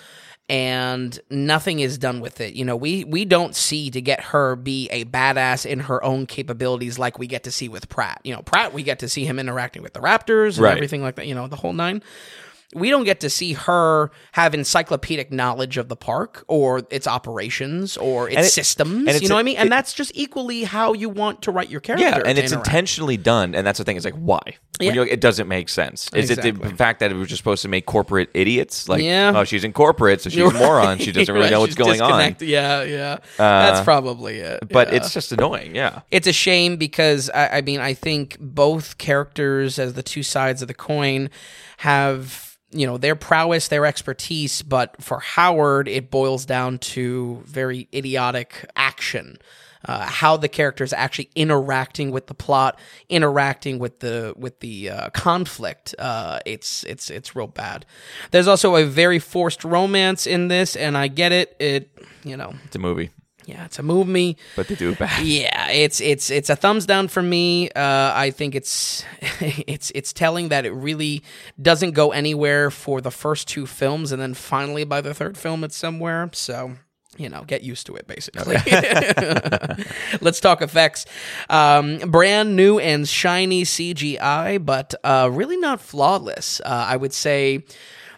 and 0.50 1.20
nothing 1.30 1.80
is 1.82 1.98
done 1.98 2.22
with 2.22 2.40
it. 2.40 2.54
You 2.54 2.64
know, 2.64 2.76
we 2.78 3.04
we 3.04 3.26
don't 3.26 3.54
see 3.56 3.90
to 3.92 4.00
get 4.00 4.22
her 4.22 4.56
be 4.56 4.88
a 4.92 5.04
badass 5.06 5.66
in 5.66 5.82
her 5.82 6.02
own 6.04 6.26
capabilities 6.26 6.98
like 6.98 7.20
we 7.20 7.28
get 7.28 7.44
to 7.44 7.52
see 7.52 7.68
with 7.68 7.90
Pratt. 7.90 8.22
You 8.24 8.34
know, 8.34 8.42
Pratt, 8.44 8.74
we 8.74 8.84
get 8.84 9.00
to 9.00 9.10
see 9.10 9.26
him 9.26 9.40
interacting 9.40 9.82
with 9.84 9.92
the 9.94 10.00
Raptors 10.00 10.56
and 10.56 10.60
Right. 10.60 10.76
everything 10.78 11.02
like 11.02 11.16
that. 11.16 11.28
You 11.28 11.36
know, 11.36 11.48
the 11.48 11.58
whole 11.58 11.74
nine 11.74 12.02
we 12.76 12.90
don't 12.90 13.06
get 13.06 13.22
to 13.22 13.30
see 13.30 13.54
her 13.54 14.12
have 14.34 14.54
encyclopedic 14.54 15.32
knowledge 15.32 15.78
of 15.78 15.88
the 15.88 15.96
park 15.96 16.44
or 16.50 16.82
its 16.90 17.08
operations 17.08 17.96
or 17.96 18.28
its 18.28 18.36
And 18.38 18.46
it- 18.46 18.50
systems. 18.50 19.08
it's 19.08 19.22
you 19.22 19.30
know 19.30 19.36
a- 19.36 19.38
what 19.38 19.40
I 19.40 19.44
mean? 19.44 19.56
And 19.58 19.68
it- 19.68 19.70
that's 19.70 19.94
just 19.94 20.12
equally 20.16 20.66
how 20.66 20.92
you 20.94 21.08
want 21.08 21.42
to 21.44 21.52
write 21.52 21.70
your 21.70 21.80
character. 21.80 22.06
Yeah, 22.06 22.18
and 22.26 22.38
it's 22.38 22.52
interact. 22.52 22.68
intentionally 22.68 23.16
done, 23.16 23.56
and 23.56 23.66
that's 23.66 23.78
the 23.78 23.86
thing. 23.86 23.96
It's 23.96 24.04
like 24.06 24.16
why? 24.16 24.40
Yeah. 24.80 24.92
like, 24.94 25.10
it 25.12 25.22
doesn't 25.22 25.48
make 25.48 25.70
sense. 25.70 26.08
Is 26.14 26.30
it 26.30 26.42
the 26.42 26.54
fact 26.76 27.00
that 27.00 27.10
it 27.10 27.16
was 27.16 27.30
just 27.30 27.40
supposed 27.40 27.62
to 27.64 27.68
make 27.68 27.86
corporate 27.88 28.30
idiots? 28.36 28.88
Like, 28.88 29.02
Yeah. 29.02 29.32
oh, 29.34 29.44
she's 29.44 29.64
in 29.64 29.74
corporate, 29.74 30.22
so 30.22 30.30
she's 30.30 30.40
a 30.44 30.52
moron. 30.60 31.00
She 31.00 31.12
doesn't 31.12 31.34
really 31.34 31.46
Right, 31.46 31.52
know 31.52 31.62
what's 31.62 31.72
she's 31.72 31.76
going 31.84 32.02
on. 32.02 32.12
Uh. 32.22 32.34
Yeah, 32.42 32.84
yeah. 32.84 33.18
that's 33.38 33.82
probably 33.84 34.36
it. 34.40 34.68
But 34.70 34.90
yeah. 34.90 34.98
it's 34.98 35.14
just 35.14 35.32
annoying. 35.32 35.74
Yeah. 35.76 36.02
it's 36.12 36.28
a 36.28 36.34
shame 36.34 36.76
because 36.78 37.30
I, 37.34 37.48
I 37.58 37.62
mean 37.62 37.80
I 37.80 37.94
think 37.96 38.38
both 38.40 38.98
characters 38.98 39.80
as 39.80 39.94
the 39.94 40.04
two 40.04 40.22
sides 40.22 40.62
of 40.62 40.68
the 40.68 40.74
coin 40.76 41.30
have 41.78 42.57
you 42.72 42.86
know 42.86 42.98
their 42.98 43.16
prowess, 43.16 43.68
their 43.68 43.86
expertise, 43.86 44.62
but 44.62 45.02
for 45.02 45.20
Howard 45.20 45.88
it 45.88 46.12
boils 46.12 46.46
down 46.46 46.80
to 46.80 47.42
very 47.46 47.88
idiotic 47.94 48.70
action. 48.76 49.38
Uh, 49.86 50.06
how 50.06 50.36
the 50.36 50.50
characters 50.50 50.92
actually 50.92 51.30
interacting 51.36 52.12
with 52.12 52.28
the 52.28 52.34
plot, 52.34 52.78
interacting 53.10 53.80
with 53.80 54.00
the 54.00 54.34
with 54.36 54.60
the 54.60 54.90
uh, 54.90 55.10
conflict, 55.12 55.96
uh, 56.00 56.40
it's 56.46 56.84
it's 56.86 57.10
it's 57.10 57.36
real 57.36 57.48
bad. 57.48 57.86
There's 58.32 58.48
also 58.48 58.76
a 58.76 58.84
very 58.84 59.20
forced 59.20 59.64
romance 59.64 60.28
in 60.28 60.48
this, 60.50 60.76
and 60.76 60.98
I 60.98 61.08
get 61.08 61.32
it. 61.32 61.56
It 61.60 61.92
you 62.24 62.36
know 62.36 62.56
It's 62.66 62.76
a 62.76 62.80
movie, 62.80 63.12
yeah, 63.48 63.64
it's 63.64 63.80
a 63.80 63.84
me. 63.84 64.36
but 64.58 64.68
to 64.68 64.76
do 64.76 64.92
it 64.92 65.00
bad. 65.00 65.26
Yeah, 65.26 65.70
it's 65.70 66.02
it's 66.02 66.30
it's 66.30 66.50
a 66.50 66.56
thumbs 66.56 66.86
down 66.86 67.08
for 67.08 67.24
me. 67.24 67.70
Uh, 67.70 68.12
I 68.14 68.30
think 68.30 68.56
it's 68.56 69.06
it's 69.40 69.90
it's 69.96 70.12
telling 70.12 70.50
that 70.50 70.66
it 70.66 70.72
really 70.72 71.24
doesn't 71.60 71.92
go 71.92 72.12
anywhere 72.12 72.70
for 72.70 73.00
the 73.00 73.10
first 73.10 73.48
two 73.48 73.66
films, 73.66 74.12
and 74.12 74.22
then 74.22 74.34
finally 74.34 74.84
by 74.84 75.00
the 75.00 75.14
third 75.14 75.38
film, 75.38 75.64
it's 75.64 75.78
somewhere. 75.78 76.30
So 76.34 76.74
you 77.16 77.30
know, 77.30 77.46
get 77.48 77.64
used 77.64 77.86
to 77.86 77.96
it. 77.96 78.06
Basically, 78.06 78.58
let's 80.22 80.42
talk 80.42 80.62
effects. 80.62 81.06
Um, 81.50 82.00
brand 82.00 82.58
new 82.58 82.80
and 82.80 83.08
shiny 83.08 83.64
CGI, 83.64 84.64
but 84.64 84.94
uh, 85.06 85.30
really 85.32 85.58
not 85.58 85.80
flawless. 85.80 86.60
Uh, 86.60 86.86
I 86.90 86.98
would 86.98 87.14
say. 87.14 87.64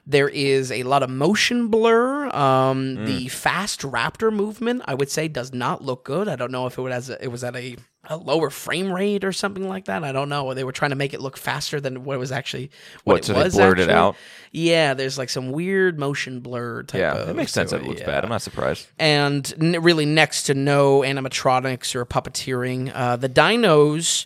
There 0.10 0.28
is 0.28 0.72
a 0.72 0.82
lot 0.84 1.03
of 1.03 1.10
motion 1.12 1.68
blur. 1.68 2.28
Um, 2.36 3.05
The 3.05 3.28
fast 3.28 3.82
raptor 3.82 4.34
movement, 4.34 4.82
I 4.86 4.95
would 4.95 5.12
say, 5.12 5.28
does 5.28 5.53
not 5.53 5.84
look 5.84 6.03
good. 6.03 6.28
I 6.28 6.36
don't 6.36 6.51
know 6.51 6.66
if 6.66 6.78
it 6.80 6.82
was 6.82 7.10
it 7.12 7.28
was 7.28 7.43
at 7.43 7.55
a, 7.55 7.78
a 8.05 8.18
lower 8.18 8.49
frame 8.49 8.91
rate 8.91 9.24
or 9.24 9.32
something 9.32 9.68
like 9.70 9.86
that. 9.86 10.03
I 10.03 10.12
don't 10.12 10.28
know. 10.28 10.51
They 10.55 10.64
were 10.64 10.72
trying 10.72 10.89
to 10.89 10.95
make 10.95 11.14
it 11.14 11.22
look 11.22 11.38
faster 11.38 11.80
than 11.80 12.03
what 12.05 12.16
it 12.16 12.18
was 12.18 12.32
actually. 12.32 12.72
What, 13.03 13.14
What, 13.14 13.20
it 13.20 13.26
so 13.26 13.34
they 13.34 13.43
was 13.43 13.53
blurred 13.55 13.80
it 13.80 13.89
out? 13.91 14.16
Yeah, 14.51 14.95
there's 14.95 15.20
like 15.20 15.30
some 15.30 15.51
weird 15.51 15.99
motion 15.99 16.39
blur 16.39 16.82
type. 16.84 16.99
Yeah, 16.99 17.14
of 17.14 17.30
it 17.30 17.36
makes 17.36 17.51
sense 17.51 17.70
that 17.70 17.82
it 17.82 17.88
looks 17.88 18.01
yeah 18.01 18.07
bad. 18.07 18.24
I'm 18.24 18.32
not 18.32 18.41
surprised. 18.41 18.88
and 18.97 19.53
n- 19.62 19.80
really 19.84 20.07
next 20.07 20.43
to 20.47 20.55
no 20.55 21.01
animatronics 21.01 21.93
or 21.93 22.03
puppeteering. 22.05 22.91
Uh, 22.95 23.16
the 23.16 23.30
dinos 23.30 24.26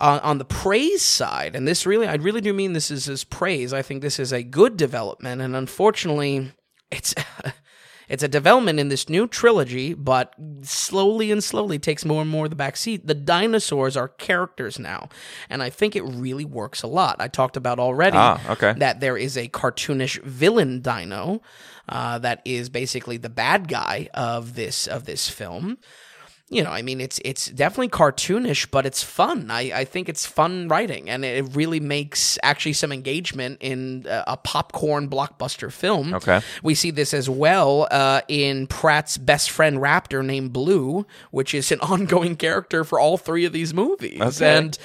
on, 0.00 0.18
on 0.20 0.38
the 0.38 0.44
praise 0.44 1.02
side, 1.02 1.54
and 1.56 1.66
this 1.66 1.86
really, 1.86 2.06
I 2.06 2.14
really 2.14 2.40
do 2.40 2.52
mean 2.52 2.72
this 2.72 2.90
is 2.90 3.08
as 3.08 3.24
praise. 3.24 3.72
I 3.72 3.82
think 3.82 4.02
this 4.02 4.18
is 4.18 4.32
a 4.32 4.42
good 4.42 4.76
development, 4.76 5.40
and 5.40 5.54
unfortunately, 5.56 6.52
it's. 6.90 7.14
It's 8.06 8.22
a 8.22 8.28
development 8.28 8.78
in 8.78 8.90
this 8.90 9.08
new 9.08 9.26
trilogy, 9.26 9.94
but 9.94 10.34
slowly 10.60 11.32
and 11.32 11.42
slowly 11.42 11.78
takes 11.78 12.04
more 12.04 12.20
and 12.20 12.30
more 12.30 12.44
of 12.44 12.50
the 12.50 12.54
back 12.54 12.76
seat. 12.76 13.06
The 13.06 13.14
dinosaurs 13.14 13.96
are 13.96 14.08
characters 14.08 14.78
now, 14.78 15.08
and 15.48 15.62
I 15.62 15.70
think 15.70 15.96
it 15.96 16.02
really 16.02 16.44
works 16.44 16.82
a 16.82 16.86
lot. 16.86 17.16
I 17.18 17.28
talked 17.28 17.56
about 17.56 17.78
already 17.78 18.18
Ah, 18.18 18.38
okay. 18.50 18.74
that 18.74 19.00
there 19.00 19.16
is 19.16 19.38
a 19.38 19.48
cartoonish 19.48 20.22
villain 20.22 20.82
dino 20.82 21.40
uh, 21.88 22.18
that 22.18 22.42
is 22.44 22.68
basically 22.68 23.16
the 23.16 23.30
bad 23.30 23.68
guy 23.68 24.10
of 24.12 24.54
this 24.54 24.86
of 24.86 25.06
this 25.06 25.30
film. 25.30 25.78
You 26.50 26.62
know, 26.62 26.70
I 26.70 26.82
mean, 26.82 27.00
it's 27.00 27.18
it's 27.24 27.46
definitely 27.46 27.88
cartoonish, 27.88 28.70
but 28.70 28.84
it's 28.84 29.02
fun. 29.02 29.50
I, 29.50 29.80
I 29.80 29.84
think 29.86 30.10
it's 30.10 30.26
fun 30.26 30.68
writing, 30.68 31.08
and 31.08 31.24
it 31.24 31.56
really 31.56 31.80
makes 31.80 32.38
actually 32.42 32.74
some 32.74 32.92
engagement 32.92 33.58
in 33.60 34.06
uh, 34.06 34.24
a 34.26 34.36
popcorn 34.36 35.08
blockbuster 35.08 35.72
film. 35.72 36.12
Okay. 36.12 36.42
We 36.62 36.74
see 36.74 36.90
this 36.90 37.14
as 37.14 37.30
well 37.30 37.88
uh, 37.90 38.20
in 38.28 38.66
Pratt's 38.66 39.16
best 39.16 39.50
friend 39.50 39.78
raptor 39.78 40.22
named 40.22 40.52
Blue, 40.52 41.06
which 41.30 41.54
is 41.54 41.72
an 41.72 41.80
ongoing 41.82 42.36
character 42.36 42.84
for 42.84 43.00
all 43.00 43.16
three 43.16 43.46
of 43.46 43.54
these 43.54 43.72
movies. 43.72 44.20
Okay. 44.20 44.58
And 44.58 44.78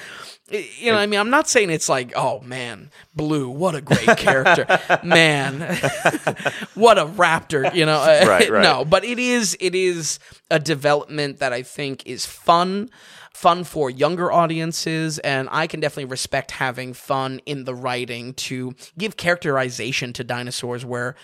you 0.50 0.90
know, 0.90 0.98
I 0.98 1.06
mean, 1.06 1.20
I'm 1.20 1.30
not 1.30 1.48
saying 1.48 1.70
it's 1.70 1.88
like, 1.88 2.12
oh 2.16 2.40
man, 2.40 2.90
Blue, 3.14 3.48
what 3.48 3.74
a 3.74 3.80
great 3.80 4.16
character, 4.16 4.66
man, 5.04 5.60
what 6.74 6.98
a 6.98 7.06
raptor, 7.06 7.72
you 7.74 7.86
know? 7.86 7.98
Right, 8.26 8.50
right. 8.50 8.62
No, 8.62 8.84
but 8.84 9.04
it 9.04 9.18
is 9.18 9.56
it 9.60 9.74
is 9.74 10.18
a 10.50 10.58
development 10.58 11.38
that 11.38 11.52
I 11.52 11.62
think 11.62 12.06
is 12.06 12.26
fun. 12.26 12.90
Fun 13.32 13.64
for 13.64 13.88
younger 13.88 14.30
audiences, 14.30 15.18
and 15.20 15.48
I 15.50 15.66
can 15.66 15.80
definitely 15.80 16.10
respect 16.10 16.50
having 16.50 16.92
fun 16.92 17.40
in 17.46 17.64
the 17.64 17.74
writing 17.74 18.34
to 18.34 18.74
give 18.98 19.16
characterization 19.16 20.12
to 20.14 20.24
dinosaurs 20.24 20.84
where 20.84 21.14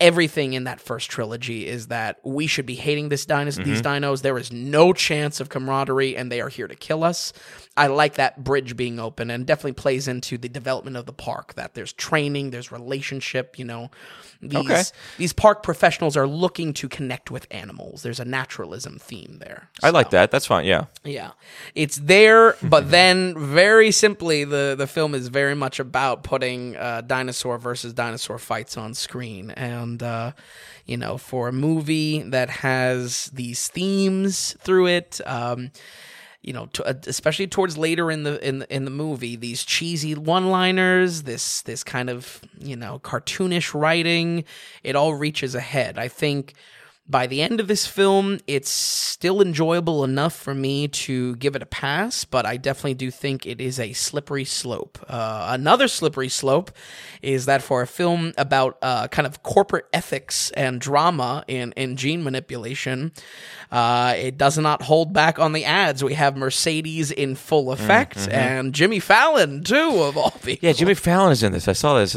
everything 0.00 0.52
in 0.52 0.64
that 0.64 0.80
first 0.80 1.10
trilogy 1.10 1.66
is 1.66 1.88
that 1.88 2.18
we 2.24 2.46
should 2.46 2.66
be 2.66 2.74
hating 2.76 3.08
this 3.08 3.26
dinos- 3.26 3.62
these 3.64 3.82
dinos. 3.82 4.22
There 4.22 4.38
is 4.38 4.52
no 4.52 4.92
chance 4.92 5.40
of 5.40 5.48
camaraderie, 5.48 6.16
and 6.16 6.30
they 6.30 6.40
are 6.40 6.48
here 6.48 6.68
to 6.68 6.76
kill 6.76 7.02
us. 7.04 7.32
I 7.76 7.86
like 7.88 8.14
that 8.14 8.42
bridge 8.42 8.76
being 8.76 8.98
open, 8.98 9.30
and 9.30 9.46
definitely 9.46 9.72
plays 9.72 10.08
into 10.08 10.36
the 10.38 10.48
development 10.48 10.96
of 10.96 11.06
the 11.06 11.12
park. 11.12 11.54
That 11.54 11.74
there's 11.74 11.92
training, 11.92 12.50
there's 12.50 12.70
relationship. 12.72 13.58
You 13.58 13.64
know, 13.66 13.90
these 14.40 14.58
Okay. 14.58 14.82
these 15.16 15.32
park 15.32 15.62
professionals 15.62 16.16
are 16.16 16.26
looking 16.26 16.72
to 16.74 16.88
connect 16.88 17.30
with 17.30 17.46
animals. 17.50 18.02
There's 18.02 18.20
a 18.20 18.24
naturalism 18.24 18.98
theme 18.98 19.38
there. 19.40 19.68
I 19.82 19.90
like 19.90 20.10
that. 20.10 20.30
That's 20.30 20.46
fine. 20.46 20.64
Yeah. 20.64 20.84
yeah, 21.04 21.32
it's 21.74 21.96
there, 21.96 22.56
but 22.62 22.90
then 22.92 23.34
very 23.36 23.90
simply, 23.90 24.44
the 24.44 24.74
the 24.76 24.86
film 24.86 25.14
is 25.14 25.28
very 25.28 25.54
much 25.54 25.78
about 25.80 26.22
putting 26.24 26.76
uh, 26.76 27.00
dinosaur 27.02 27.58
versus 27.58 27.92
dinosaur 27.92 28.38
fights 28.38 28.76
on 28.76 28.94
screen, 28.94 29.50
and 29.52 29.87
uh, 29.96 30.32
you 30.86 30.96
know, 30.96 31.16
for 31.16 31.48
a 31.48 31.52
movie 31.52 32.22
that 32.22 32.50
has 32.50 33.26
these 33.26 33.68
themes 33.68 34.56
through 34.60 34.86
it. 34.86 35.20
Um, 35.26 35.70
you 36.42 36.52
know, 36.52 36.68
uh, 36.84 36.94
especially 37.06 37.46
towards 37.46 37.76
later 37.76 38.10
in 38.10 38.22
the 38.22 38.46
in 38.46 38.60
the, 38.60 38.74
in 38.74 38.84
the 38.84 38.90
movie, 38.90 39.36
these 39.36 39.64
cheesy 39.64 40.14
one-liners, 40.14 41.24
this 41.24 41.62
this 41.62 41.82
kind 41.82 42.08
of 42.08 42.40
you 42.58 42.76
know 42.76 43.00
cartoonish 43.00 43.78
writing, 43.78 44.44
it 44.82 44.96
all 44.96 45.14
reaches 45.14 45.54
ahead. 45.54 45.98
I 45.98 46.08
think 46.08 46.54
by 47.08 47.26
the 47.26 47.40
end 47.40 47.58
of 47.60 47.68
this 47.68 47.86
film, 47.86 48.38
it's 48.46 48.70
still 48.70 49.40
enjoyable 49.40 50.04
enough 50.04 50.34
for 50.34 50.54
me 50.54 50.88
to 50.88 51.36
give 51.36 51.56
it 51.56 51.62
a 51.62 51.66
pass, 51.66 52.24
but 52.24 52.44
I 52.44 52.56
definitely 52.58 52.94
do 52.94 53.10
think 53.10 53.46
it 53.46 53.60
is 53.60 53.80
a 53.80 53.92
slippery 53.94 54.44
slope. 54.44 54.98
Uh, 55.08 55.46
another 55.50 55.88
slippery 55.88 56.28
slope 56.28 56.70
is 57.22 57.46
that 57.46 57.62
for 57.62 57.80
a 57.82 57.86
film 57.86 58.34
about 58.36 58.76
uh, 58.82 59.08
kind 59.08 59.26
of 59.26 59.42
corporate 59.42 59.86
ethics 59.92 60.50
and 60.52 60.80
drama 60.80 61.44
in, 61.48 61.72
in 61.72 61.96
gene 61.96 62.22
manipulation, 62.22 63.12
uh, 63.72 64.14
it 64.16 64.36
does 64.36 64.58
not 64.58 64.82
hold 64.82 65.12
back 65.12 65.38
on 65.38 65.52
the 65.52 65.64
ads. 65.64 66.04
We 66.04 66.14
have 66.14 66.36
Mercedes 66.36 67.10
in 67.10 67.34
full 67.36 67.72
effect 67.72 68.28
and 68.28 68.74
Jimmy 68.74 69.00
Fallon, 69.00 69.64
too, 69.64 70.02
of 70.02 70.16
all 70.16 70.30
people. 70.32 70.48
Yeah, 70.68 70.72
Jimmy 70.72 70.94
Fallon 70.94 71.30
is 71.32 71.42
in 71.42 71.52
this. 71.52 71.68
I 71.68 71.72
saw 71.72 71.98
this. 71.98 72.14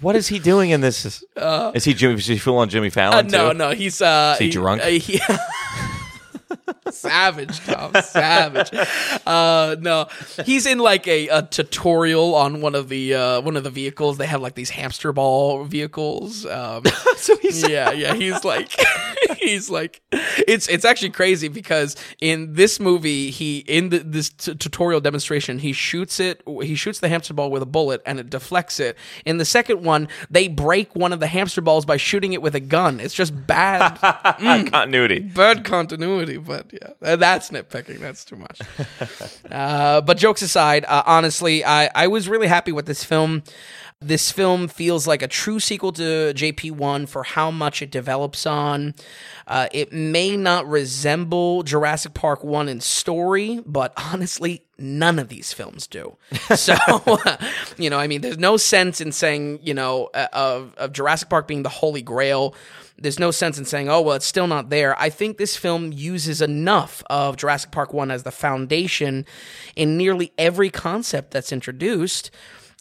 What 0.00 0.16
is 0.16 0.26
he 0.28 0.38
doing 0.40 0.70
in 0.70 0.80
this? 0.80 1.22
is 1.36 1.84
he 1.84 1.94
Jimmy? 1.94 2.14
Is 2.14 2.26
he 2.26 2.36
full 2.36 2.58
on 2.58 2.68
Jimmy 2.68 2.88
Uh, 2.88 2.90
Fallon? 2.90 3.26
no, 3.28 3.52
too? 3.52 3.58
no, 3.58 3.70
he's 3.70 4.02
uh, 4.02 4.25
Is 4.34 4.38
he 4.38 4.48
drunk? 4.50 4.82
uh, 4.82 4.86
he- 4.86 5.20
savage, 6.90 7.58
Tom, 7.60 7.92
savage. 8.02 8.70
Uh, 9.26 9.76
no, 9.80 10.06
he's 10.44 10.66
in 10.66 10.78
like 10.78 11.06
a, 11.08 11.28
a 11.28 11.42
tutorial 11.42 12.34
on 12.34 12.60
one 12.60 12.74
of 12.74 12.88
the 12.88 13.14
uh, 13.14 13.40
one 13.40 13.56
of 13.56 13.64
the 13.64 13.70
vehicles. 13.70 14.18
They 14.18 14.26
have 14.26 14.40
like 14.40 14.54
these 14.54 14.70
hamster 14.70 15.12
ball 15.12 15.64
vehicles. 15.64 16.46
Um, 16.46 16.82
So 17.16 17.34
he's 17.38 17.66
yeah, 17.66 17.92
yeah. 17.92 18.14
He's 18.14 18.44
like 18.44 18.70
he's 19.38 19.70
like 19.70 20.02
it's 20.12 20.68
it's 20.68 20.84
actually 20.84 21.10
crazy 21.10 21.48
because 21.48 21.96
in 22.20 22.52
this 22.52 22.78
movie 22.78 23.30
he 23.30 23.58
in 23.60 23.88
the, 23.88 23.98
this 24.00 24.28
t- 24.28 24.54
tutorial 24.54 25.00
demonstration 25.00 25.58
he 25.58 25.72
shoots 25.72 26.20
it 26.20 26.42
he 26.62 26.74
shoots 26.74 27.00
the 27.00 27.08
hamster 27.08 27.32
ball 27.32 27.50
with 27.50 27.62
a 27.62 27.66
bullet 27.66 28.02
and 28.06 28.20
it 28.20 28.28
deflects 28.28 28.78
it 28.78 28.96
in 29.24 29.38
the 29.38 29.44
second 29.46 29.82
one 29.82 30.08
they 30.30 30.46
break 30.46 30.94
one 30.94 31.12
of 31.12 31.18
the 31.20 31.26
hamster 31.26 31.60
balls 31.62 31.84
by 31.86 31.96
shooting 31.96 32.32
it 32.34 32.42
with 32.42 32.54
a 32.54 32.60
gun 32.60 33.00
it's 33.00 33.14
just 33.14 33.46
bad 33.46 33.96
Continuity. 34.70 35.20
bad 35.20 35.64
continuity 35.64 36.35
but 36.36 36.72
yeah 36.72 37.16
that's 37.16 37.50
nitpicking 37.50 37.98
that's 37.98 38.24
too 38.24 38.36
much 38.36 38.60
uh, 39.50 40.00
but 40.00 40.16
jokes 40.16 40.42
aside 40.42 40.84
uh, 40.86 41.02
honestly 41.06 41.64
I, 41.64 41.90
I 41.94 42.06
was 42.06 42.28
really 42.28 42.48
happy 42.48 42.72
with 42.72 42.86
this 42.86 43.04
film 43.04 43.42
this 44.00 44.30
film 44.30 44.68
feels 44.68 45.06
like 45.06 45.22
a 45.22 45.28
true 45.28 45.58
sequel 45.58 45.90
to 45.92 46.02
JP1 46.34 47.08
for 47.08 47.22
how 47.22 47.50
much 47.50 47.80
it 47.80 47.90
develops 47.90 48.44
on. 48.44 48.94
Uh, 49.46 49.68
it 49.72 49.90
may 49.90 50.36
not 50.36 50.68
resemble 50.68 51.62
Jurassic 51.62 52.12
Park 52.12 52.44
1 52.44 52.68
in 52.68 52.82
story, 52.82 53.60
but 53.64 53.94
honestly, 53.96 54.64
none 54.78 55.18
of 55.18 55.28
these 55.28 55.52
films 55.52 55.86
do. 55.86 56.16
So, 56.56 56.74
you 57.78 57.90
know, 57.90 57.98
I 57.98 58.06
mean, 58.06 58.20
there's 58.20 58.38
no 58.38 58.56
sense 58.56 59.00
in 59.00 59.12
saying, 59.12 59.60
you 59.62 59.74
know, 59.74 60.10
uh, 60.14 60.28
of, 60.32 60.74
of 60.76 60.92
Jurassic 60.92 61.28
Park 61.28 61.48
being 61.48 61.62
the 61.62 61.68
holy 61.68 62.02
grail. 62.02 62.54
There's 62.98 63.18
no 63.18 63.30
sense 63.30 63.58
in 63.58 63.66
saying, 63.66 63.88
oh, 63.88 64.00
well, 64.00 64.16
it's 64.16 64.26
still 64.26 64.46
not 64.46 64.70
there. 64.70 64.98
I 64.98 65.10
think 65.10 65.36
this 65.36 65.56
film 65.56 65.92
uses 65.92 66.40
enough 66.40 67.02
of 67.10 67.36
Jurassic 67.36 67.70
Park 67.70 67.92
1 67.92 68.10
as 68.10 68.22
the 68.22 68.30
foundation 68.30 69.26
in 69.74 69.98
nearly 69.98 70.32
every 70.38 70.70
concept 70.70 71.30
that's 71.30 71.52
introduced 71.52 72.30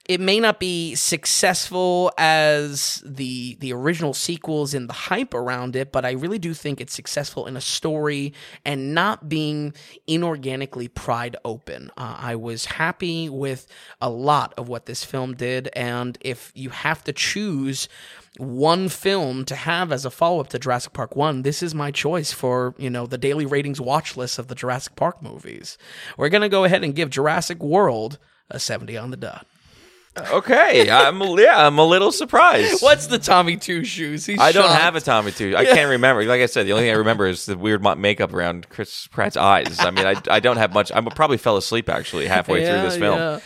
it 0.08 0.22
may 0.22 0.40
not 0.40 0.60
be 0.60 0.94
successful 0.94 2.12
as 2.18 3.02
the 3.04 3.58
the 3.60 3.74
original 3.74 4.14
sequels 4.14 4.74
in 4.74 4.86
the 4.86 4.94
hype 4.94 5.34
around 5.34 5.76
it, 5.76 5.92
but 5.92 6.06
I 6.06 6.12
really 6.12 6.38
do 6.38 6.54
think 6.54 6.80
it's 6.80 6.94
successful 6.94 7.48
in 7.48 7.58
a 7.58 7.62
story 7.62 8.34
and 8.64 8.94
not 8.94 9.28
being 9.28 9.74
inorganically 10.08 10.94
pried 10.94 11.36
open. 11.44 11.90
Uh, 11.98 12.16
I 12.20 12.36
was 12.36 12.66
happy 12.66 13.30
with 13.30 13.66
a 14.00 14.10
lot 14.10 14.54
of 14.58 14.68
what 14.68 14.86
this 14.86 15.04
film 15.04 15.34
did, 15.34 15.70
and 15.74 16.18
if 16.22 16.52
you 16.54 16.70
have 16.70 17.04
to 17.06 17.14
choose 17.14 17.90
one 18.38 18.90
film 18.90 19.44
to 19.46 19.56
have 19.56 19.92
as 19.92 20.06
a 20.06 20.12
follow-up 20.12 20.50
to 20.50 20.60
Jurassic 20.60 20.94
Park 20.94 21.16
1, 21.16 21.42
this 21.42 21.64
is 21.64 21.74
my 21.74 21.90
choice 21.90 22.34
for, 22.34 22.76
you 22.78 22.90
know, 22.90 23.08
the 23.08 23.18
daily 23.18 23.46
ratings 23.46 23.80
watch 23.80 24.18
list 24.18 24.38
of 24.38 24.50
the 24.50 24.56
Jurassic 24.56 24.96
Park 24.98 25.22
movies. 25.22 25.78
We're 26.18 26.30
going 26.30 26.42
to 26.42 26.50
go 26.50 26.66
ahead 26.66 26.84
and 26.84 26.94
give 26.94 27.10
Jurassic 27.10 27.64
World 27.64 28.20
a 28.50 28.60
70 28.60 28.98
on 28.98 29.12
the 29.12 29.18
dot. 29.18 29.48
Okay, 30.18 30.90
I'm 30.90 31.20
yeah, 31.38 31.68
I'm 31.68 31.78
a 31.78 31.84
little 31.84 32.12
surprised. 32.12 32.82
What's 32.82 33.08
the 33.08 33.20
Tommy 33.20 33.58
Two 33.58 33.84
shoes? 33.84 34.26
He's 34.26 34.40
I 34.40 34.54
don't 34.54 34.64
shocked. 34.64 34.82
have 34.82 34.96
a 34.96 35.02
Tommy 35.02 35.32
Two. 35.32 35.56
I 35.58 35.66
can't 35.66 35.90
remember. 35.90 36.24
Like 36.24 36.40
I 36.42 36.46
said, 36.46 36.66
the 36.68 36.72
only 36.72 36.86
thing 36.86 36.92
I 36.92 36.98
remember 36.98 37.28
is 37.28 37.46
the 37.46 37.58
weird 37.58 37.84
makeup 37.98 38.34
around 38.34 38.70
Chris 38.70 39.08
Pratt's 39.08 39.36
eyes. 39.36 39.78
I 39.80 39.92
mean, 39.92 40.06
I, 40.08 40.16
I 40.30 40.40
don't 40.40 40.56
have 40.58 40.74
much. 40.74 40.90
I 40.92 41.02
probably 41.02 41.38
fell 41.38 41.58
asleep 41.58 41.90
actually 41.90 42.28
halfway 42.28 42.62
Yeah, 42.62 42.72
through 42.80 42.90
this 42.90 42.98
film, 42.98 43.18
yeah. 43.20 43.40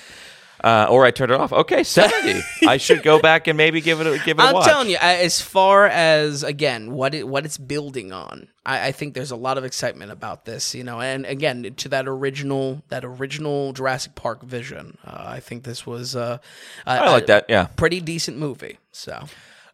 Uh, 0.63 0.87
or 0.89 1.05
I 1.05 1.11
turned 1.11 1.31
it 1.31 1.39
off. 1.39 1.53
Okay, 1.53 1.83
seventy. 1.83 2.41
I 2.67 2.77
should 2.77 3.03
go 3.03 3.19
back 3.19 3.47
and 3.47 3.57
maybe 3.57 3.81
give 3.81 4.01
it 4.01 4.07
a, 4.07 4.19
give 4.25 4.39
it 4.39 4.41
I'm 4.41 4.53
watch. 4.53 4.65
telling 4.65 4.89
you, 4.89 4.97
as 4.99 5.41
far 5.41 5.87
as 5.87 6.43
again 6.43 6.91
what 6.91 7.13
it, 7.13 7.27
what 7.27 7.45
it's 7.45 7.57
building 7.57 8.11
on, 8.11 8.47
I, 8.65 8.87
I 8.87 8.91
think 8.91 9.13
there's 9.13 9.31
a 9.31 9.35
lot 9.35 9.57
of 9.57 9.63
excitement 9.63 10.11
about 10.11 10.45
this. 10.45 10.75
You 10.75 10.83
know, 10.83 10.99
and 11.01 11.25
again 11.25 11.73
to 11.77 11.89
that 11.89 12.07
original 12.07 12.83
that 12.89 13.05
original 13.05 13.73
Jurassic 13.73 14.15
Park 14.15 14.43
vision, 14.43 14.97
uh, 15.05 15.25
I 15.27 15.39
think 15.39 15.63
this 15.63 15.85
was 15.85 16.15
uh, 16.15 16.39
a, 16.85 16.89
I 16.89 17.11
like 17.11 17.27
that. 17.27 17.45
Yeah. 17.49 17.65
pretty 17.75 18.01
decent 18.01 18.37
movie. 18.37 18.79
So 18.91 19.25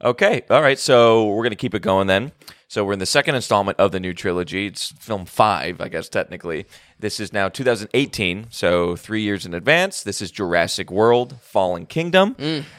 Okay. 0.01 0.43
All 0.49 0.61
right. 0.61 0.77
So 0.77 1.25
we're 1.25 1.43
gonna 1.43 1.55
keep 1.55 1.73
it 1.73 1.81
going 1.81 2.07
then. 2.07 2.31
So 2.67 2.83
we're 2.83 2.93
in 2.93 2.99
the 2.99 3.05
second 3.05 3.36
installment 3.36 3.79
of 3.79 3.91
the 3.91 3.99
new 3.99 4.13
trilogy. 4.13 4.67
It's 4.67 4.91
film 4.91 5.25
five, 5.25 5.79
I 5.79 5.88
guess 5.88 6.09
technically. 6.09 6.65
This 6.99 7.19
is 7.19 7.33
now 7.33 7.49
2018, 7.49 8.47
so 8.51 8.95
three 8.95 9.21
years 9.21 9.45
in 9.45 9.53
advance. 9.53 10.01
This 10.03 10.21
is 10.21 10.31
Jurassic 10.31 10.89
World: 10.89 11.35
Fallen 11.41 11.85
Kingdom. 11.85 12.35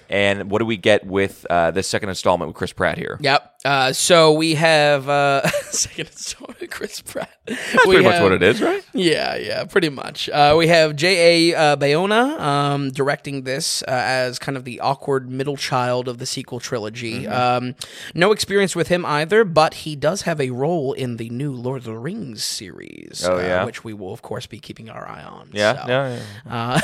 And 0.08 0.50
what 0.50 0.60
do 0.60 0.66
we 0.66 0.76
get 0.76 1.04
with 1.04 1.44
uh, 1.50 1.72
this 1.72 1.88
second 1.88 2.08
installment 2.10 2.48
with 2.48 2.56
Chris 2.56 2.72
Pratt 2.72 2.96
here? 2.96 3.18
Yep. 3.20 3.52
Uh, 3.66 3.92
so 3.92 4.32
we 4.32 4.54
have 4.54 5.08
uh, 5.08 5.44
second 5.70 6.12
story, 6.12 6.68
Chris 6.68 7.02
Pratt. 7.02 7.28
That's 7.46 7.84
pretty 7.84 8.04
much 8.04 8.22
what 8.22 8.30
it 8.30 8.42
is, 8.42 8.62
right? 8.62 8.84
Yeah, 8.92 9.34
yeah, 9.34 9.64
pretty 9.64 9.88
much. 9.88 10.28
Uh, 10.28 10.54
we 10.56 10.68
have 10.68 10.94
J.A. 10.94 11.56
Uh, 11.56 11.76
Bayona 11.76 12.38
um, 12.40 12.90
directing 12.92 13.42
this 13.42 13.82
uh, 13.82 13.86
as 13.88 14.38
kind 14.38 14.56
of 14.56 14.64
the 14.64 14.78
awkward 14.78 15.28
middle 15.28 15.56
child 15.56 16.06
of 16.06 16.18
the 16.18 16.26
sequel 16.26 16.60
trilogy. 16.60 17.24
Mm-hmm. 17.24 17.66
Um, 17.66 17.74
no 18.14 18.30
experience 18.30 18.76
with 18.76 18.86
him 18.86 19.04
either, 19.04 19.42
but 19.42 19.74
he 19.74 19.96
does 19.96 20.22
have 20.22 20.40
a 20.40 20.50
role 20.50 20.92
in 20.92 21.16
the 21.16 21.28
new 21.30 21.52
Lord 21.52 21.78
of 21.78 21.84
the 21.84 21.98
Rings 21.98 22.44
series. 22.44 23.24
Oh, 23.26 23.38
yeah? 23.40 23.64
which 23.64 23.82
we 23.82 23.92
will, 23.92 24.05
of 24.12 24.22
course, 24.22 24.46
be 24.46 24.58
keeping 24.58 24.88
our 24.90 25.06
eye 25.08 25.22
on. 25.22 25.50
Yeah. 25.52 25.82
so. 25.82 25.86
No, 25.86 26.18
Uh, 26.50 26.80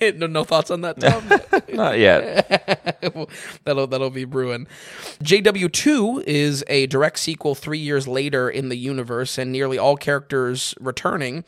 no, 0.16 0.26
no 0.26 0.44
thoughts 0.44 0.70
on 0.70 0.80
that, 0.82 1.00
Tom? 1.00 1.28
not 1.76 1.98
yet. 1.98 2.46
that'll 3.64 3.86
that'll 3.86 4.10
be 4.10 4.24
brewing. 4.24 4.66
JW2 5.22 6.24
is 6.24 6.64
a 6.68 6.86
direct 6.86 7.18
sequel 7.18 7.54
3 7.54 7.78
years 7.78 8.08
later 8.08 8.48
in 8.48 8.68
the 8.68 8.76
universe 8.76 9.38
and 9.38 9.52
nearly 9.52 9.78
all 9.78 9.96
characters 9.96 10.74
returning. 10.80 11.44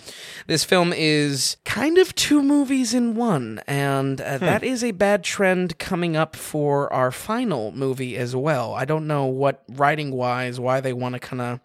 This 0.46 0.64
film 0.64 0.92
is 0.92 1.56
kind 1.64 1.98
of 1.98 2.14
two 2.14 2.42
movies 2.42 2.94
in 2.94 3.14
one 3.14 3.60
and 3.66 4.20
uh, 4.20 4.38
that 4.38 4.62
is 4.62 4.84
a 4.84 4.92
bad 4.92 5.24
trend 5.24 5.78
coming 5.78 6.16
up 6.16 6.36
for 6.36 6.92
our 6.92 7.10
final 7.10 7.72
movie 7.72 8.16
as 8.16 8.36
well. 8.36 8.74
I 8.74 8.84
don't 8.84 9.06
know 9.06 9.26
what 9.26 9.62
writing 9.68 10.12
wise 10.12 10.60
why 10.60 10.80
they 10.80 10.92
want 10.92 11.14
to 11.14 11.18
kind 11.18 11.40
of 11.42 11.60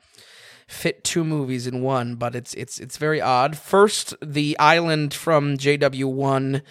fit 0.67 1.03
two 1.03 1.23
movies 1.23 1.65
in 1.65 1.81
one, 1.81 2.15
but 2.15 2.35
it's 2.35 2.53
it's 2.53 2.79
it's 2.79 2.97
very 2.97 3.21
odd. 3.21 3.57
First, 3.57 4.15
the 4.21 4.57
island 4.59 5.13
from 5.13 5.57
JW1 5.57 6.61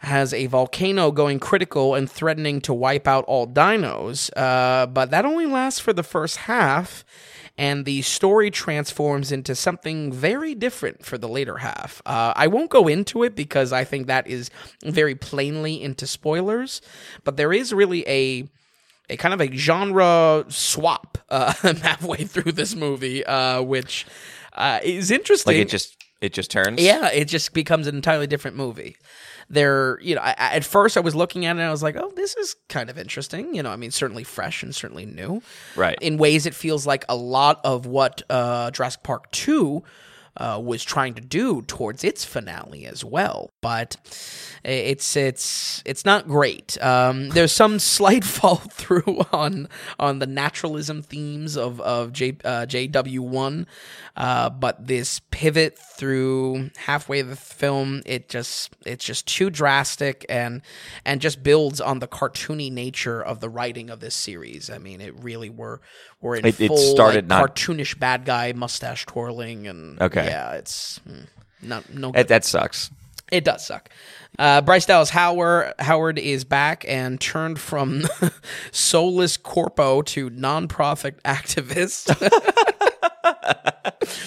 has 0.00 0.32
a 0.32 0.46
volcano 0.46 1.10
going 1.10 1.40
critical 1.40 1.94
and 1.94 2.10
threatening 2.10 2.60
to 2.62 2.74
wipe 2.74 3.08
out 3.08 3.24
all 3.24 3.46
dinos, 3.46 4.30
uh, 4.36 4.86
but 4.86 5.10
that 5.10 5.24
only 5.24 5.46
lasts 5.46 5.80
for 5.80 5.92
the 5.92 6.02
first 6.02 6.36
half. 6.38 7.04
And 7.56 7.84
the 7.84 8.02
story 8.02 8.52
transforms 8.52 9.32
into 9.32 9.56
something 9.56 10.12
very 10.12 10.54
different 10.54 11.04
for 11.04 11.18
the 11.18 11.28
later 11.28 11.56
half. 11.56 12.00
Uh, 12.06 12.32
I 12.36 12.46
won't 12.46 12.70
go 12.70 12.86
into 12.86 13.24
it 13.24 13.34
because 13.34 13.72
I 13.72 13.82
think 13.82 14.06
that 14.06 14.28
is 14.28 14.48
very 14.84 15.16
plainly 15.16 15.82
into 15.82 16.06
spoilers, 16.06 16.80
but 17.24 17.36
there 17.36 17.52
is 17.52 17.72
really 17.72 18.06
a 18.06 18.48
a 19.10 19.16
kind 19.16 19.34
of 19.34 19.40
a 19.40 19.54
genre 19.54 20.44
swap 20.48 21.18
uh, 21.28 21.52
halfway 21.82 22.24
through 22.24 22.52
this 22.52 22.74
movie, 22.74 23.24
uh, 23.24 23.62
which 23.62 24.06
uh, 24.54 24.80
is 24.82 25.10
interesting. 25.10 25.54
Like 25.54 25.62
it 25.62 25.68
just 25.68 25.96
it 26.20 26.32
just 26.32 26.50
turns. 26.50 26.80
yeah, 26.80 27.10
it 27.10 27.26
just 27.26 27.54
becomes 27.54 27.86
an 27.86 27.94
entirely 27.94 28.26
different 28.26 28.56
movie. 28.56 28.96
There, 29.50 29.98
you 30.02 30.14
know, 30.14 30.20
I, 30.20 30.34
at 30.38 30.64
first 30.64 30.98
I 30.98 31.00
was 31.00 31.14
looking 31.14 31.46
at 31.46 31.56
it 31.56 31.60
and 31.60 31.62
I 31.62 31.70
was 31.70 31.82
like, 31.82 31.96
oh, 31.96 32.12
this 32.16 32.36
is 32.36 32.54
kind 32.68 32.90
of 32.90 32.98
interesting. 32.98 33.54
You 33.54 33.62
know, 33.62 33.70
I 33.70 33.76
mean, 33.76 33.90
certainly 33.90 34.24
fresh 34.24 34.62
and 34.62 34.74
certainly 34.74 35.06
new. 35.06 35.42
Right. 35.74 35.96
In 36.02 36.18
ways, 36.18 36.44
it 36.44 36.54
feels 36.54 36.86
like 36.86 37.06
a 37.08 37.16
lot 37.16 37.60
of 37.64 37.86
what 37.86 38.20
uh, 38.28 38.70
Jurassic 38.72 39.02
Park 39.04 39.30
2 39.30 39.82
uh, 40.36 40.60
was 40.62 40.84
trying 40.84 41.14
to 41.14 41.20
do 41.20 41.62
towards 41.62 42.04
its 42.04 42.24
finale 42.24 42.86
as 42.86 43.04
well. 43.04 43.50
But 43.60 43.96
it's 44.64 45.16
it's 45.16 45.82
it's 45.84 46.04
not 46.04 46.28
great. 46.28 46.82
Um, 46.82 47.30
there's 47.30 47.52
some 47.52 47.78
slight 47.78 48.24
fall 48.24 48.56
through 48.56 49.24
on 49.32 49.68
on 49.98 50.18
the 50.18 50.26
naturalism 50.26 51.02
themes 51.02 51.56
of 51.56 51.80
of 51.80 52.12
J, 52.12 52.36
uh, 52.44 52.66
JW1, 52.68 53.66
uh, 54.16 54.50
but 54.50 54.86
this 54.86 55.20
pivot 55.30 55.78
through 55.78 56.70
halfway 56.76 57.22
the 57.22 57.36
film, 57.36 58.02
it 58.06 58.28
just 58.28 58.74
it's 58.84 59.04
just 59.04 59.26
too 59.26 59.50
drastic 59.50 60.24
and 60.28 60.62
and 61.04 61.20
just 61.20 61.42
builds 61.42 61.80
on 61.80 61.98
the 61.98 62.08
cartoony 62.08 62.70
nature 62.70 63.22
of 63.22 63.40
the 63.40 63.48
writing 63.48 63.90
of 63.90 64.00
this 64.00 64.14
series. 64.14 64.70
I 64.70 64.78
mean, 64.78 65.00
it 65.00 65.18
really 65.22 65.50
were 65.50 65.80
were 66.20 66.36
in 66.36 66.46
It- 66.46 66.60
it 66.60 66.68
full 66.68 66.76
started 66.76 67.28
like, 67.30 67.40
not- 67.40 67.54
cartoonish 67.56 67.98
bad 67.98 68.24
guy 68.24 68.52
mustache 68.52 69.06
twirling 69.06 69.66
and 69.66 70.00
Okay. 70.00 70.26
yeah, 70.26 70.52
it's 70.52 71.00
mm, 71.08 71.26
not 71.62 71.92
no 71.92 72.10
That, 72.12 72.28
that 72.28 72.44
sucks. 72.44 72.90
it 73.30 73.44
does 73.44 73.66
suck. 73.66 73.88
Uh, 74.38 74.60
Bryce 74.60 74.86
Dallas 74.86 75.10
Howard 75.10 75.74
Howard 75.80 76.18
is 76.18 76.44
back 76.44 76.84
and 76.86 77.20
turned 77.20 77.58
from 77.58 78.04
soulless 78.72 79.36
corpo 79.36 80.02
to 80.02 80.30
nonprofit 80.30 81.20
activist. 81.24 82.08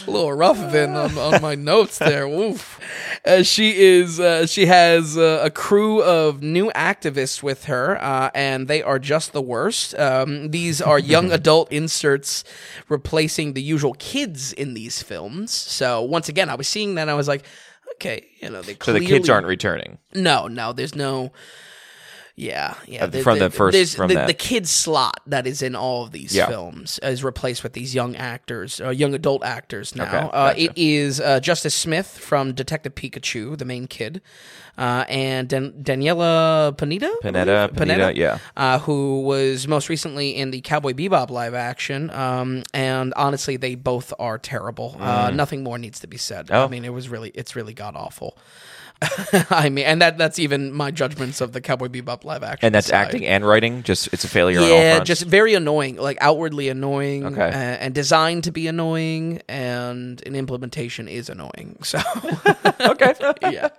A 0.08 0.12
little 0.12 0.34
rough 0.34 0.72
then 0.72 0.96
on, 0.96 1.18
on 1.18 1.42
my 1.42 1.56
notes 1.56 1.98
there. 2.00 2.26
Oof. 2.28 2.80
Uh, 3.24 3.44
she 3.44 3.80
is. 3.80 4.20
Uh, 4.20 4.48
she 4.48 4.66
has 4.66 5.16
uh, 5.16 5.42
a 5.44 5.52
crew 5.52 6.02
of 6.02 6.42
new 6.42 6.72
activists 6.72 7.44
with 7.44 7.66
her, 7.66 8.02
uh, 8.02 8.32
and 8.34 8.68
they 8.68 8.82
are 8.82 8.98
just 8.98 9.32
the 9.32 9.42
worst. 9.42 9.94
Um, 10.00 10.50
these 10.50 10.82
are 10.82 10.98
young 10.98 11.32
adult 11.40 11.72
inserts 11.72 12.44
replacing 12.90 13.54
the 13.54 13.62
usual 13.62 13.94
kids 14.00 14.54
in 14.54 14.74
these 14.74 15.04
films. 15.04 15.52
So 15.52 16.02
once 16.02 16.30
again, 16.30 16.50
I 16.50 16.56
was 16.56 16.68
seeing 16.68 16.96
that, 16.96 17.04
and 17.04 17.12
I 17.12 17.16
was 17.16 17.28
like, 17.28 17.46
okay, 17.96 18.26
you 18.40 18.50
know, 18.50 18.64
they 18.64 18.76
So 18.82 18.94
the 18.94 19.06
kids 19.06 19.30
aren't 19.30 19.46
returning. 19.48 20.00
no, 20.16 20.48
no, 20.48 20.74
there's 20.74 20.96
no. 20.96 21.32
Yeah, 22.42 22.74
yeah. 22.88 23.06
Uh, 23.06 23.12
from 23.22 23.38
the 23.38 23.52
first- 23.52 23.96
from 23.96 24.08
the, 24.08 24.26
the 24.26 24.34
kid 24.34 24.68
slot 24.68 25.20
that 25.28 25.46
is 25.46 25.62
in 25.62 25.76
all 25.76 26.04
of 26.04 26.12
these 26.12 26.36
Yeah. 26.36 26.48
films 26.48 27.00
is 27.04 27.24
replaced 27.24 27.62
with 27.62 27.74
these 27.74 27.94
young 27.94 28.16
actors, 28.16 28.82
uh, 28.82 28.90
young 28.90 29.14
adult 29.14 29.44
actors 29.44 29.96
now. 29.96 30.08
Okay, 30.08 30.30
uh. 30.34 30.54
It 30.58 30.72
is 30.76 31.20
uh, 31.22 31.40
Justice 31.40 31.76
Smith 31.76 32.08
from 32.18 32.54
Detective 32.54 32.96
Pikachu, 32.96 33.56
the 33.60 33.66
main 33.66 33.86
kid, 33.86 34.22
uh, 34.76 35.06
and 35.08 35.48
Dan- 35.50 35.74
Daniela 35.84 36.76
Panetta, 36.76 37.12
Panetta. 37.22 37.70
Panetta, 37.76 38.16
yeah. 38.16 38.40
uh, 38.58 38.80
who 38.80 39.22
was 39.22 39.68
most 39.68 39.88
recently 39.88 40.36
in 40.36 40.50
the 40.50 40.62
Cowboy 40.62 40.94
Bebop 40.94 41.30
live 41.30 41.54
action. 41.54 42.10
Um, 42.10 42.64
and 42.74 43.14
honestly, 43.16 43.56
they 43.56 43.76
both 43.76 44.14
are 44.18 44.40
terrible. 44.40 44.98
Uh, 45.00 45.30
nothing 45.32 45.64
more 45.64 45.78
needs 45.78 46.00
to 46.00 46.08
be 46.08 46.18
said. 46.18 46.48
Mm. 46.48 46.56
Oh. 46.56 46.66
I 46.66 46.68
mean, 46.70 46.86
it 46.86 46.94
was 46.94 47.08
really, 47.08 47.30
it's 47.36 47.56
really 47.56 47.76
god 47.76 47.96
awful. 47.96 48.36
I 49.50 49.70
mean, 49.70 49.86
and 49.86 50.02
that 50.02 50.18
that's 50.18 50.38
even 50.38 50.72
my 50.72 50.92
judgments 50.92 51.42
of 51.42 51.54
the 51.54 51.62
Cowboy 51.62 51.88
Bebop 51.88 52.24
live 52.24 52.44
action. 52.44 52.68
And 52.68 52.76
that's 52.76 52.88
side. 52.88 53.06
acting 53.08 53.26
and 53.26 53.46
writing. 53.46 53.82
Just 53.84 54.10
it's 54.14 54.24
a 54.24 54.28
failure. 54.28 54.60
on 54.60 54.66
all 54.66 54.70
Yeah, 54.70 55.00
just 55.04 55.24
very 55.24 55.56
annoying, 55.56 55.96
like 55.96 56.18
outwardly 56.22 56.70
annoying, 56.70 57.26
Okay. 57.26 57.48
uh, 57.50 57.52
and 57.52 57.96
designed 57.96 58.44
to 58.44 58.52
be 58.52 58.68
annoying, 58.68 59.42
and 59.50 60.22
an 60.26 60.36
implementation 60.36 61.08
is 61.08 61.30
annoying. 61.30 61.78
So, 61.84 62.00
okay. 62.82 63.16
yeah, 63.52 63.70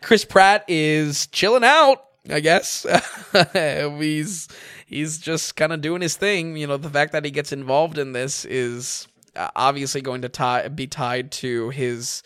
Chris 0.00 0.24
Pratt 0.24 0.64
is 0.68 1.26
chilling 1.28 1.64
out. 1.64 2.04
I 2.30 2.38
guess 2.38 2.86
he's 3.54 4.48
he's 4.86 5.18
just 5.18 5.56
kind 5.56 5.72
of 5.72 5.80
doing 5.80 6.02
his 6.02 6.16
thing. 6.16 6.56
You 6.56 6.68
know, 6.68 6.76
the 6.76 6.90
fact 6.90 7.12
that 7.12 7.24
he 7.24 7.32
gets 7.32 7.52
involved 7.52 7.98
in 7.98 8.12
this 8.12 8.44
is 8.44 9.08
uh, 9.34 9.48
obviously 9.56 10.02
going 10.02 10.22
to 10.22 10.28
tie, 10.28 10.68
be 10.68 10.86
tied 10.86 11.32
to 11.32 11.70
his 11.70 12.22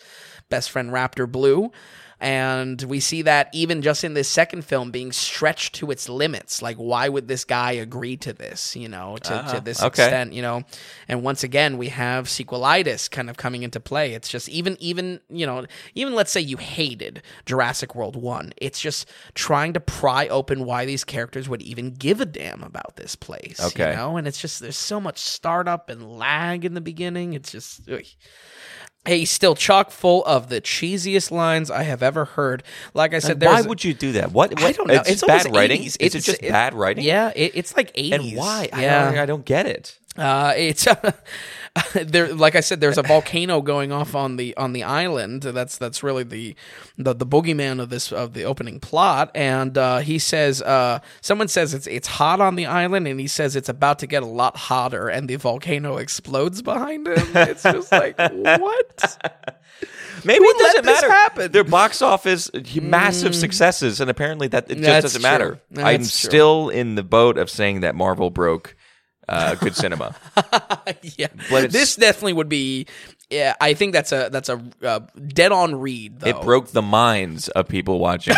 best 0.49 0.69
friend 0.69 0.91
Raptor 0.91 1.29
Blue. 1.31 1.71
And 2.19 2.81
we 2.83 2.99
see 2.99 3.21
that 3.23 3.49
even 3.53 3.83
just 3.83 4.03
in 4.03 4.15
this 4.15 4.27
second 4.27 4.65
film 4.65 4.89
being 4.89 5.11
stretched 5.11 5.75
to 5.75 5.91
its 5.91 6.09
limits. 6.09 6.63
Like, 6.63 6.77
why 6.77 7.09
would 7.09 7.27
this 7.27 7.43
guy 7.43 7.73
agree 7.73 8.17
to 8.17 8.33
this, 8.33 8.75
you 8.75 8.89
know, 8.89 9.17
to, 9.17 9.29
to 9.29 9.35
uh-huh. 9.35 9.59
this 9.59 9.83
okay. 9.83 10.05
extent, 10.05 10.33
you 10.33 10.41
know? 10.41 10.63
And 11.07 11.21
once 11.21 11.43
again, 11.43 11.77
we 11.77 11.89
have 11.89 12.25
sequelitis 12.25 13.09
kind 13.11 13.29
of 13.29 13.37
coming 13.37 13.61
into 13.61 13.79
play. 13.79 14.13
It's 14.13 14.29
just 14.29 14.49
even, 14.49 14.77
even, 14.79 15.19
you 15.29 15.45
know, 15.45 15.67
even 15.93 16.15
let's 16.15 16.31
say 16.31 16.41
you 16.41 16.57
hated 16.57 17.21
Jurassic 17.45 17.93
World 17.93 18.15
1, 18.15 18.53
it's 18.57 18.79
just 18.79 19.07
trying 19.35 19.73
to 19.73 19.79
pry 19.79 20.27
open 20.27 20.65
why 20.65 20.85
these 20.85 21.03
characters 21.03 21.47
would 21.47 21.61
even 21.61 21.91
give 21.91 22.19
a 22.19 22.25
damn 22.25 22.63
about 22.63 22.95
this 22.95 23.15
place. 23.15 23.59
Okay. 23.59 23.91
You 23.91 23.95
know, 23.95 24.17
and 24.17 24.27
it's 24.27 24.41
just, 24.41 24.59
there's 24.59 24.75
so 24.75 24.99
much 24.99 25.19
startup 25.19 25.89
and 25.89 26.17
lag 26.17 26.65
in 26.65 26.73
the 26.73 26.81
beginning. 26.81 27.33
It's 27.33 27.51
just, 27.51 27.87
ugh. 27.87 28.01
He's 29.07 29.31
still 29.31 29.55
chock 29.55 29.89
full 29.91 30.23
of 30.25 30.49
the 30.49 30.59
cheesiest 30.61 31.31
lines 31.31 31.71
I 31.71 31.83
have 31.83 32.03
ever 32.03 32.25
heard. 32.25 32.61
Like 32.93 33.13
I 33.13 33.19
said, 33.19 33.41
Why 33.43 33.61
would 33.61 33.83
you 33.83 33.93
do 33.93 34.11
that? 34.13 34.31
What? 34.31 34.51
what 34.51 34.63
I 34.63 34.71
don't 34.73 34.87
know. 34.87 34.95
It's, 34.95 35.09
It's 35.09 35.23
bad 35.25 35.53
writing. 35.55 35.81
80s. 35.81 35.85
Is 35.87 35.95
It's- 35.99 36.15
it 36.15 36.25
just 36.31 36.43
it- 36.43 36.51
bad 36.51 36.73
writing? 36.73 37.03
yeah, 37.05 37.31
it, 37.35 37.51
it's 37.55 37.75
like 37.77 37.93
80s. 37.93 38.13
And 38.13 38.37
why? 38.37 38.69
I 38.73 38.81
Yeah. 38.81 39.05
don't, 39.05 39.17
I 39.19 39.25
don't 39.25 39.45
get 39.45 39.65
it. 39.65 39.97
Uh, 40.17 40.53
it's 40.57 40.87
there. 41.93 42.33
Like 42.33 42.55
I 42.55 42.59
said, 42.61 42.81
there's 42.81 42.97
a 42.97 43.03
volcano 43.03 43.61
going 43.61 43.91
off 43.91 44.15
on 44.15 44.37
the 44.37 44.55
on 44.57 44.73
the 44.73 44.83
island. 44.83 45.43
That's 45.43 45.77
that's 45.77 46.03
really 46.03 46.23
the 46.23 46.55
the, 46.97 47.13
the 47.13 47.25
boogeyman 47.25 47.79
of 47.81 47.89
this 47.89 48.11
of 48.11 48.33
the 48.33 48.43
opening 48.43 48.79
plot. 48.79 49.31
And 49.35 49.77
uh, 49.77 49.99
he 49.99 50.19
says, 50.19 50.61
uh, 50.61 50.99
someone 51.21 51.47
says 51.47 51.73
it's 51.73 51.87
it's 51.87 52.07
hot 52.07 52.41
on 52.41 52.55
the 52.55 52.65
island, 52.65 53.07
and 53.07 53.19
he 53.19 53.27
says 53.27 53.55
it's 53.55 53.69
about 53.69 53.99
to 53.99 54.07
get 54.07 54.23
a 54.23 54.27
lot 54.27 54.55
hotter, 54.57 55.07
and 55.09 55.27
the 55.29 55.35
volcano 55.35 55.97
explodes 55.97 56.61
behind 56.61 57.07
him. 57.07 57.27
It's 57.35 57.63
just 57.63 57.91
like 57.91 58.17
what? 58.31 59.17
Maybe 60.25 60.39
Who 60.39 60.49
it 60.49 60.57
doesn't 60.57 60.85
matter. 60.85 61.09
happen? 61.09 61.51
Their 61.51 61.63
box 61.63 62.01
office 62.01 62.49
massive 62.81 63.35
successes, 63.35 64.01
and 64.01 64.09
apparently 64.09 64.47
that 64.47 64.65
it 64.71 64.75
just 64.75 64.81
That's 64.83 65.03
doesn't 65.03 65.21
true. 65.21 65.29
matter. 65.29 65.61
That's 65.71 65.87
I'm 65.87 65.97
true. 65.99 66.05
still 66.05 66.69
in 66.69 66.95
the 66.95 67.03
boat 67.03 67.37
of 67.37 67.49
saying 67.49 67.81
that 67.81 67.93
Marvel 67.95 68.29
broke 68.29 68.75
uh, 69.29 69.55
good 69.55 69.75
cinema. 69.75 70.15
yeah, 71.17 71.27
But 71.49 71.71
this 71.71 71.95
definitely 71.95 72.33
would 72.33 72.49
be. 72.49 72.87
Yeah, 73.29 73.55
I 73.59 73.73
think 73.73 73.91
that's 73.91 74.13
a 74.13 74.29
that's 74.31 74.47
a 74.47 74.63
uh, 74.81 75.01
dead 75.27 75.51
on 75.51 75.75
read. 75.81 76.21
Though. 76.21 76.29
It 76.29 76.41
broke 76.43 76.67
the 76.69 76.81
minds 76.81 77.49
of 77.49 77.67
people 77.67 77.99
watching 77.99 78.35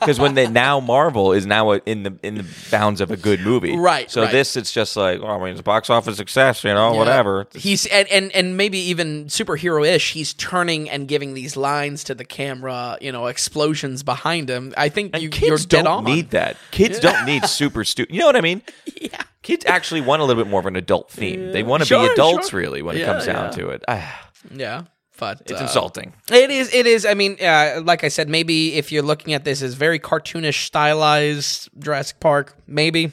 because 0.00 0.18
when 0.18 0.32
they 0.32 0.46
now 0.48 0.80
Marvel 0.80 1.34
is 1.34 1.44
now 1.44 1.72
in 1.72 2.04
the 2.04 2.18
in 2.22 2.36
the 2.36 2.46
bounds 2.70 3.02
of 3.02 3.10
a 3.10 3.18
good 3.18 3.40
movie, 3.40 3.76
Right, 3.76 4.10
So 4.10 4.22
right. 4.22 4.32
this 4.32 4.56
it's 4.56 4.72
just 4.72 4.96
like, 4.96 5.20
oh, 5.20 5.26
I 5.26 5.38
mean, 5.40 5.48
it's 5.48 5.60
a 5.60 5.62
box 5.62 5.90
office 5.90 6.16
success, 6.16 6.64
you 6.64 6.72
know, 6.72 6.92
Yeah. 6.92 6.98
whatever. 7.00 7.46
He's 7.54 7.84
and, 7.84 8.08
and 8.08 8.32
and 8.32 8.56
maybe 8.56 8.78
even 8.78 9.26
superhero 9.26 9.86
ish. 9.86 10.14
He's 10.14 10.32
turning 10.32 10.88
and 10.88 11.06
giving 11.06 11.34
these 11.34 11.54
lines 11.54 12.02
to 12.04 12.14
the 12.14 12.24
camera. 12.24 12.96
You 13.02 13.12
know, 13.12 13.26
explosions 13.26 14.02
behind 14.02 14.48
him. 14.48 14.72
I 14.78 14.88
think 14.88 15.18
you, 15.20 15.28
Kids 15.28 15.48
you're 15.48 15.58
dead 15.58 15.84
don't 15.84 15.98
on. 15.98 16.04
need 16.04 16.30
that. 16.30 16.56
Kids 16.70 16.98
don't 17.06 17.26
need 17.26 17.44
super 17.44 17.84
stu 17.84 18.06
You 18.08 18.20
know 18.20 18.26
what 18.26 18.36
I 18.36 18.40
mean? 18.40 18.62
Yeah. 18.98 19.20
Kids 19.44 19.64
actually 19.66 20.00
want 20.00 20.20
a 20.22 20.24
little 20.24 20.42
bit 20.42 20.50
more 20.50 20.58
of 20.58 20.66
an 20.66 20.74
adult 20.74 21.10
theme. 21.10 21.52
They 21.52 21.62
want 21.62 21.82
to 21.82 21.86
Sure, 21.86 22.06
be 22.08 22.12
adults, 22.12 22.48
sure. 22.48 22.58
really, 22.60 22.82
when 22.82 22.96
it 22.96 23.04
comes 23.04 23.26
down 23.26 23.44
yeah. 23.44 23.50
to 23.58 23.68
it. 23.68 23.84
Ah, 23.86 24.30
Yeah, 24.50 24.82
but 25.18 25.42
it's 25.42 25.60
uh, 25.60 25.64
insulting. 25.64 26.12
It 26.32 26.50
is. 26.50 26.72
It 26.74 26.86
is. 26.86 27.04
I 27.06 27.12
mean, 27.14 27.36
uh, 27.40 27.82
like 27.84 28.04
I 28.04 28.08
said, 28.08 28.28
maybe 28.28 28.74
if 28.74 28.90
you're 28.90 29.02
looking 29.02 29.34
at 29.34 29.44
this 29.44 29.62
as 29.62 29.74
very 29.74 29.98
cartoonish, 30.00 30.64
stylized 30.64 31.68
Jurassic 31.78 32.18
Park, 32.20 32.56
maybe 32.66 33.12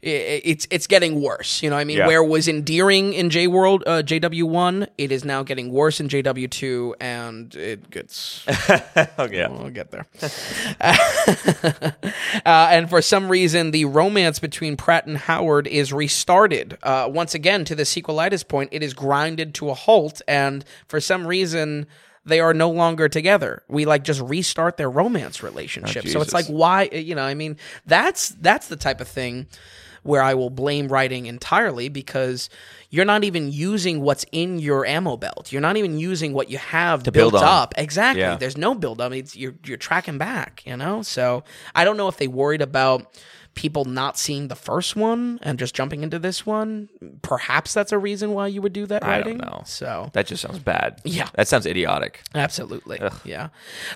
it's 0.00 0.66
it's 0.70 0.86
getting 0.86 1.20
worse. 1.20 1.62
You 1.62 1.70
know, 1.70 1.76
what 1.76 1.80
I 1.80 1.84
mean, 1.84 1.98
Yeah. 1.98 2.06
where 2.06 2.22
it 2.22 2.28
was 2.28 2.46
endearing 2.46 3.14
in 3.14 3.30
J 3.30 3.46
World, 3.48 3.82
uh, 3.86 4.02
JW 4.02 4.44
one, 4.44 4.86
it 4.96 5.10
is 5.10 5.24
now 5.24 5.42
getting 5.42 5.72
worse 5.72 5.98
in 6.00 6.08
JW 6.08 6.48
two, 6.50 6.94
and 7.00 7.54
it 7.54 7.90
gets. 7.90 8.44
Oh, 9.20 9.28
yeah. 9.30 9.48
We'll 9.48 9.70
get 9.70 9.90
there. 9.90 10.06
uh, 10.80 12.68
and 12.70 12.88
for 12.88 13.02
some 13.02 13.28
reason, 13.28 13.70
the 13.70 13.84
romance 13.84 14.38
between 14.38 14.76
Pratt 14.76 15.06
and 15.06 15.16
Howard 15.16 15.66
is 15.66 15.92
restarted. 15.92 16.78
Uh, 16.82 17.08
once 17.10 17.34
again, 17.34 17.64
to 17.64 17.74
the 17.74 17.82
sequelitis 17.84 18.46
point, 18.46 18.70
it 18.72 18.82
is 18.82 18.94
grinded 18.94 19.54
to 19.54 19.70
a 19.70 19.74
halt, 19.74 20.22
and 20.28 20.64
for 20.86 21.00
some 21.00 21.26
reason, 21.26 21.86
they 22.24 22.40
are 22.40 22.54
no 22.54 22.70
longer 22.70 23.08
together. 23.08 23.62
We 23.68 23.84
like 23.84 24.04
just 24.04 24.20
restart 24.20 24.76
their 24.76 24.90
romance 24.90 25.42
relationship. 25.42 26.06
so 26.08 26.20
it's 26.20 26.34
like, 26.34 26.46
why? 26.46 26.84
You 26.92 27.14
know, 27.14 27.22
I 27.24 27.34
mean, 27.34 27.56
that's 27.86 28.30
that's 28.30 28.68
the 28.68 28.76
type 28.76 29.00
of 29.00 29.08
thing 29.08 29.46
where 30.02 30.22
I 30.22 30.34
will 30.34 30.50
blame 30.50 30.88
writing 30.88 31.26
entirely 31.26 31.88
because 31.88 32.48
you're 32.90 33.04
not 33.04 33.24
even 33.24 33.52
using 33.52 34.00
what's 34.00 34.24
in 34.32 34.58
your 34.58 34.86
ammo 34.86 35.16
belt. 35.16 35.52
You're 35.52 35.60
not 35.60 35.76
even 35.76 35.98
using 35.98 36.32
what 36.32 36.50
you 36.50 36.58
have 36.58 37.02
built 37.02 37.14
build 37.14 37.34
on. 37.34 37.44
up. 37.44 37.74
Exactly. 37.76 38.22
Yeah. 38.22 38.36
There's 38.36 38.56
no 38.56 38.74
build 38.74 39.00
up. 39.00 39.12
It's 39.12 39.36
you're 39.36 39.54
you're 39.64 39.76
tracking 39.76 40.18
back, 40.18 40.62
you 40.66 40.76
know? 40.76 41.02
So 41.02 41.44
I 41.74 41.84
don't 41.84 41.96
know 41.96 42.08
if 42.08 42.16
they 42.16 42.28
worried 42.28 42.62
about 42.62 43.06
people 43.58 43.84
not 43.84 44.16
seeing 44.16 44.46
the 44.46 44.54
first 44.54 44.94
one 44.94 45.40
and 45.42 45.58
just 45.58 45.74
jumping 45.74 46.04
into 46.04 46.16
this 46.16 46.46
one. 46.46 46.88
Perhaps 47.22 47.74
that's 47.74 47.90
a 47.90 47.98
reason 47.98 48.32
why 48.32 48.46
you 48.46 48.62
would 48.62 48.72
do 48.72 48.86
that 48.86 49.02
I 49.02 49.20
don't 49.20 49.38
know. 49.38 49.62
So 49.66 50.10
That 50.12 50.28
just 50.28 50.42
sounds 50.42 50.60
bad. 50.60 51.00
Yeah. 51.04 51.28
That 51.34 51.48
sounds 51.48 51.66
idiotic. 51.66 52.22
Absolutely. 52.36 53.00
Yeah. 53.24 53.48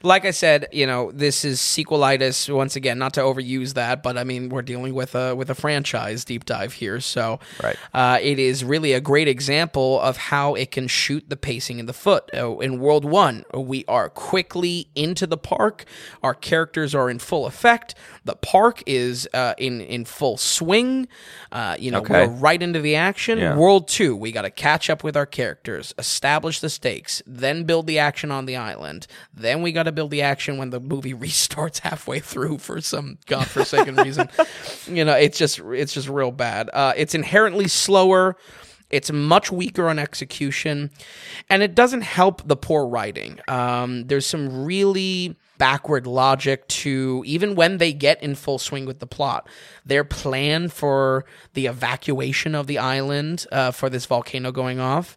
Like 0.03 0.25
I 0.25 0.33
said, 0.33 0.67
you 0.73 0.85
know, 0.85 1.13
this 1.13 1.45
is 1.45 1.61
sequelitis 1.61 2.53
once 2.53 2.75
again, 2.75 2.99
not 2.99 3.15
to 3.15 3.21
overuse 3.21 3.75
that, 3.75 4.03
but 4.03 4.19
I 4.19 4.25
mean, 4.25 4.49
we're 4.49 4.63
dealing 4.63 4.95
with 4.95 5.15
a 5.15 5.37
with 5.37 5.49
a 5.49 5.55
franchise 5.55 6.25
deep 6.25 6.45
dive 6.45 6.73
here, 6.73 6.99
so 6.99 7.39
Right. 7.63 7.77
uh, 7.95 8.19
it 8.21 8.41
is 8.41 8.65
really 8.65 8.93
a 8.95 9.01
great 9.01 9.29
example 9.29 10.01
of 10.01 10.17
how 10.17 10.55
it 10.55 10.73
can 10.73 10.89
shoot 10.89 11.29
the 11.29 11.37
pacing 11.37 11.79
in 11.79 11.87
the 11.87 11.93
foot. 11.93 12.29
Uh, 12.35 12.59
in 12.59 12.81
World 12.81 13.05
1, 13.05 13.45
we 13.55 13.85
are 13.87 14.09
quickly 14.09 14.89
into 14.97 15.25
the 15.27 15.37
park. 15.39 15.85
Our 16.23 16.35
characters 16.35 16.95
are 16.97 17.09
in 17.09 17.21
full 17.21 17.47
effect. 17.47 17.95
The 18.25 18.35
park 18.37 18.83
is 18.87 19.29
uh, 19.35 19.52
in 19.59 19.81
in 19.81 20.05
full 20.05 20.37
swing. 20.37 21.09
Uh, 21.51 21.77
you 21.79 21.91
know, 21.91 21.99
Okay. 21.99 22.27
we're 22.27 22.33
right 22.35 22.63
into 22.63 22.81
the 22.81 22.97
action. 22.97 23.39
Yeah. 23.39 23.57
World 23.57 23.89
two, 23.89 24.17
we 24.17 24.33
got 24.33 24.43
to 24.43 24.51
catch 24.51 24.89
up 24.91 25.05
with 25.05 25.17
our 25.17 25.27
characters, 25.27 25.95
establish 25.99 26.61
the 26.61 26.71
stakes, 26.71 27.23
then 27.27 27.65
build 27.65 27.87
the 27.87 27.99
action 27.99 28.31
on 28.31 28.47
the 28.47 28.57
island. 28.57 29.07
Then 29.35 29.63
we 29.63 29.73
got 29.73 29.85
to 29.85 29.93
build 29.93 30.11
the 30.11 30.23
action 30.23 30.59
when 30.59 30.71
the 30.71 30.81
movie 30.81 31.15
restarts 31.27 31.81
halfway 31.81 32.21
through 32.21 32.59
for 32.59 32.81
some 32.81 33.19
godforsaken 33.27 33.97
reason. 34.05 34.29
You 34.87 35.05
know, 35.05 35.15
it's 35.15 35.39
just 35.39 35.59
it's 35.61 35.93
just 35.95 36.09
real 36.09 36.31
bad. 36.33 36.71
Uh, 36.73 36.93
it's 36.97 37.15
inherently 37.15 37.69
slower. 37.69 38.37
It's 38.91 39.11
much 39.11 39.51
weaker 39.51 39.89
on 39.89 39.99
execution, 39.99 40.91
and 41.49 41.63
it 41.63 41.75
doesn't 41.75 42.03
help 42.03 42.47
the 42.47 42.57
poor 42.57 42.87
writing. 42.87 43.41
Um, 43.49 44.07
there's 44.07 44.27
some 44.27 44.67
really 44.67 45.35
backward 45.63 46.09
logic 46.09 46.67
to 46.67 47.23
even 47.25 47.55
when 47.55 47.79
they 47.79 47.93
get 47.93 48.21
in 48.21 48.35
full 48.35 48.59
swing 48.59 48.85
with 48.85 48.99
the 48.99 49.07
plot. 49.07 49.49
Their 49.87 50.03
plan 50.03 50.69
for 50.69 51.25
the 51.55 51.67
evacuation 51.67 52.57
of 52.57 52.67
the 52.67 52.79
island 52.79 53.47
uh, 53.53 53.71
for 53.71 53.89
this 53.89 54.05
volcano 54.07 54.51
going 54.51 54.81
off. 54.81 55.17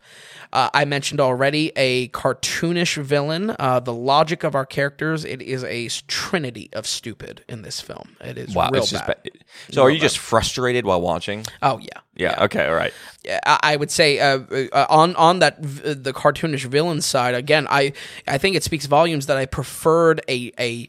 Uh, 0.54 0.70
I 0.72 0.86
mentioned 0.86 1.20
already 1.20 1.72
a 1.76 2.10
cartoonish 2.10 3.02
villain. 3.02 3.56
Uh, 3.58 3.80
the 3.80 3.92
logic 3.94 4.44
of 4.44 4.54
our 4.54 4.68
characters, 4.68 5.26
it 5.26 5.42
is 5.42 5.64
a 5.64 5.88
trinity 6.08 6.70
of 6.74 6.86
stupid 6.86 7.44
in 7.50 7.64
this 7.64 7.82
film. 7.82 8.16
It 8.22 8.38
is 8.38 8.54
Wow. 8.54 8.70
real 8.72 8.86
bad. 8.92 9.08
ba- 9.24 9.30
So 9.72 9.82
are 9.82 9.90
you 9.90 10.00
just 10.00 10.20
frustrated 10.20 10.86
while 10.86 11.02
watching? 11.02 11.44
Oh 11.64 11.80
yeah. 11.80 12.02
Yeah. 12.16 12.44
Okay. 12.46 12.66
All 12.66 12.74
right. 12.74 12.94
Yeah, 13.24 13.40
I 13.46 13.60
I 13.74 13.76
would 13.76 13.92
say 13.92 14.20
uh, 14.20 14.40
uh, 14.72 14.86
on 14.90 15.16
on 15.16 15.40
that 15.40 15.60
v- 15.60 15.94
the 15.94 16.14
cartoonish 16.14 16.66
villain 16.66 17.02
side 17.02 17.36
again. 17.36 17.68
I 17.70 17.94
I 18.28 18.38
think 18.38 18.56
it 18.56 18.64
speaks 18.64 18.86
volumes 18.86 19.26
that 19.26 19.38
I 19.38 19.46
preferred 19.46 20.22
a 20.30 20.52
a 20.60 20.88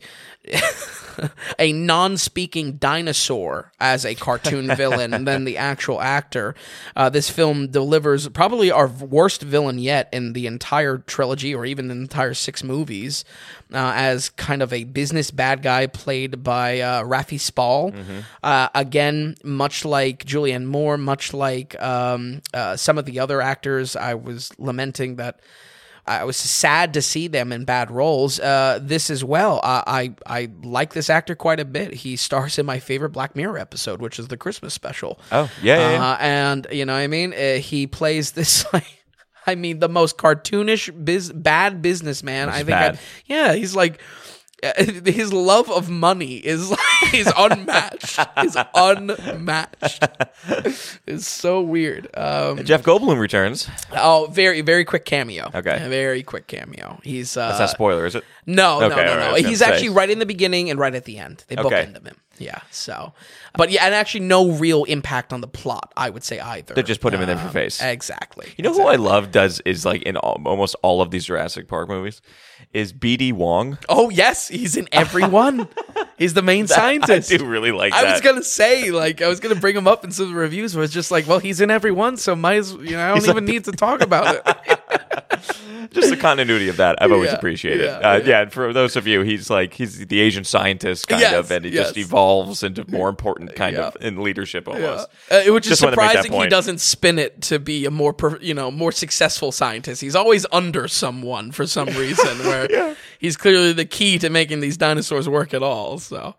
a 1.59 1.73
non-speaking 1.73 2.77
dinosaur 2.77 3.73
as 3.81 4.05
a 4.05 4.14
cartoon 4.14 4.74
villain 4.77 5.24
than 5.24 5.44
the 5.44 5.56
actual 5.56 6.01
actor. 6.01 6.55
Uh, 6.94 7.09
this 7.09 7.31
film 7.31 7.68
delivers 7.68 8.28
probably 8.28 8.70
our 8.70 8.86
worst 8.86 9.43
villain 9.43 9.78
yet 9.78 10.09
in 10.12 10.32
the 10.32 10.47
entire 10.47 10.98
trilogy, 10.98 11.55
or 11.55 11.64
even 11.64 11.89
the 11.89 11.94
entire 11.94 12.35
six 12.35 12.62
movies, 12.62 13.24
uh, 13.73 13.93
as 13.94 14.28
kind 14.31 14.62
of 14.62 14.73
a 14.73 14.85
business 14.85 15.31
bad 15.31 15.62
guy 15.62 15.86
played 15.86 16.43
by 16.43 16.81
uh, 16.81 17.02
Rafi 17.02 17.40
Spall. 17.40 17.93
Uh, 18.43 18.68
again, 18.74 19.36
much 19.43 19.85
like 19.85 20.24
Julianne 20.24 20.66
Moore, 20.66 20.98
much 20.98 21.32
like 21.32 21.81
um, 21.82 22.43
uh, 22.52 22.77
some 22.77 22.98
of 22.98 23.05
the 23.05 23.18
other 23.20 23.40
actors, 23.40 23.97
I 23.97 24.14
was 24.14 24.52
lamenting 24.59 25.16
that. 25.16 25.40
I 26.09 26.24
was 26.24 26.37
sad 26.37 26.95
to 26.95 27.03
see 27.03 27.27
them 27.28 27.53
in 27.53 27.65
bad 27.65 27.91
roles. 27.91 28.39
Uh, 28.39 28.78
this 28.81 29.11
as 29.11 29.24
well. 29.24 29.61
I, 29.62 30.15
I 30.27 30.41
I 30.43 30.49
like 30.62 30.93
this 30.93 31.11
actor 31.11 31.35
quite 31.35 31.59
a 31.59 31.65
bit. 31.65 31.95
He 31.95 32.16
stars 32.16 32.59
in 32.59 32.66
my 32.66 32.78
favorite 32.78 33.11
Black 33.11 33.35
Mirror 33.35 33.59
episode, 33.59 34.01
which 34.01 34.19
is 34.19 34.28
the 34.28 34.37
Christmas 34.37 34.73
special. 34.73 35.19
Oh, 35.33 35.51
yeah, 35.62 35.78
yeah, 35.78 35.91
yeah. 35.93 36.11
Uh, 36.12 36.16
and 36.20 36.66
you 36.70 36.85
know 36.85 36.93
what 36.95 37.01
I 37.01 37.07
mean? 37.09 37.33
Uh, 37.35 37.55
he 37.55 37.87
plays 37.87 38.33
this 38.33 38.65
like. 38.73 38.87
I 39.49 39.55
mean, 39.55 39.78
the 39.78 39.89
most 39.89 40.19
cartoonish, 40.19 41.05
biz- 41.05 41.33
bad 41.33 41.81
businessman. 41.81 42.49
I 42.49 42.65
think. 42.65 42.70
I, 42.70 42.99
yeah, 43.27 43.53
he's 43.55 43.77
like 43.77 44.01
his 45.05 45.32
love 45.32 45.70
of 45.70 45.88
money 45.88 46.36
is 46.36 46.72
is 47.14 47.32
unmatched. 47.36 48.18
is 48.44 48.56
unmatched. 48.74 50.05
it's 51.06 51.26
so 51.26 51.60
weird. 51.62 52.09
Um, 52.16 52.64
Jeff 52.64 52.82
Goldblum 52.82 53.18
returns. 53.18 53.68
oh, 53.93 54.28
very 54.30 54.60
very 54.60 54.84
quick 54.84 55.05
cameo. 55.05 55.51
Okay. 55.55 55.78
A 55.84 55.88
very 55.88 56.22
quick 56.22 56.47
cameo. 56.47 56.98
He's 57.02 57.36
uh, 57.36 57.48
That's 57.48 57.60
not 57.60 57.70
spoiler, 57.70 58.06
is 58.06 58.14
it? 58.14 58.24
no, 58.47 58.80
no, 58.80 58.86
Okay, 58.86 58.97
no, 59.05 59.10
all 59.12 59.16
right, 59.16 59.22
I 59.24 59.26
no. 59.28 59.32
was 59.32 59.43
gonna 59.43 59.48
He's 59.51 59.59
say. 59.60 59.66
actually 59.66 59.88
right 59.90 60.10
in 60.10 60.18
the 60.18 60.26
beginning 60.26 60.70
and 60.70 60.78
right 60.78 60.94
at 60.94 61.05
the 61.05 61.18
end. 61.18 61.44
They 61.48 61.56
Okay. 61.56 61.86
bookend 61.86 62.06
him. 62.06 62.16
Yeah. 62.38 62.60
So, 62.70 63.12
but 63.56 63.70
yeah, 63.70 63.84
and 63.86 63.94
actually 63.94 64.20
no 64.26 64.52
real 64.52 64.84
impact 64.84 65.32
on 65.32 65.40
the 65.40 65.46
plot. 65.48 65.92
I 65.96 66.10
would 66.10 66.24
say 66.24 66.38
either. 66.40 66.74
They 66.74 66.82
just 66.82 67.00
put 67.00 67.14
him 67.14 67.20
in 67.20 67.26
there 67.26 67.38
for 67.38 67.46
Um, 67.46 67.52
face. 67.52 67.80
Exactly. 67.82 68.52
You 68.56 68.62
know 68.64 68.72
who 68.72 68.86
I 68.86 68.96
love 68.96 69.30
does 69.30 69.60
is 69.60 69.84
like 69.84 70.02
in 70.02 70.16
all, 70.16 70.40
almost 70.44 70.76
all 70.82 71.00
of 71.02 71.10
these 71.10 71.24
Jurassic 71.24 71.68
Park 71.68 71.88
movies 71.88 72.20
is 72.72 72.92
BD 72.92 73.32
Wong. 73.32 73.78
Oh 73.88 74.10
yes, 74.10 74.48
he's 74.48 74.76
in 74.76 74.88
every 74.92 75.24
one. 75.24 75.68
he's 76.18 76.34
the 76.34 76.42
main 76.42 76.64
I 76.64 76.66
scientist. 76.66 77.30
do 77.30 77.44
really 77.44 77.72
like 77.72 77.92
I 77.92 78.02
that. 78.04 78.12
was 78.12 78.20
gonna 78.20 78.42
say, 78.42 78.90
like, 78.90 79.22
I 79.22 79.28
was 79.28 79.40
gonna 79.40 79.54
bring 79.54 79.76
him 79.76 79.86
up 79.86 80.04
in 80.04 80.10
some 80.10 80.34
reviews 80.34 80.74
where 80.74 80.84
it's 80.84 80.92
just 80.92 81.10
like, 81.10 81.26
well, 81.26 81.38
he's 81.38 81.60
in 81.60 81.70
every 81.70 81.92
one, 81.92 82.16
so 82.16 82.34
might 82.36 82.56
as 82.56 82.72
you 82.72 82.92
know, 82.92 83.12
I 83.14 83.18
don't 83.18 83.28
even 83.28 83.44
need 83.44 83.64
to 83.64 83.72
talk 83.72 84.00
about 84.02 84.36
it. 84.36 84.56
Just 85.92 86.10
the 86.10 86.16
continuity 86.16 86.68
of 86.68 86.76
that, 86.78 87.00
I've 87.02 87.12
always 87.12 87.30
Yeah, 87.30 87.36
appreciated. 87.36 87.84
yeah, 87.86 87.92
uh, 87.98 88.16
yeah. 88.18 88.24
yeah. 88.24 88.40
and 88.42 88.52
for 88.52 88.72
those 88.72 88.96
of 88.96 89.06
you, 89.06 89.22
he's 89.22 89.48
like 89.50 89.74
he's 89.74 90.06
the 90.06 90.20
Asian 90.20 90.44
scientist 90.44 91.08
kind 91.08 91.20
Yes, 91.20 91.34
of, 91.34 91.50
and 91.50 91.64
he 91.64 91.70
just 91.70 91.96
evolves 91.96 92.62
into 92.62 92.84
more 92.90 93.08
important 93.08 93.54
kind 93.56 93.76
of 93.76 93.96
in 94.00 94.22
leadership 94.22 94.66
Yeah. 94.66 94.74
almost. 94.74 95.08
Uh, 95.30 95.42
which 95.52 95.66
is 95.66 95.70
Just 95.70 95.82
wanted 95.82 95.96
to 95.96 96.02
make 96.02 96.12
that 96.12 96.22
surprising 96.24 96.42
he 96.44 96.48
doesn't 96.48 96.80
spin 96.80 97.18
it 97.18 97.40
to 97.42 97.58
be 97.58 97.84
a 97.86 97.90
more, 97.90 98.12
per, 98.12 98.38
you 98.38 98.54
know, 98.54 98.70
more 98.70 98.92
successful 98.92 99.52
scientist. 99.52 100.00
He's 100.00 100.16
always 100.16 100.46
under 100.52 100.88
someone 100.88 101.52
for 101.52 101.66
some 101.66 101.88
reason, 101.88 102.38
where 102.46 102.96
he's 103.18 103.36
clearly 103.36 103.72
the 103.72 103.84
key 103.84 104.18
to 104.18 104.30
making 104.30 104.60
these 104.60 104.76
dinosaurs 104.76 105.28
work 105.28 105.54
at 105.54 105.62
all. 105.62 105.98
So, 105.98 106.34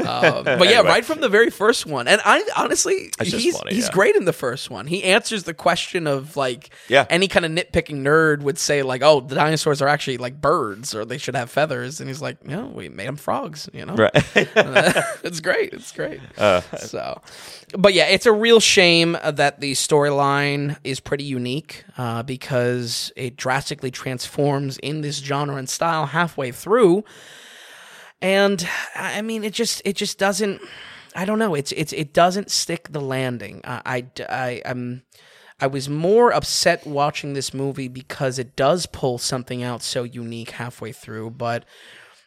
um, 0.00 0.44
but 0.44 0.68
yeah, 0.68 0.80
right 0.80 1.04
from 1.04 1.20
the 1.20 1.28
very 1.28 1.50
first 1.50 1.86
one, 1.86 2.08
and 2.08 2.20
I 2.24 2.44
honestly, 2.56 3.10
That's 3.18 3.30
just 3.30 3.44
he's 3.44 3.56
funny, 3.56 3.74
he's 3.74 3.84
yeah. 3.86 3.92
great 3.92 4.16
in 4.16 4.24
the 4.24 4.32
first 4.32 4.70
one. 4.70 4.86
He 4.86 5.04
answers 5.04 5.44
the 5.44 5.54
question 5.54 6.06
of 6.06 6.36
like, 6.36 6.70
Yeah. 6.88 7.06
any 7.10 7.28
kind 7.28 7.44
of 7.44 7.52
nitpicking 7.52 8.02
nerd 8.02 8.42
would 8.42 8.58
say 8.58 8.82
like, 8.82 9.02
oh, 9.02 9.20
the 9.20 9.34
dinosaurs 9.34 9.80
are 9.82 9.88
actually 9.88 10.18
like 10.18 10.40
birds, 10.40 10.94
or 10.94 11.04
they 11.04 11.18
should 11.18 11.36
have 11.36 11.50
feathers, 11.50 12.00
and 12.00 12.08
he's 12.08 12.22
like, 12.22 12.44
no, 12.44 12.66
we 12.66 12.88
made 12.88 13.08
them 13.08 13.16
frogs, 13.16 13.68
you 13.72 13.84
know, 13.84 13.94
Right. 13.94 14.10
it's 15.24 15.40
great. 15.40 15.72
It's 15.72 15.92
great. 15.92 16.20
so, 16.78 17.20
but 17.76 17.94
yeah, 17.94 18.06
it's 18.06 18.26
a 18.26 18.32
real 18.32 18.60
shame 18.60 19.16
that 19.24 19.60
the 19.60 19.72
storyline 19.72 20.76
is 20.84 21.00
pretty 21.00 21.24
unique 21.24 21.84
uh, 21.96 22.22
because 22.22 23.12
it 23.16 23.36
drastically 23.36 23.90
transforms 23.90 24.78
in 24.78 25.00
this 25.00 25.18
genre 25.18 25.56
and 25.56 25.68
style 25.68 26.06
halfway 26.06 26.52
through. 26.52 27.04
And 28.20 28.66
I 28.94 29.22
mean, 29.22 29.44
it 29.44 29.52
just 29.52 29.82
it 29.84 29.96
just 29.96 30.18
doesn't. 30.18 30.60
I 31.14 31.24
don't 31.24 31.38
know. 31.38 31.54
It's 31.54 31.72
it's 31.72 31.92
it 31.92 32.12
doesn't 32.12 32.50
stick 32.50 32.88
the 32.90 33.00
landing. 33.00 33.60
I 33.64 33.82
I, 33.84 34.24
I 34.28 34.62
I'm. 34.64 35.02
I 35.60 35.66
was 35.66 35.88
more 35.88 36.32
upset 36.32 36.86
watching 36.86 37.32
this 37.32 37.52
movie 37.52 37.88
because 37.88 38.38
it 38.38 38.54
does 38.54 38.86
pull 38.86 39.18
something 39.18 39.60
out 39.60 39.82
so 39.82 40.04
unique 40.04 40.52
halfway 40.52 40.92
through, 40.92 41.30
but 41.30 41.64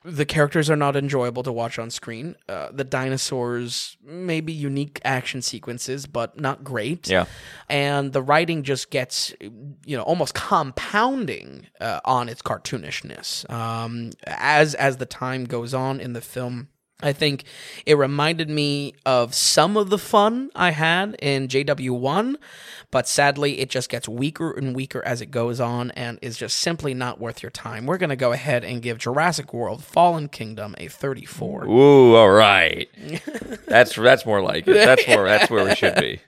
the 0.03 0.26
characters 0.26 0.69
are 0.69 0.76
not 0.76 0.95
enjoyable 0.95 1.44
to 1.44 1.52
watch 1.52 1.78
on 1.78 1.91
screen. 1.91 2.36
Uh, 2.49 2.69
the 2.72 2.84
dinosaurs, 2.84 3.98
maybe 4.03 4.52
unique 4.52 4.99
action 5.06 5.41
sequences, 5.41 6.07
but 6.07 6.40
not 6.40 6.64
great. 6.64 7.07
Yeah. 7.07 7.26
And 7.69 8.11
the 8.11 8.22
writing 8.22 8.64
just 8.64 8.90
gets, 8.90 9.34
you 9.40 9.95
know, 9.95 10.03
almost 10.03 10.34
compounding 10.34 11.68
uh, 11.80 11.99
on 12.03 12.30
its 12.30 12.41
cartoonishness. 12.41 13.49
Um, 13.52 14.11
as 14.26 14.73
as 14.76 14.98
the 14.98 15.06
time 15.06 15.45
goes 15.45 15.73
on 15.73 15.99
in 15.99 16.14
the 16.14 16.22
film, 16.22 16.69
I 17.02 17.14
think 17.14 17.44
it 17.86 17.98
reminded 17.98 18.49
me 18.49 18.94
of 19.06 19.34
some 19.34 19.78
of 19.78 19.90
the 19.90 19.98
fun 19.98 20.49
I 20.56 20.72
had 20.72 21.15
in 21.22 21.48
JW1, 21.48 22.36
but 22.91 23.07
sadly, 23.07 23.60
it 23.60 23.69
just 23.69 23.90
gets 23.90 24.07
weaker 24.07 24.52
and 24.52 24.76
weaker 24.76 25.03
as 25.06 25.22
it 25.22 25.28
goes 25.28 25.60
on 25.60 25.91
and 25.91 26.19
is 26.22 26.38
just 26.38 26.57
simply 26.60 26.94
not 26.94 27.19
worth 27.19 27.41
your 27.41 27.49
time. 27.49 27.86
We're 27.86 27.98
going 27.98 28.10
to 28.10 28.15
go 28.15 28.32
ahead 28.32 28.64
and 28.64 28.82
give 28.82 28.98
Jurassic 28.98 29.53
World 29.53 29.84
Fallen 29.84 30.28
Kingdom 30.28 30.76
a 30.78 30.88
34. 30.88 31.65
Ooh, 31.65 32.15
all 32.15 32.32
right. 32.32 32.90
That's 33.68 33.95
that's 33.95 34.26
more 34.26 34.41
like 34.41 34.68
it. 34.68 34.73
That's 34.73 35.07
more 35.07 35.26
that's 35.26 35.49
where 35.49 35.64
we 35.64 35.76
should 35.76 35.95
be. 35.95 36.19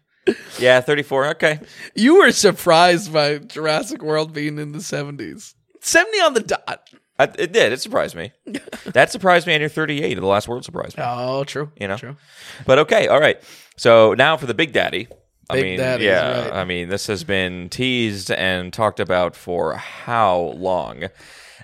Yeah, 0.60 0.80
34. 0.80 1.28
Okay. 1.32 1.60
You 1.95 2.20
were 2.20 2.32
surprised 2.32 3.12
by 3.12 3.40
Jurassic 3.40 4.02
World 4.02 4.34
being 4.34 4.58
in 4.58 4.72
the 4.72 4.80
70s. 4.80 5.56
70 5.82 6.18
on 6.20 6.34
the 6.34 6.40
dot. 6.40 6.90
I, 7.19 7.26
it 7.26 7.53
did. 7.53 7.72
It 7.72 7.81
surprised 7.81 8.15
me. 8.15 8.31
That 8.94 9.11
surprised 9.11 9.48
me. 9.48 9.53
And 9.53 9.61
you're 9.61 9.69
38. 9.69 10.15
The 10.15 10.26
Lost 10.26 10.48
World 10.48 10.65
surprised 10.65 10.98
me. 10.98 11.03
Oh, 11.06 11.44
true. 11.45 11.72
You 11.80 11.88
know? 11.88 11.98
True. 11.98 12.18
But 12.65 12.80
okay, 12.80 13.07
all 13.07 13.19
right. 13.19 13.41
So 13.77 14.14
now 14.14 14.38
for 14.38 14.45
the 14.45 14.53
Big 14.53 14.73
Daddy. 14.73 15.07
I 15.49 15.56
Big 15.56 15.64
mean, 15.64 15.80
Daddy 15.80 16.06
yeah. 16.06 16.44
right. 16.44 16.53
I 16.53 16.64
mean, 16.65 16.90
this 16.90 17.07
has 17.07 17.23
been 17.23 17.69
teased 17.69 18.30
and 18.31 18.72
talked 18.72 18.99
about 18.99 19.35
for 19.35 19.76
how 19.76 20.53
long? 20.57 21.06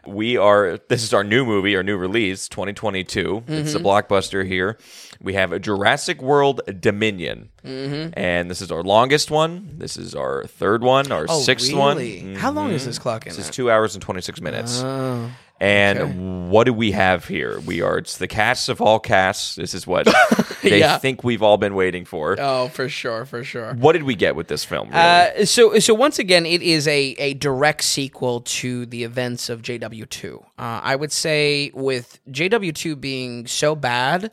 We 0.06 0.38
are. 0.38 0.80
This 0.90 1.04
is 1.04 1.14
our 1.14 1.24
new 1.24 1.46
movie, 1.46 1.76
our 1.76 1.84
new 1.84 1.98
release, 1.98 2.48
2022. 2.48 3.44
It's 3.48 3.74
Mm-hmm. 3.74 3.86
a 3.86 3.90
blockbuster 3.90 4.46
here. 4.46 4.78
We 5.22 5.34
have 5.34 5.52
a 5.52 5.60
Jurassic 5.60 6.22
World 6.22 6.62
Dominion, 6.80 7.50
Mm-hmm. 7.66 8.12
and 8.18 8.50
this 8.50 8.62
is 8.62 8.72
our 8.72 8.84
longest 8.84 9.30
one. 9.32 9.76
This 9.78 9.98
is 9.98 10.16
our 10.16 10.46
third 10.46 10.82
one, 10.82 11.12
our 11.12 11.26
Oh, 11.28 11.40
sixth 11.42 11.74
one. 11.74 11.98
really? 11.98 12.34
How 12.36 12.52
long 12.52 12.72
is 12.72 12.86
this 12.86 12.98
clock 12.98 13.26
in? 13.28 13.32
This 13.36 13.40
is 13.40 13.50
two 13.50 13.70
hours 13.70 13.96
and 13.96 14.02
26 14.02 14.40
minutes. 14.42 14.82
Oh. 14.84 15.30
And 15.62 16.50
what 16.50 16.64
do 16.66 16.74
we 16.74 16.92
have 16.94 17.26
here? 17.28 17.60
We 17.60 17.82
are, 17.82 17.98
it's 17.98 18.18
the 18.18 18.28
cast 18.28 18.70
of 18.70 18.82
all 18.82 19.00
casts. 19.00 19.56
This 19.56 19.74
is 19.74 19.86
what 19.86 20.08
they 20.64 20.80
Yeah. 20.80 20.98
think 20.98 21.24
we've 21.24 21.44
all 21.44 21.58
been 21.58 21.76
waiting 21.76 22.06
for. 22.06 22.38
Oh, 22.40 22.70
for 22.70 22.88
sure, 22.88 23.26
for 23.26 23.44
sure. 23.44 23.74
What 23.74 23.92
did 23.94 24.04
we 24.04 24.16
get 24.16 24.36
with 24.38 24.48
this 24.48 24.64
film? 24.64 24.90
Really? 24.90 25.00
Uh, 25.02 25.46
so, 25.46 25.78
so 25.80 25.94
once 25.94 26.18
again, 26.18 26.46
it 26.46 26.62
is 26.62 26.88
a, 26.88 27.12
a 27.18 27.34
direct 27.34 27.84
sequel 27.84 28.42
to 28.42 28.86
the 28.86 29.04
events 29.04 29.50
of 29.50 29.62
JW2. 29.62 30.38
Uh, 30.38 30.42
I 30.58 30.96
would 30.96 31.12
say 31.12 31.72
with 31.74 32.20
JW2 32.32 33.00
being 33.00 33.46
so 33.46 33.76
bad, 33.76 34.32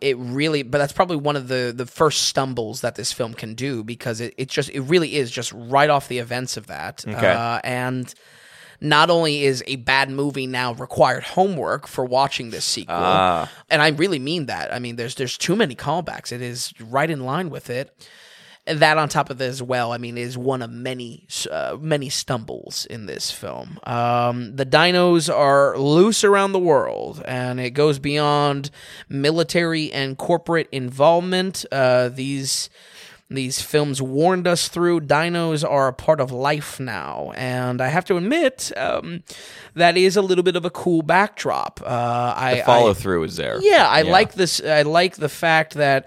it 0.00 0.16
really, 0.18 0.62
but 0.62 0.78
that's 0.78 0.92
probably 0.92 1.16
one 1.16 1.34
of 1.36 1.48
the, 1.48 1.72
the 1.76 1.84
first 1.84 2.22
stumbles 2.28 2.80
that 2.82 2.94
this 2.94 3.12
film 3.12 3.34
can 3.34 3.54
do 3.54 3.82
because 3.82 4.20
it, 4.20 4.34
it 4.38 4.48
just, 4.48 4.70
it 4.70 4.80
really 4.82 5.16
is 5.16 5.30
just 5.32 5.52
right 5.52 5.90
off 5.90 6.06
the 6.08 6.18
events 6.18 6.56
of 6.56 6.68
that. 6.68 7.04
Okay. 7.06 7.26
Uh, 7.32 7.60
and 7.64 8.14
not 8.80 9.10
only 9.10 9.44
is 9.44 9.62
a 9.66 9.76
bad 9.76 10.10
movie 10.10 10.46
now 10.46 10.72
required 10.74 11.22
homework 11.24 11.86
for 11.86 12.04
watching 12.04 12.50
this 12.50 12.64
sequel, 12.64 12.96
Ah. 12.96 13.50
and 13.68 13.82
I 13.82 13.88
really 13.88 14.18
mean 14.18 14.46
that. 14.46 14.72
I 14.72 14.78
mean, 14.78 14.96
there's 14.96 15.14
there's 15.16 15.36
too 15.38 15.56
many 15.56 15.74
callbacks. 15.74 16.32
It 16.32 16.40
is 16.42 16.72
right 16.80 17.10
in 17.10 17.20
line 17.24 17.50
with 17.50 17.70
it. 17.70 17.94
And 18.66 18.78
that 18.80 18.98
on 18.98 19.08
top 19.08 19.30
of 19.30 19.38
this 19.38 19.54
as 19.54 19.62
well, 19.62 19.90
I 19.90 19.96
mean, 19.98 20.18
is 20.18 20.36
one 20.36 20.60
of 20.62 20.70
many 20.70 21.26
uh, 21.50 21.76
many 21.80 22.10
stumbles 22.10 22.86
in 22.86 23.06
this 23.06 23.30
film. 23.30 23.80
Um, 23.84 24.54
the 24.54 24.66
dinos 24.66 25.34
are 25.34 25.76
loose 25.78 26.24
around 26.24 26.52
the 26.52 26.58
world, 26.58 27.22
and 27.26 27.58
it 27.58 27.70
goes 27.70 27.98
beyond 27.98 28.70
military 29.08 29.90
and 29.92 30.16
corporate 30.16 30.68
involvement. 30.72 31.64
Uh, 31.72 32.10
these 32.10 32.68
these 33.30 33.62
films 33.62 34.02
warned 34.02 34.46
us 34.48 34.68
through. 34.68 35.00
Dinos 35.02 35.68
are 35.68 35.88
a 35.88 35.92
part 35.92 36.20
of 36.20 36.32
life 36.32 36.80
now, 36.80 37.32
and 37.36 37.80
I 37.80 37.88
have 37.88 38.04
to 38.06 38.16
admit 38.16 38.72
um, 38.76 39.22
that 39.74 39.96
is 39.96 40.16
a 40.16 40.22
little 40.22 40.42
bit 40.44 40.56
of 40.56 40.64
a 40.64 40.70
cool 40.70 41.02
backdrop. 41.02 41.80
Uh, 41.84 42.34
I 42.36 42.62
Follow 42.66 42.90
I- 42.90 42.94
through 42.94 43.24
is 43.24 43.36
there. 43.36 43.60
yeah, 43.62 43.86
I 43.88 44.02
like 44.02 44.34
this. 44.34 44.60
I 44.60 44.82
like 44.82 45.16
the 45.16 45.28
fact 45.28 45.74
that 45.74 46.06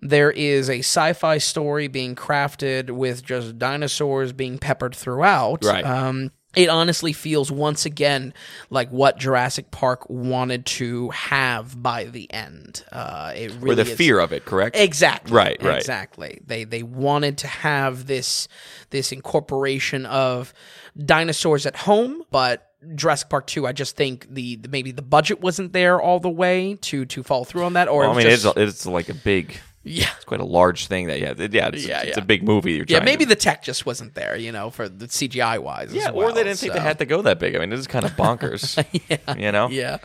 there 0.00 0.30
is 0.30 0.68
a 0.68 0.80
sci-fi 0.80 1.38
story 1.38 1.88
being 1.88 2.14
crafted 2.14 2.90
with 2.90 3.24
just 3.24 3.58
dinosaurs 3.58 4.32
being 4.32 4.58
peppered 4.58 4.94
throughout. 4.94 5.64
Right. 5.64 5.84
Um, 5.84 6.30
it 6.56 6.68
honestly 6.68 7.12
feels 7.12 7.50
once 7.50 7.84
again 7.86 8.34
like 8.70 8.90
what 8.90 9.18
Jurassic 9.18 9.70
Park 9.70 10.08
wanted 10.08 10.66
to 10.66 11.10
have 11.10 11.82
by 11.82 12.04
the 12.04 12.32
end. 12.32 12.84
Uh, 12.92 13.32
it 13.34 13.52
really 13.60 13.72
Or 13.72 13.74
the 13.84 13.90
is- 13.90 13.96
fear 13.96 14.18
of 14.20 14.32
it, 14.32 14.44
correct? 14.44 14.76
Exactly. 14.76 15.32
Right, 15.32 15.62
right. 15.62 15.76
Exactly. 15.78 16.40
They 16.46 16.64
they 16.64 16.82
wanted 16.82 17.38
to 17.38 17.46
have 17.48 18.06
this 18.06 18.48
this 18.90 19.12
incorporation 19.12 20.06
of 20.06 20.52
dinosaurs 20.96 21.66
at 21.66 21.76
home, 21.76 22.22
but 22.30 22.70
Jurassic 22.94 23.30
Park 23.30 23.46
2, 23.46 23.66
I 23.66 23.72
just 23.72 23.96
think 23.96 24.26
the, 24.30 24.56
the 24.56 24.68
maybe 24.68 24.92
the 24.92 25.00
budget 25.02 25.40
wasn't 25.40 25.72
there 25.72 26.00
all 26.00 26.20
the 26.20 26.28
way 26.28 26.74
to 26.82 27.04
to 27.06 27.22
follow 27.22 27.44
through 27.44 27.64
on 27.64 27.72
that 27.72 27.88
or 27.88 28.00
Well, 28.02 28.12
I 28.12 28.16
mean, 28.16 28.26
just, 28.26 28.44
it's, 28.44 28.56
it's 28.56 28.86
like 28.86 29.08
a 29.08 29.14
big, 29.14 29.58
yeah. 29.84 30.08
it's 30.16 30.24
quite 30.24 30.40
a 30.40 30.44
large 30.44 30.86
thing 30.86 31.06
that, 31.06 31.20
yeah, 31.20 31.34
yeah, 31.36 31.68
it's, 31.68 31.86
Yeah, 31.86 32.00
it's 32.00 32.16
yeah. 32.16 32.22
a 32.22 32.24
big 32.24 32.42
movie. 32.42 32.72
You're 32.72 32.86
Yeah, 32.88 33.00
maybe 33.00 33.24
to, 33.24 33.28
the 33.28 33.36
tech 33.36 33.62
just 33.62 33.86
wasn't 33.86 34.14
there, 34.14 34.36
you 34.36 34.50
know, 34.50 34.70
for 34.70 34.88
the 34.88 35.06
CGI 35.06 35.58
wise. 35.58 35.92
yeah, 35.92 36.10
well, 36.10 36.28
or 36.28 36.32
they 36.32 36.42
didn't 36.44 36.58
think 36.58 36.72
they 36.72 36.80
had 36.80 36.98
to 36.98 37.06
go 37.06 37.22
that 37.22 37.38
big. 37.38 37.54
I 37.54 37.58
mean, 37.58 37.70
this 37.70 37.80
is 37.80 37.86
kind 37.86 38.04
of 38.04 38.12
bonkers. 38.16 38.82
yeah, 39.08 39.34
You 39.36 39.52
know? 39.52 39.68
Yeah. 39.68 39.98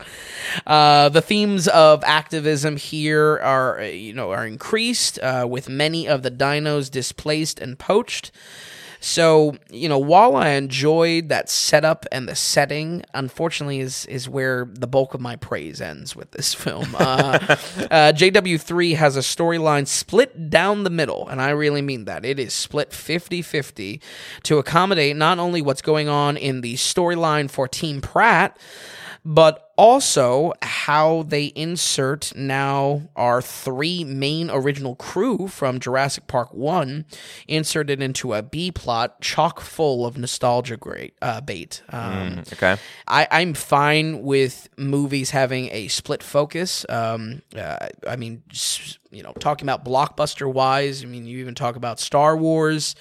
Uh, 0.66 1.08
the 1.08 1.22
themes 1.22 1.66
of 1.68 2.04
activism 2.04 2.76
here 2.76 3.38
are, 3.42 3.80
uh, 3.80 3.84
you 3.86 4.12
know, 4.12 4.30
are 4.30 4.46
increased 4.46 5.18
uh, 5.20 5.46
with 5.48 5.68
many 5.68 6.06
of 6.06 6.22
the 6.22 6.30
dinos 6.30 6.90
displaced 6.90 7.58
and 7.58 7.78
poached. 7.78 8.30
So, 9.00 9.56
you 9.70 9.88
know, 9.88 9.98
while 9.98 10.36
I 10.36 10.50
enjoyed 10.50 11.30
that 11.30 11.48
setup 11.48 12.04
and 12.12 12.28
the 12.28 12.34
setting, 12.34 13.02
unfortunately, 13.14 13.80
is 13.80 14.04
is 14.06 14.28
where 14.28 14.68
the 14.72 14.86
bulk 14.86 15.14
of 15.14 15.20
my 15.20 15.36
praise 15.36 15.80
ends 15.80 16.14
with 16.14 16.30
this 16.32 16.52
film. 16.64 16.94
Uh, 16.94 17.38
uh, 17.90 18.12
JW3 18.14 18.96
has 18.96 19.16
a 19.16 19.20
storyline 19.20 19.86
split 19.86 20.50
down 20.50 20.84
the 20.84 20.90
middle, 20.90 21.26
and 21.28 21.40
I 21.40 21.50
really 21.50 21.82
mean 21.82 22.04
that. 22.04 22.24
It 22.26 22.38
is 22.38 22.52
split 22.52 22.92
50 22.92 23.40
50 23.40 24.02
to 24.44 24.58
accommodate 24.58 25.16
not 25.16 25.38
only 25.38 25.62
what's 25.62 25.82
going 25.82 26.08
on 26.08 26.36
in 26.36 26.60
the 26.60 26.74
storyline 26.74 27.50
for 27.50 27.66
Team 27.66 28.02
Pratt, 28.02 28.58
but 29.24 29.69
also 29.80 30.52
how 30.60 31.22
they 31.22 31.46
insert 31.56 32.36
now 32.36 33.00
our 33.16 33.40
three 33.40 34.04
main 34.04 34.50
original 34.50 34.94
crew 34.94 35.48
from 35.48 35.80
Jurassic 35.80 36.26
Park 36.26 36.52
1 36.52 37.06
inserted 37.48 38.02
into 38.02 38.34
a 38.34 38.42
B 38.42 38.70
plot 38.70 39.22
chock 39.22 39.58
full 39.58 40.04
of 40.04 40.18
nostalgia 40.18 40.76
great, 40.76 41.14
uh, 41.22 41.40
bait. 41.40 41.82
Um, 41.88 42.42
Okay. 42.52 42.76
I, 43.08 43.26
I'm 43.30 43.54
fine 43.54 44.20
with 44.20 44.68
movies 44.76 45.30
having 45.30 45.70
a 45.72 45.88
split 45.88 46.22
focus. 46.22 46.84
Um, 46.90 47.40
uh, 47.56 47.88
I 48.06 48.16
mean, 48.16 48.42
you 49.10 49.22
know, 49.22 49.32
talking 49.32 49.66
about 49.66 49.82
blockbuster 49.82 50.52
wise, 50.52 51.02
I 51.02 51.06
mean, 51.06 51.24
you 51.24 51.38
even 51.38 51.54
talk 51.54 51.76
about 51.76 51.98
Star 51.98 52.36
Wars. 52.36 52.94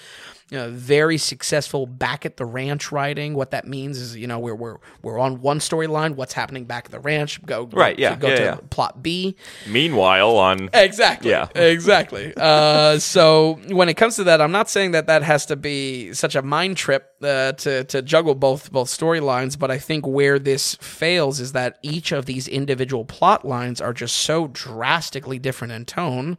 You 0.49 0.57
know, 0.57 0.71
very 0.71 1.17
successful 1.17 1.85
back 1.85 2.26
at 2.26 2.38
the 2.38 2.45
ranch 2.45 2.91
writing. 2.91 3.35
What 3.35 3.51
that 3.51 3.67
means 3.67 3.97
is, 3.99 4.15
you 4.15 4.27
know, 4.27 4.39
we're 4.39 4.55
we're 4.55 4.77
we're 5.01 5.19
on 5.19 5.41
one 5.41 5.59
storyline. 5.59 6.15
What's 6.15 6.34
happening 6.34 6.65
back 6.65 6.85
at 6.85 6.91
the 6.91 6.99
ranch? 6.99 7.43
Go, 7.45 7.65
go 7.65 7.77
Right, 7.77 7.97
yeah, 7.99 8.15
Go 8.15 8.30
yeah, 8.30 8.35
to 8.35 8.43
yeah. 8.43 8.57
plot 8.69 9.03
B. 9.03 9.35
Meanwhile, 9.67 10.38
on 10.38 10.69
Exactly. 10.73 11.31
Yeah. 11.31 11.47
Exactly. 11.80 12.34
Uh, 12.35 12.97
so 12.99 13.59
when 13.67 13.89
it 13.89 13.93
comes 13.93 14.15
to 14.15 14.23
that, 14.26 14.41
I'm 14.41 14.51
not 14.51 14.69
saying 14.69 14.91
that 14.91 15.07
that 15.07 15.23
has 15.23 15.45
to 15.47 15.55
be 15.55 16.13
such 16.13 16.35
a 16.35 16.41
mind 16.41 16.77
trip 16.77 17.13
uh, 17.21 17.51
to 17.53 17.84
to 17.85 18.01
juggle 18.01 18.35
both 18.35 18.71
both 18.71 18.88
storylines, 18.88 19.57
but 19.57 19.69
I 19.69 19.77
think 19.77 20.07
where 20.07 20.39
this 20.39 20.76
fails 20.76 21.39
is 21.39 21.51
that 21.51 21.77
each 21.84 22.11
of 22.11 22.26
these 22.26 22.47
individual 22.47 23.05
plot 23.05 23.45
lines 23.45 23.81
are 23.81 23.93
just 23.93 24.17
so 24.17 24.47
drastically 24.47 25.38
different 25.38 25.73
in 25.73 25.85
tone 25.85 26.38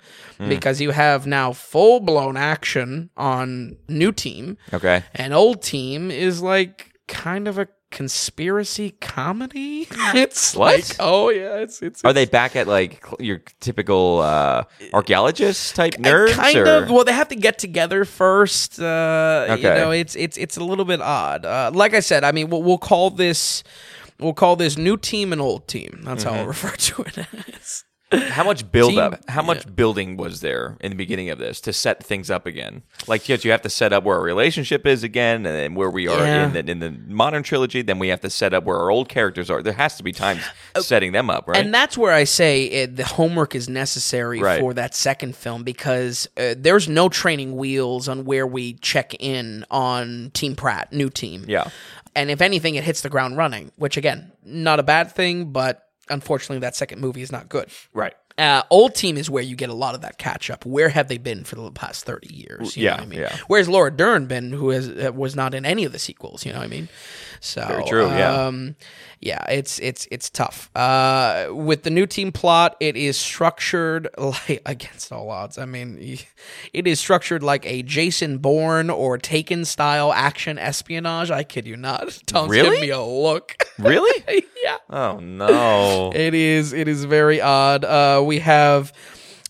because 0.48 0.80
you 0.80 0.90
have 0.90 1.26
now 1.26 1.52
full 1.52 2.00
blown 2.00 2.36
action 2.36 3.10
on 3.16 3.76
new 4.02 4.12
team, 4.12 4.56
okay. 4.72 4.98
and 5.14 5.32
old 5.34 5.58
team 5.62 6.10
is 6.10 6.40
like 6.42 6.74
kind 7.06 7.46
of 7.48 7.58
a 7.58 7.66
conspiracy 7.90 8.90
comedy. 9.00 9.86
it's 10.14 10.54
What? 10.54 10.74
like 10.78 10.96
oh 11.00 11.28
yeah, 11.30 11.56
it's 11.64 11.82
it's 11.82 12.04
Are 12.04 12.12
they 12.12 12.24
back 12.26 12.54
at 12.56 12.66
like 12.66 12.92
cl- 13.04 13.16
your 13.20 13.38
typical 13.60 14.20
uh, 14.20 14.62
archaeologist 14.94 15.74
type 15.76 15.94
nerds? 15.94 16.32
kind 16.32 16.56
or? 16.58 16.66
of 16.84 16.90
well 16.90 17.04
they 17.04 17.12
have 17.12 17.28
to 17.28 17.36
get 17.36 17.58
together 17.58 18.04
first 18.04 18.80
uh 18.80 19.56
you 19.58 19.62
know 19.80 19.90
it's 19.90 20.14
it's 20.24 20.36
it's 20.44 20.56
a 20.56 20.64
little 20.70 20.84
bit 20.84 21.00
odd 21.00 21.44
uh 21.44 21.70
like 21.74 21.94
i 21.94 22.00
said 22.00 22.22
i 22.24 22.32
mean 22.32 22.48
we'll, 22.50 22.62
we'll 22.62 22.78
call 22.92 23.10
this 23.10 23.62
we'll 24.20 24.34
call 24.42 24.54
this 24.56 24.76
new 24.78 24.96
team 24.96 25.32
and 25.32 25.40
old 25.42 25.66
team 25.66 26.00
that's 26.04 26.24
Mm-hmm. 26.24 26.34
how 26.34 26.40
i'll 26.42 26.46
refer 26.46 26.70
to 26.88 27.02
it 27.02 27.18
as 27.60 27.84
How 28.12 28.42
much 28.42 28.70
build 28.72 28.90
Team- 28.90 28.98
up? 28.98 29.20
How 29.30 29.42
much 29.42 29.72
building 29.76 30.16
was 30.16 30.40
there 30.40 30.76
in 30.80 30.90
the 30.90 30.96
beginning 30.96 31.30
of 31.30 31.38
this 31.38 31.60
to 31.60 31.72
set 31.72 32.02
things 32.04 32.28
up 32.30 32.44
again? 32.44 32.82
Like 33.06 33.28
yes, 33.28 33.44
you 33.44 33.52
have 33.52 33.62
to 33.62 33.70
set 33.70 33.92
up 33.92 34.02
where 34.02 34.16
our 34.16 34.22
relationship 34.22 34.84
is 34.86 35.04
again, 35.04 35.46
and 35.46 35.76
where 35.76 35.90
we 35.90 36.08
are 36.08 36.18
Yeah. 36.18 36.46
in 36.46 36.52
the 36.52 36.70
in 36.72 36.78
the 36.80 36.90
modern 37.06 37.42
trilogy. 37.44 37.82
Then 37.82 37.98
we 38.00 38.08
have 38.08 38.20
to 38.22 38.30
set 38.30 38.52
up 38.52 38.64
where 38.64 38.76
our 38.78 38.90
old 38.90 39.08
characters 39.08 39.48
are. 39.48 39.62
There 39.62 39.72
has 39.74 39.96
to 39.96 40.02
be 40.02 40.10
times 40.12 40.42
setting 40.80 41.12
them 41.12 41.30
up, 41.30 41.46
right? 41.46 41.64
And 41.64 41.72
that's 41.72 41.96
where 41.96 42.12
I 42.12 42.24
say 42.24 42.64
it, 42.64 42.96
the 42.96 43.04
homework 43.04 43.54
is 43.54 43.68
necessary 43.68 44.40
Right. 44.40 44.60
for 44.60 44.74
that 44.74 44.94
second 44.94 45.36
film 45.36 45.62
because 45.62 46.28
uh, 46.36 46.54
there's 46.58 46.88
no 46.88 47.08
training 47.08 47.54
wheels 47.56 48.08
on 48.08 48.24
where 48.24 48.46
we 48.46 48.74
check 48.74 49.14
in 49.20 49.64
on 49.70 50.30
Team 50.34 50.56
Pratt, 50.56 50.92
new 50.92 51.10
team. 51.10 51.44
Yeah. 51.46 51.68
And 52.16 52.28
if 52.28 52.40
anything, 52.40 52.74
it 52.74 52.82
hits 52.82 53.02
the 53.02 53.08
ground 53.08 53.36
running, 53.36 53.70
which 53.76 53.96
again, 53.96 54.32
not 54.44 54.80
a 54.80 54.82
bad 54.82 55.12
thing, 55.12 55.52
but 55.52 55.86
unfortunately, 56.10 56.58
that 56.60 56.76
second 56.76 57.00
movie 57.00 57.22
is 57.22 57.32
not 57.32 57.48
good. 57.48 57.68
right. 57.94 58.14
Uh, 58.38 58.62
old 58.70 58.94
team 58.94 59.18
is 59.18 59.28
where 59.28 59.42
you 59.42 59.54
get 59.54 59.68
a 59.68 59.74
lot 59.74 59.94
of 59.94 60.00
that 60.00 60.16
catch 60.16 60.48
up. 60.50 60.64
Where 60.64 60.88
have 60.88 61.08
they 61.08 61.18
been 61.18 61.44
for 61.44 61.56
the 61.56 61.70
past 61.72 62.06
thirty 62.06 62.32
years? 62.34 62.74
You 62.74 62.84
Yeah, 62.84 62.90
know 62.92 62.96
what 62.96 63.02
I 63.02 63.06
mean. 63.06 63.20
yeah. 63.20 63.36
Where's 63.48 63.68
Laura 63.68 63.90
Dern 63.90 64.26
been, 64.26 64.50
who 64.52 64.70
has 64.70 64.88
uh, 64.88 65.12
was 65.14 65.36
not 65.36 65.52
in 65.52 65.66
any 65.66 65.84
of 65.84 65.92
the 65.92 65.98
sequels? 65.98 66.46
You 66.46 66.52
know 66.52 66.58
what 66.60 66.64
I 66.64 66.68
mean. 66.68 66.88
So 67.42 67.64
Very 67.66 67.84
true, 67.84 68.06
yeah. 68.08 68.44
Um, 68.46 68.76
yeah, 69.18 69.42
it's 69.50 69.78
it's 69.78 70.06
it's 70.10 70.28
tough. 70.28 70.70
Uh, 70.76 71.48
with 71.50 71.82
the 71.84 71.90
new 71.90 72.06
team 72.06 72.32
plot, 72.32 72.76
it 72.80 72.96
is 72.96 73.16
structured 73.16 74.08
like 74.18 74.60
against 74.66 75.10
all 75.10 75.30
odds. 75.30 75.56
I 75.56 75.64
mean, 75.64 76.18
it 76.74 76.86
is 76.86 77.00
structured 77.00 77.42
like 77.42 77.64
a 77.66 77.82
Jason 77.82 78.38
Bourne 78.38 78.90
or 78.90 79.16
Taken 79.16 79.64
style 79.64 80.12
action 80.12 80.58
espionage. 80.58 81.30
I 81.30 81.42
kid 81.42 81.66
you 81.66 81.76
not. 81.78 82.18
Tom's 82.26 82.50
Really? 82.50 82.64
giving 82.68 82.80
me 82.82 82.90
a 82.90 83.00
look. 83.02 83.56
Really? 83.80 84.44
yeah. 84.62 84.76
Oh 84.90 85.18
no. 85.20 86.12
It 86.14 86.34
is. 86.34 86.74
It 86.74 86.86
is 86.88 87.04
very 87.06 87.40
odd. 87.40 87.82
Uh, 87.84 88.22
we 88.24 88.40
have. 88.40 88.92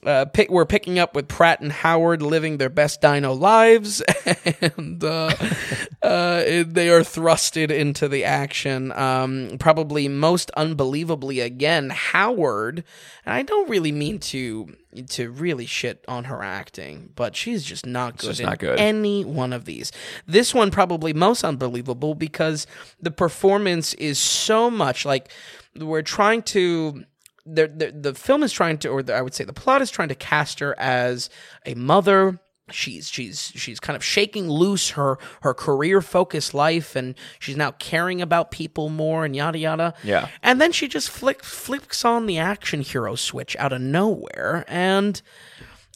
Uh, 0.04 0.24
pick, 0.24 0.50
we're 0.50 0.64
picking 0.64 0.98
up 0.98 1.14
with 1.14 1.28
Pratt 1.28 1.60
and 1.60 1.70
Howard 1.70 2.22
living 2.22 2.56
their 2.56 2.70
best 2.70 3.02
dino 3.02 3.34
lives, 3.34 4.00
and 4.62 5.02
uh, 5.04 5.34
uh, 6.02 6.42
they 6.66 6.88
are 6.88 7.02
thrusted 7.02 7.70
into 7.70 8.08
the 8.08 8.24
action. 8.24 8.92
Um, 8.92 9.56
probably 9.58 10.08
most 10.08 10.50
unbelievably, 10.52 11.40
again, 11.40 11.90
Howard. 11.90 12.82
And 13.26 13.34
I 13.34 13.42
don't 13.42 13.68
really 13.68 13.92
mean 13.92 14.18
to 14.20 14.74
to 15.10 15.30
really 15.30 15.66
shit 15.66 16.04
on 16.08 16.24
her 16.24 16.42
acting, 16.42 17.12
but 17.14 17.36
she's 17.36 17.62
just 17.62 17.86
not 17.86 18.16
good. 18.16 18.28
just 18.28 18.40
in 18.40 18.46
not 18.46 18.58
good. 18.58 18.78
Any 18.78 19.24
one 19.24 19.52
of 19.52 19.64
these. 19.64 19.92
This 20.26 20.54
one 20.54 20.70
probably 20.70 21.12
most 21.12 21.44
unbelievable 21.44 22.14
because 22.14 22.66
the 23.00 23.10
performance 23.10 23.94
is 23.94 24.18
so 24.18 24.70
much 24.70 25.04
like 25.04 25.30
we're 25.76 26.02
trying 26.02 26.42
to 26.42 27.04
the, 27.46 27.68
the 27.68 27.92
the 28.10 28.14
film 28.14 28.42
is 28.42 28.52
trying 28.52 28.78
to 28.78 28.88
or 28.88 29.02
the, 29.02 29.14
I 29.14 29.22
would 29.22 29.34
say 29.34 29.44
the 29.44 29.52
plot 29.52 29.82
is 29.82 29.90
trying 29.90 30.08
to 30.08 30.14
cast 30.14 30.60
her 30.60 30.78
as 30.78 31.30
a 31.66 31.74
mother 31.74 32.38
she's 32.72 33.08
she's 33.08 33.50
she's 33.56 33.80
kind 33.80 33.96
of 33.96 34.04
shaking 34.04 34.48
loose 34.48 34.90
her 34.90 35.18
her 35.42 35.52
career 35.52 36.00
focused 36.00 36.54
life 36.54 36.94
and 36.94 37.16
she's 37.40 37.56
now 37.56 37.72
caring 37.72 38.22
about 38.22 38.52
people 38.52 38.88
more 38.88 39.24
and 39.24 39.34
yada 39.34 39.58
yada 39.58 39.92
Yeah. 40.04 40.28
and 40.42 40.60
then 40.60 40.70
she 40.70 40.86
just 40.86 41.10
flick, 41.10 41.42
flicks 41.42 42.04
on 42.04 42.26
the 42.26 42.38
action 42.38 42.80
hero 42.82 43.16
switch 43.16 43.56
out 43.58 43.72
of 43.72 43.80
nowhere 43.80 44.64
and 44.68 45.20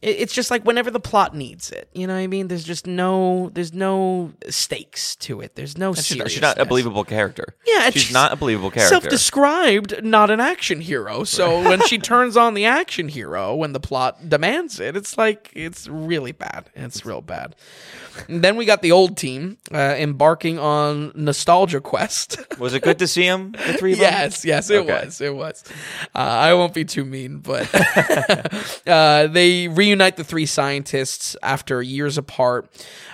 it's 0.05 0.35
just 0.35 0.51
like 0.51 0.65
whenever 0.65 0.91
the 0.91 1.01
plot 1.01 1.35
needs 1.35 1.71
it 1.71 1.89
you 1.95 2.07
know 2.07 2.13
what 2.15 2.21
i 2.21 2.27
mean 2.27 2.49
there's 2.49 2.65
just 2.65 2.87
no 2.87 3.51
there's 3.55 3.73
no 3.73 4.33
stakes 4.51 5.17
to 5.17 5.41
it 5.41 5.55
there's 5.57 5.79
no 5.79 5.95
She's 5.95 6.17
not, 6.19 6.31
she's 6.31 6.43
not 6.43 6.59
a 6.61 6.65
believable 6.65 7.05
character. 7.05 7.55
yeah, 7.67 7.87
and 7.87 7.95
she's, 7.95 8.13
not 8.13 8.33
a 8.33 8.37
believable 8.37 8.71
character. 8.71 8.95
Self-described, 9.01 10.05
not 10.05 10.31
an 10.31 10.41
action 10.41 10.81
hero. 10.81 11.25
So 11.25 11.63
when 11.69 11.81
she 11.87 11.99
turns 11.99 12.37
on 12.37 12.55
the 12.55 12.65
action 12.67 13.09
hero 13.09 13.55
when 13.55 13.73
the 13.73 13.81
plot 13.81 14.29
demands 14.29 14.79
it, 14.81 14.97
it's 14.97 15.17
like 15.17 15.51
it's 15.55 15.89
really 15.89 16.33
bad. 16.33 16.71
It's 16.75 17.05
real 17.07 17.21
bad. 17.23 17.55
And 18.29 18.43
then 18.45 18.55
we 18.57 18.65
got 18.65 18.83
the 18.83 18.93
old 18.93 19.17
team 19.17 19.59
uh, 19.73 19.97
embarking 19.99 20.59
on 20.59 21.11
nostalgia 21.17 21.81
quest. 21.81 22.39
Was 22.59 22.73
it 22.75 22.83
good 22.83 22.99
to 23.01 23.07
see 23.09 23.25
him? 23.25 23.53
The 23.53 23.75
three 23.75 23.93
of 23.95 23.99
them. 23.99 24.13
yes, 24.13 24.45
yes, 24.45 24.71
it 24.71 24.77
Okay. 24.83 25.05
was. 25.05 25.21
It 25.21 25.35
was. 25.35 25.65
Uh, 26.15 26.19
I 26.19 26.55
won't 26.55 26.75
be 26.75 26.85
too 26.85 27.05
mean, 27.05 27.39
but 27.39 27.69
uh, 28.87 29.27
they 29.29 29.67
reunite 29.69 29.94
reunite 29.95 30.17
the 30.17 30.25
three 30.25 30.47
scientists 30.47 31.37
after 31.43 31.81
years 31.83 32.19
apart. 32.19 32.69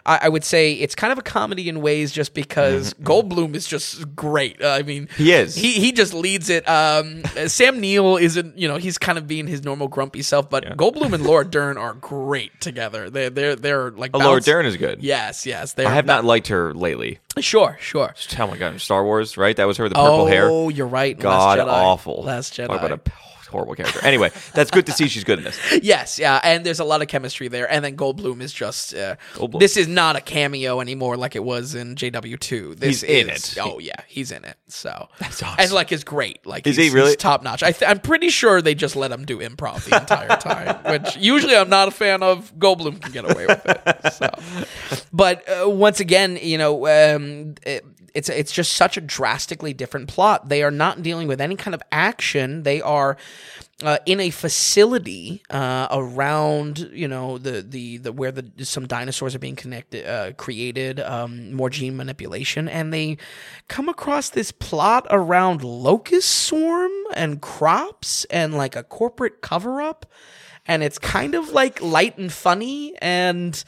I, 0.06 0.20
I 0.22 0.28
would 0.28 0.44
say 0.44 0.72
it's 0.72 0.94
kind 0.94 1.12
of 1.12 1.18
a 1.18 1.22
comedy 1.22 1.68
in 1.68 1.80
ways, 1.82 2.10
just 2.12 2.32
because 2.34 2.94
Goldblum 2.94 3.54
is 3.54 3.66
just 3.66 4.14
great. 4.16 4.62
Uh, 4.62 4.68
I 4.68 4.82
mean, 4.82 5.00
Mm-hmm. 5.00 5.22
He 5.22 5.32
is. 5.32 5.54
He 5.54 5.72
he 5.74 5.92
just 5.92 6.12
leads 6.12 6.50
it. 6.50 6.68
Um, 6.68 7.22
Sam 7.46 7.80
Neill 7.80 8.16
isn't. 8.16 8.58
You 8.58 8.68
know, 8.68 8.76
he's 8.76 8.98
kind 8.98 9.18
of 9.18 9.26
being 9.26 9.46
his 9.46 9.64
normal 9.64 9.88
grumpy 9.88 10.22
self, 10.22 10.50
but 10.50 10.64
Goldblum 10.76 11.12
and 11.12 11.24
Laura 11.24 11.44
Dern 11.50 11.78
are 11.78 11.94
great 11.94 12.60
together. 12.60 13.08
They're 13.08 13.30
they're 13.30 13.56
they're 13.56 13.90
like 13.90 14.10
Oh, 14.14 14.18
Laura 14.18 14.40
Dern 14.40 14.66
is 14.66 14.76
good. 14.76 15.02
Yes, 15.02 15.46
yes. 15.46 15.74
I 15.78 15.90
have 15.90 16.06
not 16.06 16.24
liked 16.24 16.48
her 16.48 16.74
lately. 16.74 17.18
Sure, 17.38 17.76
sure. 17.80 18.14
Oh 18.38 18.46
my 18.46 18.56
god, 18.56 18.80
Star 18.80 19.04
Wars, 19.04 19.36
right? 19.36 19.56
That 19.56 19.66
was 19.66 19.76
her 19.78 19.84
with 19.84 19.92
the 19.92 19.98
purple 19.98 20.22
oh, 20.22 20.26
hair. 20.26 20.48
Oh, 20.50 20.68
you're 20.68 20.86
right. 20.86 21.18
God 21.18 21.58
Last 21.58 21.66
Jedi. 21.66 21.72
awful. 21.72 22.22
Last 22.22 22.54
Jedi. 22.54 22.66
Talk 22.66 22.78
about 22.78 22.92
a 22.92 23.29
horrible 23.50 23.74
character. 23.74 24.00
Anyway, 24.04 24.30
that's 24.54 24.70
good 24.70 24.86
to 24.86 24.92
see 24.92 25.08
she's 25.08 25.24
good 25.24 25.38
in 25.38 25.44
this. 25.44 25.58
yes, 25.82 26.18
yeah, 26.18 26.40
and 26.42 26.64
there's 26.64 26.80
a 26.80 26.84
lot 26.84 27.02
of 27.02 27.08
chemistry 27.08 27.48
there. 27.48 27.70
And 27.70 27.84
then 27.84 27.96
Goldblum 27.96 28.40
is 28.40 28.52
just 28.52 28.94
uh, 28.94 29.16
Goldblum. 29.34 29.60
this 29.60 29.76
is 29.76 29.88
not 29.88 30.16
a 30.16 30.20
cameo 30.20 30.80
anymore 30.80 31.16
like 31.16 31.36
it 31.36 31.44
was 31.44 31.74
in 31.74 31.94
JW 31.94 32.38
two. 32.40 32.74
This 32.76 33.00
He's 33.00 33.02
in 33.02 33.28
it. 33.28 33.56
Oh 33.60 33.78
yeah, 33.78 33.92
he's 34.06 34.30
in 34.32 34.44
it. 34.44 34.56
So 34.68 35.08
That's 35.18 35.42
awesome. 35.42 35.56
and 35.58 35.72
like 35.72 35.92
is 35.92 36.04
great. 36.04 36.46
Like 36.46 36.66
Is 36.66 36.76
he's, 36.76 36.92
he 36.92 36.96
really? 36.96 37.16
top 37.16 37.42
notch? 37.42 37.62
I 37.62 37.72
th- 37.72 37.90
I'm 37.90 37.98
pretty 38.00 38.28
sure 38.30 38.62
they 38.62 38.74
just 38.74 38.96
let 38.96 39.10
him 39.12 39.24
do 39.24 39.38
improv 39.38 39.84
the 39.88 39.96
entire 39.98 40.36
time, 40.36 40.78
which 40.92 41.16
usually 41.16 41.56
I'm 41.56 41.68
not 41.68 41.88
a 41.88 41.90
fan 41.92 42.22
of. 42.22 42.52
Goldblum 42.58 43.00
can 43.02 43.12
get 43.12 43.30
away 43.30 43.46
with 43.46 43.62
it. 43.66 44.12
So, 44.12 44.30
but 45.12 45.48
uh, 45.48 45.68
once 45.68 46.00
again, 46.00 46.38
you 46.40 46.58
know. 46.58 46.86
Um, 46.86 47.54
it, 47.64 47.84
it's 48.14 48.28
it's 48.28 48.52
just 48.52 48.72
such 48.72 48.96
a 48.96 49.00
drastically 49.00 49.72
different 49.72 50.08
plot. 50.08 50.48
They 50.48 50.62
are 50.62 50.70
not 50.70 51.02
dealing 51.02 51.28
with 51.28 51.40
any 51.40 51.56
kind 51.56 51.74
of 51.74 51.82
action. 51.92 52.62
They 52.62 52.80
are 52.80 53.16
uh, 53.82 53.98
in 54.04 54.20
a 54.20 54.30
facility 54.30 55.42
uh, 55.50 55.88
around 55.90 56.90
you 56.92 57.08
know 57.08 57.38
the, 57.38 57.62
the 57.62 57.98
the 57.98 58.12
where 58.12 58.32
the 58.32 58.64
some 58.64 58.86
dinosaurs 58.86 59.34
are 59.34 59.38
being 59.38 59.56
connected 59.56 60.06
uh, 60.06 60.32
created 60.32 61.00
um, 61.00 61.52
more 61.52 61.70
gene 61.70 61.96
manipulation 61.96 62.68
and 62.68 62.92
they 62.92 63.16
come 63.68 63.88
across 63.88 64.30
this 64.30 64.52
plot 64.52 65.06
around 65.10 65.64
locust 65.64 66.28
swarm 66.28 66.92
and 67.14 67.40
crops 67.40 68.24
and 68.26 68.54
like 68.54 68.76
a 68.76 68.82
corporate 68.82 69.40
cover 69.40 69.80
up 69.80 70.06
and 70.66 70.82
it's 70.82 70.98
kind 70.98 71.34
of 71.34 71.50
like 71.50 71.80
light 71.80 72.18
and 72.18 72.32
funny 72.32 72.94
and 72.98 73.64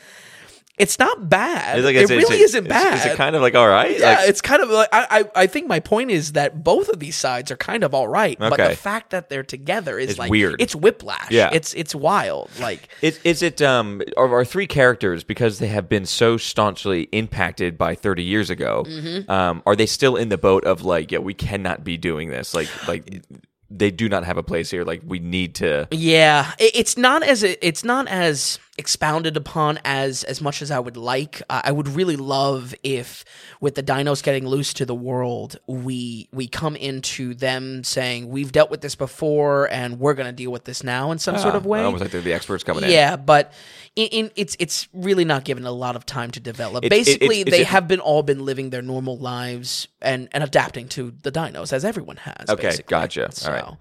it's 0.79 0.99
not 0.99 1.29
bad 1.29 1.79
It's 1.79 1.85
like, 1.85 1.95
it 1.97 2.09
really 2.09 2.23
it's- 2.23 2.41
isn't 2.41 2.65
it's- 2.67 2.83
bad 2.83 2.99
Is 2.99 3.13
it 3.13 3.17
kind 3.17 3.37
of 3.37 3.43
like 3.43 3.55
all 3.55 3.69
right? 3.69 3.99
yeah, 3.99 4.17
Like, 4.17 4.29
it's 4.31 4.41
kind 4.41 4.63
of 4.63 4.71
like 4.71 4.89
I, 4.93 5.07
I 5.11 5.43
I 5.43 5.47
think 5.47 5.69
my 5.69 5.81
point 5.81 6.11
is 6.11 6.33
that 6.33 6.65
both 6.65 6.89
of 6.89 6.99
these 6.99 7.15
sides 7.15 7.51
are 7.51 7.57
kind 7.57 7.85
of 7.85 7.95
all 7.95 8.09
right, 8.09 8.41
okay. 8.41 8.49
but 8.51 8.69
the 8.71 8.75
fact 8.77 9.11
that 9.11 9.29
they're 9.29 9.43
together 9.43 9.99
is 9.99 10.11
It's 10.11 10.19
like 10.19 10.31
weird. 10.31 10.61
It's 10.61 10.75
whiplash. 10.75 11.31
Yeah. 11.31 11.51
it's 11.53 11.75
it's 11.75 11.95
wild. 11.95 12.51
Like 12.59 12.89
Is, 13.03 13.21
is 13.23 13.43
it 13.43 13.61
um 13.61 14.01
are 14.17 14.33
our 14.33 14.45
three 14.47 14.67
characters 14.67 15.25
because 15.25 15.59
they 15.59 15.69
have 15.69 15.89
been 15.91 16.07
so 16.07 16.37
staunchly 16.39 17.03
impacted 17.13 17.77
by 17.77 17.95
30 17.95 18.23
years 18.23 18.49
ago? 18.51 18.85
Mm-hmm. 18.89 19.31
Um, 19.31 19.63
are 19.67 19.77
they 19.77 19.87
still 19.87 20.17
in 20.17 20.31
the 20.31 20.39
boat 20.39 20.65
of 20.65 20.83
like, 20.83 21.13
yeah, 21.13 21.19
we 21.19 21.35
cannot 21.35 21.85
be 21.85 21.97
doing 21.99 22.31
this? 22.31 22.55
Like, 22.55 22.69
like 22.89 23.23
they 23.71 23.91
do 23.91 24.09
not 24.09 24.25
have 24.25 24.37
a 24.37 24.43
place 24.43 24.71
here. 24.71 24.85
Like, 24.85 25.01
we 25.07 25.19
need 25.19 25.55
to. 25.57 25.89
yeah, 25.91 26.53
it, 26.59 26.73
it's 26.75 26.97
not 26.97 27.23
as 27.23 27.43
it's 27.43 27.85
not 27.85 28.07
as 28.09 28.59
expounded 28.79 29.37
upon 29.37 29.79
as 29.85 30.25
as 30.25 30.41
much 30.41 30.63
as 30.63 30.71
I 30.71 30.79
would 30.79 30.97
like. 30.97 31.43
I 31.51 31.63
I 31.67 31.73
would 31.73 31.89
really 31.89 32.17
love 32.17 32.75
if 32.83 33.25
with 33.61 33.75
the 33.75 33.83
dinos 33.83 34.23
getting 34.23 34.47
loose 34.47 34.73
to 34.75 34.87
the 34.87 34.95
world, 34.95 35.57
we 35.67 36.29
we 36.33 36.49
come 36.49 36.75
into 36.77 37.35
them 37.35 37.85
saying 37.85 38.29
we've 38.31 38.51
dealt 38.51 38.71
with 38.71 38.81
this 38.81 38.95
before 38.95 39.71
and 39.71 40.01
we're 40.01 40.15
going 40.15 40.27
to 40.27 40.33
deal 40.33 40.51
with 40.51 40.65
this 40.65 40.83
now 40.83 41.11
in 41.13 41.19
some 41.19 41.37
sort 41.39 41.55
of 41.55 41.67
Uh, 41.67 41.69
way. 41.69 41.83
almost 41.83 42.01
like 42.03 42.11
they're 42.13 42.21
the 42.23 42.33
experts 42.33 42.65
coming 42.65 42.85
in. 42.85 42.91
Yeah, 42.91 43.17
but 43.17 43.53
in, 43.95 44.07
in 44.09 44.31
it's 44.37 44.57
it's 44.59 44.89
really 44.95 45.25
not 45.27 45.45
given 45.45 45.67
a 45.67 45.73
lot 45.73 45.95
of 45.95 46.07
time 46.07 46.31
to 46.33 46.41
develop. 46.41 46.85
It's- 46.85 46.99
Basically, 47.07 47.41
it's- 47.43 47.55
they 47.57 47.65
have 47.65 47.87
been 47.87 48.01
all 48.01 48.23
been 48.23 48.45
living 48.45 48.71
their 48.71 48.83
normal 48.83 49.19
lives 49.19 49.87
and 50.01 50.29
and 50.33 50.43
adapting 50.43 50.89
to 50.89 51.13
the 51.23 51.31
dinos 51.31 51.73
as 51.75 51.85
everyone 51.85 52.17
has. 52.17 52.49
Okay, 52.49 52.63
basically. 52.69 52.91
gotcha. 52.91 53.25
All 53.27 53.33
So, 53.33 53.53
right. 53.53 53.77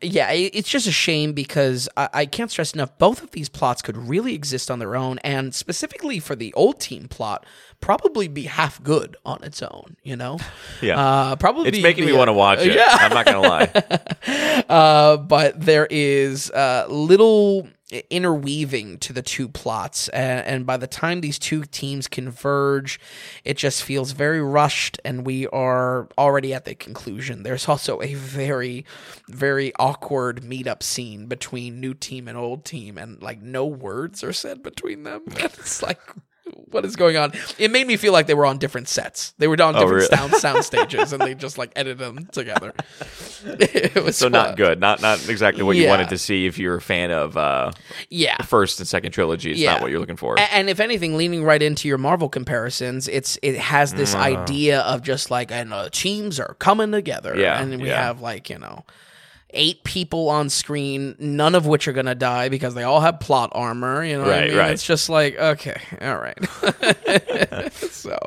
Yeah, 0.00 0.30
it's 0.30 0.68
just 0.68 0.86
a 0.86 0.92
shame 0.92 1.32
because 1.32 1.88
I, 1.96 2.08
I 2.14 2.26
can't 2.26 2.50
stress 2.50 2.72
enough. 2.72 2.96
Both 2.98 3.22
of 3.22 3.32
these 3.32 3.48
plots 3.48 3.82
could 3.82 3.96
really 3.96 4.32
exist 4.34 4.70
on 4.70 4.78
their 4.78 4.94
own, 4.94 5.18
and 5.24 5.52
specifically 5.52 6.20
for 6.20 6.36
the 6.36 6.52
old 6.54 6.78
team 6.80 7.08
plot, 7.08 7.44
probably 7.80 8.28
be 8.28 8.44
half 8.44 8.82
good 8.82 9.16
on 9.24 9.42
its 9.42 9.62
own. 9.62 9.96
You 10.02 10.16
know, 10.16 10.38
Yeah. 10.82 10.98
uh, 11.00 11.36
probably 11.36 11.68
It's 11.68 11.82
making 11.82 12.06
me 12.06 12.12
want 12.12 12.28
to 12.28 12.32
watch 12.32 12.60
it. 12.60 12.74
Yeah, 12.74 12.86
I'm 12.90 13.12
not 13.14 13.26
going 13.26 13.42
to 13.42 13.48
lie. 13.48 14.64
uh, 14.68 15.16
but 15.18 15.60
there 15.60 15.86
is 15.90 16.50
uh, 16.50 16.86
little 16.88 17.68
interweaving 18.10 18.98
to 18.98 19.14
the 19.14 19.22
two 19.22 19.48
plots, 19.48 20.08
and, 20.10 20.46
and 20.46 20.66
by 20.66 20.76
the 20.76 20.86
time 20.86 21.22
these 21.22 21.38
two 21.38 21.64
teams 21.64 22.06
converge, 22.06 23.00
it 23.44 23.56
just 23.56 23.82
feels 23.82 24.12
very 24.12 24.42
rushed, 24.42 25.00
and 25.06 25.24
we 25.24 25.46
are 25.48 26.06
already 26.18 26.52
at 26.52 26.66
the 26.66 26.74
conclusion. 26.74 27.44
There's 27.44 27.66
also 27.66 28.02
a 28.02 28.12
very, 28.12 28.84
very 29.26 29.72
awkward 29.78 30.42
meetup 30.42 30.82
scene 30.82 31.26
between 31.26 31.80
new 31.80 31.94
team 31.94 32.28
and 32.28 32.36
old 32.36 32.66
team, 32.66 32.98
and 32.98 33.22
like 33.22 33.40
no 33.40 33.64
words 33.64 34.22
are 34.22 34.34
said 34.34 34.62
between 34.62 35.04
them. 35.04 35.22
it's 35.28 35.82
like. 35.82 36.00
What 36.70 36.84
is 36.84 36.96
going 36.96 37.16
on? 37.16 37.32
It 37.58 37.70
made 37.70 37.86
me 37.86 37.96
feel 37.96 38.12
like 38.12 38.26
they 38.26 38.34
were 38.34 38.44
on 38.46 38.58
different 38.58 38.88
sets. 38.88 39.32
They 39.38 39.48
were 39.48 39.54
on 39.62 39.74
different 39.74 39.82
Oh, 39.90 39.94
really? 39.94 40.06
sound 40.06 40.34
sound 40.34 40.64
stages, 40.72 41.12
and 41.12 41.22
they 41.22 41.34
just 41.34 41.56
like 41.58 41.72
edited 41.76 41.98
them 41.98 42.26
together. 42.32 42.72
it 43.44 44.02
was 44.04 44.16
So 44.16 44.28
not 44.28 44.56
good. 44.56 44.80
Not 44.80 45.00
not 45.00 45.28
exactly 45.28 45.62
what 45.62 45.76
you 45.76 45.86
wanted 45.88 46.08
to 46.10 46.18
see 46.18 46.46
if 46.46 46.58
you're 46.58 46.76
a 46.76 46.80
fan 46.80 47.10
of 47.10 47.36
uh, 47.36 47.72
Yeah. 48.10 48.36
the 48.38 48.42
first 48.44 48.78
and 48.80 48.88
second 48.88 49.12
trilogy. 49.12 49.52
It's 49.52 49.60
Yeah. 49.60 49.72
not 49.74 49.82
what 49.82 49.90
you're 49.90 50.00
looking 50.00 50.16
for. 50.16 50.34
A- 50.36 50.40
And 50.54 50.68
if 50.68 50.80
anything, 50.80 51.16
leaning 51.16 51.42
right 51.44 51.62
into 51.62 51.88
your 51.88 51.98
Marvel 51.98 52.28
comparisons, 52.28 53.08
it's 53.08 53.38
it 53.42 53.56
has 53.56 53.94
this 53.94 54.14
Mm. 54.14 54.20
idea 54.20 54.80
of 54.80 55.02
just 55.02 55.30
like 55.30 55.50
and 55.52 55.72
uh, 55.72 55.88
teams 55.92 56.38
are 56.40 56.54
coming 56.58 56.92
together, 56.92 57.34
Yeah, 57.38 57.60
and 57.60 57.80
we 57.80 57.88
yeah. 57.88 58.02
have 58.02 58.20
like 58.20 58.50
you 58.50 58.58
know 58.58 58.84
eight 59.50 59.82
people 59.84 60.28
on 60.28 60.50
screen, 60.50 61.16
none 61.18 61.54
of 61.54 61.66
which 61.66 61.88
are 61.88 61.92
gonna 61.92 62.14
die 62.14 62.48
because 62.48 62.74
they 62.74 62.82
all 62.82 63.00
have 63.00 63.20
plot 63.20 63.50
armor. 63.52 64.04
You 64.04 64.18
know, 64.18 64.24
what 64.24 64.34
I 64.34 64.48
mean? 64.48 64.56
right. 64.56 64.72
It's 64.72 64.86
just 64.86 65.08
like 65.08 65.38
okay, 65.38 65.80
all 66.00 66.18
right. 66.18 67.72
so 67.72 68.18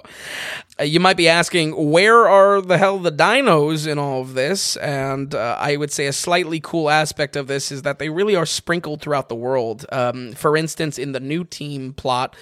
uh, 0.80 0.84
you 0.84 0.99
might 0.99 1.18
be 1.18 1.27
asking, 1.27 1.91
where 1.91 2.27
are 2.27 2.61
the 2.61 2.77
hell 2.77 2.98
the 2.98 3.11
dinos 3.11 3.88
in 3.88 3.99
all 3.99 4.22
of 4.22 4.34
this? 4.34 4.77
And 4.77 5.34
uh, 5.35 5.57
I 5.60 5.77
would 5.77 5.91
say 5.91 6.07
a 6.07 6.14
slightly 6.14 6.60
cool 6.60 6.89
aspect 6.89 7.35
of 7.35 7.48
this 7.48 7.72
is 7.72 7.84
that 7.84 7.99
they 7.99 8.10
really 8.10 8.35
are 8.35 8.45
sprinkled 8.45 9.02
throughout 9.02 9.30
the 9.30 9.35
world. 9.35 9.85
Um, 9.91 10.34
for 10.34 10.57
instance, 10.57 10.98
in 10.98 11.11
the 11.11 11.19
new 11.19 11.43
team 11.43 11.93
plot, 11.93 12.35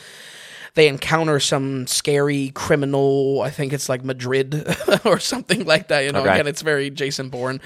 they 0.80 0.88
encounter 0.88 1.42
some 1.42 1.86
scary 1.88 2.52
criminal. 2.56 3.42
I 3.42 3.50
think 3.50 3.74
it's 3.74 3.90
like 3.90 4.02
Madrid 4.06 4.66
or 5.06 5.20
something 5.20 5.66
like 5.66 5.90
that. 5.90 6.06
You 6.06 6.14
know, 6.14 6.22
Okay. 6.22 6.36
again, 6.36 6.48
it's 6.48 6.62
very 6.62 6.90
Jason 6.90 7.28
Bourne, 7.30 7.60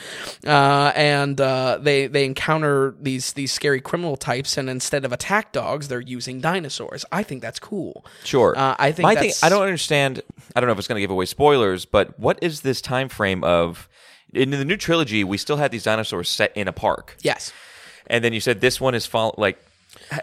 uh, 0.48 0.91
and 0.95 1.40
uh, 1.40 1.77
they 1.80 2.07
they 2.07 2.26
encounter 2.26 2.95
these 2.99 3.34
these 3.34 3.52
scary 3.52 3.81
criminal 3.81 4.18
types, 4.18 4.57
and 4.57 4.68
instead 4.68 5.06
of 5.06 5.14
attack 5.14 5.52
dogs, 5.52 5.90
they're 5.90 6.02
using 6.02 6.41
dinosaurs. 6.41 7.06
I 7.11 7.22
think 7.22 7.44
that's 7.44 7.60
cool. 7.60 8.03
Sure. 8.23 8.57
Uh, 8.57 8.76
I 8.80 8.91
think 8.91 9.03
My 9.03 9.15
thing. 9.15 9.31
I 9.44 9.49
don't 9.49 9.61
understand. 9.61 10.22
I 10.56 10.60
don't 10.60 10.68
know 10.68 10.73
if 10.73 10.80
it's 10.80 10.88
going 10.88 10.98
to 10.98 11.02
give 11.02 11.11
away 11.11 11.26
spoilers, 11.27 11.85
but 11.85 12.19
what 12.19 12.40
is 12.41 12.61
this 12.61 12.81
time 12.81 13.10
frame 13.10 13.44
of? 13.44 13.88
In 14.34 14.49
the 14.49 14.65
new 14.65 14.77
trilogy, 14.77 15.23
we 15.23 15.38
still 15.38 15.57
had 15.57 15.69
these 15.69 15.84
dinosaurs 15.84 16.27
set 16.27 16.52
in 16.57 16.68
a 16.68 16.73
park, 16.73 17.15
Yes. 17.22 17.53
and 18.07 18.23
then 18.23 18.34
you 18.34 18.40
said 18.40 18.60
this 18.61 18.81
one 18.81 18.95
is 18.95 19.06
follow 19.06 19.35
like. 19.38 19.60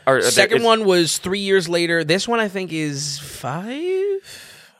Or, 0.07 0.23
Second 0.23 0.59
it's- 0.59 0.67
one 0.67 0.85
was 0.85 1.19
three 1.19 1.41
years 1.41 1.69
later. 1.69 2.05
This 2.05 2.29
one 2.29 2.39
I 2.41 2.49
think 2.49 2.73
is 2.73 3.19
five. 3.19 3.67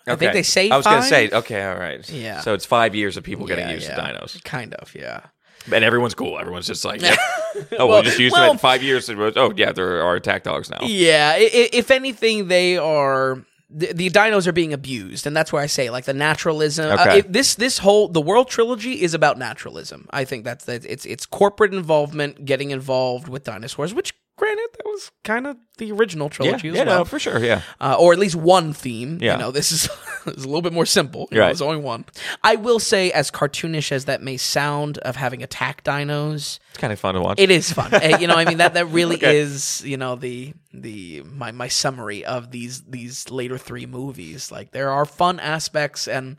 I 0.07 0.17
think 0.17 0.33
they 0.33 0.43
say. 0.43 0.71
I 0.71 0.77
was 0.77 0.87
going 0.87 0.97
gonna 0.99 1.09
say 1.09 1.31
okay, 1.31 1.65
all 1.65 1.77
right. 1.77 2.09
Yeah. 2.11 2.41
So 2.41 2.55
it's 2.55 2.65
five 2.67 2.95
years 2.95 3.17
of 3.17 3.23
people 3.25 3.47
getting 3.47 3.69
used 3.69 3.87
to 3.87 3.93
dinos, 3.95 4.43
Kind 4.45 4.75
of, 4.75 4.93
yeah. 4.95 5.21
and 5.73 5.85
everyone's 5.85 6.15
cool. 6.15 6.39
Everyone's 6.39 6.67
just 6.67 6.85
like, 6.85 7.01
yeah. 7.03 7.17
oh, 7.79 7.87
we'll 7.87 8.03
just 8.03 8.19
use 8.19 8.33
well- 8.33 8.43
them 8.47 8.53
in 8.53 8.59
five 8.59 8.83
years. 8.83 9.09
Oh, 9.11 9.53
yeah, 9.57 9.73
there 9.73 10.03
are 10.03 10.17
attack 10.17 10.43
dogs 10.45 10.71
now. 10.71 10.79
Yeah, 10.83 11.33
i- 11.37 11.41
i- 11.43 11.69
if 11.73 11.91
anything, 11.91 12.49
they 12.49 12.77
are. 12.77 13.45
The, 13.73 13.93
the 13.93 14.11
dinos 14.11 14.49
are 14.49 14.53
being 14.53 14.73
abused, 14.73 15.29
and 15.29 15.37
that's 15.37 15.53
where 15.53 15.63
I 15.63 15.67
say 15.67 15.91
like 15.91 16.05
the 16.05 16.13
naturalism. 16.15 16.91
Uh, 16.91 16.95
Okay. 17.03 17.19
if 17.19 17.29
this 17.31 17.55
this 17.55 17.79
whole 17.79 18.09
the 18.09 18.21
world 18.21 18.49
trilogy 18.49 19.01
is 19.01 19.15
about 19.15 19.39
naturalism. 19.39 20.09
I 20.11 20.25
think 20.25 20.43
that's 20.45 20.65
that 20.65 20.85
it's 20.85 21.07
it's 21.07 21.25
corporate 21.25 21.73
involvement, 21.73 22.45
getting 22.45 22.71
involved 22.73 23.29
with 23.29 23.45
dinosaurs, 23.45 23.95
which 23.95 24.13
granted 24.41 24.69
that 24.77 24.85
was 24.87 25.11
kind 25.23 25.47
of 25.47 25.57
the 25.79 25.93
original 25.93 26.27
Yeah, 26.27 26.31
trilogy 26.31 26.69
as 26.71 26.75
yeah, 26.77 26.85
well. 26.85 26.99
no, 27.01 27.05
for 27.05 27.19
sure. 27.19 27.39
Yeah, 27.39 27.63
uh, 27.81 27.97
or 27.99 28.13
at 28.13 28.19
least 28.19 28.35
one 28.37 28.73
theme. 28.73 29.19
Yeah. 29.21 29.35
You 29.35 29.39
know, 29.39 29.51
this 29.51 29.71
is, 29.71 29.89
this 30.25 30.35
is 30.39 30.45
a 30.45 30.49
little 30.49 30.63
bit 30.63 30.73
more 30.73 30.87
simple. 30.87 31.29
You 31.31 31.37
know, 31.37 31.41
Right. 31.43 31.47
There's 31.49 31.63
only 31.63 31.77
one. 31.81 32.05
I 32.43 32.57
will 32.57 32.79
say, 32.79 33.13
as 33.13 33.31
cartoonish 33.31 33.93
as 33.93 34.07
that 34.07 34.23
may 34.23 34.37
sound, 34.37 34.99
of 34.99 35.17
having 35.17 35.43
attack 35.43 35.85
dinos, 35.85 36.59
it's 36.71 36.79
kind 36.79 36.93
of 36.93 36.99
fun 36.99 37.15
to 37.15 37.21
watch. 37.21 37.39
it 37.39 37.51
is 37.51 37.73
fun. 37.73 37.93
Uh, 37.95 38.17
you 38.21 38.27
know, 38.27 38.35
I 38.35 38.45
mean 38.47 38.59
that 38.59 38.75
that 38.75 38.87
really 38.87 39.17
Okay. 39.21 39.39
is 39.39 39.83
you 39.85 39.97
know 39.97 40.17
the 40.17 40.55
the 40.75 41.23
my 41.25 41.53
my 41.53 41.69
summary 41.69 42.25
of 42.25 42.51
these 42.51 42.83
these 42.85 43.31
later 43.31 43.59
three 43.59 43.87
movies. 43.87 44.51
Like 44.51 44.73
there 44.73 44.91
are 44.91 45.05
fun 45.05 45.39
aspects 45.41 46.09
and. 46.09 46.37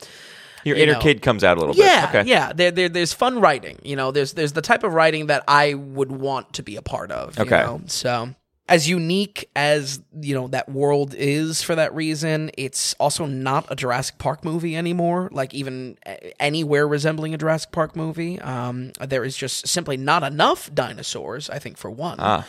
Your 0.64 0.78
you 0.78 0.84
inner 0.84 0.94
know. 0.94 1.00
kid 1.00 1.22
comes 1.22 1.44
out 1.44 1.58
a 1.58 1.60
little 1.60 1.76
Yeah, 1.76 2.12
bit. 2.12 2.20
Okay. 2.22 2.30
yeah. 2.30 2.54
There, 2.54 2.72
there, 2.72 2.90
there's 2.90 3.14
fun 3.14 3.40
writing. 3.42 3.80
You 3.84 3.96
know, 3.96 4.12
there's, 4.12 4.34
there's 4.34 4.54
the 4.54 4.62
type 4.62 4.84
of 4.84 4.94
writing 4.94 5.28
that 5.28 5.44
I 5.48 5.74
would 5.74 6.12
want 6.12 6.54
to 6.54 6.64
be 6.64 6.76
a 6.76 6.82
part 6.82 7.12
of. 7.12 7.38
You 7.38 7.44
Okay. 7.46 7.62
know? 7.64 7.82
So, 7.88 8.36
as 8.70 8.88
unique 8.88 9.50
as 9.54 10.00
you 10.22 10.34
know 10.34 10.48
that 10.48 10.70
world 10.70 11.14
is 11.18 11.62
for 11.62 11.76
that 11.76 11.94
reason, 11.94 12.52
it's 12.58 12.94
also 13.02 13.26
not 13.26 13.66
a 13.70 13.76
Jurassic 13.76 14.18
Park 14.18 14.46
movie 14.46 14.78
anymore. 14.78 15.28
Like 15.34 15.54
even 15.54 15.98
anywhere 16.40 16.88
resembling 16.88 17.34
a 17.34 17.38
Jurassic 17.38 17.72
Park 17.74 17.98
movie, 17.98 18.40
um, 18.40 18.94
there 19.06 19.26
is 19.26 19.36
just 19.36 19.68
simply 19.68 19.98
not 19.98 20.24
enough 20.24 20.74
dinosaurs. 20.74 21.50
I 21.50 21.60
think 21.60 21.78
for 21.78 21.90
one, 21.92 22.18
uh, 22.22 22.44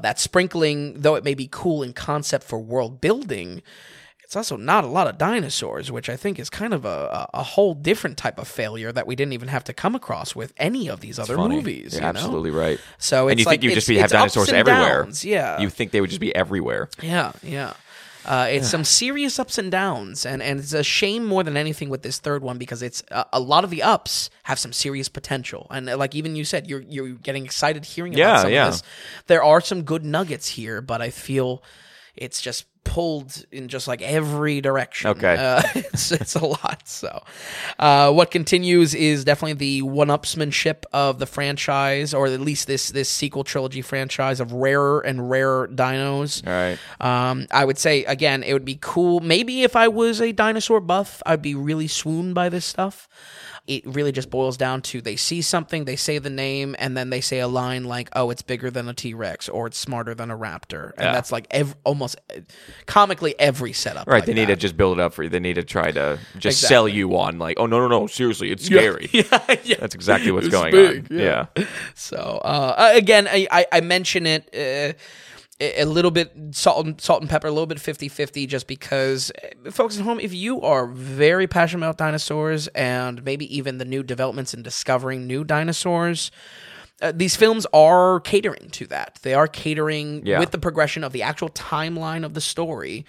that 0.00 0.18
sprinkling, 0.18 0.94
though 1.02 1.16
it 1.16 1.24
may 1.24 1.34
be 1.34 1.48
cool 1.50 1.82
in 1.82 1.92
concept 1.92 2.44
for 2.44 2.58
world 2.58 3.02
building. 3.02 3.60
It's 4.28 4.36
also 4.36 4.58
not 4.58 4.84
a 4.84 4.88
lot 4.88 5.06
of 5.06 5.16
dinosaurs, 5.16 5.90
which 5.90 6.10
I 6.10 6.14
think 6.14 6.38
is 6.38 6.50
kind 6.50 6.74
of 6.74 6.84
a, 6.84 7.30
a 7.32 7.42
whole 7.42 7.72
different 7.72 8.18
type 8.18 8.38
of 8.38 8.46
failure 8.46 8.92
that 8.92 9.06
we 9.06 9.16
didn't 9.16 9.32
even 9.32 9.48
have 9.48 9.64
to 9.64 9.72
come 9.72 9.94
across 9.94 10.36
with 10.36 10.52
any 10.58 10.86
of 10.90 11.00
these 11.00 11.18
other 11.18 11.36
Funny. 11.36 11.56
movies. 11.56 11.94
You're 11.94 12.02
you 12.02 12.12
know? 12.12 12.18
absolutely 12.20 12.50
right. 12.50 12.78
So 12.98 13.28
and 13.28 13.40
it's 13.40 13.46
you 13.46 13.50
think 13.50 13.62
you 13.62 13.70
it's- 13.70 13.76
just 13.86 13.88
be, 13.88 13.96
have 13.96 14.10
dinosaurs 14.10 14.50
everywhere? 14.52 15.04
downs, 15.04 15.24
yeah. 15.24 15.58
You 15.58 15.70
think 15.70 15.92
they 15.92 16.02
would 16.02 16.10
just 16.10 16.20
be 16.20 16.36
everywhere? 16.36 16.90
Yeah, 17.00 17.32
yeah. 17.42 17.72
Uh, 18.26 18.48
it's 18.50 18.68
some 18.68 18.84
serious 18.84 19.38
ups 19.38 19.56
and 19.56 19.70
downs, 19.72 20.26
and, 20.26 20.42
and 20.42 20.60
it's 20.60 20.74
a 20.74 20.82
shame 20.84 21.24
more 21.24 21.42
than 21.42 21.56
anything 21.56 21.88
with 21.88 22.02
this 22.02 22.18
third 22.18 22.42
one 22.42 22.58
because 22.58 22.82
it's 22.82 23.02
uh, 23.10 23.24
a 23.32 23.40
lot 23.40 23.64
of 23.64 23.70
the 23.70 23.82
ups 23.82 24.28
have 24.42 24.58
some 24.58 24.74
serious 24.74 25.08
potential, 25.08 25.66
and 25.70 25.88
uh, 25.88 25.96
like 25.96 26.14
even 26.14 26.36
you 26.36 26.44
said, 26.44 26.66
you're 26.66 26.82
you're 26.82 27.12
getting 27.14 27.46
excited 27.46 27.86
hearing 27.86 28.12
Yeah, 28.12 28.32
about 28.32 28.42
some 28.42 28.52
yeah. 28.52 28.66
of 28.66 28.72
this. 28.74 28.82
There 29.28 29.42
are 29.42 29.62
some 29.62 29.84
good 29.84 30.04
nuggets 30.04 30.48
here, 30.50 30.82
but 30.82 31.00
I 31.00 31.08
feel 31.08 31.62
it's 32.14 32.42
just 32.42 32.66
pulled 32.88 33.44
in 33.52 33.68
just 33.68 33.86
like 33.86 34.00
every 34.00 34.60
direction. 34.62 35.10
Okay. 35.10 35.36
uh, 35.38 35.62
it's 35.74 36.10
it's 36.10 36.34
a 36.34 36.44
lot. 36.44 36.82
So, 36.88 37.22
uh, 37.78 38.10
what 38.12 38.30
continues 38.30 38.94
is 38.94 39.24
definitely 39.24 39.52
the 39.54 39.82
one-upsmanship 39.82 40.84
of 40.92 41.18
the 41.18 41.26
franchise, 41.26 42.14
or 42.14 42.26
at 42.26 42.40
least 42.40 42.66
this 42.66 42.88
this 42.88 43.10
sequel 43.10 43.44
trilogy 43.44 43.82
franchise 43.82 44.40
of 44.40 44.52
rarer 44.52 45.00
and 45.00 45.28
rarer 45.30 45.68
dinos. 45.68 46.44
All 46.46 46.52
right. 46.52 46.78
Um, 47.00 47.46
I 47.50 47.64
would 47.64 47.78
say 47.78 48.04
again, 48.04 48.42
it 48.42 48.54
would 48.54 48.64
be 48.64 48.78
cool. 48.80 49.20
Maybe 49.20 49.62
if 49.62 49.76
I 49.76 49.88
was 49.88 50.20
a 50.20 50.32
dinosaur 50.32 50.80
buff, 50.80 51.22
I'd 51.26 51.42
be 51.42 51.54
really 51.54 51.88
swooned 51.88 52.34
by 52.34 52.48
this 52.48 52.64
stuff. 52.64 53.08
It 53.68 53.86
really 53.86 54.12
just 54.12 54.30
boils 54.30 54.56
down 54.56 54.82
to 54.82 55.00
they 55.00 55.16
see 55.16 55.42
something, 55.42 55.84
they 55.84 55.94
say 55.96 56.18
the 56.18 56.30
name, 56.30 56.74
and 56.78 56.96
then 56.96 57.10
they 57.10 57.20
say 57.20 57.38
a 57.40 57.46
line 57.48 57.84
like, 57.84 58.08
"Oh, 58.16 58.30
it's 58.30 58.42
bigger 58.42 58.70
than 58.70 58.88
a 58.88 58.94
T 58.94 59.12
Rex," 59.14 59.48
or 59.48 59.66
"It's 59.66 59.76
smarter 59.78 60.14
than 60.14 60.30
a 60.30 60.36
raptor," 60.36 60.92
and 60.96 61.04
Yeah. 61.06 61.12
that's 61.12 61.30
like 61.30 61.46
ev- 61.50 61.76
almost 61.84 62.16
comically 62.86 63.34
every 63.38 63.72
setup. 63.72 64.06
Right, 64.06 64.16
like 64.18 64.24
they 64.26 64.34
need 64.34 64.46
to 64.48 64.56
just 64.56 64.76
build 64.76 64.98
it 64.98 65.02
up 65.02 65.12
for 65.14 65.22
you. 65.22 65.28
They 65.28 65.38
need 65.40 65.54
to 65.56 65.62
try 65.64 65.90
to 65.92 66.18
just 66.38 66.58
Exactly. 66.58 66.68
sell 66.74 66.88
you 66.88 67.16
on 67.18 67.38
like, 67.38 67.58
oh 67.60 67.66
no, 67.66 67.78
no, 67.80 67.88
no, 67.88 68.06
seriously, 68.06 68.50
it's 68.50 68.64
scary. 68.64 69.08
yeah, 69.12 69.24
yeah. 69.64 69.76
That's 69.78 69.94
exactly 69.94 70.30
what's 70.32 70.46
It's 70.46 70.54
going 70.54 70.72
big, 70.72 71.10
on. 71.12 71.18
yeah. 71.18 71.46
Yeah. 71.56 71.64
So 71.94 72.40
uh, 72.44 72.74
uh, 72.78 72.90
again, 72.94 73.28
I, 73.28 73.46
I, 73.50 73.66
I 73.72 73.80
mention 73.80 74.26
it 74.26 74.48
uh, 74.54 74.98
a 75.60 75.84
little 75.84 76.10
bit 76.12 76.32
salt 76.52 76.86
and, 76.86 77.00
salt 77.00 77.20
and 77.20 77.28
pepper, 77.28 77.48
a 77.48 77.50
little 77.50 77.66
bit 77.66 77.78
50-50 77.78 78.46
just 78.46 78.66
because 78.66 79.32
uh, 79.66 79.70
folks 79.70 79.98
at 79.98 80.04
home, 80.04 80.20
if 80.20 80.32
you 80.32 80.60
are 80.62 80.86
very 80.86 81.46
passionate 81.48 81.84
about 81.84 81.98
dinosaurs 81.98 82.68
and 82.68 83.24
maybe 83.24 83.52
even 83.56 83.78
the 83.78 83.84
new 83.84 84.02
developments 84.02 84.54
in 84.54 84.62
discovering 84.62 85.26
new 85.26 85.42
dinosaurs, 85.44 86.30
uh, 87.02 87.12
these 87.14 87.34
films 87.36 87.66
are 87.72 88.20
catering 88.20 88.70
to 88.70 88.86
that. 88.86 89.18
They 89.22 89.34
are 89.34 89.48
catering 89.48 90.24
Yeah. 90.24 90.38
with 90.38 90.50
the 90.52 90.58
progression 90.58 91.02
of 91.02 91.12
the 91.12 91.22
actual 91.22 91.48
timeline 91.48 92.24
of 92.24 92.34
the 92.34 92.40
story. 92.40 93.04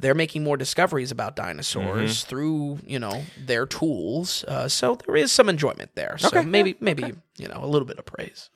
They're 0.00 0.14
making 0.14 0.44
more 0.44 0.56
discoveries 0.56 1.10
about 1.10 1.34
dinosaurs 1.34 2.18
Mm-hmm. 2.20 2.28
through, 2.28 2.78
you 2.86 2.98
know, 3.00 3.24
their 3.36 3.66
tools. 3.66 4.44
Uh, 4.44 4.68
so 4.68 4.94
there 5.06 5.16
is 5.16 5.32
some 5.32 5.48
enjoyment 5.48 5.90
there. 5.96 6.16
So 6.18 6.28
Okay, 6.28 6.44
maybe, 6.44 6.76
maybe 6.80 7.14
you 7.36 7.48
know, 7.48 7.58
a 7.60 7.66
little 7.66 7.86
bit 7.86 7.98
of 7.98 8.04
praise. 8.06 8.50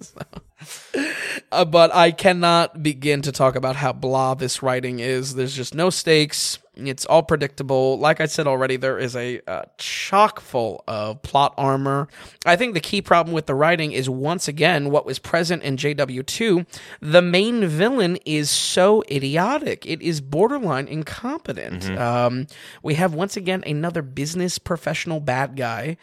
So- 0.00 0.20
Uh, 1.50 1.64
but 1.66 1.94
I 1.94 2.12
cannot 2.12 2.82
begin 2.82 3.20
to 3.22 3.32
talk 3.32 3.56
about 3.56 3.76
how 3.76 3.92
blah 3.92 4.34
this 4.34 4.62
writing 4.62 5.00
is. 5.00 5.34
There's 5.34 5.54
just 5.56 5.74
no 5.74 5.90
stakes. 5.90 6.58
It's 6.74 7.04
all 7.04 7.22
predictable. 7.22 7.98
Like 7.98 8.20
I 8.22 8.26
said 8.26 8.46
already, 8.46 8.76
there 8.76 8.98
is 8.98 9.14
a 9.14 9.42
uh, 9.46 9.64
chock 9.76 10.40
full 10.40 10.82
of 10.88 11.20
plot 11.20 11.52
armor. 11.58 12.08
I 12.46 12.56
think 12.56 12.72
the 12.72 12.80
key 12.80 13.02
problem 13.02 13.34
with 13.34 13.44
the 13.44 13.54
writing 13.54 13.92
is 13.92 14.08
once 14.08 14.48
again 14.48 14.90
what 14.90 15.04
was 15.04 15.18
present 15.18 15.62
in 15.64 15.76
JW2. 15.76 16.66
The 17.00 17.20
main 17.20 17.66
villain 17.66 18.16
is 18.24 18.48
so 18.48 19.04
idiotic. 19.10 19.84
It 19.84 20.00
is 20.00 20.22
borderline 20.22 20.88
incompetent. 20.88 21.84
Um, 21.98 22.46
we 22.82 22.94
have 22.94 23.12
once 23.12 23.36
again 23.36 23.62
another 23.66 24.00
business 24.00 24.58
professional 24.58 25.20
bad 25.20 25.56
guy, 25.56 25.98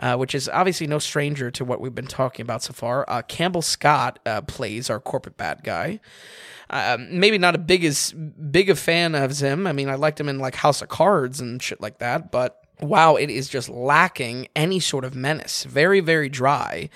uh, 0.00 0.16
which 0.16 0.34
is 0.34 0.48
obviously 0.48 0.88
no 0.88 0.98
stranger 0.98 1.52
to 1.52 1.64
what 1.64 1.80
we've 1.80 1.94
been 1.94 2.08
talking 2.08 2.42
about 2.42 2.64
so 2.64 2.72
far. 2.72 3.04
Uh, 3.08 3.22
Campbell 3.22 3.62
Scott 3.62 4.18
uh, 4.26 4.40
plays 4.42 4.90
our 4.90 4.98
corporate 4.98 5.36
bad 5.36 5.62
guy. 5.62 6.00
Um, 6.70 7.18
maybe 7.18 7.38
not 7.38 7.54
a 7.54 7.58
big 7.58 7.84
as 7.84 8.12
big 8.12 8.68
a 8.68 8.74
fan 8.74 9.14
of 9.14 9.38
him. 9.38 9.66
I 9.66 9.72
mean, 9.72 9.88
I 9.88 9.94
liked 9.94 10.20
him 10.20 10.28
in 10.28 10.38
like 10.38 10.54
House 10.54 10.82
of 10.82 10.88
Cards 10.88 11.40
and 11.40 11.62
shit 11.62 11.80
like 11.80 11.98
that, 11.98 12.30
but 12.30 12.62
wow, 12.80 13.16
it 13.16 13.30
is 13.30 13.48
just 13.48 13.68
lacking 13.68 14.48
any 14.54 14.80
sort 14.80 15.04
of 15.04 15.14
menace. 15.14 15.64
Very, 15.64 16.00
very 16.00 16.28
dry. 16.28 16.90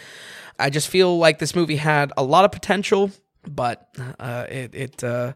I 0.58 0.70
just 0.70 0.88
feel 0.88 1.18
like 1.18 1.38
this 1.38 1.54
movie 1.56 1.76
had 1.76 2.12
a 2.16 2.22
lot 2.22 2.44
of 2.44 2.52
potential, 2.52 3.10
but 3.48 3.88
uh, 4.20 4.46
it 4.48 4.74
it. 4.74 5.04
Uh, 5.04 5.32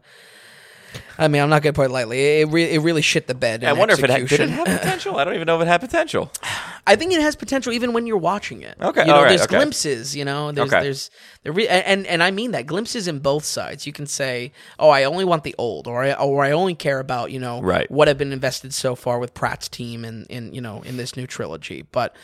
I 1.17 1.27
mean, 1.27 1.41
I'm 1.41 1.49
not 1.49 1.63
gonna 1.63 1.73
put 1.73 1.87
it 1.87 1.91
lightly. 1.91 2.41
It, 2.41 2.49
re- 2.49 2.73
it 2.73 2.79
really 2.79 3.01
shit 3.01 3.27
the 3.27 3.35
bed. 3.35 3.63
I 3.63 3.73
wonder 3.73 3.93
if 3.93 4.03
it 4.03 4.09
had, 4.09 4.27
did 4.27 4.39
it 4.39 4.49
have 4.49 4.65
potential. 4.65 5.17
I 5.17 5.23
don't 5.23 5.33
even 5.33 5.47
know 5.47 5.57
if 5.57 5.63
it 5.63 5.67
had 5.67 5.81
potential. 5.81 6.31
I 6.87 6.95
think 6.95 7.13
it 7.13 7.21
has 7.21 7.35
potential 7.35 7.73
even 7.73 7.93
when 7.93 8.07
you're 8.07 8.17
watching 8.17 8.61
it. 8.61 8.77
Okay, 8.81 9.01
you 9.01 9.07
know, 9.07 9.21
right, 9.21 9.29
there's 9.29 9.41
okay. 9.43 9.57
glimpses. 9.57 10.15
You 10.15 10.25
know, 10.25 10.51
there's 10.51 10.73
Okay. 10.73 10.81
there's 10.83 11.11
there 11.43 11.51
re- 11.51 11.67
and 11.67 12.07
and 12.07 12.23
I 12.23 12.31
mean 12.31 12.51
that 12.51 12.65
glimpses 12.65 13.07
in 13.07 13.19
both 13.19 13.45
sides. 13.45 13.85
You 13.85 13.93
can 13.93 14.07
say, 14.07 14.53
oh, 14.79 14.89
I 14.89 15.03
only 15.03 15.25
want 15.25 15.43
the 15.43 15.53
old, 15.57 15.85
or 15.87 16.03
I 16.03 16.13
or 16.13 16.43
I 16.43 16.51
only 16.51 16.73
care 16.75 16.99
about 16.99 17.31
you 17.31 17.39
know 17.39 17.61
Right. 17.61 17.89
what 17.91 18.07
have 18.07 18.17
been 18.17 18.31
invested 18.33 18.73
so 18.73 18.95
far 18.95 19.19
with 19.19 19.33
Pratt's 19.33 19.67
team 19.69 20.05
and 20.05 20.25
in 20.27 20.53
you 20.53 20.61
know 20.61 20.81
in 20.83 20.97
this 20.97 21.15
new 21.17 21.27
trilogy. 21.27 21.83
But 21.91 22.15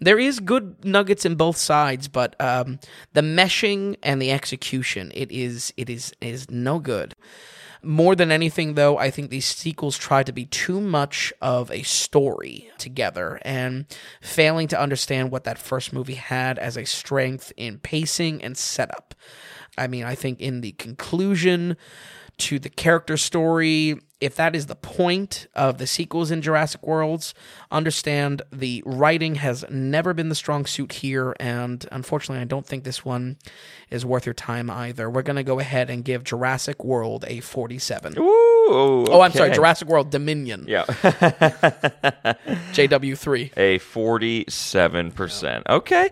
there 0.00 0.18
is 0.18 0.40
good 0.40 0.84
nuggets 0.84 1.24
in 1.24 1.36
both 1.36 1.56
sides, 1.56 2.08
but 2.08 2.34
um, 2.40 2.80
the 3.12 3.22
meshing 3.22 3.96
and 4.02 4.20
the 4.20 4.32
execution, 4.32 5.12
it 5.14 5.30
is 5.30 5.72
it 5.76 5.88
is 5.88 6.12
it 6.20 6.28
is 6.28 6.50
no 6.50 6.78
good. 6.80 7.14
More 7.82 8.16
than 8.16 8.32
anything, 8.32 8.74
though, 8.74 8.98
I 8.98 9.10
think 9.10 9.30
these 9.30 9.46
sequels 9.46 9.96
try 9.96 10.22
to 10.22 10.32
be 10.32 10.46
too 10.46 10.80
much 10.80 11.32
of 11.40 11.70
a 11.70 11.82
story 11.82 12.70
together 12.78 13.38
and 13.42 13.86
failing 14.20 14.68
to 14.68 14.80
understand 14.80 15.30
what 15.30 15.44
that 15.44 15.58
first 15.58 15.92
movie 15.92 16.14
had 16.14 16.58
as 16.58 16.76
a 16.76 16.84
strength 16.84 17.52
in 17.56 17.78
pacing 17.78 18.42
and 18.42 18.56
setup. 18.56 19.14
I 19.76 19.86
mean, 19.86 20.04
I 20.04 20.16
think 20.16 20.40
in 20.40 20.60
the 20.60 20.72
conclusion 20.72 21.76
to 22.38 22.58
the 22.58 22.68
character 22.68 23.16
story, 23.16 24.00
if 24.20 24.34
that 24.36 24.54
is 24.56 24.66
the 24.66 24.74
point 24.76 25.46
of 25.54 25.78
the 25.78 25.86
sequels 25.86 26.30
in 26.30 26.40
Jurassic 26.42 26.84
Worlds, 26.86 27.34
understand 27.70 28.42
the 28.52 28.82
writing 28.86 29.36
has 29.36 29.64
never 29.70 30.12
been 30.14 30.28
the 30.28 30.34
strong 30.34 30.64
suit 30.66 30.92
here, 30.94 31.34
and 31.40 31.86
unfortunately, 31.92 32.40
I 32.40 32.44
don't 32.44 32.66
think 32.66 32.84
this 32.84 33.04
one 33.04 33.36
is 33.90 34.04
worth 34.06 34.26
your 34.26 34.34
time 34.34 34.70
either. 34.70 35.08
We're 35.10 35.22
going 35.22 35.36
to 35.36 35.42
go 35.44 35.58
ahead 35.60 35.90
and 35.90 36.04
give 36.04 36.24
Jurassic 36.24 36.84
World 36.84 37.24
a 37.28 37.40
47. 37.40 38.14
Ooh, 38.18 38.24
Oh, 38.70 39.20
I'm 39.22 39.32
sorry. 39.32 39.50
Jurassic 39.50 39.88
World 39.88 40.10
Dominion, 40.10 40.64
Yeah, 40.68 40.84
JW3. 42.72 43.56
a 43.56 43.78
forty-seven 43.78 45.12
percent. 45.12 45.64
Okay, 45.68 46.10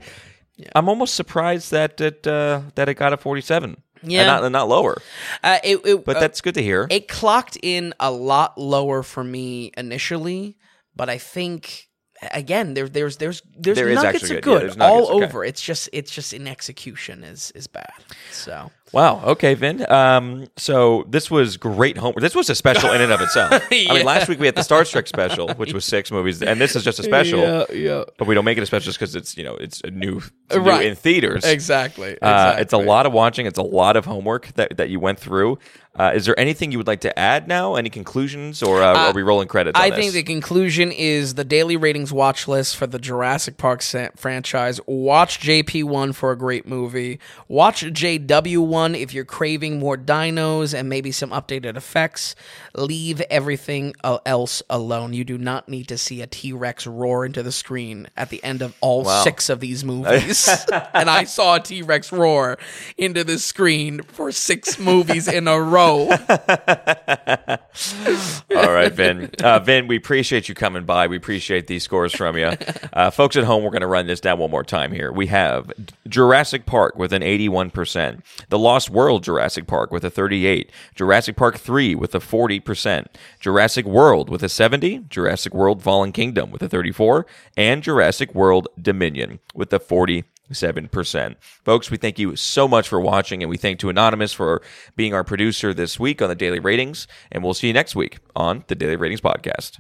I'm 0.75 0.89
almost 0.89 1.15
surprised 1.15 1.71
that 1.73 2.01
it 2.01 2.27
uh, 2.27 2.63
that 2.75 2.89
it 2.89 2.95
got 2.95 3.13
a 3.13 3.17
forty-seven. 3.17 3.77
Yeah. 4.03 4.39
and 4.39 4.53
not, 4.53 4.53
not 4.53 4.69
lower. 4.69 5.01
Uh, 5.43 5.59
it, 5.65 5.81
it, 5.85 6.05
But 6.05 6.17
uh, 6.17 6.21
that's 6.21 6.41
good 6.41 6.55
to 6.55 6.63
hear. 6.63 6.87
it 6.91 7.09
clocked 7.09 7.57
in 7.63 7.95
a 8.01 8.11
lot 8.11 8.59
lower 8.59 9.03
for 9.03 9.25
me 9.25 9.73
initially, 9.77 10.57
but 10.95 11.09
I 11.09 11.19
think 11.19 11.89
again 12.33 12.75
there 12.75 12.89
there's 12.89 13.17
there's 13.17 13.43
there's 13.57 13.77
There 13.77 13.95
nuggets 13.95 14.23
actually 14.25 14.39
of 14.39 14.43
good. 14.43 14.63
Yeah, 14.63 14.69
good 14.69 14.79
nuggets, 14.79 15.09
all 15.09 15.17
okay. 15.17 15.27
over. 15.27 15.45
It's 15.45 15.63
just 15.63 15.89
it's 15.93 16.11
just 16.11 16.33
in 16.33 16.47
execution 16.47 17.25
is 17.25 17.51
is 17.53 17.67
bad. 17.67 17.93
So 18.31 18.71
Wow. 18.93 19.21
Okay, 19.25 19.55
Vin. 19.55 19.85
Um, 19.91 20.47
so 20.57 21.05
this 21.09 21.29
was 21.31 21.57
great 21.57 21.97
homework. 21.97 22.23
This 22.23 22.37
was 22.37 22.49
a 22.49 22.55
special 22.55 22.93
in 22.93 23.01
and 23.01 23.13
of 23.13 23.21
itself. 23.21 23.53
I 23.71 23.95
mean, 23.95 24.05
last 24.07 24.29
week 24.29 24.39
we 24.39 24.47
had 24.47 24.55
the 24.55 24.63
Star 24.63 24.85
Trek 24.85 25.09
special, 25.09 25.49
which 25.55 25.73
was 25.73 25.85
six 25.85 26.13
movies, 26.13 26.41
and 26.41 26.61
this 26.61 26.77
is 26.77 26.85
just 26.85 27.01
a 27.01 27.03
special. 27.03 27.41
yeah, 27.41 27.65
yeah. 27.73 28.05
But 28.17 28.29
we 28.29 28.35
don't 28.35 28.45
make 28.45 28.59
it 28.59 28.63
a 28.63 28.67
special 28.67 28.87
just 28.87 28.99
because 28.99 29.17
it's 29.17 29.37
you 29.37 29.43
know 29.43 29.55
it's 29.57 29.81
a 29.83 29.91
new, 29.91 30.19
it's 30.19 30.57
new 30.57 30.61
Right. 30.61 30.87
in 30.87 30.95
theaters. 30.95 31.45
exactly. 31.45 32.11
Uh, 32.11 32.13
exactly. 32.55 32.63
it's 32.63 32.73
a 32.73 32.79
lot 32.79 33.07
of 33.07 33.13
watching. 33.13 33.47
It's 33.47 33.59
a 33.59 33.63
lot 33.63 33.97
of 33.97 34.05
homework 34.05 34.53
that, 34.55 34.77
that 34.77 34.89
you 34.89 35.01
went 35.01 35.19
through. 35.19 35.59
Uh, 35.99 36.13
is 36.15 36.27
there 36.27 36.39
anything 36.39 36.71
you 36.73 36.79
would 36.79 36.87
like 36.87 37.01
to 37.01 37.19
add 37.19 37.49
now? 37.49 37.75
Any 37.77 37.89
conclusions, 37.89 38.63
or 38.63 38.83
uh, 38.83 38.95
are 38.95 39.13
we 39.15 39.23
rolling 39.23 39.49
credits? 39.49 39.79
I 39.81 39.91
think 39.91 40.13
the 40.13 40.23
conclusion 40.23 40.93
is 40.93 41.35
the 41.35 41.45
daily 41.45 41.77
ratings 41.77 42.13
watch 42.13 42.47
list 42.47 42.77
for 42.77 42.87
the 42.87 42.99
Jurassic 42.99 43.57
Park 43.57 43.83
franchise. 44.17 44.79
Watch 44.87 45.41
JP1 45.41 46.15
for 46.15 46.33
a 46.33 46.37
great 46.37 46.67
movie. 46.67 47.19
Watch 47.49 47.83
JW1 47.83 48.99
if 49.01 49.15
you're 49.15 49.25
craving 49.25 49.79
more 49.79 49.97
dinos 49.97 50.79
and 50.79 50.89
maybe 50.89 51.13
some 51.13 51.31
updated 51.31 51.77
effects. 51.77 52.35
Leave 52.75 53.23
everything 53.31 53.95
uh, 54.05 54.19
else 54.27 54.63
alone. 54.69 55.15
You 55.15 55.25
do 55.25 55.39
not 55.39 55.69
need 55.69 55.89
to 55.89 55.97
see 55.97 56.21
a 56.21 56.27
T 56.27 56.53
Rex 56.53 56.87
roar 56.87 57.25
into 57.25 57.43
the 57.43 57.53
screen 57.53 58.09
at 58.17 58.29
the 58.29 58.43
end 58.45 58.61
of 58.61 58.77
all 58.83 59.05
Wow. 59.05 59.23
six 59.25 59.49
of 59.49 59.61
these 59.61 59.83
movies. 59.85 60.49
and 60.93 61.09
I 61.09 61.25
saw 61.25 61.57
a 61.57 61.61
T 61.61 61.81
Rex 61.81 62.13
roar 62.13 62.59
into 62.99 63.25
the 63.25 63.39
screen 63.39 64.03
for 64.03 64.31
six 64.31 64.79
movies 64.79 65.27
in 65.27 65.49
a 65.49 65.59
row. 65.59 65.86
All 68.57 68.73
right, 68.73 68.93
Vin. 68.93 69.31
Uh, 69.43 69.59
Vin, 69.61 69.87
we 69.87 69.97
appreciate 69.97 70.49
you 70.49 70.55
coming 70.55 70.85
by. 70.85 71.07
We 71.07 71.17
appreciate 71.17 71.67
these 71.67 71.85
scores 71.85 72.15
from 72.15 72.37
you. 72.37 72.53
Uh, 72.93 73.11
folks 73.11 73.37
at 73.37 73.45
home, 73.45 73.63
we're 73.63 73.71
going 73.71 73.83
to 73.83 73.87
run 73.87 74.07
this 74.07 74.21
down 74.21 74.39
one 74.39 74.51
more 74.51 74.65
time 74.65 74.93
here. 74.93 75.13
We 75.13 75.27
have 75.29 75.71
Jurassic 76.09 76.67
Park 76.67 76.97
with 76.97 77.13
an 77.13 77.23
81%, 77.23 78.23
The 78.49 78.59
Lost 78.59 78.91
World 78.91 79.25
Jurassic 79.25 79.67
Park 79.67 79.93
with 79.93 80.05
a 80.05 80.11
38, 80.11 80.71
Jurassic 80.95 81.37
Park 81.37 81.59
3 81.59 81.95
with 81.95 82.15
a 82.15 82.21
40%, 82.21 83.07
Jurassic 83.41 83.87
World 83.87 84.29
with 84.29 84.43
a 84.43 84.49
70, 84.49 85.05
Jurassic 85.09 85.55
World 85.55 85.83
Fallen 85.83 86.13
Kingdom 86.13 86.51
with 86.51 86.63
a 86.63 86.69
34, 86.69 87.27
and 87.57 87.83
Jurassic 87.83 88.35
World 88.35 88.69
Dominion 88.81 89.39
with 89.55 89.73
a 89.73 89.79
40 89.79 90.25
7%. 90.53 91.37
Folks, 91.65 91.91
we 91.91 91.97
thank 91.97 92.19
you 92.19 92.37
so 92.37 92.69
much 92.69 92.89
for 92.89 93.01
watching, 93.01 93.43
and 93.43 93.51
we 93.51 93.57
thank 93.57 93.79
to 93.81 93.89
Anonymous 93.89 94.33
for 94.33 94.63
being 94.95 95.15
our 95.15 95.25
producer 95.25 95.75
this 95.75 95.99
week 95.99 96.23
on 96.23 96.29
the 96.29 96.35
Daily 96.35 96.61
Ratings, 96.61 97.07
and 97.31 97.43
we'll 97.43 97.55
see 97.55 97.67
you 97.67 97.73
next 97.73 97.97
week 97.97 98.19
on 98.35 98.65
the 98.69 98.75
Daily 98.75 98.97
Ratings 98.97 99.21
Podcast. 99.21 99.79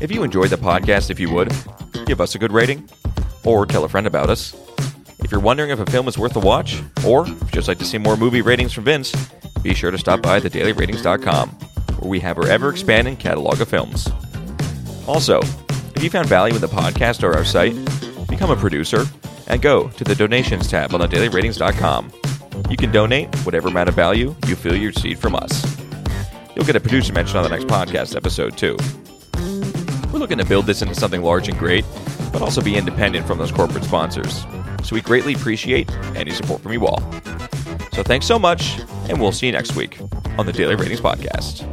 If 0.00 0.10
you 0.10 0.24
enjoyed 0.24 0.50
the 0.50 0.56
podcast, 0.56 1.10
if 1.10 1.20
you 1.20 1.30
would, 1.30 1.52
give 2.06 2.20
us 2.20 2.34
a 2.34 2.38
good 2.38 2.50
rating 2.50 2.88
or 3.44 3.64
tell 3.66 3.84
a 3.84 3.88
friend 3.88 4.06
about 4.06 4.30
us. 4.30 4.71
If 5.32 5.36
you're 5.36 5.44
wondering 5.44 5.70
if 5.70 5.80
a 5.80 5.86
film 5.86 6.08
is 6.08 6.18
worth 6.18 6.36
a 6.36 6.40
watch, 6.40 6.82
or 7.06 7.22
if 7.22 7.30
you'd 7.30 7.52
just 7.52 7.66
like 7.66 7.78
to 7.78 7.86
see 7.86 7.96
more 7.96 8.18
movie 8.18 8.42
ratings 8.42 8.74
from 8.74 8.84
Vince, 8.84 9.14
be 9.62 9.72
sure 9.72 9.90
to 9.90 9.96
stop 9.96 10.20
by 10.20 10.38
thedailyratings.com, 10.38 11.48
where 11.48 12.10
we 12.10 12.20
have 12.20 12.36
our 12.36 12.46
ever 12.48 12.68
expanding 12.68 13.16
catalog 13.16 13.58
of 13.62 13.66
films. 13.66 14.10
Also, 15.06 15.40
if 15.96 16.02
you 16.02 16.10
found 16.10 16.28
value 16.28 16.54
in 16.54 16.60
the 16.60 16.66
podcast 16.66 17.22
or 17.22 17.32
our 17.32 17.46
site, 17.46 17.74
become 18.28 18.50
a 18.50 18.56
producer 18.56 19.06
and 19.46 19.62
go 19.62 19.88
to 19.88 20.04
the 20.04 20.14
donations 20.14 20.68
tab 20.68 20.92
on 20.92 21.00
thedailyratings.com. 21.00 22.12
You 22.68 22.76
can 22.76 22.92
donate 22.92 23.34
whatever 23.36 23.68
amount 23.68 23.88
of 23.88 23.94
value 23.94 24.36
you 24.46 24.54
feel 24.54 24.76
you 24.76 24.88
receive 24.88 25.18
from 25.18 25.34
us. 25.34 25.64
You'll 26.54 26.66
get 26.66 26.76
a 26.76 26.80
producer 26.80 27.14
mention 27.14 27.38
on 27.38 27.44
the 27.44 27.48
next 27.48 27.68
podcast 27.68 28.16
episode, 28.16 28.58
too. 28.58 28.76
We're 30.12 30.18
looking 30.18 30.36
to 30.36 30.44
build 30.44 30.66
this 30.66 30.82
into 30.82 30.94
something 30.94 31.22
large 31.22 31.48
and 31.48 31.58
great, 31.58 31.86
but 32.34 32.42
also 32.42 32.60
be 32.60 32.76
independent 32.76 33.26
from 33.26 33.38
those 33.38 33.50
corporate 33.50 33.84
sponsors. 33.84 34.44
So 34.82 34.94
we 34.94 35.00
greatly 35.00 35.34
appreciate 35.34 35.90
any 36.16 36.30
support 36.32 36.62
from 36.62 36.72
you 36.72 36.86
all. 36.86 37.00
So 37.92 38.02
thanks 38.02 38.26
so 38.26 38.38
much, 38.38 38.78
and 39.08 39.20
we'll 39.20 39.32
see 39.32 39.46
you 39.46 39.52
next 39.52 39.76
week 39.76 39.98
on 40.38 40.46
the 40.46 40.52
Daily 40.52 40.76
Ratings 40.76 41.00
Podcast. 41.00 41.68